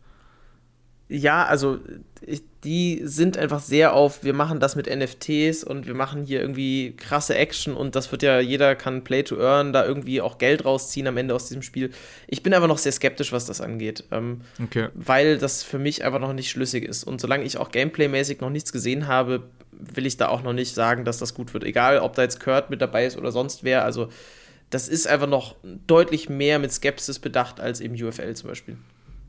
Ja, 1.09 1.45
also 1.45 1.79
ich, 2.21 2.43
die 2.65 3.01
sind 3.05 3.39
einfach 3.39 3.61
sehr 3.61 3.93
auf, 3.93 4.25
wir 4.25 4.33
machen 4.33 4.59
das 4.59 4.75
mit 4.75 4.89
NFTs 4.93 5.63
und 5.63 5.87
wir 5.87 5.95
machen 5.95 6.25
hier 6.25 6.41
irgendwie 6.41 6.95
krasse 6.97 7.37
Action 7.37 7.77
und 7.77 7.95
das 7.95 8.11
wird 8.11 8.25
ja, 8.25 8.41
jeder 8.41 8.75
kann 8.75 9.05
Play 9.05 9.23
to 9.23 9.39
Earn, 9.39 9.73
da 9.73 9.87
irgendwie 9.87 10.21
auch 10.21 10.39
Geld 10.39 10.65
rausziehen 10.65 11.07
am 11.07 11.17
Ende 11.17 11.33
aus 11.35 11.47
diesem 11.47 11.63
Spiel. 11.63 11.93
Ich 12.27 12.43
bin 12.43 12.55
aber 12.55 12.67
noch 12.67 12.79
sehr 12.79 12.91
skeptisch, 12.91 13.31
was 13.31 13.47
das 13.47 13.61
angeht, 13.61 14.03
ähm, 14.11 14.41
okay. 14.61 14.89
weil 14.95 15.39
das 15.39 15.63
für 15.63 15.79
mich 15.79 16.05
einfach 16.05 16.19
noch 16.19 16.33
nicht 16.33 16.51
schlüssig 16.51 16.85
ist. 16.85 17.05
Und 17.05 17.21
solange 17.21 17.45
ich 17.45 17.57
auch 17.59 17.71
Gameplay-mäßig 17.71 18.41
noch 18.41 18.51
nichts 18.51 18.73
gesehen 18.73 19.07
habe, 19.07 19.45
will 19.79 20.07
ich 20.07 20.17
da 20.17 20.29
auch 20.29 20.43
noch 20.43 20.53
nicht 20.53 20.75
sagen, 20.75 21.05
dass 21.05 21.19
das 21.19 21.35
gut 21.35 21.53
wird. 21.55 21.65
Egal, 21.65 21.99
ob 21.99 22.15
da 22.15 22.23
jetzt 22.23 22.41
Kurt 22.41 22.71
mit 22.71 22.81
dabei 22.81 23.07
ist 23.07 23.17
oder 23.17 23.33
sonst 23.33 23.65
wer. 23.65 23.85
Also, 23.85 24.09
das 24.71 24.89
ist 24.89 25.07
einfach 25.07 25.29
noch 25.29 25.57
deutlich 25.63 26.29
mehr 26.29 26.59
mit 26.59 26.73
Skepsis 26.73 27.19
bedacht 27.19 27.61
als 27.61 27.81
im 27.81 27.93
UFL 27.93 28.35
zum 28.35 28.49
Beispiel. 28.49 28.77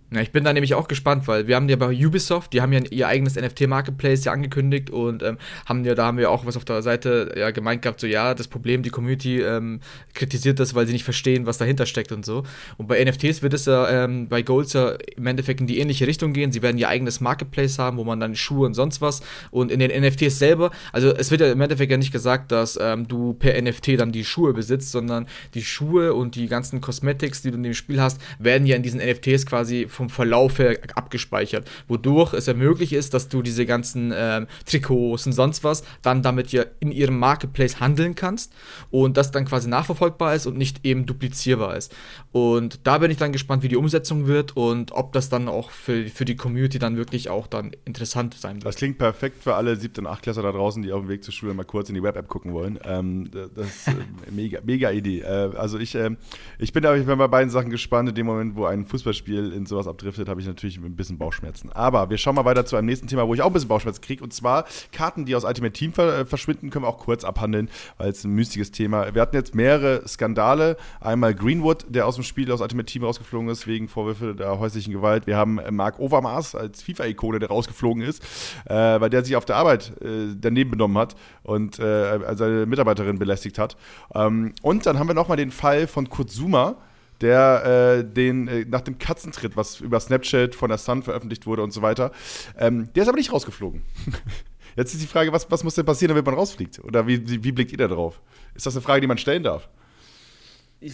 Ja, 0.09 0.21
ich 0.21 0.31
bin 0.31 0.45
da 0.45 0.53
nämlich 0.53 0.73
auch 0.73 0.87
gespannt, 0.87 1.27
weil 1.27 1.47
wir 1.47 1.57
haben 1.57 1.67
ja 1.67 1.75
bei 1.75 1.93
Ubisoft, 1.93 2.53
die 2.53 2.61
haben 2.61 2.71
ja 2.71 2.79
ihr 2.91 3.09
eigenes 3.09 3.35
NFT-Marketplace 3.35 4.23
ja 4.23 4.31
angekündigt 4.31 4.89
und 4.89 5.21
ähm, 5.21 5.37
haben 5.65 5.83
ja, 5.83 5.95
da 5.95 6.05
haben 6.05 6.17
wir 6.17 6.31
auch 6.31 6.45
was 6.45 6.55
auf 6.55 6.63
der 6.63 6.81
Seite 6.81 7.33
ja 7.35 7.51
gemeint 7.51 7.81
gehabt, 7.81 7.99
so 7.99 8.07
ja, 8.07 8.33
das 8.33 8.47
Problem, 8.47 8.83
die 8.83 8.89
Community 8.89 9.41
ähm, 9.41 9.81
kritisiert 10.13 10.61
das, 10.61 10.73
weil 10.75 10.87
sie 10.87 10.93
nicht 10.93 11.03
verstehen, 11.03 11.45
was 11.45 11.57
dahinter 11.57 11.85
steckt 11.85 12.13
und 12.13 12.25
so. 12.25 12.43
Und 12.77 12.87
bei 12.87 13.03
NFTs 13.03 13.41
wird 13.41 13.53
es 13.53 13.65
ja 13.65 14.05
ähm, 14.05 14.29
bei 14.29 14.43
Golds 14.43 14.71
ja 14.71 14.93
im 15.17 15.27
Endeffekt 15.27 15.59
in 15.59 15.67
die 15.67 15.77
ähnliche 15.77 16.07
Richtung 16.07 16.31
gehen. 16.31 16.53
Sie 16.53 16.61
werden 16.61 16.77
ihr 16.77 16.87
eigenes 16.87 17.19
Marketplace 17.19 17.77
haben, 17.77 17.97
wo 17.97 18.05
man 18.05 18.21
dann 18.21 18.33
Schuhe 18.33 18.65
und 18.65 18.75
sonst 18.75 19.01
was 19.01 19.21
und 19.51 19.73
in 19.73 19.79
den 19.79 19.91
NFTs 19.91 20.39
selber, 20.39 20.71
also 20.93 21.13
es 21.13 21.31
wird 21.31 21.41
ja 21.41 21.51
im 21.51 21.59
Endeffekt 21.59 21.91
ja 21.91 21.97
nicht 21.97 22.13
gesagt, 22.13 22.53
dass 22.53 22.79
ähm, 22.81 23.09
du 23.09 23.33
per 23.33 23.61
NFT 23.61 23.99
dann 23.99 24.13
die 24.13 24.23
Schuhe 24.23 24.53
besitzt, 24.53 24.89
sondern 24.89 25.27
die 25.53 25.65
Schuhe 25.65 26.13
und 26.13 26.35
die 26.35 26.47
ganzen 26.47 26.79
Cosmetics, 26.79 27.41
die 27.41 27.51
du 27.51 27.57
in 27.57 27.63
dem 27.63 27.73
Spiel 27.73 28.01
hast, 28.01 28.21
werden 28.39 28.65
ja 28.65 28.77
in 28.77 28.83
diesen 28.83 29.01
NFTs 29.01 29.45
quasi 29.45 29.89
vom 29.97 30.09
Verlauf 30.09 30.59
her 30.59 30.77
abgespeichert, 30.93 31.69
wodurch 31.87 32.33
es 32.33 32.45
ja 32.45 32.53
möglich 32.53 32.93
ist, 32.93 33.13
dass 33.13 33.29
du 33.29 33.41
diese 33.41 33.65
ganzen 33.65 34.13
ähm, 34.15 34.47
Trikots 34.65 35.25
und 35.25 35.33
sonst 35.33 35.63
was 35.63 35.83
dann 36.03 36.21
damit 36.21 36.51
ja 36.51 36.65
in 36.79 36.91
ihrem 36.91 37.17
Marketplace 37.17 37.79
handeln 37.79 38.13
kannst 38.13 38.53
und 38.91 39.17
das 39.17 39.31
dann 39.31 39.45
quasi 39.45 39.67
nachverfolgbar 39.67 40.35
ist 40.35 40.45
und 40.45 40.57
nicht 40.57 40.85
eben 40.85 41.05
duplizierbar 41.07 41.75
ist. 41.75 41.93
Und 42.31 42.85
da 42.85 42.99
bin 42.99 43.09
ich 43.09 43.17
dann 43.17 43.31
gespannt, 43.31 43.63
wie 43.63 43.69
die 43.69 43.75
Umsetzung 43.75 44.27
wird 44.27 44.55
und 44.55 44.91
ob 44.91 45.13
das 45.13 45.29
dann 45.29 45.47
auch 45.47 45.71
für, 45.71 46.05
für 46.05 46.25
die 46.25 46.35
Community 46.35 46.77
dann 46.77 46.95
wirklich 46.95 47.29
auch 47.29 47.47
dann 47.47 47.71
interessant 47.85 48.35
sein 48.35 48.57
wird. 48.57 48.65
Das 48.65 48.75
klingt 48.75 48.99
perfekt 48.99 49.43
für 49.43 49.55
alle 49.55 49.75
7. 49.75 50.05
und 50.05 50.11
8 50.11 50.21
Klasse 50.21 50.43
da 50.43 50.51
draußen, 50.51 50.83
die 50.83 50.91
auf 50.91 51.01
dem 51.01 51.09
Weg 51.09 51.23
zur 51.23 51.33
Schule 51.33 51.55
mal 51.55 51.65
kurz 51.65 51.89
in 51.89 51.95
die 51.95 52.03
Web-App 52.03 52.27
gucken 52.27 52.53
wollen. 52.53 52.77
Ähm, 52.83 53.31
das 53.31 53.67
ist 53.67 53.87
äh, 53.87 53.93
mega, 54.31 54.59
mega 54.63 54.91
Idee. 54.91 55.21
Äh, 55.21 55.55
also 55.57 55.79
ich, 55.79 55.95
äh, 55.95 56.11
ich 56.59 56.71
bin, 56.71 56.83
ich 56.83 57.05
bin 57.05 57.17
bei 57.17 57.27
beiden 57.27 57.49
Sachen 57.49 57.71
gespannt. 57.71 58.09
In 58.09 58.15
dem 58.15 58.27
Moment, 58.27 58.55
wo 58.55 58.65
ein 58.65 58.85
Fußballspiel 58.85 59.51
in 59.53 59.65
sowas 59.65 59.86
abdriftet, 59.87 60.29
habe 60.29 60.41
ich 60.41 60.47
natürlich 60.47 60.77
ein 60.77 60.95
bisschen 60.95 61.17
Bauchschmerzen. 61.17 61.71
Aber 61.71 62.09
wir 62.09 62.17
schauen 62.17 62.35
mal 62.35 62.45
weiter 62.45 62.65
zu 62.65 62.75
einem 62.75 62.87
nächsten 62.87 63.07
Thema, 63.07 63.27
wo 63.27 63.33
ich 63.33 63.41
auch 63.41 63.47
ein 63.47 63.53
bisschen 63.53 63.69
Bauchschmerzen 63.69 64.01
kriege. 64.01 64.23
Und 64.23 64.33
zwar 64.33 64.65
Karten, 64.91 65.25
die 65.25 65.35
aus 65.35 65.43
Ultimate 65.43 65.73
Team 65.73 65.91
äh, 65.97 66.25
verschwinden, 66.25 66.69
können 66.69 66.85
wir 66.85 66.89
auch 66.89 66.99
kurz 66.99 67.23
abhandeln, 67.23 67.69
weil 67.97 68.09
es 68.09 68.23
ein 68.23 68.31
mystiges 68.31 68.71
Thema. 68.71 69.13
Wir 69.13 69.21
hatten 69.21 69.35
jetzt 69.35 69.55
mehrere 69.55 70.07
Skandale. 70.07 70.77
Einmal 70.99 71.33
Greenwood, 71.33 71.85
der 71.89 72.07
aus 72.07 72.15
dem 72.15 72.23
Spiel 72.23 72.51
aus 72.51 72.61
Ultimate 72.61 72.85
Team 72.85 73.03
rausgeflogen 73.03 73.49
ist, 73.49 73.67
wegen 73.67 73.87
Vorwürfe 73.87 74.35
der 74.35 74.59
häuslichen 74.59 74.93
Gewalt. 74.93 75.27
Wir 75.27 75.37
haben 75.37 75.59
Mark 75.71 75.99
Overmars 75.99 76.55
als 76.55 76.81
FIFA-Ikone, 76.81 77.39
der 77.39 77.49
rausgeflogen 77.49 78.03
ist, 78.03 78.23
äh, 78.65 78.73
weil 78.73 79.09
der 79.09 79.23
sich 79.23 79.35
auf 79.35 79.45
der 79.45 79.57
Arbeit 79.57 79.93
äh, 80.01 80.35
daneben 80.39 80.71
benommen 80.71 80.97
hat 80.97 81.15
und 81.43 81.79
äh, 81.79 82.35
seine 82.35 82.65
Mitarbeiterin 82.65 83.19
belästigt 83.19 83.57
hat. 83.57 83.77
Ähm, 84.13 84.53
und 84.61 84.85
dann 84.85 84.99
haben 84.99 85.07
wir 85.07 85.13
nochmal 85.13 85.37
den 85.37 85.51
Fall 85.51 85.87
von 85.87 86.09
Kurt 86.09 86.29
Zuma, 86.31 86.75
der 87.21 87.99
äh, 87.99 88.03
den 88.03 88.47
äh, 88.47 88.65
nach 88.67 88.81
dem 88.81 88.97
Katzentritt, 88.97 89.55
was 89.55 89.79
über 89.79 89.99
Snapchat 89.99 90.55
von 90.55 90.69
der 90.69 90.77
Sun 90.77 91.03
veröffentlicht 91.03 91.45
wurde 91.45 91.63
und 91.63 91.71
so 91.71 91.81
weiter, 91.81 92.11
ähm, 92.57 92.89
der 92.93 93.03
ist 93.03 93.09
aber 93.09 93.17
nicht 93.17 93.31
rausgeflogen. 93.31 93.83
Jetzt 94.75 94.93
ist 94.93 95.01
die 95.01 95.07
Frage, 95.07 95.31
was, 95.31 95.49
was 95.49 95.63
muss 95.63 95.73
denn 95.73 95.85
passieren, 95.85 96.09
damit 96.09 96.25
man 96.25 96.35
rausfliegt? 96.35 96.83
Oder 96.83 97.07
wie, 97.07 97.27
wie, 97.27 97.43
wie 97.43 97.51
blickt 97.51 97.71
ihr 97.71 97.79
da 97.79 97.87
drauf? 97.87 98.21
Ist 98.53 98.67
das 98.67 98.75
eine 98.75 98.83
Frage, 98.83 99.01
die 99.01 99.07
man 99.07 99.17
stellen 99.17 99.41
darf? 99.41 99.67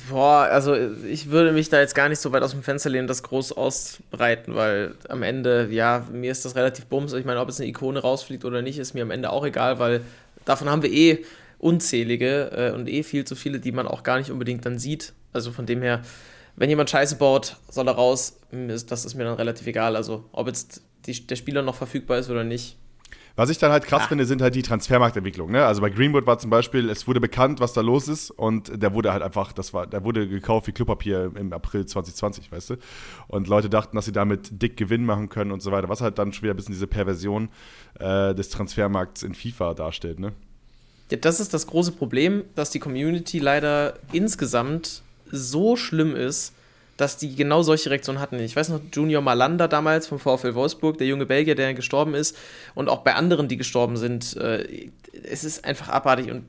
Boah, 0.09 0.47
also 0.49 0.73
ich 0.75 1.29
würde 1.29 1.51
mich 1.51 1.67
da 1.67 1.81
jetzt 1.81 1.93
gar 1.93 2.07
nicht 2.07 2.19
so 2.19 2.31
weit 2.31 2.41
aus 2.41 2.51
dem 2.51 2.63
Fenster 2.63 2.89
lehnen, 2.89 3.09
das 3.09 3.21
groß 3.21 3.51
ausbreiten, 3.51 4.55
weil 4.55 4.95
am 5.09 5.23
Ende, 5.23 5.67
ja, 5.69 6.07
mir 6.09 6.31
ist 6.31 6.45
das 6.45 6.55
relativ 6.55 6.85
bums. 6.85 7.11
Ich 7.11 7.25
meine, 7.25 7.41
ob 7.41 7.49
jetzt 7.49 7.59
eine 7.59 7.69
Ikone 7.69 7.99
rausfliegt 7.99 8.45
oder 8.45 8.61
nicht, 8.61 8.79
ist 8.79 8.93
mir 8.93 9.03
am 9.03 9.11
Ende 9.11 9.29
auch 9.29 9.45
egal, 9.45 9.79
weil 9.79 9.99
davon 10.45 10.69
haben 10.69 10.83
wir 10.83 10.91
eh 10.91 11.25
unzählige 11.63 12.51
äh, 12.51 12.71
und 12.71 12.89
eh 12.89 13.03
viel 13.03 13.25
zu 13.25 13.35
viele, 13.35 13.59
die 13.59 13.71
man 13.71 13.87
auch 13.87 14.03
gar 14.03 14.17
nicht 14.17 14.31
unbedingt 14.31 14.65
dann 14.65 14.77
sieht. 14.77 15.13
Also 15.31 15.51
von 15.51 15.65
dem 15.65 15.81
her, 15.81 16.01
wenn 16.55 16.69
jemand 16.69 16.89
Scheiße 16.89 17.15
baut, 17.15 17.57
soll 17.69 17.87
er 17.87 17.95
raus. 17.95 18.39
Das 18.51 19.05
ist 19.05 19.15
mir 19.15 19.23
dann 19.23 19.35
relativ 19.35 19.65
egal. 19.67 19.95
Also 19.95 20.25
ob 20.31 20.47
jetzt 20.47 20.81
die, 21.05 21.25
der 21.25 21.35
Spieler 21.35 21.61
noch 21.61 21.75
verfügbar 21.75 22.19
ist 22.19 22.29
oder 22.29 22.43
nicht, 22.43 22.77
was 23.35 23.49
ich 23.49 23.57
dann 23.57 23.71
halt 23.71 23.85
krass 23.85 24.03
ah. 24.03 24.07
finde, 24.07 24.25
sind 24.25 24.43
halt 24.43 24.53
die 24.53 24.61
Transfermarktentwicklungen. 24.61 25.53
Ne? 25.53 25.65
Also 25.65 25.81
bei 25.81 25.89
Greenwood 25.89 26.27
war 26.27 26.37
zum 26.37 26.51
Beispiel, 26.51 26.87
es 26.89 27.07
wurde 27.07 27.19
bekannt, 27.19 27.59
was 27.59 27.73
da 27.73 27.81
los 27.81 28.07
ist 28.07 28.29
und 28.29 28.81
der 28.81 28.93
wurde 28.93 29.11
halt 29.11 29.23
einfach, 29.23 29.53
das 29.53 29.73
war, 29.73 29.87
der 29.87 30.03
wurde 30.03 30.27
gekauft 30.27 30.67
wie 30.67 30.71
Klopapier 30.71 31.31
im 31.35 31.51
April 31.51 31.85
2020, 31.85 32.51
weißt 32.51 32.71
du? 32.71 32.75
Und 33.27 33.47
Leute 33.47 33.69
dachten, 33.69 33.95
dass 33.95 34.05
sie 34.05 34.11
damit 34.11 34.61
dick 34.61 34.77
Gewinn 34.77 35.03
machen 35.05 35.29
können 35.29 35.51
und 35.51 35.61
so 35.61 35.71
weiter, 35.71 35.89
was 35.89 36.01
halt 36.01 36.19
dann 36.19 36.31
schon 36.31 36.43
wieder 36.43 36.53
ein 36.53 36.57
bisschen 36.57 36.75
diese 36.75 36.85
Perversion 36.85 37.49
äh, 37.99 38.35
des 38.35 38.49
Transfermarkts 38.49 39.23
in 39.23 39.33
FIFA 39.33 39.73
darstellt, 39.73 40.19
ne? 40.19 40.33
Ja, 41.13 41.19
das 41.19 41.39
ist 41.39 41.53
das 41.53 41.67
große 41.67 41.91
Problem, 41.91 42.43
dass 42.55 42.71
die 42.71 42.79
Community 42.79 43.37
leider 43.37 43.99
insgesamt 44.11 45.03
so 45.31 45.75
schlimm 45.75 46.15
ist, 46.15 46.53
dass 46.97 47.17
die 47.17 47.35
genau 47.35 47.61
solche 47.61 47.91
Reaktionen 47.91 48.19
hatten. 48.19 48.39
Ich 48.39 48.55
weiß 48.55 48.69
noch, 48.69 48.81
Junior 48.91 49.21
Malanda 49.21 49.67
damals 49.67 50.07
vom 50.07 50.17
VfL 50.17 50.55
Wolfsburg, 50.55 50.97
der 50.97 51.05
junge 51.05 51.27
Belgier, 51.27 51.53
der 51.53 51.75
gestorben 51.75 52.15
ist, 52.15 52.35
und 52.73 52.89
auch 52.89 53.01
bei 53.01 53.13
anderen, 53.13 53.47
die 53.47 53.57
gestorben 53.57 53.95
sind. 53.95 54.35
Äh, 54.37 54.89
es 55.23 55.43
ist 55.43 55.65
einfach 55.65 55.89
abartig 55.89 56.31
und 56.31 56.45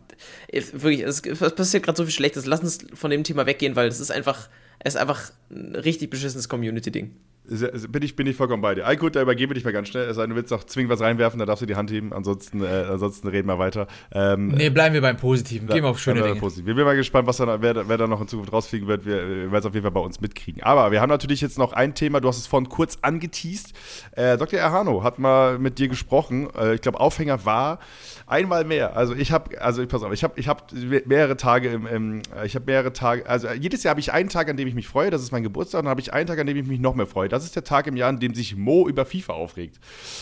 wirklich, 0.50 1.02
es, 1.02 1.20
passiert 1.20 1.82
gerade 1.82 1.98
so 1.98 2.04
viel 2.04 2.14
Schlechtes. 2.14 2.46
Lass 2.46 2.60
uns 2.60 2.78
von 2.94 3.10
dem 3.10 3.22
Thema 3.22 3.44
weggehen, 3.44 3.76
weil 3.76 3.88
es 3.88 4.00
ist 4.00 4.10
einfach, 4.10 4.48
es 4.78 4.94
ist 4.94 5.00
einfach 5.00 5.30
ein 5.50 5.76
richtig 5.76 6.08
beschissenes 6.08 6.48
Community-Ding. 6.48 7.14
Bin 7.46 8.02
ich, 8.02 8.16
bin 8.16 8.26
ich 8.26 8.36
vollkommen 8.36 8.62
bei 8.62 8.74
dir. 8.74 8.86
Alkut, 8.86 9.16
da 9.16 9.22
übergebe 9.22 9.52
dich 9.52 9.64
mal 9.64 9.72
ganz 9.72 9.88
schnell. 9.88 10.08
Es 10.08 10.16
sei 10.16 10.22
denn, 10.22 10.30
du 10.30 10.36
willst 10.36 10.50
noch 10.50 10.64
zwingend 10.64 10.90
was 10.90 11.00
reinwerfen, 11.00 11.38
da 11.38 11.44
darfst 11.44 11.60
du 11.60 11.66
die 11.66 11.76
Hand 11.76 11.90
heben. 11.90 12.14
Ansonsten, 12.14 12.62
äh, 12.62 12.86
ansonsten 12.90 13.28
reden 13.28 13.46
wir 13.48 13.58
weiter. 13.58 13.86
Ähm, 14.12 14.48
nee, 14.48 14.70
bleiben 14.70 14.94
wir 14.94 15.02
beim 15.02 15.18
Positiven. 15.18 15.68
Gehen 15.68 15.82
wir 15.82 15.90
auf 15.90 16.00
schöne 16.00 16.22
Dinge. 16.22 16.40
Positiv. 16.40 16.64
Wir 16.64 16.74
sind 16.74 16.84
mal 16.84 16.96
gespannt, 16.96 17.26
was 17.26 17.36
da, 17.36 17.60
wer, 17.60 17.86
wer 17.86 17.98
da 17.98 18.06
noch 18.06 18.22
in 18.22 18.28
Zukunft 18.28 18.50
rausfliegen 18.50 18.88
wird. 18.88 19.04
Wir, 19.04 19.28
wir 19.28 19.36
werden 19.36 19.54
es 19.56 19.66
auf 19.66 19.74
jeden 19.74 19.82
Fall 19.84 19.92
bei 19.92 20.00
uns 20.00 20.22
mitkriegen. 20.22 20.62
Aber 20.62 20.90
wir 20.90 21.02
haben 21.02 21.10
natürlich 21.10 21.42
jetzt 21.42 21.58
noch 21.58 21.74
ein 21.74 21.94
Thema, 21.94 22.20
du 22.20 22.28
hast 22.28 22.38
es 22.38 22.46
vorhin 22.46 22.70
kurz 22.70 22.98
angeteased. 23.02 23.74
Äh, 24.12 24.38
Dr. 24.38 24.58
Erhano 24.58 25.02
hat 25.02 25.18
mal 25.18 25.58
mit 25.58 25.78
dir 25.78 25.88
gesprochen. 25.88 26.48
Äh, 26.56 26.76
ich 26.76 26.80
glaube, 26.80 26.98
Aufhänger 26.98 27.44
war 27.44 27.78
einmal 28.26 28.64
mehr. 28.64 28.96
Also 28.96 29.14
ich 29.14 29.32
habe, 29.32 29.60
also 29.60 29.86
pass 29.86 30.02
auf, 30.02 30.12
ich 30.12 30.24
habe 30.24 30.40
ich 30.40 30.48
hab 30.48 30.72
mehrere 31.04 31.36
Tage 31.36 31.68
im, 31.68 31.86
im 31.86 32.22
ich 32.44 32.54
habe 32.54 32.64
mehrere 32.66 32.92
Tage, 32.92 33.28
also 33.28 33.48
jedes 33.50 33.82
Jahr 33.82 33.90
habe 33.90 34.00
ich 34.00 34.12
einen 34.12 34.30
Tag, 34.30 34.48
an 34.48 34.56
dem 34.56 34.66
ich 34.66 34.74
mich 34.74 34.88
freue, 34.88 35.10
das 35.10 35.22
ist 35.22 35.30
mein 35.30 35.42
Geburtstag, 35.42 35.80
und 35.80 35.84
dann 35.84 35.90
habe 35.90 36.00
ich 36.00 36.12
einen 36.12 36.26
Tag, 36.26 36.38
an 36.38 36.46
dem 36.46 36.56
ich 36.56 36.66
mich 36.66 36.80
noch 36.80 36.94
mehr 36.94 37.06
freue. 37.06 37.28
Das 37.34 37.44
ist 37.44 37.56
der 37.56 37.64
Tag 37.64 37.86
im 37.86 37.96
Jahr, 37.96 38.08
an 38.08 38.20
dem 38.20 38.34
sich 38.34 38.56
Mo 38.56 38.88
über 38.88 39.04
FIFA 39.04 39.34
aufregt. 39.34 39.78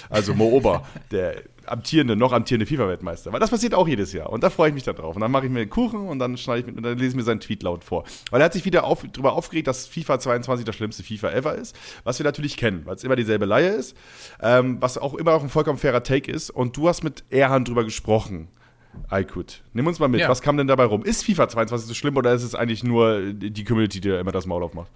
Also 0.09 0.35
Mo 0.35 0.47
Ober, 0.47 0.85
der 1.11 1.43
amtierende, 1.67 2.17
noch 2.17 2.33
amtierende 2.33 2.67
FIFA-Weltmeister. 2.67 3.33
Weil 3.33 3.41
das 3.41 3.51
passiert 3.51 3.75
auch 3.75 3.87
jedes 3.87 4.13
Jahr. 4.13 4.31
Und 4.31 4.43
da 4.43 4.51
freue 4.51 4.69
ich 4.69 4.75
mich 4.75 4.83
dann 4.83 4.97
drauf. 4.97 5.15
Und 5.15 5.21
dann 5.21 5.31
mache 5.31 5.47
ich 5.47 5.53
mir 5.53 5.61
einen 5.61 5.71
Kuchen 5.71 6.09
und 6.09 6.19
dann 6.19 6.37
schneide 6.37 6.71
ich 6.71 6.77
und 6.77 6.83
dann 6.83 6.99
lese 6.99 7.11
ich 7.11 7.17
mir 7.17 7.23
seinen 7.23 7.41
Tweet 7.41 7.63
laut 7.63 7.85
vor. 7.85 8.05
Weil 8.31 8.41
er 8.41 8.47
hat 8.47 8.53
sich 8.53 8.65
wieder 8.65 8.85
auf, 8.85 9.05
darüber 9.13 9.35
aufgeregt, 9.35 9.69
dass 9.69 9.87
FIFA 9.87 10.19
22 10.19 10.65
das 10.65 10.75
schlimmste 10.75 11.03
FIFA 11.03 11.33
ever 11.33 11.55
ist. 11.55 11.77
Was 12.05 12.19
wir 12.19 12.25
natürlich 12.25 12.57
kennen, 12.57 12.83
weil 12.85 12.97
es 12.97 13.05
immer 13.05 13.17
dieselbe 13.17 13.45
Leihe 13.45 13.71
ist. 13.71 13.97
Ähm, 14.41 14.79
was 14.81 14.99
auch 14.99 15.15
immer 15.15 15.33
auch 15.35 15.43
ein 15.43 15.49
vollkommen 15.49 15.79
fairer 15.79 16.03
Take 16.03 16.31
ist. 16.31 16.51
Und 16.51 16.77
du 16.77 16.89
hast 16.89 17.05
mit 17.05 17.25
Erhan 17.31 17.65
drüber 17.65 17.85
gesprochen. 17.85 18.49
Aykut. 19.09 19.63
Nimm 19.73 19.87
uns 19.87 19.99
mal 19.99 20.09
mit. 20.09 20.21
Ja. 20.21 20.29
Was 20.29 20.43
kam 20.43 20.57
denn 20.57 20.67
dabei 20.67 20.85
rum? 20.85 21.03
Ist 21.03 21.25
FIFA 21.25 21.49
22 21.49 21.89
so 21.89 21.95
schlimm 21.95 22.17
oder 22.17 22.33
ist 22.35 22.43
es 22.43 22.55
eigentlich 22.55 22.85
nur 22.85 23.33
die 23.33 23.65
Community, 23.65 24.01
die 24.01 24.09
da 24.11 24.21
immer 24.21 24.33
das 24.33 24.47
Maul 24.47 24.63
aufmacht? 24.63 24.91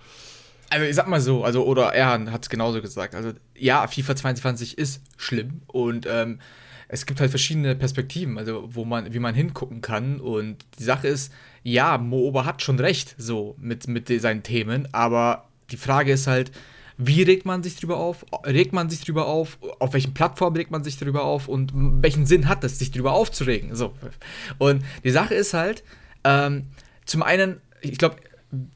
Also 0.71 0.85
ich 0.85 0.95
sag 0.95 1.07
mal 1.07 1.21
so, 1.21 1.45
also 1.45 1.65
oder 1.65 1.95
er 1.95 2.09
hat 2.09 2.43
es 2.43 2.51
genauso 2.51 2.81
gesagt. 2.83 3.15
Also 3.15 3.33
ja, 3.57 3.87
FIFA 3.87 4.17
22 4.17 4.79
ist 4.79 5.03
schlimm 5.17 5.63
und 5.69 6.07
ähm, 6.11 6.41
es 6.89 7.07
gibt 7.07 7.21
halt 7.21 7.31
verschiedene 7.31 7.75
Perspektiven, 7.75 8.39
also 8.39 8.69
wo 8.73 8.85
man, 8.85 9.13
wie 9.13 9.19
man 9.19 9.35
hingucken 9.35 9.81
kann. 9.81 10.21
Und 10.21 10.65
die 10.79 10.85
Sache 10.85 11.09
ist, 11.09 11.33
ja, 11.63 11.99
Mooba 11.99 12.45
hat 12.45 12.63
schon 12.63 12.79
recht, 12.79 13.15
so 13.19 13.57
mit, 13.59 13.89
mit 13.89 14.09
seinen 14.21 14.43
Themen, 14.43 14.89
aber 14.93 15.49
die 15.71 15.77
Frage 15.77 16.13
ist 16.13 16.27
halt, 16.27 16.53
wie 16.99 17.23
regt 17.23 17.45
man 17.45 17.63
sich 17.63 17.77
drüber 17.77 17.99
auf? 17.99 18.25
Regt 18.47 18.73
man 18.73 18.89
sich 18.89 19.03
drüber 19.03 19.27
auf? 19.27 19.59
Auf 19.81 19.93
welchen 19.93 20.15
Plattformen 20.15 20.57
regt 20.57 20.71
man 20.71 20.83
sich 20.83 20.97
drüber 20.97 21.25
auf? 21.25 21.47
Und 21.47 21.73
welchen 21.75 22.25
Sinn 22.25 22.49
hat 22.49 22.65
es, 22.65 22.79
sich 22.79 22.91
drüber 22.91 23.13
aufzuregen? 23.13 23.75
So. 23.75 23.93
Und 24.59 24.83
die 25.05 25.11
Sache 25.11 25.35
ist 25.35 25.53
halt, 25.53 25.85
ähm, 26.25 26.69
zum 27.05 27.23
einen, 27.23 27.61
ich 27.83 27.99
glaube, 27.99 28.17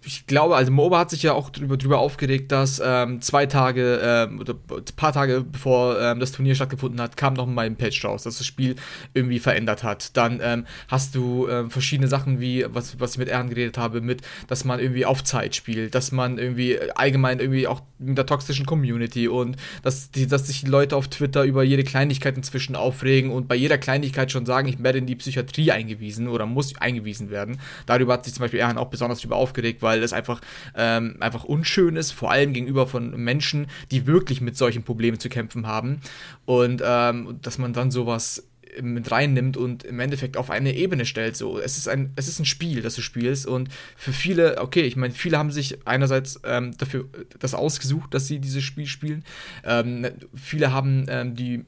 ich 0.04 0.26
glaube, 0.26 0.56
also 0.56 0.70
MOBA 0.72 0.98
hat 0.98 1.10
sich 1.10 1.22
ja 1.22 1.32
auch 1.32 1.50
drüber, 1.50 1.76
drüber 1.76 1.98
aufgeregt, 1.98 2.52
dass 2.52 2.80
ähm, 2.84 3.20
zwei 3.20 3.46
Tage 3.46 4.00
ähm, 4.02 4.40
oder 4.40 4.54
ein 4.54 4.84
paar 4.96 5.12
Tage 5.12 5.42
bevor 5.42 6.00
ähm, 6.00 6.20
das 6.20 6.32
Turnier 6.32 6.54
stattgefunden 6.54 7.00
hat, 7.00 7.16
kam 7.16 7.34
noch 7.34 7.46
mal 7.46 7.66
ein 7.66 7.76
Patch 7.76 8.04
raus, 8.04 8.22
das 8.24 8.38
das 8.38 8.46
Spiel 8.46 8.76
irgendwie 9.14 9.38
verändert 9.38 9.82
hat. 9.82 10.16
Dann 10.16 10.40
ähm, 10.42 10.66
hast 10.88 11.14
du 11.14 11.48
ähm, 11.48 11.70
verschiedene 11.70 12.08
Sachen 12.08 12.40
wie, 12.40 12.64
was, 12.68 12.98
was 13.00 13.12
ich 13.12 13.18
mit 13.18 13.28
Ehren 13.28 13.48
geredet 13.48 13.78
habe, 13.78 14.00
mit, 14.00 14.22
dass 14.48 14.64
man 14.64 14.80
irgendwie 14.80 15.06
auf 15.06 15.24
Zeit 15.24 15.54
spielt, 15.54 15.94
dass 15.94 16.12
man 16.12 16.38
irgendwie 16.38 16.78
allgemein 16.94 17.40
irgendwie 17.40 17.66
auch 17.66 17.82
mit 17.98 18.18
der 18.18 18.26
toxischen 18.26 18.66
Community 18.66 19.28
und 19.28 19.56
dass, 19.82 20.10
die, 20.10 20.26
dass 20.26 20.46
sich 20.46 20.60
die 20.62 20.70
Leute 20.70 20.96
auf 20.96 21.08
Twitter 21.08 21.44
über 21.44 21.62
jede 21.62 21.84
Kleinigkeit 21.84 22.36
inzwischen 22.36 22.76
aufregen 22.76 23.30
und 23.30 23.48
bei 23.48 23.54
jeder 23.54 23.78
Kleinigkeit 23.78 24.32
schon 24.32 24.46
sagen, 24.46 24.68
ich 24.68 24.82
werde 24.82 24.98
in 24.98 25.06
die 25.06 25.16
Psychiatrie 25.16 25.70
eingewiesen 25.70 26.28
oder 26.28 26.46
muss 26.46 26.76
eingewiesen 26.78 27.30
werden. 27.30 27.60
Darüber 27.86 28.14
hat 28.14 28.24
sich 28.24 28.34
zum 28.34 28.42
Beispiel 28.42 28.60
Ehren 28.60 28.78
auch 28.78 28.88
besonders 28.88 29.20
drüber 29.20 29.36
aufgeregt 29.36 29.69
aufgeregt, 29.70 29.82
weil 29.82 30.02
es 30.02 30.12
einfach, 30.12 30.40
ähm, 30.74 31.16
einfach 31.20 31.44
unschön 31.44 31.96
ist, 31.96 32.12
vor 32.12 32.30
allem 32.30 32.52
gegenüber 32.52 32.86
von 32.86 33.16
Menschen, 33.16 33.66
die 33.90 34.06
wirklich 34.06 34.40
mit 34.40 34.56
solchen 34.56 34.82
Problemen 34.82 35.18
zu 35.18 35.28
kämpfen 35.28 35.66
haben. 35.66 36.00
Und 36.46 36.82
ähm, 36.84 37.38
dass 37.42 37.58
man 37.58 37.72
dann 37.72 37.90
sowas 37.90 38.46
mit 38.80 39.10
reinnimmt 39.10 39.56
und 39.56 39.82
im 39.82 39.98
Endeffekt 39.98 40.36
auf 40.36 40.48
eine 40.48 40.72
Ebene 40.76 41.04
stellt. 41.04 41.36
So, 41.36 41.58
es 41.58 41.76
ist 41.76 41.88
ein, 41.88 42.12
es 42.14 42.28
ist 42.28 42.38
ein 42.38 42.44
Spiel, 42.44 42.82
das 42.82 42.94
du 42.94 43.02
spielst 43.02 43.46
und 43.46 43.68
für 43.96 44.12
viele, 44.12 44.60
okay, 44.60 44.82
ich 44.82 44.94
meine, 44.94 45.12
viele 45.12 45.38
haben 45.38 45.50
sich 45.50 45.78
einerseits 45.86 46.40
ähm, 46.44 46.76
dafür 46.78 47.08
das 47.40 47.54
ausgesucht, 47.54 48.14
dass 48.14 48.28
sie 48.28 48.38
dieses 48.38 48.62
Spiel 48.62 48.86
spielen. 48.86 49.24
Ähm, 49.64 50.06
viele 50.36 50.72
haben 50.72 51.06
ähm, 51.08 51.34
die 51.34 51.64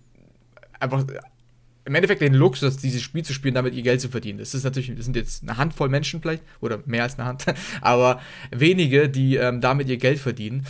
einfach 0.78 1.04
im 1.84 1.94
Endeffekt 1.94 2.20
den 2.20 2.34
Luxus, 2.34 2.76
dieses 2.76 3.02
Spiel 3.02 3.24
zu 3.24 3.32
spielen, 3.32 3.54
damit 3.54 3.74
ihr 3.74 3.82
Geld 3.82 4.00
zu 4.00 4.08
verdienen. 4.08 4.38
Das 4.38 4.54
ist 4.54 4.64
natürlich, 4.64 4.94
das 4.94 5.04
sind 5.04 5.16
jetzt 5.16 5.42
eine 5.42 5.56
Handvoll 5.56 5.88
Menschen 5.88 6.20
vielleicht, 6.20 6.42
oder 6.60 6.80
mehr 6.86 7.02
als 7.02 7.18
eine 7.18 7.26
Hand, 7.26 7.44
aber 7.80 8.20
wenige, 8.50 9.08
die 9.08 9.36
ähm, 9.36 9.60
damit 9.60 9.88
ihr 9.88 9.96
Geld 9.96 10.18
verdienen. 10.18 10.66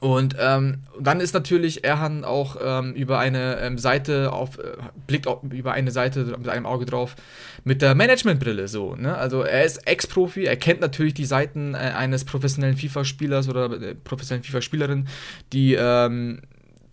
Und 0.00 0.36
ähm, 0.38 0.80
dann 1.00 1.20
ist 1.20 1.32
natürlich 1.34 1.84
Erhan 1.84 2.24
auch 2.24 2.56
ähm, 2.62 2.94
über 2.94 3.20
eine 3.20 3.58
ähm, 3.60 3.78
Seite 3.78 4.32
auf, 4.32 4.58
äh, 4.58 4.72
blickt 5.06 5.26
auch 5.26 5.42
über 5.44 5.72
eine 5.72 5.92
Seite 5.92 6.24
mit 6.36 6.48
einem 6.48 6.66
Auge 6.66 6.84
drauf 6.84 7.16
mit 7.62 7.80
der 7.80 7.94
Managementbrille 7.94 8.68
so. 8.68 8.96
Ne? 8.96 9.16
Also 9.16 9.42
er 9.42 9.64
ist 9.64 9.86
Ex-Profi, 9.86 10.44
er 10.44 10.56
kennt 10.56 10.80
natürlich 10.80 11.14
die 11.14 11.24
Seiten 11.24 11.74
äh, 11.74 11.78
eines 11.78 12.24
professionellen 12.24 12.76
FIFA-Spielers 12.76 13.48
oder 13.48 13.70
äh, 13.80 13.94
professionellen 13.94 14.44
FIFA-Spielerin, 14.44 15.08
die 15.52 15.74
ähm, 15.74 16.42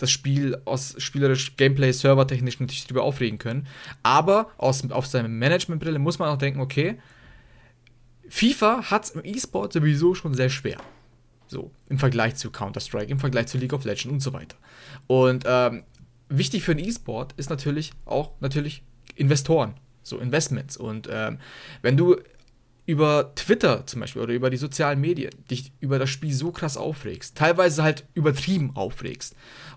das 0.01 0.11
Spiel 0.11 0.61
aus 0.65 0.95
spielerisch 0.97 1.55
Gameplay, 1.57 1.91
servertechnisch 1.91 2.59
natürlich 2.59 2.85
darüber 2.85 3.03
aufregen 3.03 3.37
können. 3.37 3.67
Aber 4.03 4.49
aus, 4.57 4.89
auf 4.91 5.05
seiner 5.05 5.27
Managementbrille 5.27 5.99
muss 5.99 6.19
man 6.19 6.29
auch 6.29 6.37
denken, 6.37 6.59
okay, 6.59 6.97
FIFA 8.29 8.89
hat 8.89 9.05
es 9.05 9.11
im 9.11 9.25
E-Sport 9.25 9.73
sowieso 9.73 10.15
schon 10.15 10.33
sehr 10.33 10.49
schwer. 10.49 10.77
So, 11.47 11.69
im 11.89 11.99
Vergleich 11.99 12.35
zu 12.35 12.49
Counter-Strike, 12.49 13.11
im 13.11 13.19
Vergleich 13.19 13.47
zu 13.47 13.57
League 13.57 13.73
of 13.73 13.83
Legends 13.83 14.05
und 14.05 14.21
so 14.21 14.31
weiter. 14.31 14.55
Und 15.07 15.43
ähm, 15.45 15.83
wichtig 16.29 16.63
für 16.63 16.73
den 16.73 16.87
E-Sport 16.87 17.33
ist 17.35 17.49
natürlich 17.49 17.91
auch 18.05 18.31
natürlich 18.39 18.83
Investoren, 19.15 19.73
so 20.01 20.17
Investments. 20.17 20.77
Und 20.77 21.09
ähm, 21.11 21.39
wenn 21.81 21.97
du 21.97 22.15
über 22.91 23.33
Twitter 23.35 23.85
zum 23.85 24.01
Beispiel 24.01 24.21
oder 24.21 24.33
über 24.33 24.49
die 24.49 24.57
sozialen 24.57 24.99
Medien 24.99 25.31
dich 25.49 25.71
über 25.79 25.97
das 25.97 26.09
Spiel 26.09 26.33
so 26.33 26.51
krass 26.51 26.75
aufregst, 26.75 27.37
teilweise 27.37 27.83
halt 27.83 28.05
übertrieben 28.15 28.71
aufregst 28.75 29.33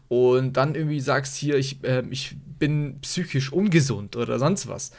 und 0.09 0.55
dann 0.55 0.75
irgendwie 0.75 0.99
sagst 0.99 1.37
hier, 1.37 1.57
ich, 1.57 1.85
äh, 1.85 2.03
ich 2.11 2.35
bin 2.59 2.99
psychisch 3.03 3.53
ungesund 3.53 4.17
oder 4.17 4.41
sonst 4.41 4.67
was, 4.67 4.91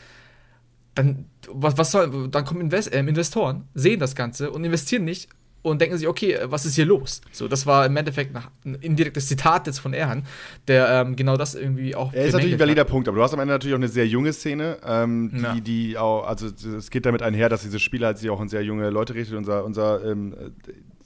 dann 0.94 1.26
was, 1.50 1.78
was 1.78 1.92
soll, 1.92 2.30
dann 2.30 2.46
kommen 2.46 2.62
Invest 2.62 2.94
äh, 2.94 3.00
Investoren, 3.00 3.68
sehen 3.74 4.00
das 4.00 4.16
Ganze 4.16 4.50
und 4.50 4.64
investieren 4.64 5.04
nicht 5.04 5.28
und 5.66 5.82
denken 5.82 5.98
sich, 5.98 6.08
okay, 6.08 6.38
was 6.44 6.66
ist 6.66 6.76
hier 6.76 6.86
los? 6.86 7.22
So, 7.32 7.48
das 7.48 7.66
war 7.66 7.86
im 7.86 7.98
Endeffekt 7.98 8.36
ein 8.36 8.76
indirektes 8.76 9.28
Zitat 9.28 9.66
jetzt 9.66 9.80
von 9.80 9.94
Erhan, 9.94 10.24
der 10.68 10.88
ähm, 10.88 11.16
genau 11.16 11.38
das 11.38 11.56
irgendwie 11.56 11.96
auch. 11.96 12.14
Er 12.14 12.26
ist 12.26 12.34
natürlich 12.34 12.54
ein 12.54 12.60
valider 12.60 12.84
Punkt, 12.84 13.08
aber 13.08 13.18
du 13.18 13.24
hast 13.24 13.34
am 13.34 13.40
Ende 13.40 13.54
natürlich 13.54 13.74
auch 13.74 13.80
eine 13.80 13.88
sehr 13.88 14.08
junge 14.08 14.32
Szene, 14.32 14.78
ähm, 14.86 15.32
die, 15.34 15.42
ja. 15.42 15.56
die 15.56 15.98
auch, 15.98 16.28
also 16.28 16.48
es 16.48 16.90
geht 16.92 17.06
damit 17.06 17.24
einher, 17.24 17.50
dass 17.50 17.64
dieses 17.64 17.82
Spiel 17.82 18.06
halt 18.06 18.20
sich 18.20 18.30
auch 18.30 18.40
an 18.40 18.48
sehr 18.48 18.64
junge 18.64 18.90
Leute 18.92 19.16
richtet. 19.16 19.38
Unser, 19.38 19.66
unser 19.66 20.06
ähm, 20.06 20.36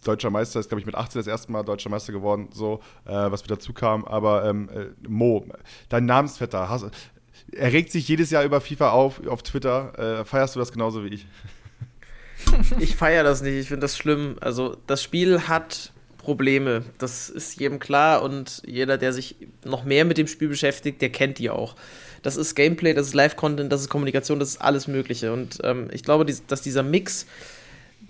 deutscher 0.03 0.29
Meister 0.29 0.59
ist, 0.59 0.67
glaube 0.67 0.81
ich, 0.81 0.85
mit 0.85 0.95
18 0.95 1.19
das 1.19 1.27
erste 1.27 1.51
Mal 1.51 1.63
deutscher 1.63 1.89
Meister 1.89 2.11
geworden, 2.11 2.49
so, 2.51 2.81
äh, 3.05 3.11
was 3.11 3.43
wieder 3.43 3.55
dazu 3.55 3.71
kam. 3.71 4.03
Aber 4.03 4.43
ähm, 4.45 4.69
äh, 4.69 4.87
Mo, 5.07 5.45
dein 5.87 6.05
Namensvetter, 6.05 6.69
hast, 6.69 6.85
er 7.53 7.71
regt 7.71 7.91
sich 7.91 8.07
jedes 8.09 8.29
Jahr 8.29 8.43
über 8.43 8.59
FIFA 8.59 8.91
auf, 8.91 9.25
auf 9.25 9.41
Twitter. 9.41 10.19
Äh, 10.19 10.25
feierst 10.25 10.55
du 10.55 10.59
das 10.59 10.71
genauso 10.71 11.03
wie 11.05 11.09
ich? 11.09 11.27
Ich 12.79 12.95
feiere 12.95 13.23
das 13.23 13.41
nicht, 13.41 13.55
ich 13.55 13.67
finde 13.67 13.81
das 13.81 13.97
schlimm. 13.97 14.35
Also 14.41 14.77
das 14.87 15.01
Spiel 15.03 15.47
hat 15.47 15.91
Probleme, 16.17 16.83
das 16.97 17.29
ist 17.29 17.59
jedem 17.59 17.79
klar 17.79 18.21
und 18.21 18.61
jeder, 18.65 18.97
der 18.97 19.13
sich 19.13 19.35
noch 19.65 19.83
mehr 19.83 20.05
mit 20.05 20.17
dem 20.17 20.27
Spiel 20.27 20.49
beschäftigt, 20.49 21.01
der 21.01 21.09
kennt 21.09 21.39
die 21.39 21.49
auch. 21.49 21.75
Das 22.21 22.35
ist 22.35 22.55
Gameplay, 22.55 22.93
das 22.93 23.07
ist 23.07 23.13
Live-Content, 23.13 23.71
das 23.71 23.81
ist 23.81 23.89
Kommunikation, 23.89 24.39
das 24.39 24.49
ist 24.49 24.61
alles 24.61 24.87
Mögliche. 24.87 25.31
Und 25.31 25.59
ähm, 25.63 25.87
ich 25.91 26.03
glaube, 26.03 26.25
dass 26.25 26.61
dieser 26.61 26.83
Mix, 26.83 27.25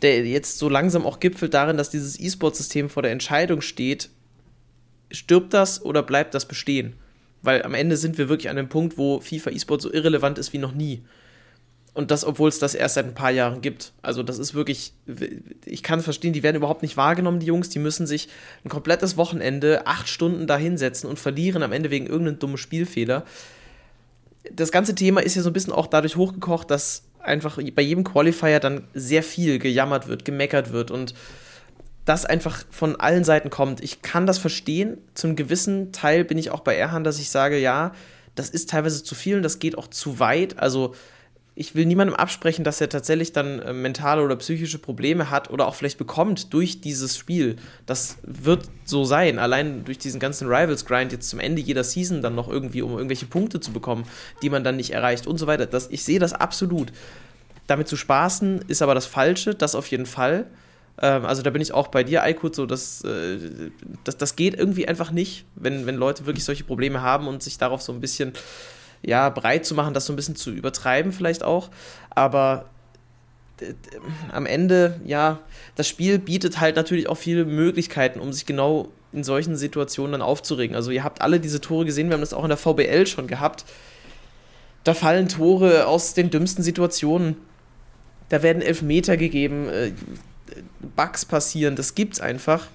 der 0.02 0.26
jetzt 0.26 0.58
so 0.58 0.70
langsam 0.70 1.06
auch 1.06 1.20
gipfelt 1.20 1.54
darin, 1.54 1.78
dass 1.78 1.90
dieses 1.90 2.20
E-Sport-System 2.20 2.90
vor 2.90 3.04
der 3.04 3.12
Entscheidung 3.12 3.62
steht, 3.62 4.10
stirbt 5.12 5.54
das 5.54 5.84
oder 5.84 6.04
bleibt 6.04 6.34
das 6.34 6.48
bestehen? 6.48 6.96
Weil 7.42 7.64
am 7.64 7.74
Ende 7.74 7.96
sind 7.96 8.18
wir 8.18 8.28
wirklich 8.28 8.50
an 8.50 8.58
dem 8.58 8.70
Punkt, 8.70 8.98
wo 8.98 9.22
FIFA 9.22 9.52
E-Sport 9.52 9.82
so 9.82 9.94
irrelevant 9.94 10.38
ist 10.38 10.52
wie 10.52 10.58
noch 10.58 10.74
nie. 10.74 11.04
Und 11.94 12.12
das, 12.12 12.24
obwohl 12.24 12.50
es 12.50 12.60
das 12.60 12.76
erst 12.76 12.96
seit 12.96 13.06
ein 13.06 13.14
paar 13.14 13.32
Jahren 13.32 13.62
gibt. 13.62 13.94
Also, 14.02 14.24
das 14.24 14.40
ist 14.40 14.54
wirklich, 14.54 14.94
ich 15.66 15.84
kann 15.84 16.02
verstehen, 16.02 16.34
die 16.34 16.44
werden 16.44 16.56
überhaupt 16.56 16.82
nicht 16.82 16.98
wahrgenommen, 16.98 17.40
die 17.40 17.48
Jungs. 17.48 17.70
Die 17.70 17.80
müssen 17.80 18.08
sich 18.08 18.30
ein 18.64 18.70
komplettes 18.70 19.18
Wochenende, 19.18 19.86
acht 19.88 20.08
Stunden 20.08 20.48
da 20.48 20.58
hinsetzen 20.58 21.10
und 21.10 21.20
verlieren 21.20 21.64
am 21.64 21.72
Ende 21.72 21.90
wegen 21.90 22.08
irgendeinem 22.08 22.40
dummen 22.40 22.58
Spielfehler. 22.58 23.26
Das 24.52 24.72
ganze 24.72 24.96
Thema 24.96 25.22
ist 25.22 25.36
ja 25.36 25.42
so 25.42 25.50
ein 25.50 25.54
bisschen 25.54 25.74
auch 25.74 25.88
dadurch 25.88 26.16
hochgekocht, 26.16 26.72
dass 26.72 27.04
einfach 27.20 27.60
bei 27.76 27.82
jedem 27.82 28.04
Qualifier 28.04 28.60
dann 28.60 28.88
sehr 28.94 29.24
viel 29.24 29.60
gejammert 29.60 30.08
wird, 30.08 30.26
gemeckert 30.26 30.72
wird 30.72 30.92
und 30.92 31.14
das 32.06 32.26
einfach 32.26 32.64
von 32.72 33.00
allen 33.00 33.24
Seiten 33.24 33.50
kommt. 33.50 33.84
Ich 33.84 34.02
kann 34.02 34.26
das 34.26 34.40
verstehen. 34.40 34.98
Zum 35.14 35.36
gewissen 35.36 35.92
Teil 35.92 36.24
bin 36.26 36.38
ich 36.38 36.50
auch 36.50 36.62
bei 36.62 36.76
Erhan, 36.76 37.04
dass 37.04 37.20
ich 37.20 37.30
sage, 37.30 37.60
ja, 37.60 37.94
das 38.36 38.50
ist 38.50 38.70
teilweise 38.70 39.04
zu 39.04 39.16
viel 39.16 39.36
und 39.38 39.44
das 39.44 39.60
geht 39.60 39.78
auch 39.78 39.88
zu 39.88 40.20
weit. 40.20 40.58
Also, 40.58 40.96
ich 41.60 41.76
will 41.76 41.86
niemandem 41.86 42.16
absprechen, 42.16 42.64
dass 42.64 42.80
er 42.80 42.88
tatsächlich 42.88 43.34
dann 43.34 43.60
äh, 43.60 43.74
mentale 43.74 44.24
oder 44.24 44.38
psychische 44.38 44.80
Probleme 44.80 45.30
hat 45.30 45.50
oder 45.50 45.68
auch 45.68 45.76
vielleicht 45.76 45.98
bekommt 45.98 46.54
durch 46.54 46.80
dieses 46.80 47.18
Spiel. 47.18 47.58
Das 47.86 48.18
wird 48.24 48.70
so 48.86 49.04
sein. 49.04 49.40
Allein 49.40 49.84
durch 49.84 49.98
diesen 49.98 50.22
ganzen 50.22 50.48
Rivals-Grind 50.48 51.12
jetzt 51.12 51.30
zum 51.30 51.42
Ende 51.42 51.62
jeder 51.62 51.84
Season 51.84 52.22
dann 52.22 52.34
noch 52.34 52.48
irgendwie, 52.48 52.82
um 52.82 52.92
irgendwelche 52.94 53.26
Punkte 53.26 53.60
zu 53.60 53.74
bekommen, 53.74 54.06
die 54.42 54.50
man 54.50 54.64
dann 54.64 54.78
nicht 54.78 54.92
erreicht 54.92 55.28
und 55.28 55.38
so 55.38 55.48
weiter. 55.48 55.66
Das, 55.66 55.90
ich 55.92 56.02
sehe 56.06 56.18
das 56.18 56.32
absolut. 56.32 56.94
Damit 57.68 57.90
zu 57.90 57.98
spaßen 57.98 58.64
ist 58.70 58.82
aber 58.82 58.96
das 58.96 59.06
Falsche, 59.06 59.54
das 59.54 59.76
auf 59.76 59.88
jeden 59.88 60.06
Fall. 60.06 60.46
Ähm, 61.02 61.26
also 61.26 61.42
da 61.42 61.50
bin 61.50 61.62
ich 61.62 61.74
auch 61.74 61.90
bei 61.90 62.06
dir, 62.06 62.24
Aykut, 62.24 62.56
so 62.56 62.68
dass 62.68 63.04
äh, 63.04 63.38
das, 64.06 64.16
das 64.16 64.38
geht 64.38 64.58
irgendwie 64.58 64.88
einfach 64.88 65.12
nicht, 65.12 65.44
wenn, 65.56 65.86
wenn 65.86 65.96
Leute 65.96 66.26
wirklich 66.26 66.46
solche 66.46 66.64
Probleme 66.64 67.02
haben 67.02 67.28
und 67.28 67.44
sich 67.44 67.58
darauf 67.58 67.82
so 67.82 67.92
ein 67.92 68.00
bisschen 68.00 68.32
ja, 69.02 69.30
breit 69.30 69.66
zu 69.66 69.76
machen, 69.76 69.94
das 69.94 70.06
so 70.06 70.14
ein 70.14 70.16
bisschen 70.16 70.36
zu 70.36 70.52
übertreiben 70.52 71.12
vielleicht 71.12 71.44
auch. 71.44 71.70
Aber 72.10 72.66
am 74.32 74.46
Ende, 74.46 75.00
ja, 75.06 75.40
das 75.76 75.88
Spiel 75.88 76.20
bietet 76.20 76.60
halt 76.60 76.76
natürlich 76.76 77.10
auch 77.10 77.18
viele 77.18 77.46
Möglichkeiten, 77.46 78.20
um 78.20 78.32
sich 78.32 78.46
genau 78.46 78.90
in 79.12 79.24
solchen 79.24 79.56
Situationen 79.56 80.14
dann 80.14 80.22
aufzuregen. 80.22 80.76
Also 80.76 80.92
ihr 80.92 81.04
habt 81.04 81.22
alle 81.22 81.40
diese 81.40 81.62
Tore 81.62 81.86
gesehen, 81.86 82.08
wir 82.10 82.14
haben 82.14 82.22
das 82.22 82.34
auch 82.34 82.44
in 82.44 82.50
der 82.50 82.58
VBL 82.58 83.08
schon 83.08 83.28
gehabt. 83.28 83.66
Da 84.84 84.94
fallen 84.94 85.28
Tore 85.28 85.88
aus 85.88 86.14
den 86.14 86.30
dümmsten 86.30 86.64
Situationen. 86.64 87.36
Da 88.30 88.44
werden 88.44 88.62
Elfmeter 88.62 89.18
gegeben, 89.18 89.68
äh, 89.68 89.92
Bugs 90.96 91.26
passieren, 91.26 91.76
das 91.76 91.96
gibt's 91.96 92.22
einfach. 92.22 92.68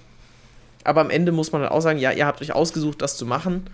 Aber 0.83 1.01
am 1.01 1.09
Ende 1.09 1.31
muss 1.31 1.51
man 1.51 1.61
dann 1.61 1.71
auch 1.71 1.81
sagen, 1.81 1.97
ja, 1.97 2.11
ihr 2.11 2.27
habt 2.27 2.41
euch 2.41 2.53
ausgesucht, 2.53 3.01
das 3.01 3.17
zu 3.17 3.25
machen 3.25 3.65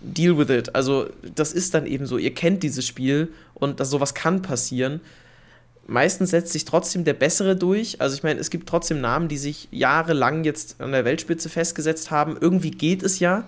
deal 0.00 0.38
with 0.38 0.50
it. 0.50 0.74
Also, 0.74 1.08
das 1.34 1.52
ist 1.52 1.74
dann 1.74 1.86
eben 1.86 2.06
so. 2.06 2.18
Ihr 2.18 2.34
kennt 2.34 2.62
dieses 2.62 2.86
Spiel 2.86 3.32
und 3.54 3.80
das, 3.80 3.90
sowas 3.90 4.14
kann 4.14 4.42
passieren. 4.42 5.00
Meistens 5.86 6.30
setzt 6.30 6.52
sich 6.52 6.64
trotzdem 6.64 7.04
der 7.04 7.14
Bessere 7.14 7.56
durch. 7.56 8.00
Also, 8.00 8.16
ich 8.16 8.22
meine, 8.22 8.40
es 8.40 8.50
gibt 8.50 8.68
trotzdem 8.68 9.00
Namen, 9.00 9.28
die 9.28 9.38
sich 9.38 9.68
jahrelang 9.70 10.44
jetzt 10.44 10.80
an 10.80 10.92
der 10.92 11.04
Weltspitze 11.04 11.48
festgesetzt 11.48 12.10
haben. 12.10 12.36
Irgendwie 12.40 12.70
geht 12.70 13.02
es 13.02 13.18
ja. 13.18 13.46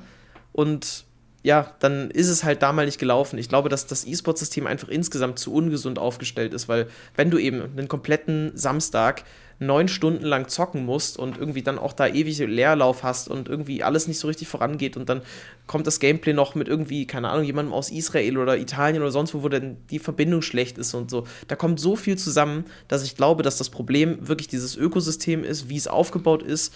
Und 0.52 1.04
ja, 1.46 1.74
dann 1.78 2.10
ist 2.10 2.28
es 2.28 2.42
halt 2.42 2.62
damals 2.62 2.86
nicht 2.86 2.98
gelaufen. 2.98 3.38
Ich 3.38 3.48
glaube, 3.48 3.68
dass 3.68 3.86
das 3.86 4.04
E-Sport-System 4.04 4.66
einfach 4.66 4.88
insgesamt 4.88 5.38
zu 5.38 5.54
ungesund 5.54 5.96
aufgestellt 5.96 6.52
ist, 6.52 6.68
weil 6.68 6.88
wenn 7.14 7.30
du 7.30 7.38
eben 7.38 7.62
einen 7.62 7.86
kompletten 7.86 8.50
Samstag 8.56 9.22
neun 9.58 9.88
Stunden 9.88 10.24
lang 10.24 10.48
zocken 10.48 10.84
musst 10.84 11.18
und 11.18 11.38
irgendwie 11.38 11.62
dann 11.62 11.78
auch 11.78 11.92
da 11.92 12.06
ewig 12.06 12.38
Leerlauf 12.38 13.02
hast 13.02 13.28
und 13.28 13.48
irgendwie 13.48 13.82
alles 13.82 14.06
nicht 14.06 14.18
so 14.18 14.28
richtig 14.28 14.48
vorangeht 14.48 14.96
und 14.96 15.08
dann 15.08 15.22
kommt 15.66 15.86
das 15.86 15.98
Gameplay 15.98 16.32
noch 16.32 16.54
mit 16.54 16.68
irgendwie, 16.68 17.06
keine 17.06 17.30
Ahnung, 17.30 17.44
jemandem 17.44 17.72
aus 17.72 17.90
Israel 17.90 18.38
oder 18.38 18.58
Italien 18.58 19.02
oder 19.02 19.10
sonst 19.10 19.34
wo, 19.34 19.42
wo 19.42 19.48
dann 19.48 19.78
die 19.90 19.98
Verbindung 19.98 20.42
schlecht 20.42 20.78
ist 20.78 20.94
und 20.94 21.10
so. 21.10 21.26
Da 21.48 21.56
kommt 21.56 21.80
so 21.80 21.96
viel 21.96 22.16
zusammen, 22.16 22.66
dass 22.88 23.02
ich 23.02 23.16
glaube, 23.16 23.42
dass 23.42 23.56
das 23.56 23.70
Problem 23.70 24.28
wirklich 24.28 24.48
dieses 24.48 24.76
Ökosystem 24.76 25.42
ist, 25.42 25.68
wie 25.68 25.76
es 25.76 25.88
aufgebaut 25.88 26.42
ist, 26.42 26.74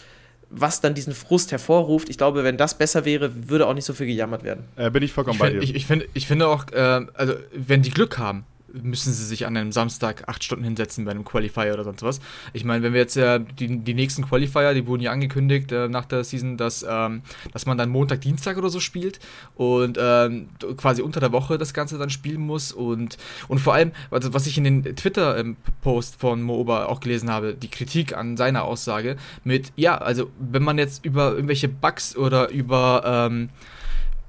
was 0.51 0.81
dann 0.81 0.95
diesen 0.95 1.15
Frust 1.15 1.53
hervorruft. 1.53 2.09
Ich 2.09 2.19
glaube, 2.19 2.43
wenn 2.43 2.57
das 2.57 2.77
besser 2.77 3.05
wäre, 3.05 3.49
würde 3.49 3.67
auch 3.67 3.75
nicht 3.75 3.85
so 3.85 3.93
viel 3.93 4.07
gejammert 4.07 4.43
werden. 4.43 4.65
Äh, 4.77 4.91
bin 4.91 5.03
ich 5.03 5.13
vollkommen 5.13 5.35
ich 5.35 5.41
bei 5.41 5.51
find, 5.51 5.63
dir. 5.63 5.65
Ich, 5.65 5.75
ich, 5.75 5.87
find, 5.87 6.09
ich 6.13 6.27
finde 6.27 6.49
auch, 6.49 6.67
äh, 6.73 7.07
also 7.15 7.35
wenn 7.53 7.83
die 7.83 7.91
Glück 7.91 8.19
haben, 8.19 8.45
müssen 8.83 9.13
sie 9.13 9.25
sich 9.25 9.47
an 9.47 9.57
einem 9.57 9.73
Samstag 9.73 10.29
acht 10.29 10.45
Stunden 10.45 10.65
hinsetzen 10.65 11.05
bei 11.05 11.11
einem 11.11 11.25
Qualifier 11.25 11.75
oder 11.75 11.85
sonst 11.85 12.03
was. 12.03 12.21
Ich 12.53 12.65
meine, 12.65 12.83
wenn 12.83 12.93
wir 12.93 13.01
jetzt 13.01 13.17
äh, 13.17 13.41
die, 13.59 13.79
die 13.79 13.95
nächsten 13.95 14.25
Qualifier, 14.25 14.75
die 14.75 14.87
wurden 14.87 15.03
ja 15.03 15.13
angekündigt 15.13 15.73
äh, 15.73 15.89
nach 15.89 16.05
der 16.05 16.25
Season, 16.25 16.57
dass, 16.57 16.85
ähm, 16.89 17.23
dass 17.53 17.67
man 17.67 17.79
dann 17.79 17.91
Montag, 17.91 18.21
Dienstag 18.21 18.57
oder 18.57 18.71
so 18.71 18.81
spielt 18.81 19.21
und 19.55 19.99
ähm, 20.01 20.49
quasi 20.77 21.03
unter 21.03 21.21
der 21.21 21.33
Woche 21.33 21.59
das 21.59 21.75
Ganze 21.75 21.99
dann 21.99 22.11
spielen 22.11 22.41
muss 22.41 22.73
und, 22.73 23.17
und 23.49 23.59
vor 23.59 23.75
allem, 23.75 23.93
also 24.11 24.35
was 24.35 24.47
ich 24.47 24.59
in 24.59 24.65
den 24.65 24.97
Twitter-Post 24.97 26.17
von 26.21 26.43
Mooba 26.43 26.87
auch 26.87 27.01
gelesen 27.01 27.31
habe, 27.31 27.55
die 27.55 27.69
Kritik 27.69 28.17
an 28.17 28.37
seiner 28.37 28.65
Aussage 28.65 29.17
mit, 29.45 29.73
ja, 29.77 29.99
also 29.99 30.31
wenn 30.39 30.63
man 30.63 30.79
jetzt 30.79 31.05
über 31.05 31.33
irgendwelche 31.33 31.69
Bugs 31.69 32.17
oder 32.17 32.51
über, 32.51 33.03
ähm, 33.05 33.51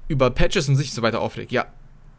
über 0.08 0.30
Patches 0.30 0.68
und 0.68 0.76
sich 0.76 0.92
so 0.92 1.02
weiter 1.02 1.20
aufregt, 1.20 1.52
ja, 1.52 1.66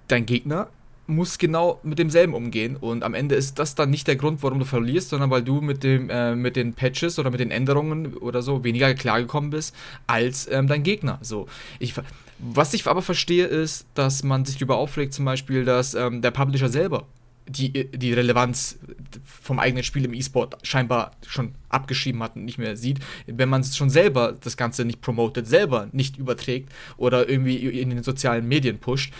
dein 0.08 0.26
Gegner 0.26 0.70
muss 1.06 1.38
genau 1.38 1.80
mit 1.84 2.00
demselben 2.00 2.34
umgehen 2.34 2.78
und 2.78 3.04
am 3.04 3.14
Ende 3.14 3.36
ist 3.36 3.60
das 3.60 3.76
dann 3.76 3.90
nicht 3.90 4.08
der 4.08 4.16
Grund, 4.16 4.42
warum 4.42 4.60
du 4.60 4.66
verlierst, 4.66 5.10
sondern 5.10 5.30
weil 5.30 5.42
du 5.42 5.60
mit, 5.60 5.84
dem, 5.84 6.10
äh, 6.10 6.36
mit 6.36 6.56
den 6.56 6.74
Patches 6.74 7.20
oder 7.20 7.30
mit 7.30 7.40
den 7.40 7.52
Änderungen 7.52 8.16
oder 8.18 8.42
so 8.42 8.64
weniger 8.64 8.94
klargekommen 8.94 9.50
bist 9.50 9.76
als 10.08 10.50
ähm, 10.50 10.68
dein 10.68 10.84
Gegner. 10.84 11.20
So, 11.22 11.48
ich, 11.80 11.94
was 12.40 12.74
ich 12.74 12.88
aber 12.88 13.02
verstehe, 13.02 13.46
ist, 13.46 13.86
dass 13.96 14.24
man 14.24 14.46
sich 14.46 14.56
darüber 14.56 14.78
aufregt, 14.78 15.14
zum 15.14 15.26
Beispiel, 15.26 15.66
dass 15.66 15.94
ähm, 15.94 16.22
der 16.22 16.32
Publisher 16.32 16.70
selber 16.70 17.06
die, 17.48 17.90
die 17.92 18.14
Relevanz 18.14 18.80
vom 19.26 19.60
eigenen 19.60 19.84
Spiel 19.84 20.06
im 20.06 20.14
E-Sport 20.14 20.58
scheinbar 20.64 21.12
schon 21.28 21.56
abgeschrieben 21.70 22.24
hat 22.24 22.36
und 22.36 22.46
nicht 22.46 22.58
mehr 22.58 22.78
sieht, 22.78 23.00
wenn 23.28 23.50
man 23.50 23.62
es 23.62 23.76
schon 23.76 23.90
selber 23.90 24.34
das 24.40 24.56
Ganze 24.56 24.86
nicht 24.86 25.02
promotet, 25.02 25.48
selber 25.48 25.90
nicht 25.92 26.18
überträgt 26.18 26.72
oder 26.96 27.28
irgendwie 27.28 27.58
in 27.58 27.90
den 27.90 28.04
sozialen 28.04 28.48
Medien 28.48 28.80
pusht, 28.80 29.14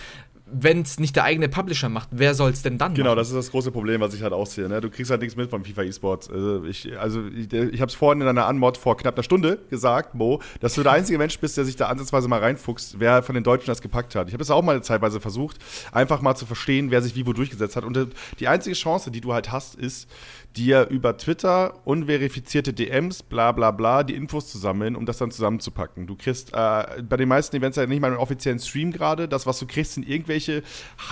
wenn 0.54 0.82
es 0.82 1.00
nicht 1.00 1.16
der 1.16 1.24
eigene 1.24 1.48
Publisher 1.48 1.88
macht, 1.88 2.08
wer 2.12 2.34
soll 2.34 2.50
es 2.50 2.62
denn 2.62 2.78
dann 2.78 2.94
genau, 2.94 3.10
machen? 3.10 3.14
Genau, 3.14 3.14
das 3.16 3.28
ist 3.28 3.36
das 3.36 3.50
große 3.50 3.72
Problem, 3.72 4.00
was 4.00 4.14
ich 4.14 4.22
halt 4.22 4.32
auch 4.32 4.46
sehe. 4.46 4.68
Ne? 4.68 4.80
Du 4.80 4.88
kriegst 4.90 5.10
halt 5.10 5.20
nichts 5.20 5.36
mit 5.36 5.50
vom 5.50 5.64
FIFA 5.64 5.82
E-Sports. 5.82 6.30
Also 6.30 6.64
ich, 6.64 6.98
also 6.98 7.26
ich, 7.26 7.52
ich 7.52 7.80
habe 7.80 7.88
es 7.88 7.94
vorhin 7.94 8.22
in 8.22 8.28
einer 8.28 8.46
Anmod 8.46 8.76
vor 8.76 8.96
knapp 8.96 9.14
einer 9.14 9.22
Stunde 9.22 9.58
gesagt, 9.70 10.14
Mo, 10.14 10.40
dass 10.60 10.74
du 10.74 10.82
der 10.82 10.92
einzige 11.04 11.18
Mensch 11.18 11.38
bist, 11.38 11.56
der 11.56 11.64
sich 11.64 11.76
da 11.76 11.88
ansatzweise 11.88 12.28
mal 12.28 12.40
reinfuchst, 12.40 13.00
wer 13.00 13.22
von 13.22 13.34
den 13.34 13.44
Deutschen 13.44 13.66
das 13.66 13.82
gepackt 13.82 14.14
hat. 14.14 14.28
Ich 14.28 14.34
habe 14.34 14.42
es 14.42 14.50
auch 14.50 14.62
mal 14.62 14.82
zeitweise 14.82 15.20
versucht, 15.20 15.58
einfach 15.92 16.20
mal 16.20 16.34
zu 16.34 16.46
verstehen, 16.46 16.90
wer 16.90 17.02
sich 17.02 17.16
wie 17.16 17.26
wo 17.26 17.32
durchgesetzt 17.32 17.76
hat. 17.76 17.84
Und 17.84 17.96
äh, 17.96 18.06
die 18.38 18.48
einzige 18.48 18.76
Chance, 18.76 19.10
die 19.10 19.20
du 19.20 19.32
halt 19.32 19.50
hast, 19.50 19.74
ist, 19.74 20.08
dir 20.56 20.88
über 20.88 21.16
Twitter 21.16 21.74
unverifizierte 21.84 22.72
DMs, 22.72 23.22
bla 23.22 23.52
bla 23.52 23.70
bla, 23.70 24.04
die 24.04 24.14
Infos 24.14 24.50
zu 24.50 24.58
sammeln, 24.58 24.96
um 24.96 25.06
das 25.06 25.18
dann 25.18 25.30
zusammenzupacken. 25.30 26.06
Du 26.06 26.16
kriegst 26.16 26.52
äh, 26.52 27.02
bei 27.02 27.16
den 27.16 27.28
meisten 27.28 27.56
Events 27.56 27.76
ja 27.76 27.86
nicht 27.86 28.00
mal 28.00 28.08
einen 28.08 28.16
offiziellen 28.16 28.58
Stream 28.58 28.92
gerade. 28.92 29.28
Das, 29.28 29.46
was 29.46 29.58
du 29.58 29.66
kriegst, 29.66 29.94
sind 29.94 30.08
irgendwelche 30.08 30.62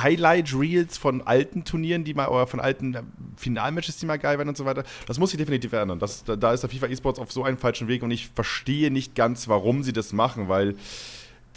Highlight-Reels 0.02 0.98
von 0.98 1.22
alten 1.22 1.64
Turnieren, 1.64 2.04
die 2.04 2.14
mal, 2.14 2.28
oder 2.28 2.46
von 2.46 2.60
alten 2.60 2.94
äh, 2.94 3.02
Finalmatches, 3.36 3.98
die 3.98 4.06
mal 4.06 4.18
geil 4.18 4.38
werden 4.38 4.48
und 4.48 4.56
so 4.56 4.64
weiter. 4.64 4.84
Das 5.06 5.18
muss 5.18 5.30
sich 5.30 5.38
definitiv 5.38 5.72
ändern. 5.72 5.98
Das, 5.98 6.24
da, 6.24 6.36
da 6.36 6.52
ist 6.52 6.62
der 6.62 6.70
FIFA 6.70 6.86
eSports 6.86 7.18
auf 7.18 7.32
so 7.32 7.44
einem 7.44 7.58
falschen 7.58 7.88
Weg 7.88 8.02
und 8.02 8.10
ich 8.10 8.28
verstehe 8.28 8.90
nicht 8.90 9.14
ganz, 9.14 9.48
warum 9.48 9.82
sie 9.82 9.92
das 9.92 10.12
machen, 10.12 10.48
weil 10.48 10.76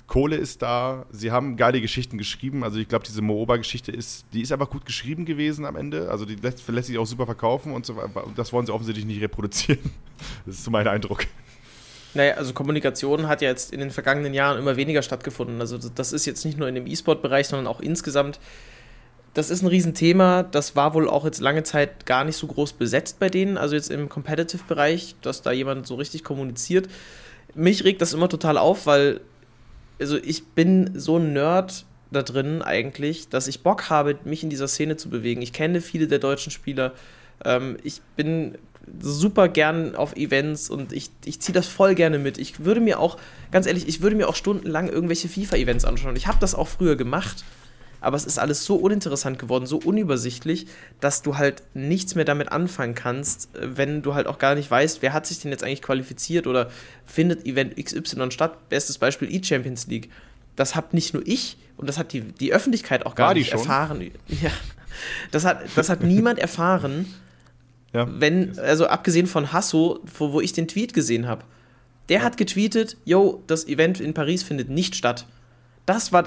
Kohle 0.07 0.35
ist 0.35 0.61
da, 0.61 1.05
sie 1.09 1.31
haben 1.31 1.57
geile 1.57 1.81
Geschichten 1.81 2.17
geschrieben. 2.17 2.63
Also 2.63 2.77
ich 2.77 2.87
glaube, 2.87 3.05
diese 3.05 3.21
Mooba-Geschichte 3.21 3.91
ist, 3.91 4.25
die 4.33 4.41
ist 4.41 4.51
einfach 4.51 4.69
gut 4.69 4.85
geschrieben 4.85 5.25
gewesen 5.25 5.65
am 5.65 5.75
Ende. 5.75 6.11
Also 6.11 6.25
die 6.25 6.35
lässt, 6.35 6.67
lässt 6.67 6.87
sich 6.87 6.97
auch 6.97 7.07
super 7.07 7.25
verkaufen 7.25 7.73
und 7.73 7.85
so 7.85 7.99
Das 8.35 8.53
wollen 8.53 8.67
sie 8.67 8.73
offensichtlich 8.73 9.05
nicht 9.05 9.21
reproduzieren. 9.21 9.79
Das 10.45 10.55
ist 10.55 10.63
so 10.63 10.71
mein 10.71 10.87
Eindruck. 10.87 11.25
Naja, 12.13 12.35
also 12.35 12.53
Kommunikation 12.53 13.27
hat 13.27 13.41
ja 13.41 13.49
jetzt 13.49 13.73
in 13.73 13.81
den 13.81 13.91
vergangenen 13.91 14.33
Jahren 14.33 14.57
immer 14.57 14.77
weniger 14.77 15.01
stattgefunden. 15.01 15.59
Also 15.59 15.77
das 15.77 16.13
ist 16.13 16.25
jetzt 16.25 16.45
nicht 16.45 16.57
nur 16.57 16.69
in 16.69 16.75
dem 16.75 16.87
E-Sport-Bereich, 16.87 17.47
sondern 17.47 17.67
auch 17.67 17.81
insgesamt. 17.81 18.39
Das 19.33 19.49
ist 19.49 19.61
ein 19.61 19.67
Riesenthema. 19.67 20.43
Das 20.43 20.77
war 20.77 20.93
wohl 20.93 21.09
auch 21.09 21.25
jetzt 21.25 21.41
lange 21.41 21.63
Zeit 21.63 22.05
gar 22.05 22.23
nicht 22.23 22.37
so 22.37 22.47
groß 22.47 22.73
besetzt 22.73 23.19
bei 23.19 23.29
denen. 23.29 23.57
Also 23.57 23.75
jetzt 23.75 23.91
im 23.91 24.07
Competitive-Bereich, 24.07 25.15
dass 25.21 25.41
da 25.41 25.51
jemand 25.51 25.87
so 25.87 25.95
richtig 25.95 26.23
kommuniziert. 26.23 26.87
Mich 27.53 27.83
regt 27.83 28.01
das 28.01 28.13
immer 28.13 28.29
total 28.29 28.57
auf, 28.57 28.85
weil 28.85 29.19
also 29.99 30.17
ich 30.17 30.45
bin 30.47 30.91
so 30.95 31.17
ein 31.17 31.33
Nerd 31.33 31.85
da 32.11 32.21
drin 32.21 32.61
eigentlich, 32.61 33.29
dass 33.29 33.47
ich 33.47 33.63
Bock 33.63 33.89
habe, 33.89 34.17
mich 34.23 34.43
in 34.43 34.49
dieser 34.49 34.67
Szene 34.67 34.97
zu 34.97 35.09
bewegen. 35.09 35.41
Ich 35.41 35.53
kenne 35.53 35.81
viele 35.81 36.07
der 36.07 36.19
deutschen 36.19 36.51
Spieler. 36.51 36.93
Ähm, 37.43 37.77
ich 37.83 38.01
bin 38.15 38.57
super 38.99 39.47
gern 39.47 39.95
auf 39.95 40.15
Events 40.15 40.69
und 40.69 40.93
ich, 40.93 41.09
ich 41.25 41.41
ziehe 41.41 41.53
das 41.53 41.67
voll 41.67 41.95
gerne 41.95 42.19
mit. 42.19 42.37
Ich 42.37 42.63
würde 42.63 42.81
mir 42.81 42.99
auch, 42.99 43.17
ganz 43.51 43.65
ehrlich, 43.65 43.87
ich 43.87 44.01
würde 44.01 44.15
mir 44.15 44.29
auch 44.29 44.35
stundenlang 44.35 44.87
irgendwelche 44.89 45.27
FIFA-Events 45.27 45.85
anschauen. 45.85 46.15
Ich 46.15 46.27
habe 46.27 46.37
das 46.39 46.55
auch 46.55 46.67
früher 46.67 46.95
gemacht, 46.95 47.43
aber 48.05 48.17
es 48.17 48.25
ist 48.25 48.37
alles 48.37 48.63
so 48.65 48.75
uninteressant 48.75 49.39
geworden, 49.39 49.65
so 49.65 49.77
unübersichtlich, 49.77 50.67
dass 50.99 51.23
du 51.23 51.37
halt 51.37 51.63
nichts 51.73 52.13
mehr 52.13 52.23
damit 52.23 52.51
anfangen 52.51 52.93
kannst, 52.93 53.49
wenn 53.59 54.03
du 54.03 54.13
halt 54.13 54.27
auch 54.27 54.37
gar 54.37 54.53
nicht 54.53 54.69
weißt, 54.69 55.01
wer 55.01 55.11
hat 55.11 55.25
sich 55.25 55.39
denn 55.39 55.49
jetzt 55.49 55.63
eigentlich 55.63 55.81
qualifiziert 55.81 56.45
oder 56.45 56.69
findet 57.05 57.47
Event 57.47 57.75
XY 57.83 58.29
statt. 58.29 58.69
Bestes 58.69 58.99
Beispiel 58.99 59.33
E-Champions 59.33 59.87
League. 59.87 60.11
Das 60.55 60.75
hat 60.75 60.93
nicht 60.93 61.15
nur 61.15 61.25
ich 61.25 61.57
und 61.77 61.89
das 61.89 61.97
hat 61.97 62.13
die, 62.13 62.21
die 62.21 62.53
Öffentlichkeit 62.53 63.07
auch 63.07 63.15
gar 63.15 63.33
nicht 63.33 63.51
erfahren. 63.51 64.11
Ja, 64.27 64.51
das 65.31 65.43
hat, 65.43 65.61
das 65.75 65.89
hat 65.89 66.03
niemand 66.03 66.39
erfahren, 66.39 67.11
ja. 67.91 68.07
wenn, 68.19 68.57
also 68.59 68.85
abgesehen 68.87 69.27
von 69.27 69.51
Hasso, 69.51 69.99
wo, 70.17 70.31
wo 70.31 70.41
ich 70.41 70.53
den 70.53 70.67
Tweet 70.69 70.93
gesehen 70.93 71.27
habe. 71.27 71.43
Der 72.07 72.19
ja. 72.19 72.23
hat 72.23 72.37
getweetet, 72.37 72.97
yo, 73.03 73.43
das 73.47 73.67
Event 73.67 73.99
in 73.99 74.13
Paris 74.13 74.43
findet 74.43 74.69
nicht 74.69 74.95
statt. 74.95 75.25
Das 75.85 76.13
war, 76.13 76.25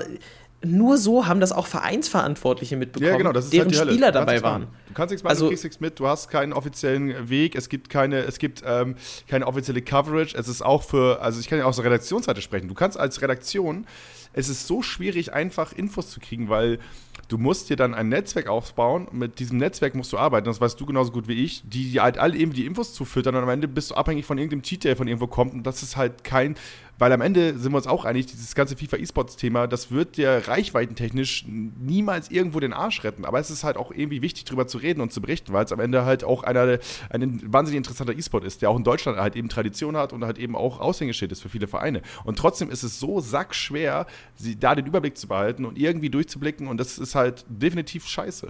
nur 0.64 0.98
so 0.98 1.26
haben 1.26 1.38
das 1.38 1.52
auch 1.52 1.66
Vereinsverantwortliche 1.68 2.76
mitbekommen, 2.76 3.10
ja, 3.10 3.16
genau, 3.16 3.32
deren 3.32 3.68
halt 3.68 3.70
die 3.70 3.76
Spieler 3.76 4.10
dabei 4.10 4.42
waren. 4.42 4.66
Du 4.88 4.94
kannst 4.94 5.12
nichts 5.12 5.22
machen, 5.22 5.30
also, 5.30 5.44
du 5.44 5.50
kriegst 5.50 5.64
nichts 5.64 5.80
mit, 5.80 6.00
du 6.00 6.08
hast 6.08 6.28
keinen 6.28 6.52
offiziellen 6.52 7.28
Weg, 7.28 7.54
es 7.54 7.68
gibt 7.68 7.90
keine, 7.90 8.18
es 8.20 8.38
gibt 8.38 8.62
ähm, 8.66 8.96
keine 9.28 9.46
offizielle 9.46 9.82
Coverage, 9.82 10.36
es 10.36 10.48
ist 10.48 10.62
auch 10.62 10.82
für, 10.82 11.22
also 11.22 11.38
ich 11.38 11.48
kann 11.48 11.58
ja 11.58 11.64
auch 11.64 11.68
aus 11.68 11.76
der 11.76 11.84
Redaktionsseite 11.84 12.42
sprechen, 12.42 12.66
du 12.66 12.74
kannst 12.74 12.98
als 12.98 13.22
Redaktion, 13.22 13.86
es 14.32 14.48
ist 14.48 14.66
so 14.66 14.82
schwierig, 14.82 15.32
einfach 15.32 15.72
Infos 15.72 16.10
zu 16.10 16.18
kriegen, 16.18 16.48
weil 16.48 16.80
du 17.28 17.38
musst 17.38 17.70
dir 17.70 17.76
dann 17.76 17.94
ein 17.94 18.08
Netzwerk 18.08 18.48
aufbauen, 18.48 19.06
mit 19.12 19.38
diesem 19.38 19.58
Netzwerk 19.58 19.94
musst 19.94 20.12
du 20.12 20.18
arbeiten, 20.18 20.46
das 20.46 20.60
weißt 20.60 20.80
du 20.80 20.86
genauso 20.86 21.12
gut 21.12 21.28
wie 21.28 21.44
ich, 21.44 21.62
die, 21.68 21.92
die 21.92 22.00
halt 22.00 22.18
alle 22.18 22.36
eben 22.36 22.52
die 22.52 22.66
Infos 22.66 22.94
zufüttern 22.94 23.36
und 23.36 23.42
am 23.44 23.48
Ende 23.48 23.68
bist 23.68 23.92
du 23.92 23.94
abhängig 23.94 24.26
von 24.26 24.38
irgendeinem 24.38 24.62
Cheat, 24.62 24.82
der 24.82 24.96
von 24.96 25.06
irgendwo 25.06 25.28
kommt 25.28 25.54
und 25.54 25.62
das 25.64 25.84
ist 25.84 25.96
halt 25.96 26.24
kein 26.24 26.56
weil 26.98 27.12
am 27.12 27.20
Ende 27.20 27.58
sind 27.58 27.72
wir 27.72 27.76
uns 27.76 27.86
auch 27.86 28.04
einig, 28.04 28.26
dieses 28.26 28.54
ganze 28.54 28.76
FIFA 28.76 28.96
E-Sports-Thema, 28.96 29.66
das 29.66 29.90
wird 29.90 30.16
dir 30.16 30.42
reichweitentechnisch 30.46 31.44
niemals 31.46 32.30
irgendwo 32.30 32.60
den 32.60 32.72
Arsch 32.72 33.04
retten. 33.04 33.24
Aber 33.24 33.38
es 33.38 33.50
ist 33.50 33.64
halt 33.64 33.76
auch 33.76 33.92
irgendwie 33.92 34.22
wichtig, 34.22 34.44
darüber 34.44 34.66
zu 34.66 34.78
reden 34.78 35.00
und 35.00 35.12
zu 35.12 35.20
berichten, 35.20 35.52
weil 35.52 35.64
es 35.64 35.72
am 35.72 35.80
Ende 35.80 36.04
halt 36.04 36.24
auch 36.24 36.42
einer, 36.42 36.78
ein 37.10 37.40
wahnsinnig 37.46 37.78
interessanter 37.78 38.16
E-Sport 38.16 38.44
ist, 38.44 38.62
der 38.62 38.70
auch 38.70 38.76
in 38.76 38.84
Deutschland 38.84 39.18
halt 39.18 39.36
eben 39.36 39.48
Tradition 39.48 39.96
hat 39.96 40.12
und 40.12 40.24
halt 40.24 40.38
eben 40.38 40.56
auch 40.56 40.80
Aushängeschild 40.80 41.30
ist 41.30 41.40
für 41.40 41.48
viele 41.48 41.68
Vereine. 41.68 42.02
Und 42.24 42.38
trotzdem 42.38 42.70
ist 42.70 42.82
es 42.82 42.98
so 42.98 43.20
sackschwer, 43.20 44.06
sie, 44.34 44.58
da 44.58 44.74
den 44.74 44.86
Überblick 44.86 45.16
zu 45.16 45.28
behalten 45.28 45.64
und 45.64 45.78
irgendwie 45.78 46.10
durchzublicken 46.10 46.66
und 46.66 46.78
das 46.78 46.98
ist 46.98 47.14
halt 47.14 47.44
definitiv 47.48 48.06
scheiße. 48.06 48.48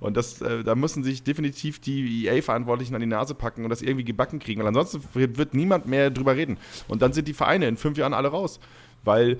Und 0.00 0.16
das, 0.16 0.42
äh, 0.42 0.62
da 0.62 0.74
müssen 0.74 1.02
sich 1.02 1.22
definitiv 1.22 1.80
die 1.80 2.26
EA-Verantwortlichen 2.26 2.94
an 2.94 3.00
die 3.00 3.06
Nase 3.06 3.34
packen 3.34 3.64
und 3.64 3.70
das 3.70 3.82
irgendwie 3.82 4.04
gebacken 4.04 4.38
kriegen, 4.38 4.60
weil 4.60 4.68
ansonsten 4.68 5.02
wird 5.14 5.54
niemand 5.54 5.86
mehr 5.86 6.10
drüber 6.10 6.36
reden. 6.36 6.58
Und 6.88 7.02
dann 7.02 7.12
sind 7.12 7.28
die 7.28 7.34
Vereine 7.34 7.66
in 7.66 7.76
fünf 7.76 7.85
Jahren 7.94 8.14
alle 8.14 8.28
raus. 8.28 8.60
Weil 9.04 9.38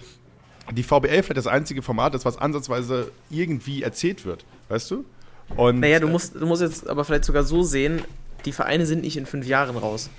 die 0.73 0.83
VBL 0.83 1.23
vielleicht 1.23 1.37
das 1.37 1.47
einzige 1.47 1.83
Format 1.83 2.15
ist, 2.15 2.25
was 2.25 2.39
ansatzweise 2.39 3.11
irgendwie 3.31 3.83
erzählt 3.83 4.25
wird. 4.25 4.45
Weißt 4.69 4.91
du? 4.91 5.05
Und, 5.57 5.81
naja, 5.81 6.01
du 6.01 6.09
musst, 6.09 6.35
du 6.35 6.47
musst 6.47 6.63
jetzt 6.63 6.89
aber 6.89 7.05
vielleicht 7.05 7.25
sogar 7.25 7.45
so 7.45 7.63
sehen, 7.63 8.03
die 8.45 8.53
Vereine 8.53 8.87
sind 8.87 9.03
nicht 9.03 9.17
in 9.17 9.27
fünf 9.27 9.47
Jahren 9.47 9.77
raus. 9.77 10.11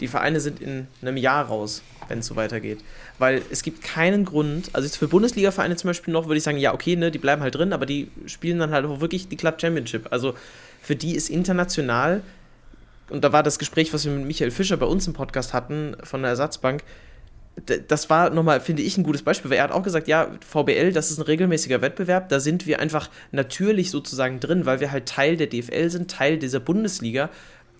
Die 0.00 0.08
Vereine 0.08 0.40
sind 0.40 0.60
in 0.60 0.88
einem 1.00 1.16
Jahr 1.16 1.46
raus, 1.46 1.82
wenn 2.08 2.18
es 2.18 2.26
so 2.26 2.34
weitergeht. 2.34 2.80
Weil 3.18 3.42
es 3.50 3.62
gibt 3.62 3.82
keinen 3.82 4.24
Grund, 4.24 4.70
also 4.72 4.86
jetzt 4.86 4.96
für 4.96 5.06
Bundesliga-Vereine 5.06 5.76
zum 5.76 5.88
Beispiel 5.88 6.12
noch, 6.12 6.26
würde 6.26 6.38
ich 6.38 6.42
sagen, 6.42 6.58
ja, 6.58 6.74
okay, 6.74 6.96
ne, 6.96 7.12
die 7.12 7.18
bleiben 7.18 7.42
halt 7.42 7.54
drin, 7.54 7.72
aber 7.72 7.86
die 7.86 8.10
spielen 8.26 8.58
dann 8.58 8.72
halt 8.72 8.84
auch 8.84 9.00
wirklich 9.00 9.28
die 9.28 9.36
Club 9.36 9.60
Championship. 9.60 10.08
Also 10.10 10.34
für 10.80 10.96
die 10.96 11.14
ist 11.14 11.30
international, 11.30 12.22
und 13.10 13.22
da 13.22 13.32
war 13.32 13.44
das 13.44 13.60
Gespräch, 13.60 13.92
was 13.92 14.04
wir 14.04 14.12
mit 14.12 14.26
Michael 14.26 14.50
Fischer 14.50 14.76
bei 14.76 14.86
uns 14.86 15.06
im 15.06 15.12
Podcast 15.12 15.52
hatten, 15.52 15.96
von 16.02 16.22
der 16.22 16.30
Ersatzbank, 16.30 16.82
das 17.88 18.08
war 18.08 18.30
nochmal, 18.30 18.60
finde 18.60 18.82
ich, 18.82 18.96
ein 18.96 19.04
gutes 19.04 19.22
Beispiel, 19.22 19.50
weil 19.50 19.58
er 19.58 19.64
hat 19.64 19.72
auch 19.72 19.82
gesagt, 19.82 20.08
ja, 20.08 20.30
VBL, 20.46 20.92
das 20.92 21.10
ist 21.10 21.18
ein 21.18 21.24
regelmäßiger 21.24 21.82
Wettbewerb, 21.82 22.28
da 22.30 22.40
sind 22.40 22.66
wir 22.66 22.80
einfach 22.80 23.10
natürlich 23.30 23.90
sozusagen 23.90 24.40
drin, 24.40 24.64
weil 24.64 24.80
wir 24.80 24.90
halt 24.90 25.06
Teil 25.06 25.36
der 25.36 25.48
DFL 25.48 25.90
sind, 25.90 26.10
Teil 26.10 26.38
dieser 26.38 26.60
Bundesliga 26.60 27.28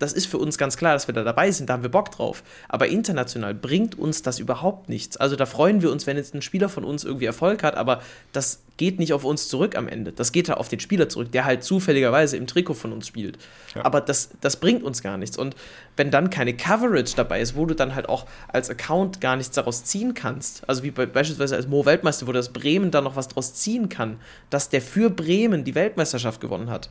das 0.03 0.11
ist 0.11 0.25
für 0.25 0.37
uns 0.37 0.57
ganz 0.57 0.75
klar, 0.75 0.93
dass 0.93 1.07
wir 1.07 1.13
da 1.13 1.23
dabei 1.23 1.49
sind, 1.51 1.69
da 1.69 1.73
haben 1.73 1.83
wir 1.83 1.89
Bock 1.89 2.11
drauf. 2.11 2.43
Aber 2.67 2.87
international 2.87 3.53
bringt 3.53 3.97
uns 3.97 4.21
das 4.21 4.37
überhaupt 4.37 4.89
nichts. 4.89 5.15
Also 5.15 5.37
da 5.37 5.45
freuen 5.45 5.81
wir 5.81 5.91
uns, 5.91 6.05
wenn 6.05 6.17
jetzt 6.17 6.35
ein 6.35 6.41
Spieler 6.41 6.67
von 6.67 6.83
uns 6.83 7.05
irgendwie 7.05 7.25
Erfolg 7.25 7.63
hat, 7.63 7.75
aber 7.75 8.01
das 8.33 8.63
geht 8.75 8.99
nicht 8.99 9.13
auf 9.13 9.23
uns 9.23 9.47
zurück 9.47 9.77
am 9.77 9.87
Ende. 9.87 10.11
Das 10.11 10.33
geht 10.33 10.49
ja 10.49 10.55
auf 10.57 10.67
den 10.67 10.81
Spieler 10.81 11.07
zurück, 11.07 11.31
der 11.31 11.45
halt 11.45 11.63
zufälligerweise 11.63 12.35
im 12.35 12.47
Trikot 12.47 12.73
von 12.73 12.91
uns 12.91 13.07
spielt. 13.07 13.37
Ja. 13.75 13.85
Aber 13.85 14.01
das, 14.01 14.31
das 14.41 14.57
bringt 14.57 14.83
uns 14.83 15.01
gar 15.01 15.17
nichts. 15.17 15.37
Und 15.37 15.55
wenn 15.95 16.11
dann 16.11 16.29
keine 16.29 16.53
Coverage 16.53 17.15
dabei 17.15 17.39
ist, 17.39 17.55
wo 17.55 17.65
du 17.65 17.73
dann 17.73 17.95
halt 17.95 18.09
auch 18.09 18.25
als 18.49 18.69
Account 18.69 19.21
gar 19.21 19.37
nichts 19.37 19.55
daraus 19.55 19.85
ziehen 19.85 20.13
kannst, 20.15 20.67
also 20.67 20.83
wie 20.83 20.91
bei, 20.91 21.05
beispielsweise 21.05 21.55
als 21.55 21.67
Mo 21.67 21.85
Weltmeister, 21.85 22.27
wo 22.27 22.33
das 22.33 22.51
Bremen 22.51 22.91
dann 22.91 23.05
noch 23.05 23.15
was 23.15 23.29
daraus 23.29 23.53
ziehen 23.53 23.87
kann, 23.87 24.19
dass 24.49 24.67
der 24.67 24.81
für 24.81 25.09
Bremen 25.09 25.63
die 25.63 25.75
Weltmeisterschaft 25.75 26.41
gewonnen 26.41 26.69
hat 26.69 26.89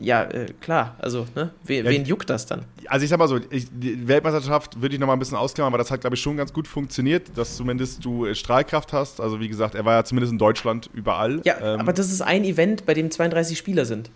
ja, 0.00 0.24
äh, 0.24 0.46
klar, 0.60 0.96
also, 0.98 1.26
ne? 1.34 1.50
Wen, 1.64 1.84
ja, 1.84 1.90
wen 1.90 2.04
juckt 2.06 2.30
das 2.30 2.46
dann? 2.46 2.64
Also 2.86 3.04
ich 3.04 3.10
sag 3.10 3.18
mal 3.18 3.28
so, 3.28 3.38
ich, 3.50 3.66
die 3.70 4.08
Weltmeisterschaft 4.08 4.80
würde 4.80 4.94
ich 4.94 5.00
noch 5.00 5.06
mal 5.06 5.12
ein 5.12 5.18
bisschen 5.18 5.36
ausklammern, 5.36 5.72
aber 5.72 5.78
das 5.78 5.90
hat, 5.90 6.00
glaube 6.00 6.16
ich, 6.16 6.22
schon 6.22 6.38
ganz 6.38 6.52
gut 6.52 6.66
funktioniert, 6.66 7.36
dass 7.36 7.56
zumindest 7.56 8.04
du 8.04 8.24
äh, 8.24 8.34
Strahlkraft 8.34 8.92
hast. 8.94 9.20
Also 9.20 9.40
wie 9.40 9.48
gesagt, 9.48 9.74
er 9.74 9.84
war 9.84 9.94
ja 9.94 10.04
zumindest 10.04 10.32
in 10.32 10.38
Deutschland 10.38 10.88
überall. 10.94 11.42
Ja, 11.44 11.58
ähm, 11.60 11.80
aber 11.80 11.92
das 11.92 12.10
ist 12.10 12.22
ein 12.22 12.44
Event, 12.44 12.86
bei 12.86 12.94
dem 12.94 13.10
32 13.10 13.58
Spieler 13.58 13.84
sind. 13.84 14.10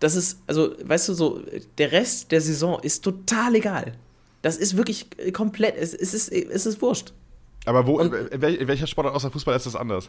Das 0.00 0.14
ist, 0.14 0.40
also, 0.46 0.74
weißt 0.82 1.08
du, 1.10 1.14
so, 1.14 1.42
der 1.76 1.92
Rest 1.92 2.32
der 2.32 2.40
Saison 2.40 2.80
ist 2.80 3.04
total 3.04 3.54
egal. 3.54 3.92
Das 4.42 4.56
ist 4.56 4.76
wirklich 4.76 5.08
äh, 5.18 5.30
komplett, 5.30 5.76
es, 5.76 5.92
es, 5.92 6.14
ist, 6.14 6.32
es 6.32 6.66
ist 6.66 6.80
wurscht. 6.80 7.12
Aber 7.66 7.86
wo, 7.86 7.98
Und, 7.98 8.14
in 8.14 8.40
welcher 8.68 8.86
Sportart 8.86 9.14
außer 9.14 9.30
Fußball 9.30 9.54
ist 9.54 9.66
das 9.66 9.76
anders? 9.76 10.08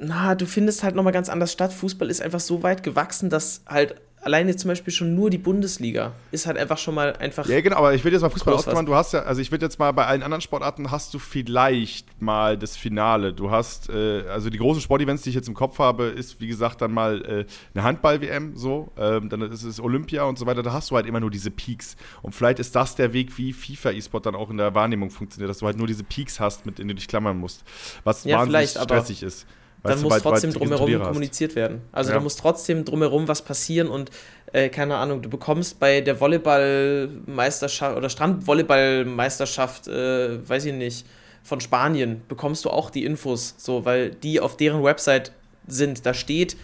Na, 0.00 0.34
du 0.34 0.46
findest 0.46 0.82
halt 0.82 0.94
nochmal 0.94 1.12
ganz 1.12 1.28
anders 1.28 1.52
statt. 1.52 1.72
Fußball 1.72 2.10
ist 2.10 2.22
einfach 2.22 2.40
so 2.40 2.62
weit 2.62 2.82
gewachsen, 2.82 3.30
dass 3.30 3.62
halt 3.66 3.96
alleine 4.22 4.56
zum 4.56 4.68
Beispiel 4.68 4.92
schon 4.92 5.14
nur 5.14 5.30
die 5.30 5.38
Bundesliga 5.38 6.12
ist 6.32 6.46
halt 6.46 6.58
einfach 6.58 6.78
schon 6.78 6.94
mal 6.94 7.14
einfach. 7.16 7.46
Ja, 7.46 7.60
genau, 7.60 7.76
aber 7.76 7.94
ich 7.94 8.04
will 8.04 8.12
jetzt 8.12 8.22
mal 8.22 8.30
Fußball 8.30 8.54
ausklammern. 8.54 8.86
Du 8.86 8.94
hast 8.94 9.12
ja, 9.12 9.22
also 9.22 9.40
ich 9.40 9.50
würde 9.50 9.64
jetzt 9.64 9.78
mal 9.78 9.92
bei 9.92 10.06
allen 10.06 10.22
anderen 10.22 10.40
Sportarten 10.40 10.90
hast 10.90 11.14
du 11.14 11.18
vielleicht 11.18 12.20
mal 12.20 12.58
das 12.58 12.76
Finale. 12.76 13.32
Du 13.32 13.50
hast, 13.50 13.88
äh, 13.90 14.24
also 14.28 14.50
die 14.50 14.58
großen 14.58 14.82
Sportevents, 14.82 15.22
die 15.22 15.30
ich 15.30 15.34
jetzt 15.34 15.48
im 15.48 15.54
Kopf 15.54 15.78
habe, 15.78 16.04
ist 16.06 16.40
wie 16.40 16.48
gesagt 16.48 16.80
dann 16.80 16.92
mal 16.92 17.24
äh, 17.24 17.44
eine 17.74 17.84
Handball-WM 17.84 18.56
so, 18.56 18.90
ähm, 18.96 19.28
dann 19.28 19.42
ist 19.42 19.62
es 19.62 19.80
Olympia 19.80 20.24
und 20.24 20.38
so 20.38 20.46
weiter. 20.46 20.62
Da 20.62 20.72
hast 20.72 20.90
du 20.90 20.96
halt 20.96 21.06
immer 21.06 21.20
nur 21.20 21.30
diese 21.30 21.50
Peaks. 21.50 21.96
Und 22.22 22.34
vielleicht 22.34 22.58
ist 22.58 22.74
das 22.74 22.96
der 22.96 23.12
Weg, 23.12 23.36
wie 23.38 23.52
FIFA 23.52 23.92
E-Sport 23.92 24.26
dann 24.26 24.34
auch 24.34 24.50
in 24.50 24.58
der 24.58 24.74
Wahrnehmung 24.74 25.10
funktioniert, 25.10 25.50
dass 25.50 25.58
du 25.58 25.66
halt 25.66 25.76
nur 25.76 25.86
diese 25.86 26.04
Peaks 26.04 26.40
hast, 26.40 26.66
mit 26.66 26.78
denen 26.78 26.88
du 26.88 26.94
dich 26.94 27.08
klammern 27.08 27.38
musst. 27.38 27.62
Was 28.04 28.24
ja, 28.24 28.38
wahnsinnig 28.38 28.70
stressig 28.70 29.22
ist. 29.22 29.46
Weißt 29.82 29.94
dann 29.94 30.02
muss 30.02 30.12
weit, 30.12 30.22
trotzdem 30.22 30.52
drumherum 30.52 31.02
kommuniziert 31.02 31.54
werden. 31.54 31.82
Also 31.92 32.10
ja. 32.10 32.16
da 32.16 32.22
muss 32.22 32.36
trotzdem 32.36 32.84
drumherum 32.84 33.28
was 33.28 33.42
passieren 33.42 33.88
und 33.88 34.10
äh, 34.52 34.68
keine 34.68 34.96
Ahnung, 34.96 35.22
du 35.22 35.28
bekommst 35.28 35.78
bei 35.78 36.00
der 36.00 36.20
Volleyballmeisterschaft 36.20 37.96
oder 37.96 38.08
Strandvolleyballmeisterschaft, 38.08 39.88
äh, 39.88 40.48
weiß 40.48 40.64
ich 40.66 40.74
nicht, 40.74 41.06
von 41.42 41.60
Spanien, 41.60 42.22
bekommst 42.28 42.64
du 42.64 42.70
auch 42.70 42.90
die 42.90 43.04
Infos, 43.04 43.54
so, 43.56 43.84
weil 43.84 44.10
die 44.10 44.40
auf 44.40 44.56
deren 44.56 44.82
Website 44.82 45.32
sind. 45.66 46.04
Da 46.04 46.14
steht, 46.14 46.56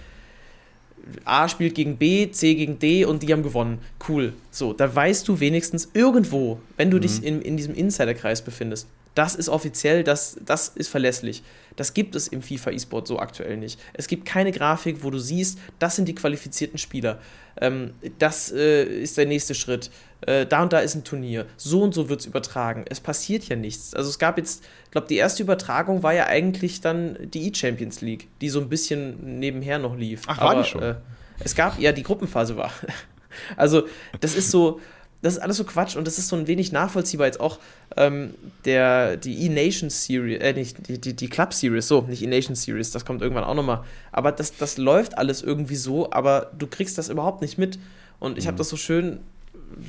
A 1.24 1.48
spielt 1.48 1.74
gegen 1.74 1.96
B, 1.96 2.30
C 2.30 2.54
gegen 2.54 2.78
D 2.78 3.04
und 3.04 3.22
die 3.22 3.32
haben 3.32 3.42
gewonnen. 3.42 3.78
Cool. 4.08 4.32
So, 4.50 4.72
da 4.72 4.94
weißt 4.94 5.28
du 5.28 5.40
wenigstens 5.40 5.90
irgendwo, 5.94 6.58
wenn 6.76 6.90
du 6.90 6.96
mhm. 6.96 7.02
dich 7.02 7.22
in, 7.22 7.42
in 7.42 7.56
diesem 7.56 7.74
Insiderkreis 7.74 8.42
befindest, 8.42 8.88
das 9.14 9.34
ist 9.34 9.48
offiziell, 9.48 10.02
das, 10.02 10.36
das 10.44 10.68
ist 10.68 10.88
verlässlich. 10.88 11.42
Das 11.76 11.94
gibt 11.94 12.14
es 12.14 12.28
im 12.28 12.42
FIFA 12.42 12.70
E-Sport 12.70 13.08
so 13.08 13.18
aktuell 13.18 13.56
nicht. 13.56 13.80
Es 13.92 14.06
gibt 14.06 14.24
keine 14.24 14.52
Grafik, 14.52 15.02
wo 15.02 15.10
du 15.10 15.18
siehst, 15.18 15.58
das 15.78 15.96
sind 15.96 16.06
die 16.06 16.14
qualifizierten 16.14 16.78
Spieler. 16.78 17.18
Ähm, 17.60 17.94
das 18.18 18.52
äh, 18.52 18.84
ist 18.84 19.16
der 19.16 19.26
nächste 19.26 19.54
Schritt. 19.54 19.90
Äh, 20.22 20.46
da 20.46 20.62
und 20.62 20.72
da 20.72 20.80
ist 20.80 20.94
ein 20.94 21.04
Turnier. 21.04 21.46
So 21.56 21.82
und 21.82 21.94
so 21.94 22.08
wird 22.08 22.20
es 22.20 22.26
übertragen. 22.26 22.84
Es 22.88 23.00
passiert 23.00 23.44
ja 23.44 23.56
nichts. 23.56 23.94
Also 23.94 24.10
es 24.10 24.18
gab 24.18 24.38
jetzt, 24.38 24.64
ich 24.84 24.90
glaube, 24.90 25.06
die 25.08 25.16
erste 25.16 25.42
Übertragung 25.42 26.02
war 26.02 26.14
ja 26.14 26.26
eigentlich 26.26 26.80
dann 26.80 27.18
die 27.20 27.48
E-Champions 27.48 28.00
League, 28.00 28.28
die 28.40 28.48
so 28.48 28.60
ein 28.60 28.68
bisschen 28.68 29.38
nebenher 29.38 29.78
noch 29.78 29.96
lief. 29.96 30.22
Ach, 30.26 30.38
war 30.40 30.50
Aber, 30.52 30.62
die 30.62 30.68
schon? 30.68 30.82
Äh, 30.82 30.94
es 31.40 31.54
gab, 31.54 31.78
ja, 31.78 31.92
die 31.92 32.02
Gruppenphase 32.02 32.56
war. 32.56 32.72
also 33.56 33.86
das 34.20 34.36
ist 34.36 34.50
so 34.50 34.80
das 35.24 35.36
ist 35.36 35.38
alles 35.40 35.56
so 35.56 35.64
Quatsch 35.64 35.96
und 35.96 36.06
das 36.06 36.18
ist 36.18 36.28
so 36.28 36.36
ein 36.36 36.46
wenig 36.46 36.70
nachvollziehbar 36.70 37.26
jetzt 37.26 37.40
auch 37.40 37.58
ähm, 37.96 38.34
der, 38.66 39.16
die 39.16 39.46
E-Nation 39.46 39.88
Series, 39.88 40.38
äh, 40.38 40.52
nicht, 40.52 40.86
die, 40.86 41.00
die, 41.00 41.14
die 41.14 41.28
Club 41.28 41.54
Series, 41.54 41.88
so, 41.88 42.02
nicht 42.02 42.22
E-Nation 42.22 42.54
Series, 42.54 42.90
das 42.90 43.06
kommt 43.06 43.22
irgendwann 43.22 43.44
auch 43.44 43.54
nochmal. 43.54 43.84
Aber 44.12 44.32
das, 44.32 44.54
das 44.58 44.76
läuft 44.76 45.16
alles 45.16 45.40
irgendwie 45.40 45.76
so, 45.76 46.12
aber 46.12 46.52
du 46.58 46.66
kriegst 46.66 46.98
das 46.98 47.08
überhaupt 47.08 47.40
nicht 47.40 47.56
mit. 47.56 47.78
Und 48.20 48.36
ich 48.36 48.44
mhm. 48.44 48.48
habe 48.48 48.58
das 48.58 48.68
so 48.68 48.76
schön 48.76 49.20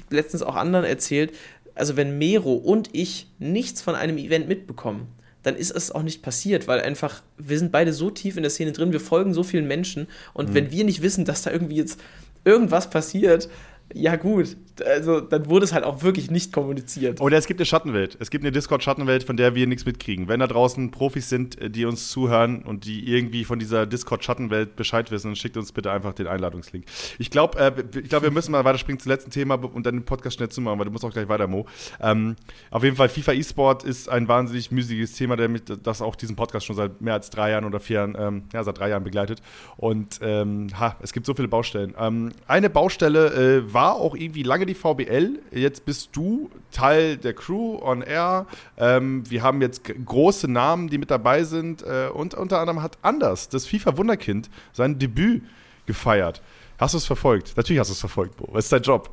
letztens 0.10 0.42
auch 0.42 0.56
anderen 0.56 0.86
erzählt. 0.86 1.34
Also, 1.74 1.98
wenn 1.98 2.18
Mero 2.18 2.54
und 2.54 2.90
ich 2.94 3.28
nichts 3.38 3.82
von 3.82 3.96
einem 3.96 4.18
Event 4.18 4.48
mitbekommen, 4.48 5.08
dann 5.44 5.58
ist 5.58 5.72
es 5.72 5.92
auch 5.92 6.04
nicht 6.04 6.22
passiert, 6.22 6.70
weil 6.70 6.80
einfach, 6.80 7.22
wir 7.38 7.60
sind 7.60 7.74
beide 7.74 7.92
so 7.92 8.10
tief 8.10 8.38
in 8.38 8.44
der 8.44 8.50
Szene 8.50 8.72
drin, 8.72 8.94
wir 8.94 9.02
folgen 9.02 9.34
so 9.34 9.44
vielen 9.44 9.68
Menschen 9.68 10.08
und 10.34 10.52
mhm. 10.52 10.54
wenn 10.54 10.72
wir 10.72 10.86
nicht 10.86 11.02
wissen, 11.02 11.26
dass 11.26 11.42
da 11.42 11.52
irgendwie 11.52 11.76
jetzt 11.76 12.00
irgendwas 12.46 12.90
passiert, 12.90 13.50
ja 13.94 14.16
gut, 14.16 14.56
also 14.84 15.22
dann 15.22 15.48
wurde 15.48 15.66
es 15.66 15.74
halt 15.74 15.84
auch 15.84 16.04
wirklich 16.04 16.32
nicht 16.32 16.52
kommuniziert. 16.52 17.22
Oder 17.22 17.38
es 17.38 17.48
gibt 17.48 17.60
eine 17.60 17.66
Schattenwelt. 17.66 18.18
Es 18.20 18.30
gibt 18.30 18.44
eine 18.44 18.52
Discord-Schattenwelt, 18.52 19.24
von 19.24 19.38
der 19.38 19.56
wir 19.56 19.68
nichts 19.68 19.86
mitkriegen. 19.86 20.28
Wenn 20.28 20.40
da 20.40 20.48
draußen 20.48 20.92
Profis 20.92 21.30
sind, 21.30 21.62
äh, 21.62 21.70
die 21.70 21.86
uns 21.86 22.10
zuhören 22.10 22.64
und 22.64 22.86
die 22.86 23.10
irgendwie 23.10 23.46
von 23.46 23.60
dieser 23.60 23.86
Discord-Schattenwelt 23.86 24.76
Bescheid 24.76 25.12
wissen, 25.12 25.30
dann 25.30 25.36
schickt 25.36 25.58
uns 25.58 25.72
bitte 25.72 25.92
einfach 25.92 26.14
den 26.14 26.28
Einladungslink. 26.28 26.86
Ich 27.20 27.30
glaube, 27.30 27.60
äh, 27.60 28.00
ich 28.00 28.12
wir 28.16 28.32
müssen 28.32 28.52
mal 28.52 28.64
weiterspringen 28.64 29.00
zum 29.00 29.12
letzten 29.12 29.32
Thema 29.32 29.56
und 29.56 29.86
dann 29.86 29.96
den 29.96 30.06
Podcast 30.06 30.38
schnell 30.38 30.50
zumachen, 30.50 30.80
weil 30.80 30.86
du 30.86 30.92
musst 30.92 31.04
auch 31.04 31.12
gleich 31.12 31.28
weiter, 31.28 31.48
Mo. 31.48 31.66
Ähm, 32.00 32.36
auf 32.72 32.84
jeden 32.84 32.96
Fall, 32.96 33.10
FIFA 33.10 33.34
E-Sport 33.34 33.84
ist 33.84 34.10
ein 34.10 34.28
wahnsinnig 34.28 34.72
müßiges 34.72 35.14
Thema, 35.14 35.36
damit, 35.36 35.86
das 35.86 36.02
auch 36.02 36.16
diesen 36.16 36.36
Podcast 36.36 36.66
schon 36.66 36.76
seit 36.76 37.02
mehr 37.02 37.14
als 37.14 37.30
drei 37.30 37.52
Jahren 37.52 37.66
oder 37.66 37.80
vier 37.80 37.98
Jahren, 37.98 38.16
ähm, 38.18 38.44
ja, 38.54 38.64
seit 38.64 38.78
drei 38.78 38.90
Jahren 38.90 39.04
begleitet. 39.04 39.42
Und 39.78 40.20
ähm, 40.22 40.68
ha, 40.80 40.96
es 41.02 41.14
gibt 41.14 41.26
so 41.26 41.34
viele 41.34 41.48
Baustellen. 41.48 41.94
Ähm, 42.00 42.32
eine 42.48 42.70
Baustelle 42.70 43.34
äh, 43.66 43.74
war 43.74 43.96
auch 43.96 44.16
irgendwie 44.16 44.44
lange 44.44 44.65
die 44.66 44.76
VBL. 44.76 45.40
Jetzt 45.52 45.86
bist 45.86 46.10
du 46.14 46.50
Teil 46.72 47.18
der 47.18 47.34
Crew 47.34 47.80
on 47.82 48.02
Air. 48.02 48.48
Ähm, 48.78 49.24
wir 49.30 49.44
haben 49.44 49.62
jetzt 49.62 49.84
große 49.84 50.50
Namen, 50.50 50.90
die 50.90 50.98
mit 50.98 51.12
dabei 51.12 51.44
sind. 51.44 51.84
Äh, 51.84 52.10
und 52.14 52.34
unter 52.34 52.60
anderem 52.60 52.82
hat 52.82 52.98
Anders, 53.02 53.50
das 53.50 53.66
FIFA-Wunderkind, 53.66 54.50
sein 54.74 55.00
Debüt 55.00 55.44
gefeiert. 55.86 56.42
Hast 56.78 56.94
du 56.94 56.98
es 56.98 57.06
verfolgt? 57.06 57.54
Natürlich 57.56 57.80
hast 57.80 57.90
du 57.90 57.94
es 57.94 58.00
verfolgt, 58.00 58.36
Bo. 58.38 58.50
Was 58.52 58.66
ist 58.66 58.72
dein 58.72 58.82
Job? 58.82 59.10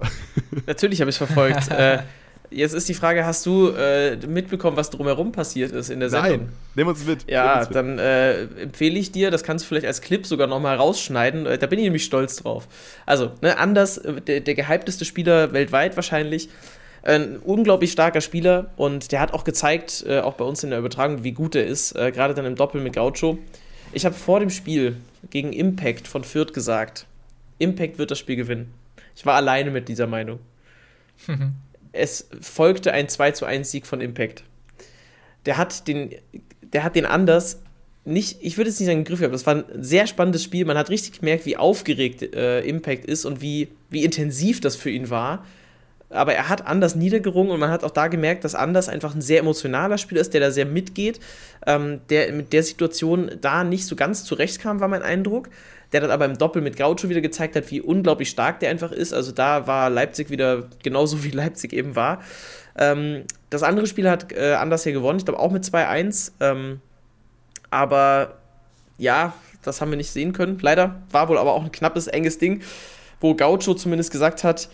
Natürlich 0.67 1.01
habe 1.01 1.11
ich 1.11 1.15
es 1.15 1.19
verfolgt. 1.19 1.69
äh, 1.71 1.99
Jetzt 2.53 2.73
ist 2.73 2.89
die 2.89 2.95
Frage, 2.95 3.25
hast 3.25 3.47
du 3.47 3.69
äh, 3.69 4.17
mitbekommen, 4.27 4.77
was 4.77 4.91
drumherum 4.91 5.33
passiert 5.33 5.73
ist 5.73 5.91
in 5.91 6.01
der 6.01 6.11
Sendung? 6.11 6.31
Nein, 6.31 6.49
nimm 6.75 6.89
uns 6.89 7.07
mit. 7.07 7.31
Ja, 7.31 7.59
uns 7.59 7.69
mit. 7.69 7.77
dann 7.77 7.99
äh, 7.99 8.43
empfehle 8.43 8.99
ich 8.99 9.13
dir, 9.13 9.31
das 9.31 9.43
kannst 9.43 9.65
du 9.65 9.69
vielleicht 9.69 9.87
als 9.87 10.01
Clip 10.01 10.27
sogar 10.27 10.47
nochmal 10.47 10.77
rausschneiden, 10.77 11.47
äh, 11.47 11.59
da 11.59 11.67
bin 11.67 11.79
ich 11.79 11.85
nämlich 11.85 12.05
stolz 12.05 12.37
drauf. 12.37 12.69
Also, 13.07 13.33
ne, 13.41 13.59
Anders, 13.59 13.99
äh, 13.99 14.21
der, 14.21 14.41
der 14.41 14.55
gehypteste 14.55 15.05
Spieler 15.05 15.53
weltweit 15.53 15.97
wahrscheinlich, 15.97 16.49
ein 17.03 17.39
unglaublich 17.39 17.91
starker 17.91 18.21
Spieler 18.21 18.71
und 18.77 19.13
der 19.13 19.21
hat 19.21 19.35
auch 19.35 19.45
gezeigt, 19.45 20.05
äh, 20.07 20.21
auch 20.21 20.35
bei 20.35 20.45
uns 20.45 20.63
in 20.63 20.71
der 20.71 20.79
Übertragung, 20.79 21.25
wie 21.25 21.33
gut 21.33 21.55
er 21.55 21.67
ist, 21.67 21.93
äh, 21.93 22.13
gerade 22.13 22.35
dann 22.35 22.45
im 22.45 22.55
Doppel 22.55 22.81
mit 22.81 22.93
Gaucho. 22.93 23.39
Ich 23.93 24.05
habe 24.05 24.15
vor 24.15 24.41
dem 24.41 24.51
Spiel 24.51 24.97
gegen 25.31 25.53
Impact 25.53 26.07
von 26.07 26.25
Fürth 26.25 26.53
gesagt, 26.53 27.07
Impact 27.59 27.99
wird 27.99 28.11
das 28.11 28.19
Spiel 28.19 28.37
gewinnen. 28.37 28.73
Ich 29.17 29.27
war 29.27 29.35
alleine 29.35 29.71
mit 29.71 29.89
dieser 29.89 30.07
Meinung. 30.07 30.39
es 31.93 32.29
folgte 32.41 32.93
ein 32.93 33.09
2 33.09 33.33
zu 33.33 33.45
1 33.45 33.71
Sieg 33.71 33.87
von 33.87 34.01
Impact. 34.01 34.45
Der 35.47 35.59
hat 35.59 35.87
den, 35.89 36.15
der 36.63 36.85
hat 36.85 36.97
den 36.97 37.07
anders 37.07 37.61
nicht, 38.05 38.39
ich 38.41 38.57
würde 38.57 38.71
es 38.71 38.81
nicht 38.81 38.87
sagen, 38.87 39.01
im 39.01 39.05
Griff 39.05 39.21
gehabt. 39.21 39.35
Das 39.35 39.47
war 39.47 39.57
ein 39.57 39.65
sehr 39.79 40.07
spannendes 40.07 40.43
Spiel. 40.43 40.65
Man 40.65 40.77
hat 40.77 40.91
richtig 40.91 41.21
gemerkt, 41.21 41.47
wie 41.47 41.57
aufgeregt 41.57 42.35
äh, 42.35 42.61
Impact 42.63 43.05
ist 43.05 43.25
und 43.25 43.41
wie, 43.41 43.69
wie 43.91 44.05
intensiv 44.05 44.61
das 44.61 44.75
für 44.75 44.91
ihn 44.91 45.09
war. 45.09 45.45
Aber 46.09 46.35
er 46.35 46.49
hat 46.49 46.67
anders 46.67 46.95
niedergerungen 46.95 47.53
und 47.53 47.61
man 47.61 47.71
hat 47.71 47.85
auch 47.85 47.91
da 47.91 48.09
gemerkt, 48.09 48.45
dass 48.45 48.55
Anders 48.55 48.89
einfach 48.89 49.15
ein 49.15 49.23
sehr 49.23 49.41
emotionaler 49.41 49.97
Spieler 49.99 50.21
ist, 50.21 50.35
der 50.35 50.41
da 50.41 50.51
sehr 50.51 50.67
mitgeht, 50.67 51.21
ähm, 51.67 52.01
der 52.11 52.33
mit 52.33 52.53
der 52.53 52.63
Situation 52.63 53.31
da 53.41 53.65
nicht 53.65 53.87
so 53.87 53.97
ganz 53.97 54.25
zurechtkam, 54.25 54.81
war 54.81 54.89
mein 54.89 55.03
Eindruck 55.03 55.49
der 55.93 56.01
dann 56.01 56.11
aber 56.11 56.25
im 56.25 56.39
Doppel 56.39 56.63
mit 56.63 56.77
Gaucho 56.77 57.09
wieder 57.09 57.21
gezeigt 57.21 57.57
hat, 57.57 57.71
wie 57.71 57.81
unglaublich 57.81 58.31
stark 58.31 58.61
der 58.61 58.71
einfach 58.71 58.93
ist. 58.93 59.13
Also 59.13 59.33
da 59.33 59.67
war 59.67 59.91
Leipzig 59.91 60.31
wieder 60.31 60.69
genauso 60.83 61.23
wie 61.25 61.31
Leipzig 61.31 61.73
eben 61.73 61.97
war. 61.97 62.23
Ähm, 62.77 63.25
das 63.51 63.63
andere 63.63 63.87
Spiel 63.87 64.09
hat 64.09 64.33
äh, 64.33 64.55
Anders 64.55 64.85
hier 64.85 64.93
gewonnen, 64.93 65.19
ich 65.19 65.25
glaube 65.25 65.41
auch 65.41 65.51
mit 65.51 65.65
2-1. 65.65 66.33
Ähm, 66.41 66.81
aber 67.71 68.39
ja, 68.99 69.35
das 69.63 69.81
haben 69.81 69.91
wir 69.91 69.97
nicht 69.97 70.11
sehen 70.11 70.33
können, 70.33 70.59
leider. 70.61 71.03
War 71.11 71.29
wohl 71.29 71.39
aber 71.39 71.53
auch 71.53 71.65
ein 71.65 71.73
knappes, 71.73 72.07
enges 72.07 72.39
Ding, 72.39 72.63
wo 73.21 73.35
Gaucho 73.35 73.75
zumindest 73.75 74.11
gesagt 74.11 74.45
hat, 74.45 74.69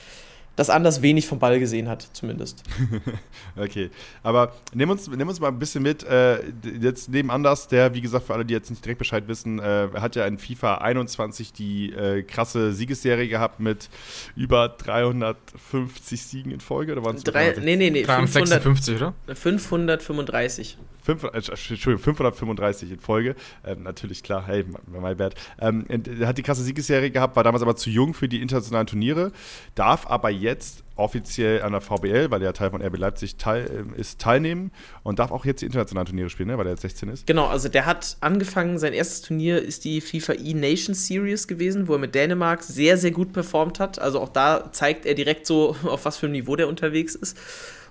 das 0.59 0.70
Anders 0.70 1.02
wenig 1.02 1.28
vom 1.28 1.39
Ball 1.39 1.60
gesehen 1.60 1.89
hat, 1.89 2.09
zumindest. 2.14 2.64
okay, 3.56 3.90
aber 4.24 4.52
nimm 4.74 4.90
uns, 4.90 5.06
nimm 5.09 5.28
uns 5.28 5.39
mal 5.39 5.48
ein 5.48 5.59
bisschen 5.60 5.85
mit. 5.85 6.02
Äh, 6.02 6.40
jetzt 6.80 7.09
neben 7.10 7.30
Anders, 7.30 7.68
der, 7.68 7.94
wie 7.94 8.01
gesagt, 8.01 8.26
für 8.26 8.35
alle, 8.35 8.44
die 8.44 8.55
jetzt 8.55 8.68
nicht 8.68 8.85
direkt 8.85 8.98
Bescheid 8.98 9.28
wissen, 9.28 9.60
äh, 9.60 9.89
hat 9.94 10.16
ja 10.16 10.26
in 10.26 10.36
FIFA 10.36 10.78
21 10.78 11.52
die 11.52 11.93
äh, 11.93 12.24
krasse 12.24 12.72
Siegesserie 12.72 13.28
gehabt 13.28 13.60
mit 13.60 13.89
über 14.35 14.68
350 14.68 16.22
Siegen 16.22 16.51
in 16.51 16.59
Folge. 16.59 16.90
Oder 16.90 17.05
waren 17.05 17.14
es 17.14 17.24
Nee, 17.24 17.76
nee, 17.76 17.90
nee. 17.90 18.02
356, 18.02 18.97
oder? 18.97 19.14
535. 19.32 20.76
500, 21.09 21.35
äh, 21.35 21.52
Entschuldigung, 21.52 21.98
535 21.98 22.93
in 22.93 23.01
Folge. 23.01 23.35
Ähm, 23.64 23.85
natürlich, 23.85 24.22
klar, 24.22 24.47
hey, 24.47 24.64
my 24.86 25.14
bad. 25.14 25.35
Ähm, 25.59 25.86
er 25.89 26.28
hat 26.28 26.36
die 26.36 26.43
krasse 26.43 26.62
Siegesserie 26.62 27.10
gehabt, 27.10 27.36
war 27.36 27.44
damals 27.44 27.62
aber 27.62 27.76
zu 27.76 27.89
jung 27.89 28.12
für 28.12 28.28
die 28.28 28.43
internationalen 28.43 28.86
Turniere, 28.86 29.32
darf 29.74 30.06
aber 30.06 30.30
jetzt 30.30 30.48
offiziell 30.97 31.62
an 31.62 31.73
der 31.73 31.81
VBL, 31.81 32.31
weil 32.31 32.43
er 32.43 32.53
Teil 32.53 32.70
von 32.70 32.83
RB 32.83 32.99
Leipzig 32.99 33.37
teil, 33.37 33.70
ähm, 33.73 33.95
ist, 33.95 34.20
teilnehmen 34.20 34.73
und 35.03 35.19
darf 35.19 35.31
auch 35.31 35.45
jetzt 35.45 35.62
die 35.62 35.66
internationalen 35.66 36.07
Turniere 36.07 36.29
spielen, 36.31 36.49
ne, 36.49 36.59
weil 36.59 36.66
er 36.66 36.73
jetzt 36.73 36.83
16 36.83 37.09
ist. 37.09 37.27
Genau, 37.27 37.47
also 37.47 37.69
der 37.69 37.87
hat 37.87 38.16
angefangen, 38.20 38.79
sein 38.79 38.93
erstes 38.93 39.23
Turnier 39.23 39.62
ist 39.62 39.85
die 39.85 40.01
FIFA 40.01 40.35
E-Nation 40.35 40.95
Series 40.95 41.47
gewesen, 41.47 41.89
wo 41.89 41.95
er 41.95 41.99
mit 41.99 42.15
Dänemark 42.15 42.62
sehr, 42.62 42.97
sehr 42.97 43.12
gut 43.12 43.33
performt 43.33 43.79
hat. 43.79 43.99
Also 43.99 44.20
auch 44.20 44.29
da 44.29 44.73
zeigt 44.73 45.07
er 45.07 45.15
direkt 45.15 45.47
so, 45.47 45.77
auf 45.85 46.05
was 46.05 46.16
für 46.16 46.27
einem 46.27 46.33
Niveau 46.33 46.57
der 46.57 46.69
unterwegs 46.69 47.15
ist 47.15 47.39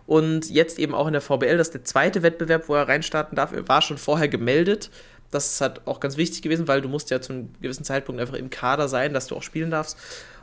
und 0.08 0.50
jetzt 0.50 0.80
eben 0.80 0.96
auch 0.96 1.06
in 1.06 1.14
der 1.14 1.22
VBL. 1.22 1.58
Das 1.58 1.68
ist 1.68 1.74
der 1.74 1.84
zweite 1.84 2.24
Wettbewerb, 2.24 2.70
wo 2.70 2.76
er 2.76 2.88
reinstarten 2.88 3.36
darf. 3.36 3.52
Er 3.52 3.68
war 3.68 3.82
schon 3.82 3.98
vorher 3.98 4.30
gemeldet. 4.30 4.90
Das 5.30 5.54
ist 5.54 5.62
halt 5.62 5.86
auch 5.86 6.00
ganz 6.00 6.16
wichtig 6.16 6.42
gewesen, 6.42 6.68
weil 6.70 6.82
du 6.82 6.88
musst 6.88 7.10
ja 7.10 7.20
zu 7.22 7.34
einem 7.34 7.50
gewissen 7.62 7.84
Zeitpunkt 7.84 8.22
einfach 8.22 8.36
im 8.36 8.50
Kader 8.50 8.88
sein, 8.88 9.14
dass 9.14 9.28
du 9.28 9.36
auch 9.36 9.44
spielen 9.44 9.70
darfst. 9.70 9.98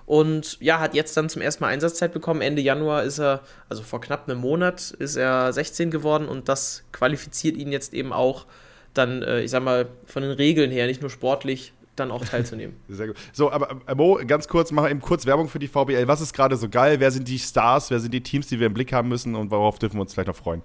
Und 0.06 0.58
ja, 0.60 0.80
hat 0.80 0.94
jetzt 0.94 1.16
dann 1.16 1.28
zum 1.28 1.40
ersten 1.40 1.64
Mal 1.64 1.70
Einsatzzeit 1.70 2.12
bekommen. 2.12 2.42
Ende 2.42 2.60
Januar 2.60 3.04
ist 3.04 3.18
er, 3.18 3.40
also 3.68 3.82
vor 3.82 4.00
knapp 4.00 4.28
einem 4.28 4.38
Monat, 4.38 4.90
ist 4.90 5.16
er 5.16 5.52
16 5.52 5.90
geworden 5.90 6.28
und 6.28 6.48
das 6.48 6.84
qualifiziert 6.92 7.56
ihn 7.56 7.72
jetzt 7.72 7.94
eben 7.94 8.12
auch 8.12 8.46
dann, 8.92 9.22
äh, 9.22 9.42
ich 9.42 9.50
sag 9.50 9.62
mal, 9.62 9.88
von 10.06 10.22
den 10.22 10.32
Regeln 10.32 10.70
her, 10.70 10.86
nicht 10.86 11.00
nur 11.00 11.10
sportlich, 11.10 11.72
dann 11.96 12.10
auch 12.10 12.24
teilzunehmen. 12.24 12.76
Sehr 12.88 13.08
gut. 13.08 13.16
So, 13.32 13.50
aber 13.50 13.80
äh, 13.86 13.94
Mo, 13.94 14.20
ganz 14.26 14.48
kurz, 14.48 14.72
mach 14.72 14.88
eben 14.90 15.00
kurz 15.00 15.26
Werbung 15.26 15.48
für 15.48 15.58
die 15.58 15.68
VBL. 15.68 16.06
Was 16.06 16.20
ist 16.20 16.32
gerade 16.32 16.56
so 16.56 16.68
geil? 16.68 17.00
Wer 17.00 17.10
sind 17.10 17.28
die 17.28 17.38
Stars? 17.38 17.90
Wer 17.90 18.00
sind 18.00 18.12
die 18.12 18.22
Teams, 18.22 18.48
die 18.48 18.60
wir 18.60 18.66
im 18.66 18.74
Blick 18.74 18.92
haben 18.92 19.08
müssen 19.08 19.34
und 19.34 19.50
worauf 19.50 19.78
dürfen 19.78 19.96
wir 19.96 20.02
uns 20.02 20.14
vielleicht 20.14 20.28
noch 20.28 20.36
freuen? 20.36 20.62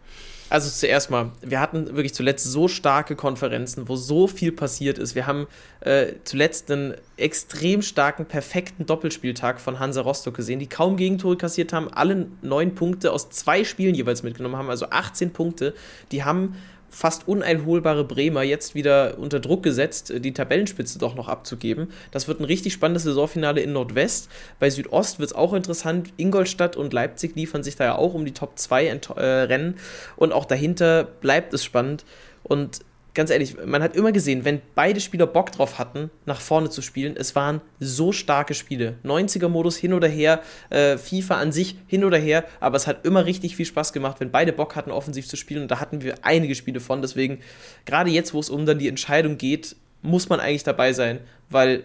Also 0.49 0.67
zuerst 0.71 1.11
mal, 1.11 1.31
wir 1.41 1.59
hatten 1.59 1.85
wirklich 1.87 2.15
zuletzt 2.15 2.45
so 2.45 2.67
starke 2.67 3.15
Konferenzen, 3.15 3.87
wo 3.87 3.95
so 3.95 4.25
viel 4.25 4.51
passiert 4.51 4.97
ist. 4.97 5.13
Wir 5.13 5.27
haben 5.27 5.45
äh, 5.81 6.13
zuletzt 6.23 6.71
einen 6.71 6.95
extrem 7.17 7.83
starken, 7.83 8.25
perfekten 8.25 8.87
Doppelspieltag 8.87 9.61
von 9.61 9.79
Hansa 9.79 10.01
Rostock 10.01 10.35
gesehen, 10.35 10.59
die 10.59 10.67
kaum 10.67 10.97
Gegentore 10.97 11.37
kassiert 11.37 11.71
haben, 11.71 11.87
alle 11.93 12.27
neun 12.41 12.73
Punkte 12.73 13.11
aus 13.11 13.29
zwei 13.29 13.63
Spielen 13.63 13.93
jeweils 13.93 14.23
mitgenommen 14.23 14.55
haben, 14.55 14.71
also 14.71 14.87
18 14.89 15.31
Punkte. 15.31 15.75
Die 16.11 16.23
haben 16.23 16.55
fast 16.89 17.27
uneinholbare 17.27 18.03
Bremer 18.03 18.43
jetzt 18.43 18.75
wieder 18.75 19.17
unter 19.17 19.39
Druck 19.39 19.63
gesetzt, 19.63 20.13
die 20.15 20.33
Tabellenspitze 20.33 20.99
doch 20.99 21.15
noch 21.15 21.27
abzugeben. 21.27 21.91
Das 22.11 22.27
wird 22.27 22.39
ein 22.39 22.45
richtig 22.45 22.73
spannendes 22.73 23.03
Saisonfinale 23.03 23.61
in 23.61 23.73
Nordwest. 23.73 24.29
Bei 24.59 24.69
Südost 24.69 25.19
wird 25.19 25.31
es 25.31 25.35
auch 25.35 25.53
interessant. 25.53 26.09
Ingolstadt 26.17 26.75
und 26.75 26.93
Leipzig 26.93 27.35
liefern 27.35 27.63
sich 27.63 27.75
da 27.75 27.85
ja 27.85 27.95
auch 27.95 28.13
um 28.13 28.25
die 28.25 28.33
Top 28.33 28.57
2 28.57 28.85
äh, 28.85 29.23
Rennen. 29.23 29.75
Und 30.15 30.33
auch 30.33 30.45
dahinter 30.45 31.03
bleibt 31.03 31.53
es 31.53 31.63
spannend. 31.63 32.05
Und 32.43 32.79
ganz 33.13 33.29
ehrlich, 33.29 33.55
man 33.65 33.81
hat 33.81 33.95
immer 33.95 34.11
gesehen, 34.11 34.45
wenn 34.45 34.61
beide 34.75 34.99
Spieler 34.99 35.27
Bock 35.27 35.51
drauf 35.51 35.79
hatten, 35.79 36.09
nach 36.25 36.41
vorne 36.41 36.69
zu 36.69 36.81
spielen, 36.81 37.15
es 37.17 37.35
waren 37.35 37.61
so 37.79 38.11
starke 38.11 38.53
Spiele. 38.53 38.95
90er-Modus 39.03 39.77
hin 39.77 39.93
oder 39.93 40.07
her, 40.07 40.41
äh, 40.69 40.97
FIFA 40.97 41.37
an 41.37 41.51
sich 41.51 41.75
hin 41.87 42.03
oder 42.03 42.17
her, 42.17 42.45
aber 42.59 42.77
es 42.77 42.87
hat 42.87 43.05
immer 43.05 43.25
richtig 43.25 43.55
viel 43.55 43.65
Spaß 43.65 43.93
gemacht, 43.93 44.19
wenn 44.19 44.31
beide 44.31 44.53
Bock 44.53 44.75
hatten, 44.75 44.91
offensiv 44.91 45.27
zu 45.27 45.35
spielen. 45.35 45.63
Und 45.63 45.71
da 45.71 45.79
hatten 45.79 46.01
wir 46.01 46.15
einige 46.21 46.55
Spiele 46.55 46.79
von. 46.79 47.01
Deswegen, 47.01 47.39
gerade 47.85 48.09
jetzt, 48.09 48.33
wo 48.33 48.39
es 48.39 48.49
um 48.49 48.65
dann 48.65 48.79
die 48.79 48.87
Entscheidung 48.87 49.37
geht, 49.37 49.75
muss 50.01 50.29
man 50.29 50.39
eigentlich 50.39 50.63
dabei 50.63 50.93
sein, 50.93 51.19
weil 51.49 51.83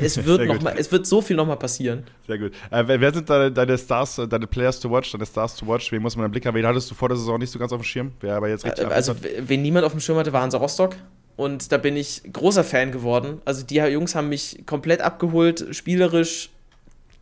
es 0.00 0.24
wird, 0.24 0.46
noch 0.46 0.60
mal, 0.60 0.74
es 0.76 0.90
wird 0.90 1.06
so 1.06 1.20
viel 1.20 1.36
nochmal 1.36 1.56
passieren. 1.56 2.04
Sehr 2.26 2.38
gut. 2.38 2.52
Äh, 2.70 2.84
wer, 2.86 3.12
sind 3.12 3.28
deine, 3.28 3.52
deine, 3.52 3.78
Stars, 3.78 4.18
äh, 4.18 4.28
deine 4.28 4.46
Players 4.46 4.80
to 4.80 4.90
watch, 4.90 5.12
deine 5.12 5.26
Stars 5.26 5.56
to 5.56 5.66
watch? 5.66 5.90
Wen 5.92 6.02
muss 6.02 6.16
man 6.16 6.26
im 6.26 6.32
Blick 6.32 6.46
haben? 6.46 6.54
Wen 6.54 6.66
hattest 6.66 6.90
du 6.90 6.94
vor 6.94 7.08
der 7.08 7.16
Saison 7.16 7.38
nicht 7.38 7.50
so 7.50 7.58
ganz 7.58 7.72
auf 7.72 7.80
dem 7.80 7.84
Schirm? 7.84 8.12
Wer 8.20 8.36
aber 8.36 8.48
jetzt 8.48 8.64
richtig 8.64 8.84
äh, 8.84 8.88
Also, 8.88 9.14
wen 9.40 9.62
niemand 9.62 9.84
auf 9.84 9.92
dem 9.92 10.00
Schirm 10.00 10.18
hatte, 10.18 10.32
war 10.32 10.42
Hansa 10.42 10.58
Rostock. 10.58 10.96
Und 11.36 11.72
da 11.72 11.78
bin 11.78 11.96
ich 11.96 12.22
großer 12.32 12.62
Fan 12.62 12.92
geworden. 12.92 13.40
Also, 13.44 13.64
die 13.64 13.76
Jungs 13.76 14.14
haben 14.14 14.28
mich 14.28 14.64
komplett 14.66 15.00
abgeholt, 15.00 15.66
spielerisch 15.72 16.50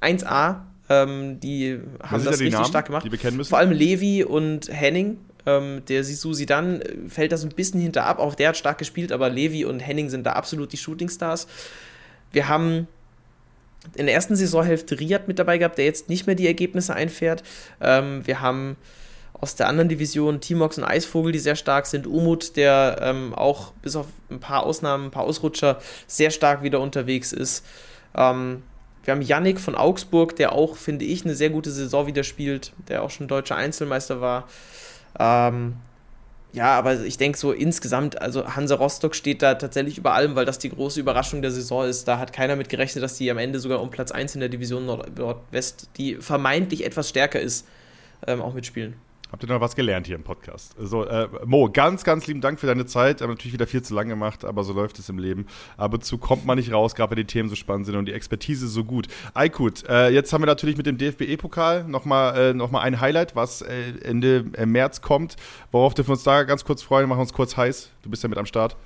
1A. 0.03 0.61
Ähm, 0.89 1.41
die 1.41 1.81
haben 2.03 2.25
das 2.25 2.35
richtig 2.35 2.53
Namen, 2.53 2.67
stark 2.67 2.87
gemacht. 2.87 3.05
Die 3.07 3.13
wir 3.13 3.19
kennen 3.19 3.37
müssen? 3.37 3.51
Vor 3.51 3.59
allem 3.59 3.73
Levi 3.73 4.25
und 4.25 4.69
Henning. 4.69 5.19
Ähm, 5.45 5.83
der 5.89 6.05
Sisu 6.05 6.33
dann 6.47 6.83
fällt 7.09 7.33
da 7.33 7.37
so 7.37 7.47
ein 7.47 7.55
bisschen 7.55 7.81
hinter 7.81 8.05
ab. 8.05 8.19
Auch 8.19 8.35
der 8.35 8.51
hat 8.51 8.57
stark 8.57 8.79
gespielt, 8.79 9.11
aber 9.13 9.29
Levi 9.29 9.65
und 9.65 9.81
Henning 9.81 10.09
sind 10.09 10.25
da 10.25 10.33
absolut 10.33 10.73
die 10.73 10.77
Shootingstars. 10.77 11.47
Wir 12.33 12.49
haben 12.49 12.89
in 13.95 14.07
der 14.07 14.15
ersten 14.15 14.37
Saisonhälfte 14.37 14.99
Riyad 14.99 15.29
mit 15.29 15.39
dabei 15.39 15.59
gehabt, 15.59 15.79
der 15.79 15.85
jetzt 15.85 16.09
nicht 16.09 16.27
mehr 16.27 16.37
die 16.37 16.47
Ergebnisse 16.47 16.95
einfährt. 16.95 17.43
Ähm, 17.81 18.27
wir 18.27 18.41
haben 18.41 18.77
aus 19.33 19.57
der 19.57 19.67
anderen 19.67 19.89
Division 19.89 20.41
Timox 20.41 20.79
und 20.79 20.85
Eisvogel, 20.85 21.33
die 21.33 21.41
sehr 21.41 21.57
stark 21.57 21.87
sind. 21.87 22.07
Umut, 22.07 22.57
der 22.57 22.99
ähm, 23.01 23.35
auch 23.35 23.73
bis 23.83 23.97
auf 23.97 24.07
ein 24.31 24.39
paar 24.39 24.65
Ausnahmen, 24.65 25.07
ein 25.07 25.11
paar 25.11 25.25
Ausrutscher 25.25 25.81
sehr 26.07 26.31
stark 26.31 26.63
wieder 26.63 26.79
unterwegs 26.81 27.33
ist. 27.33 27.65
Ähm, 28.15 28.63
wir 29.05 29.13
haben 29.13 29.23
Yannick 29.23 29.59
von 29.59 29.75
Augsburg, 29.75 30.37
der 30.37 30.53
auch, 30.53 30.77
finde 30.77 31.05
ich, 31.05 31.25
eine 31.25 31.35
sehr 31.35 31.51
gute 31.51 31.73
Saison 31.73 32.07
wieder 32.07 32.23
spielt, 32.23 32.73
der 32.87 33.03
auch 33.03 33.11
schon 33.11 33.27
deutscher 33.27 33.57
Einzelmeister 33.57 34.21
war. 34.21 34.49
Ähm, 35.19 35.75
ja, 36.53 36.77
aber 36.77 37.01
ich 37.01 37.17
denke 37.17 37.39
so 37.39 37.53
insgesamt, 37.53 38.21
also 38.21 38.47
Hansa 38.55 38.75
Rostock 38.75 39.15
steht 39.15 39.41
da 39.41 39.55
tatsächlich 39.55 39.97
über 39.97 40.13
allem, 40.13 40.35
weil 40.35 40.45
das 40.45 40.59
die 40.59 40.69
große 40.69 41.01
Überraschung 41.01 41.41
der 41.41 41.51
Saison 41.51 41.87
ist. 41.87 42.07
Da 42.07 42.19
hat 42.19 42.35
keiner 42.35 42.57
mit 42.57 42.69
gerechnet, 42.69 43.03
dass 43.03 43.17
die 43.17 43.31
am 43.31 43.39
Ende 43.39 43.59
sogar 43.59 43.81
um 43.81 43.91
Platz 43.91 44.11
1 44.13 44.35
in 44.35 44.41
der 44.41 44.51
Division 44.51 44.85
Nord 44.85 45.17
Nordwest, 45.17 45.89
die 45.97 46.17
vermeintlich 46.17 46.85
etwas 46.85 47.09
stärker 47.09 47.41
ist, 47.41 47.67
ähm, 48.27 48.43
auch 48.43 48.53
mitspielen. 48.53 48.95
Habt 49.33 49.43
ihr 49.43 49.49
noch 49.49 49.63
was 49.63 49.75
gelernt 49.75 50.07
hier 50.07 50.17
im 50.17 50.25
Podcast? 50.25 50.77
Also, 50.79 51.07
äh, 51.07 51.27
Mo, 51.47 51.71
ganz, 51.73 52.05
ganz 52.05 52.27
lieben 52.27 52.43
Dank 52.43 52.61
für 52.61 52.67
deine 52.67 52.85
Zeit. 52.85 53.23
Haben 53.23 53.31
natürlich 53.31 53.55
wieder 53.55 53.67
viel 53.67 53.81
zu 53.81 53.95
lang 53.95 54.07
gemacht, 54.07 54.45
aber 54.45 54.63
so 54.63 54.75
läuft 54.75 54.99
es 54.99 55.09
im 55.09 55.19
Leben. 55.19 55.47
Aber 55.79 56.01
zu 56.01 56.19
kommt 56.19 56.45
man 56.45 56.59
nicht 56.59 56.71
raus, 56.71 56.95
gerade 56.95 57.13
wenn 57.13 57.17
die 57.17 57.25
Themen 57.25 57.49
so 57.49 57.55
spannend 57.55 57.87
sind 57.87 57.97
und 57.97 58.05
die 58.05 58.13
Expertise 58.13 58.69
so 58.69 58.85
gut. 58.85 59.09
Aykut, 59.33 59.89
äh, 59.89 60.11
jetzt 60.11 60.35
haben 60.35 60.43
wir 60.43 60.47
natürlich 60.47 60.77
mit 60.77 60.85
dem 60.85 60.99
DFB-E-Pokal 60.99 61.85
nochmal 61.85 62.51
äh, 62.51 62.53
noch 62.53 62.71
ein 62.75 63.01
Highlight, 63.01 63.35
was 63.35 63.63
äh, 63.63 63.95
Ende 64.03 64.45
äh, 64.53 64.67
März 64.67 65.01
kommt. 65.01 65.37
Worauf 65.71 65.95
dürfen 65.95 66.11
wir 66.11 66.13
uns 66.13 66.25
da 66.25 66.43
ganz 66.43 66.63
kurz 66.67 66.83
freuen? 66.83 67.09
Machen 67.09 67.21
wir 67.21 67.23
uns 67.23 67.33
kurz 67.33 67.57
heiß. 67.57 67.91
Du 68.03 68.11
bist 68.11 68.23
ja 68.23 68.29
mit 68.29 68.37
am 68.37 68.45
Start. 68.45 68.77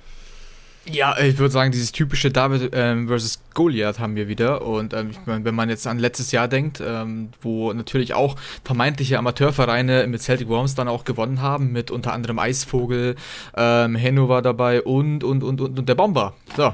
Ja, 0.89 1.17
ich 1.19 1.37
würde 1.37 1.51
sagen, 1.51 1.71
dieses 1.71 1.91
typische 1.91 2.31
David 2.31 2.71
ähm, 2.73 3.07
versus 3.07 3.39
Goliath 3.53 3.99
haben 3.99 4.15
wir 4.15 4.29
wieder. 4.29 4.61
Und 4.61 4.93
ähm, 4.93 5.09
ich 5.11 5.17
mein, 5.25 5.43
wenn 5.43 5.53
man 5.53 5.69
jetzt 5.69 5.85
an 5.85 5.99
letztes 5.99 6.31
Jahr 6.31 6.47
denkt, 6.47 6.81
ähm, 6.85 7.29
wo 7.41 7.73
natürlich 7.73 8.13
auch 8.13 8.35
vermeintliche 8.63 9.17
Amateurvereine 9.17 10.07
mit 10.07 10.21
Celtic 10.21 10.47
Worms 10.47 10.75
dann 10.75 10.87
auch 10.87 11.03
gewonnen 11.03 11.41
haben, 11.41 11.73
mit 11.73 11.91
unter 11.91 12.13
anderem 12.13 12.39
Eisvogel, 12.39 13.15
ähm, 13.55 13.95
Henno 13.95 14.29
war 14.29 14.41
dabei 14.41 14.81
und, 14.81 15.25
und, 15.25 15.43
und, 15.43 15.59
und, 15.59 15.77
und 15.77 15.89
der 15.89 15.95
Bomber. 15.95 16.35
So, 16.55 16.67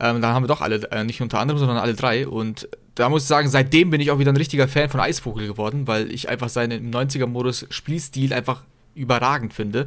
ähm, 0.00 0.22
dann 0.22 0.34
haben 0.34 0.44
wir 0.44 0.48
doch 0.48 0.62
alle, 0.62 0.90
äh, 0.90 1.04
nicht 1.04 1.20
unter 1.20 1.38
anderem, 1.38 1.58
sondern 1.58 1.76
alle 1.76 1.94
drei. 1.94 2.26
Und 2.26 2.68
da 2.94 3.10
muss 3.10 3.22
ich 3.22 3.28
sagen, 3.28 3.48
seitdem 3.48 3.90
bin 3.90 4.00
ich 4.00 4.10
auch 4.10 4.18
wieder 4.18 4.32
ein 4.32 4.36
richtiger 4.36 4.66
Fan 4.66 4.88
von 4.88 5.00
Eisvogel 5.00 5.46
geworden, 5.46 5.86
weil 5.86 6.10
ich 6.10 6.28
einfach 6.30 6.48
seinen 6.48 6.92
90er-Modus 6.92 7.66
Spielstil 7.68 8.32
einfach 8.32 8.62
überragend 8.98 9.54
finde. 9.54 9.86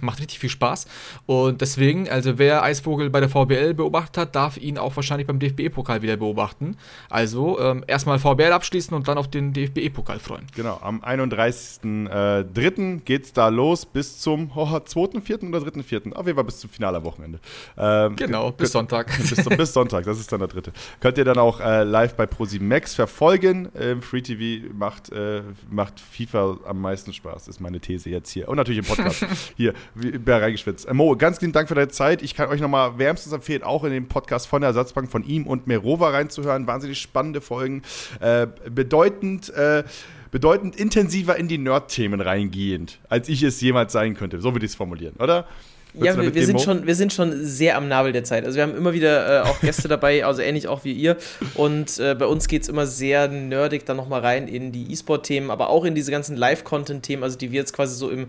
Macht 0.00 0.20
richtig 0.20 0.38
viel 0.38 0.50
Spaß. 0.50 0.86
Und 1.26 1.60
deswegen, 1.60 2.08
also 2.08 2.38
wer 2.38 2.62
Eisvogel 2.62 3.10
bei 3.10 3.20
der 3.20 3.28
VBL 3.28 3.74
beobachtet 3.74 4.18
hat, 4.18 4.36
darf 4.36 4.56
ihn 4.56 4.78
auch 4.78 4.96
wahrscheinlich 4.96 5.26
beim 5.26 5.38
DFB-Pokal 5.38 6.02
wieder 6.02 6.16
beobachten. 6.16 6.76
Also 7.08 7.58
ähm, 7.60 7.84
erstmal 7.86 8.18
VBL 8.18 8.52
abschließen 8.52 8.94
und 8.94 9.08
dann 9.08 9.18
auf 9.18 9.28
den 9.28 9.52
DFB-Pokal 9.52 10.18
freuen. 10.18 10.46
Genau, 10.54 10.78
am 10.82 11.02
31.03. 11.02 12.96
Äh, 12.96 13.00
geht 13.04 13.24
es 13.24 13.32
da 13.32 13.48
los 13.48 13.86
bis 13.86 14.18
zum 14.18 14.50
oh, 14.54 14.64
2.4. 14.64 15.48
oder 15.48 15.58
3.4. 15.58 16.12
Auf 16.12 16.26
jeden 16.26 16.36
Fall 16.36 16.44
bis 16.44 16.60
zum 16.60 16.70
Finale 16.70 17.02
Wochenende. 17.04 17.40
Ähm, 17.76 18.16
genau, 18.16 18.52
bis 18.52 18.72
Sonntag. 18.72 19.06
bis, 19.18 19.44
bis, 19.44 19.72
Sonntag, 19.72 20.04
das 20.04 20.18
ist 20.18 20.30
dann 20.32 20.40
der 20.40 20.48
dritte. 20.48 20.72
Könnt 21.00 21.18
ihr 21.18 21.24
dann 21.24 21.38
auch 21.38 21.60
äh, 21.60 21.84
live 21.84 22.14
bei 22.14 22.26
ProSieben 22.26 22.68
Max 22.68 22.94
verfolgen. 22.94 23.68
Ähm, 23.78 24.02
Free 24.02 24.22
TV 24.22 24.68
macht, 24.72 25.10
äh, 25.12 25.42
macht 25.70 26.00
FIFA 26.00 26.58
am 26.66 26.80
meisten 26.80 27.12
Spaß, 27.12 27.48
ist 27.48 27.60
meine 27.60 27.80
These 27.80 28.10
jetzt 28.10 28.30
hier. 28.30 28.47
Und 28.48 28.56
natürlich 28.56 28.78
im 28.78 28.84
Podcast. 28.84 29.26
Hier, 29.56 29.74
bei 29.94 30.38
reingeschwitzt. 30.38 30.86
Äh, 30.86 30.94
Mo, 30.94 31.14
ganz 31.16 31.40
lieben 31.40 31.52
Dank 31.52 31.68
für 31.68 31.74
deine 31.74 31.88
Zeit. 31.88 32.22
Ich 32.22 32.34
kann 32.34 32.48
euch 32.48 32.60
nochmal 32.60 32.98
wärmstens 32.98 33.32
empfehlen, 33.32 33.62
auch 33.62 33.84
in 33.84 33.92
den 33.92 34.08
Podcast 34.08 34.48
von 34.48 34.62
der 34.62 34.68
Ersatzbank 34.68 35.10
von 35.10 35.22
ihm 35.22 35.46
und 35.46 35.66
Merova 35.66 36.10
reinzuhören. 36.10 36.66
Wahnsinnig 36.66 36.98
spannende 36.98 37.40
Folgen. 37.40 37.82
Äh, 38.20 38.46
bedeutend. 38.70 39.50
Äh, 39.50 39.84
bedeutend 40.30 40.76
intensiver 40.76 41.36
in 41.36 41.48
die 41.48 41.56
Nerd-Themen 41.56 42.20
reingehend, 42.20 42.98
als 43.08 43.30
ich 43.30 43.42
es 43.42 43.60
jemals 43.62 43.94
sein 43.94 44.14
könnte. 44.14 44.40
So 44.42 44.54
würde 44.54 44.66
ich 44.66 44.72
es 44.72 44.76
formulieren, 44.76 45.16
oder? 45.18 45.46
Ja, 45.94 46.16
wir, 46.16 46.34
wir 46.34 46.46
sind 46.46 46.60
schon, 46.60 46.86
wir 46.86 46.94
sind 46.94 47.12
schon 47.12 47.44
sehr 47.44 47.76
am 47.76 47.88
Nabel 47.88 48.12
der 48.12 48.24
Zeit. 48.24 48.44
Also 48.44 48.56
wir 48.56 48.62
haben 48.62 48.76
immer 48.76 48.92
wieder 48.92 49.44
äh, 49.44 49.48
auch 49.48 49.60
Gäste 49.60 49.88
dabei, 49.88 50.24
also 50.24 50.42
ähnlich 50.42 50.68
auch 50.68 50.84
wie 50.84 50.92
ihr. 50.92 51.16
Und 51.54 51.98
äh, 51.98 52.14
bei 52.14 52.26
uns 52.26 52.48
geht 52.48 52.62
es 52.62 52.68
immer 52.68 52.86
sehr 52.86 53.28
nerdig 53.28 53.86
dann 53.86 53.96
nochmal 53.96 54.20
rein 54.20 54.48
in 54.48 54.72
die 54.72 54.92
E-Sport-Themen, 54.92 55.50
aber 55.50 55.70
auch 55.70 55.84
in 55.84 55.94
diese 55.94 56.10
ganzen 56.10 56.36
Live-Content-Themen, 56.36 57.22
also 57.22 57.38
die 57.38 57.50
wir 57.50 57.60
jetzt 57.60 57.72
quasi 57.72 57.96
so 57.96 58.10
im 58.10 58.26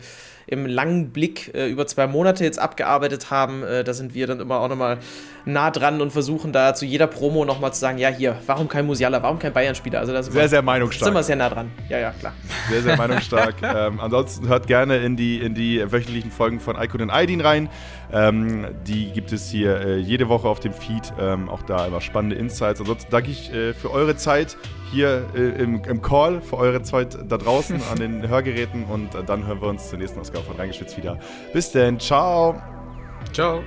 im 0.49 0.65
langen 0.65 1.11
Blick 1.11 1.53
äh, 1.53 1.67
über 1.69 1.85
zwei 1.85 2.07
Monate 2.07 2.43
jetzt 2.43 2.59
abgearbeitet 2.59 3.29
haben. 3.29 3.63
Äh, 3.63 3.83
da 3.83 3.93
sind 3.93 4.15
wir 4.15 4.25
dann 4.25 4.39
immer 4.39 4.59
auch 4.59 4.67
nochmal 4.67 4.97
nah 5.45 5.71
dran 5.71 6.01
und 6.01 6.11
versuchen 6.11 6.51
da 6.51 6.73
zu 6.73 6.85
jeder 6.85 7.07
Promo 7.07 7.45
nochmal 7.45 7.71
zu 7.73 7.79
sagen, 7.79 7.97
ja 7.97 8.09
hier, 8.09 8.35
warum 8.45 8.67
kein 8.67 8.85
Musiala, 8.85 9.21
warum 9.21 9.39
kein 9.39 9.53
Bayern-Spieler? 9.53 9.99
Also 9.99 10.11
sehr, 10.11 10.33
wir, 10.33 10.49
sehr 10.49 10.61
meinungsstark. 10.61 11.07
Sind 11.07 11.13
wir 11.13 11.23
sehr 11.23 11.35
nah 11.35 11.49
dran. 11.49 11.71
Ja, 11.87 11.99
ja, 11.99 12.11
klar. 12.11 12.33
Sehr, 12.69 12.81
sehr 12.81 12.97
meinungsstark. 12.97 13.55
ähm, 13.61 13.99
ansonsten 13.99 14.47
hört 14.47 14.67
gerne 14.67 14.97
in 14.97 15.15
die, 15.15 15.37
in 15.37 15.53
die 15.53 15.79
wöchentlichen 15.91 16.31
Folgen 16.31 16.59
von 16.59 16.81
Icon 16.81 17.01
und 17.01 17.09
Aidin 17.11 17.41
rein. 17.41 17.69
Ähm, 18.11 18.67
die 18.87 19.11
gibt 19.11 19.31
es 19.31 19.49
hier 19.49 19.79
äh, 19.81 19.97
jede 19.97 20.29
Woche 20.29 20.47
auf 20.47 20.59
dem 20.59 20.73
Feed. 20.73 21.13
Ähm, 21.19 21.49
auch 21.49 21.61
da 21.63 21.85
immer 21.85 22.01
spannende 22.01 22.35
Insights. 22.35 22.79
Ansonsten 22.79 23.11
danke 23.11 23.29
ich 23.29 23.53
äh, 23.53 23.73
für 23.73 23.91
eure 23.91 24.15
Zeit 24.15 24.57
hier 24.91 25.27
äh, 25.35 25.61
im, 25.61 25.83
im, 25.83 26.01
Call, 26.01 26.41
für 26.41 26.57
eure 26.57 26.81
Zeit 26.81 27.17
da 27.27 27.37
draußen 27.37 27.79
an 27.91 27.99
den 27.99 28.27
Hörgeräten 28.27 28.85
und 28.85 29.13
äh, 29.15 29.23
dann 29.23 29.45
hören 29.45 29.61
wir 29.61 29.67
uns 29.67 29.89
zur 29.89 29.99
nächsten 29.99 30.19
Ausgabe 30.19 30.45
von 30.45 30.55
Reingeschwitzt 30.55 30.97
wieder. 30.97 31.19
Bis 31.53 31.71
denn, 31.71 31.99
ciao. 31.99 32.61
Ciao. 33.31 33.61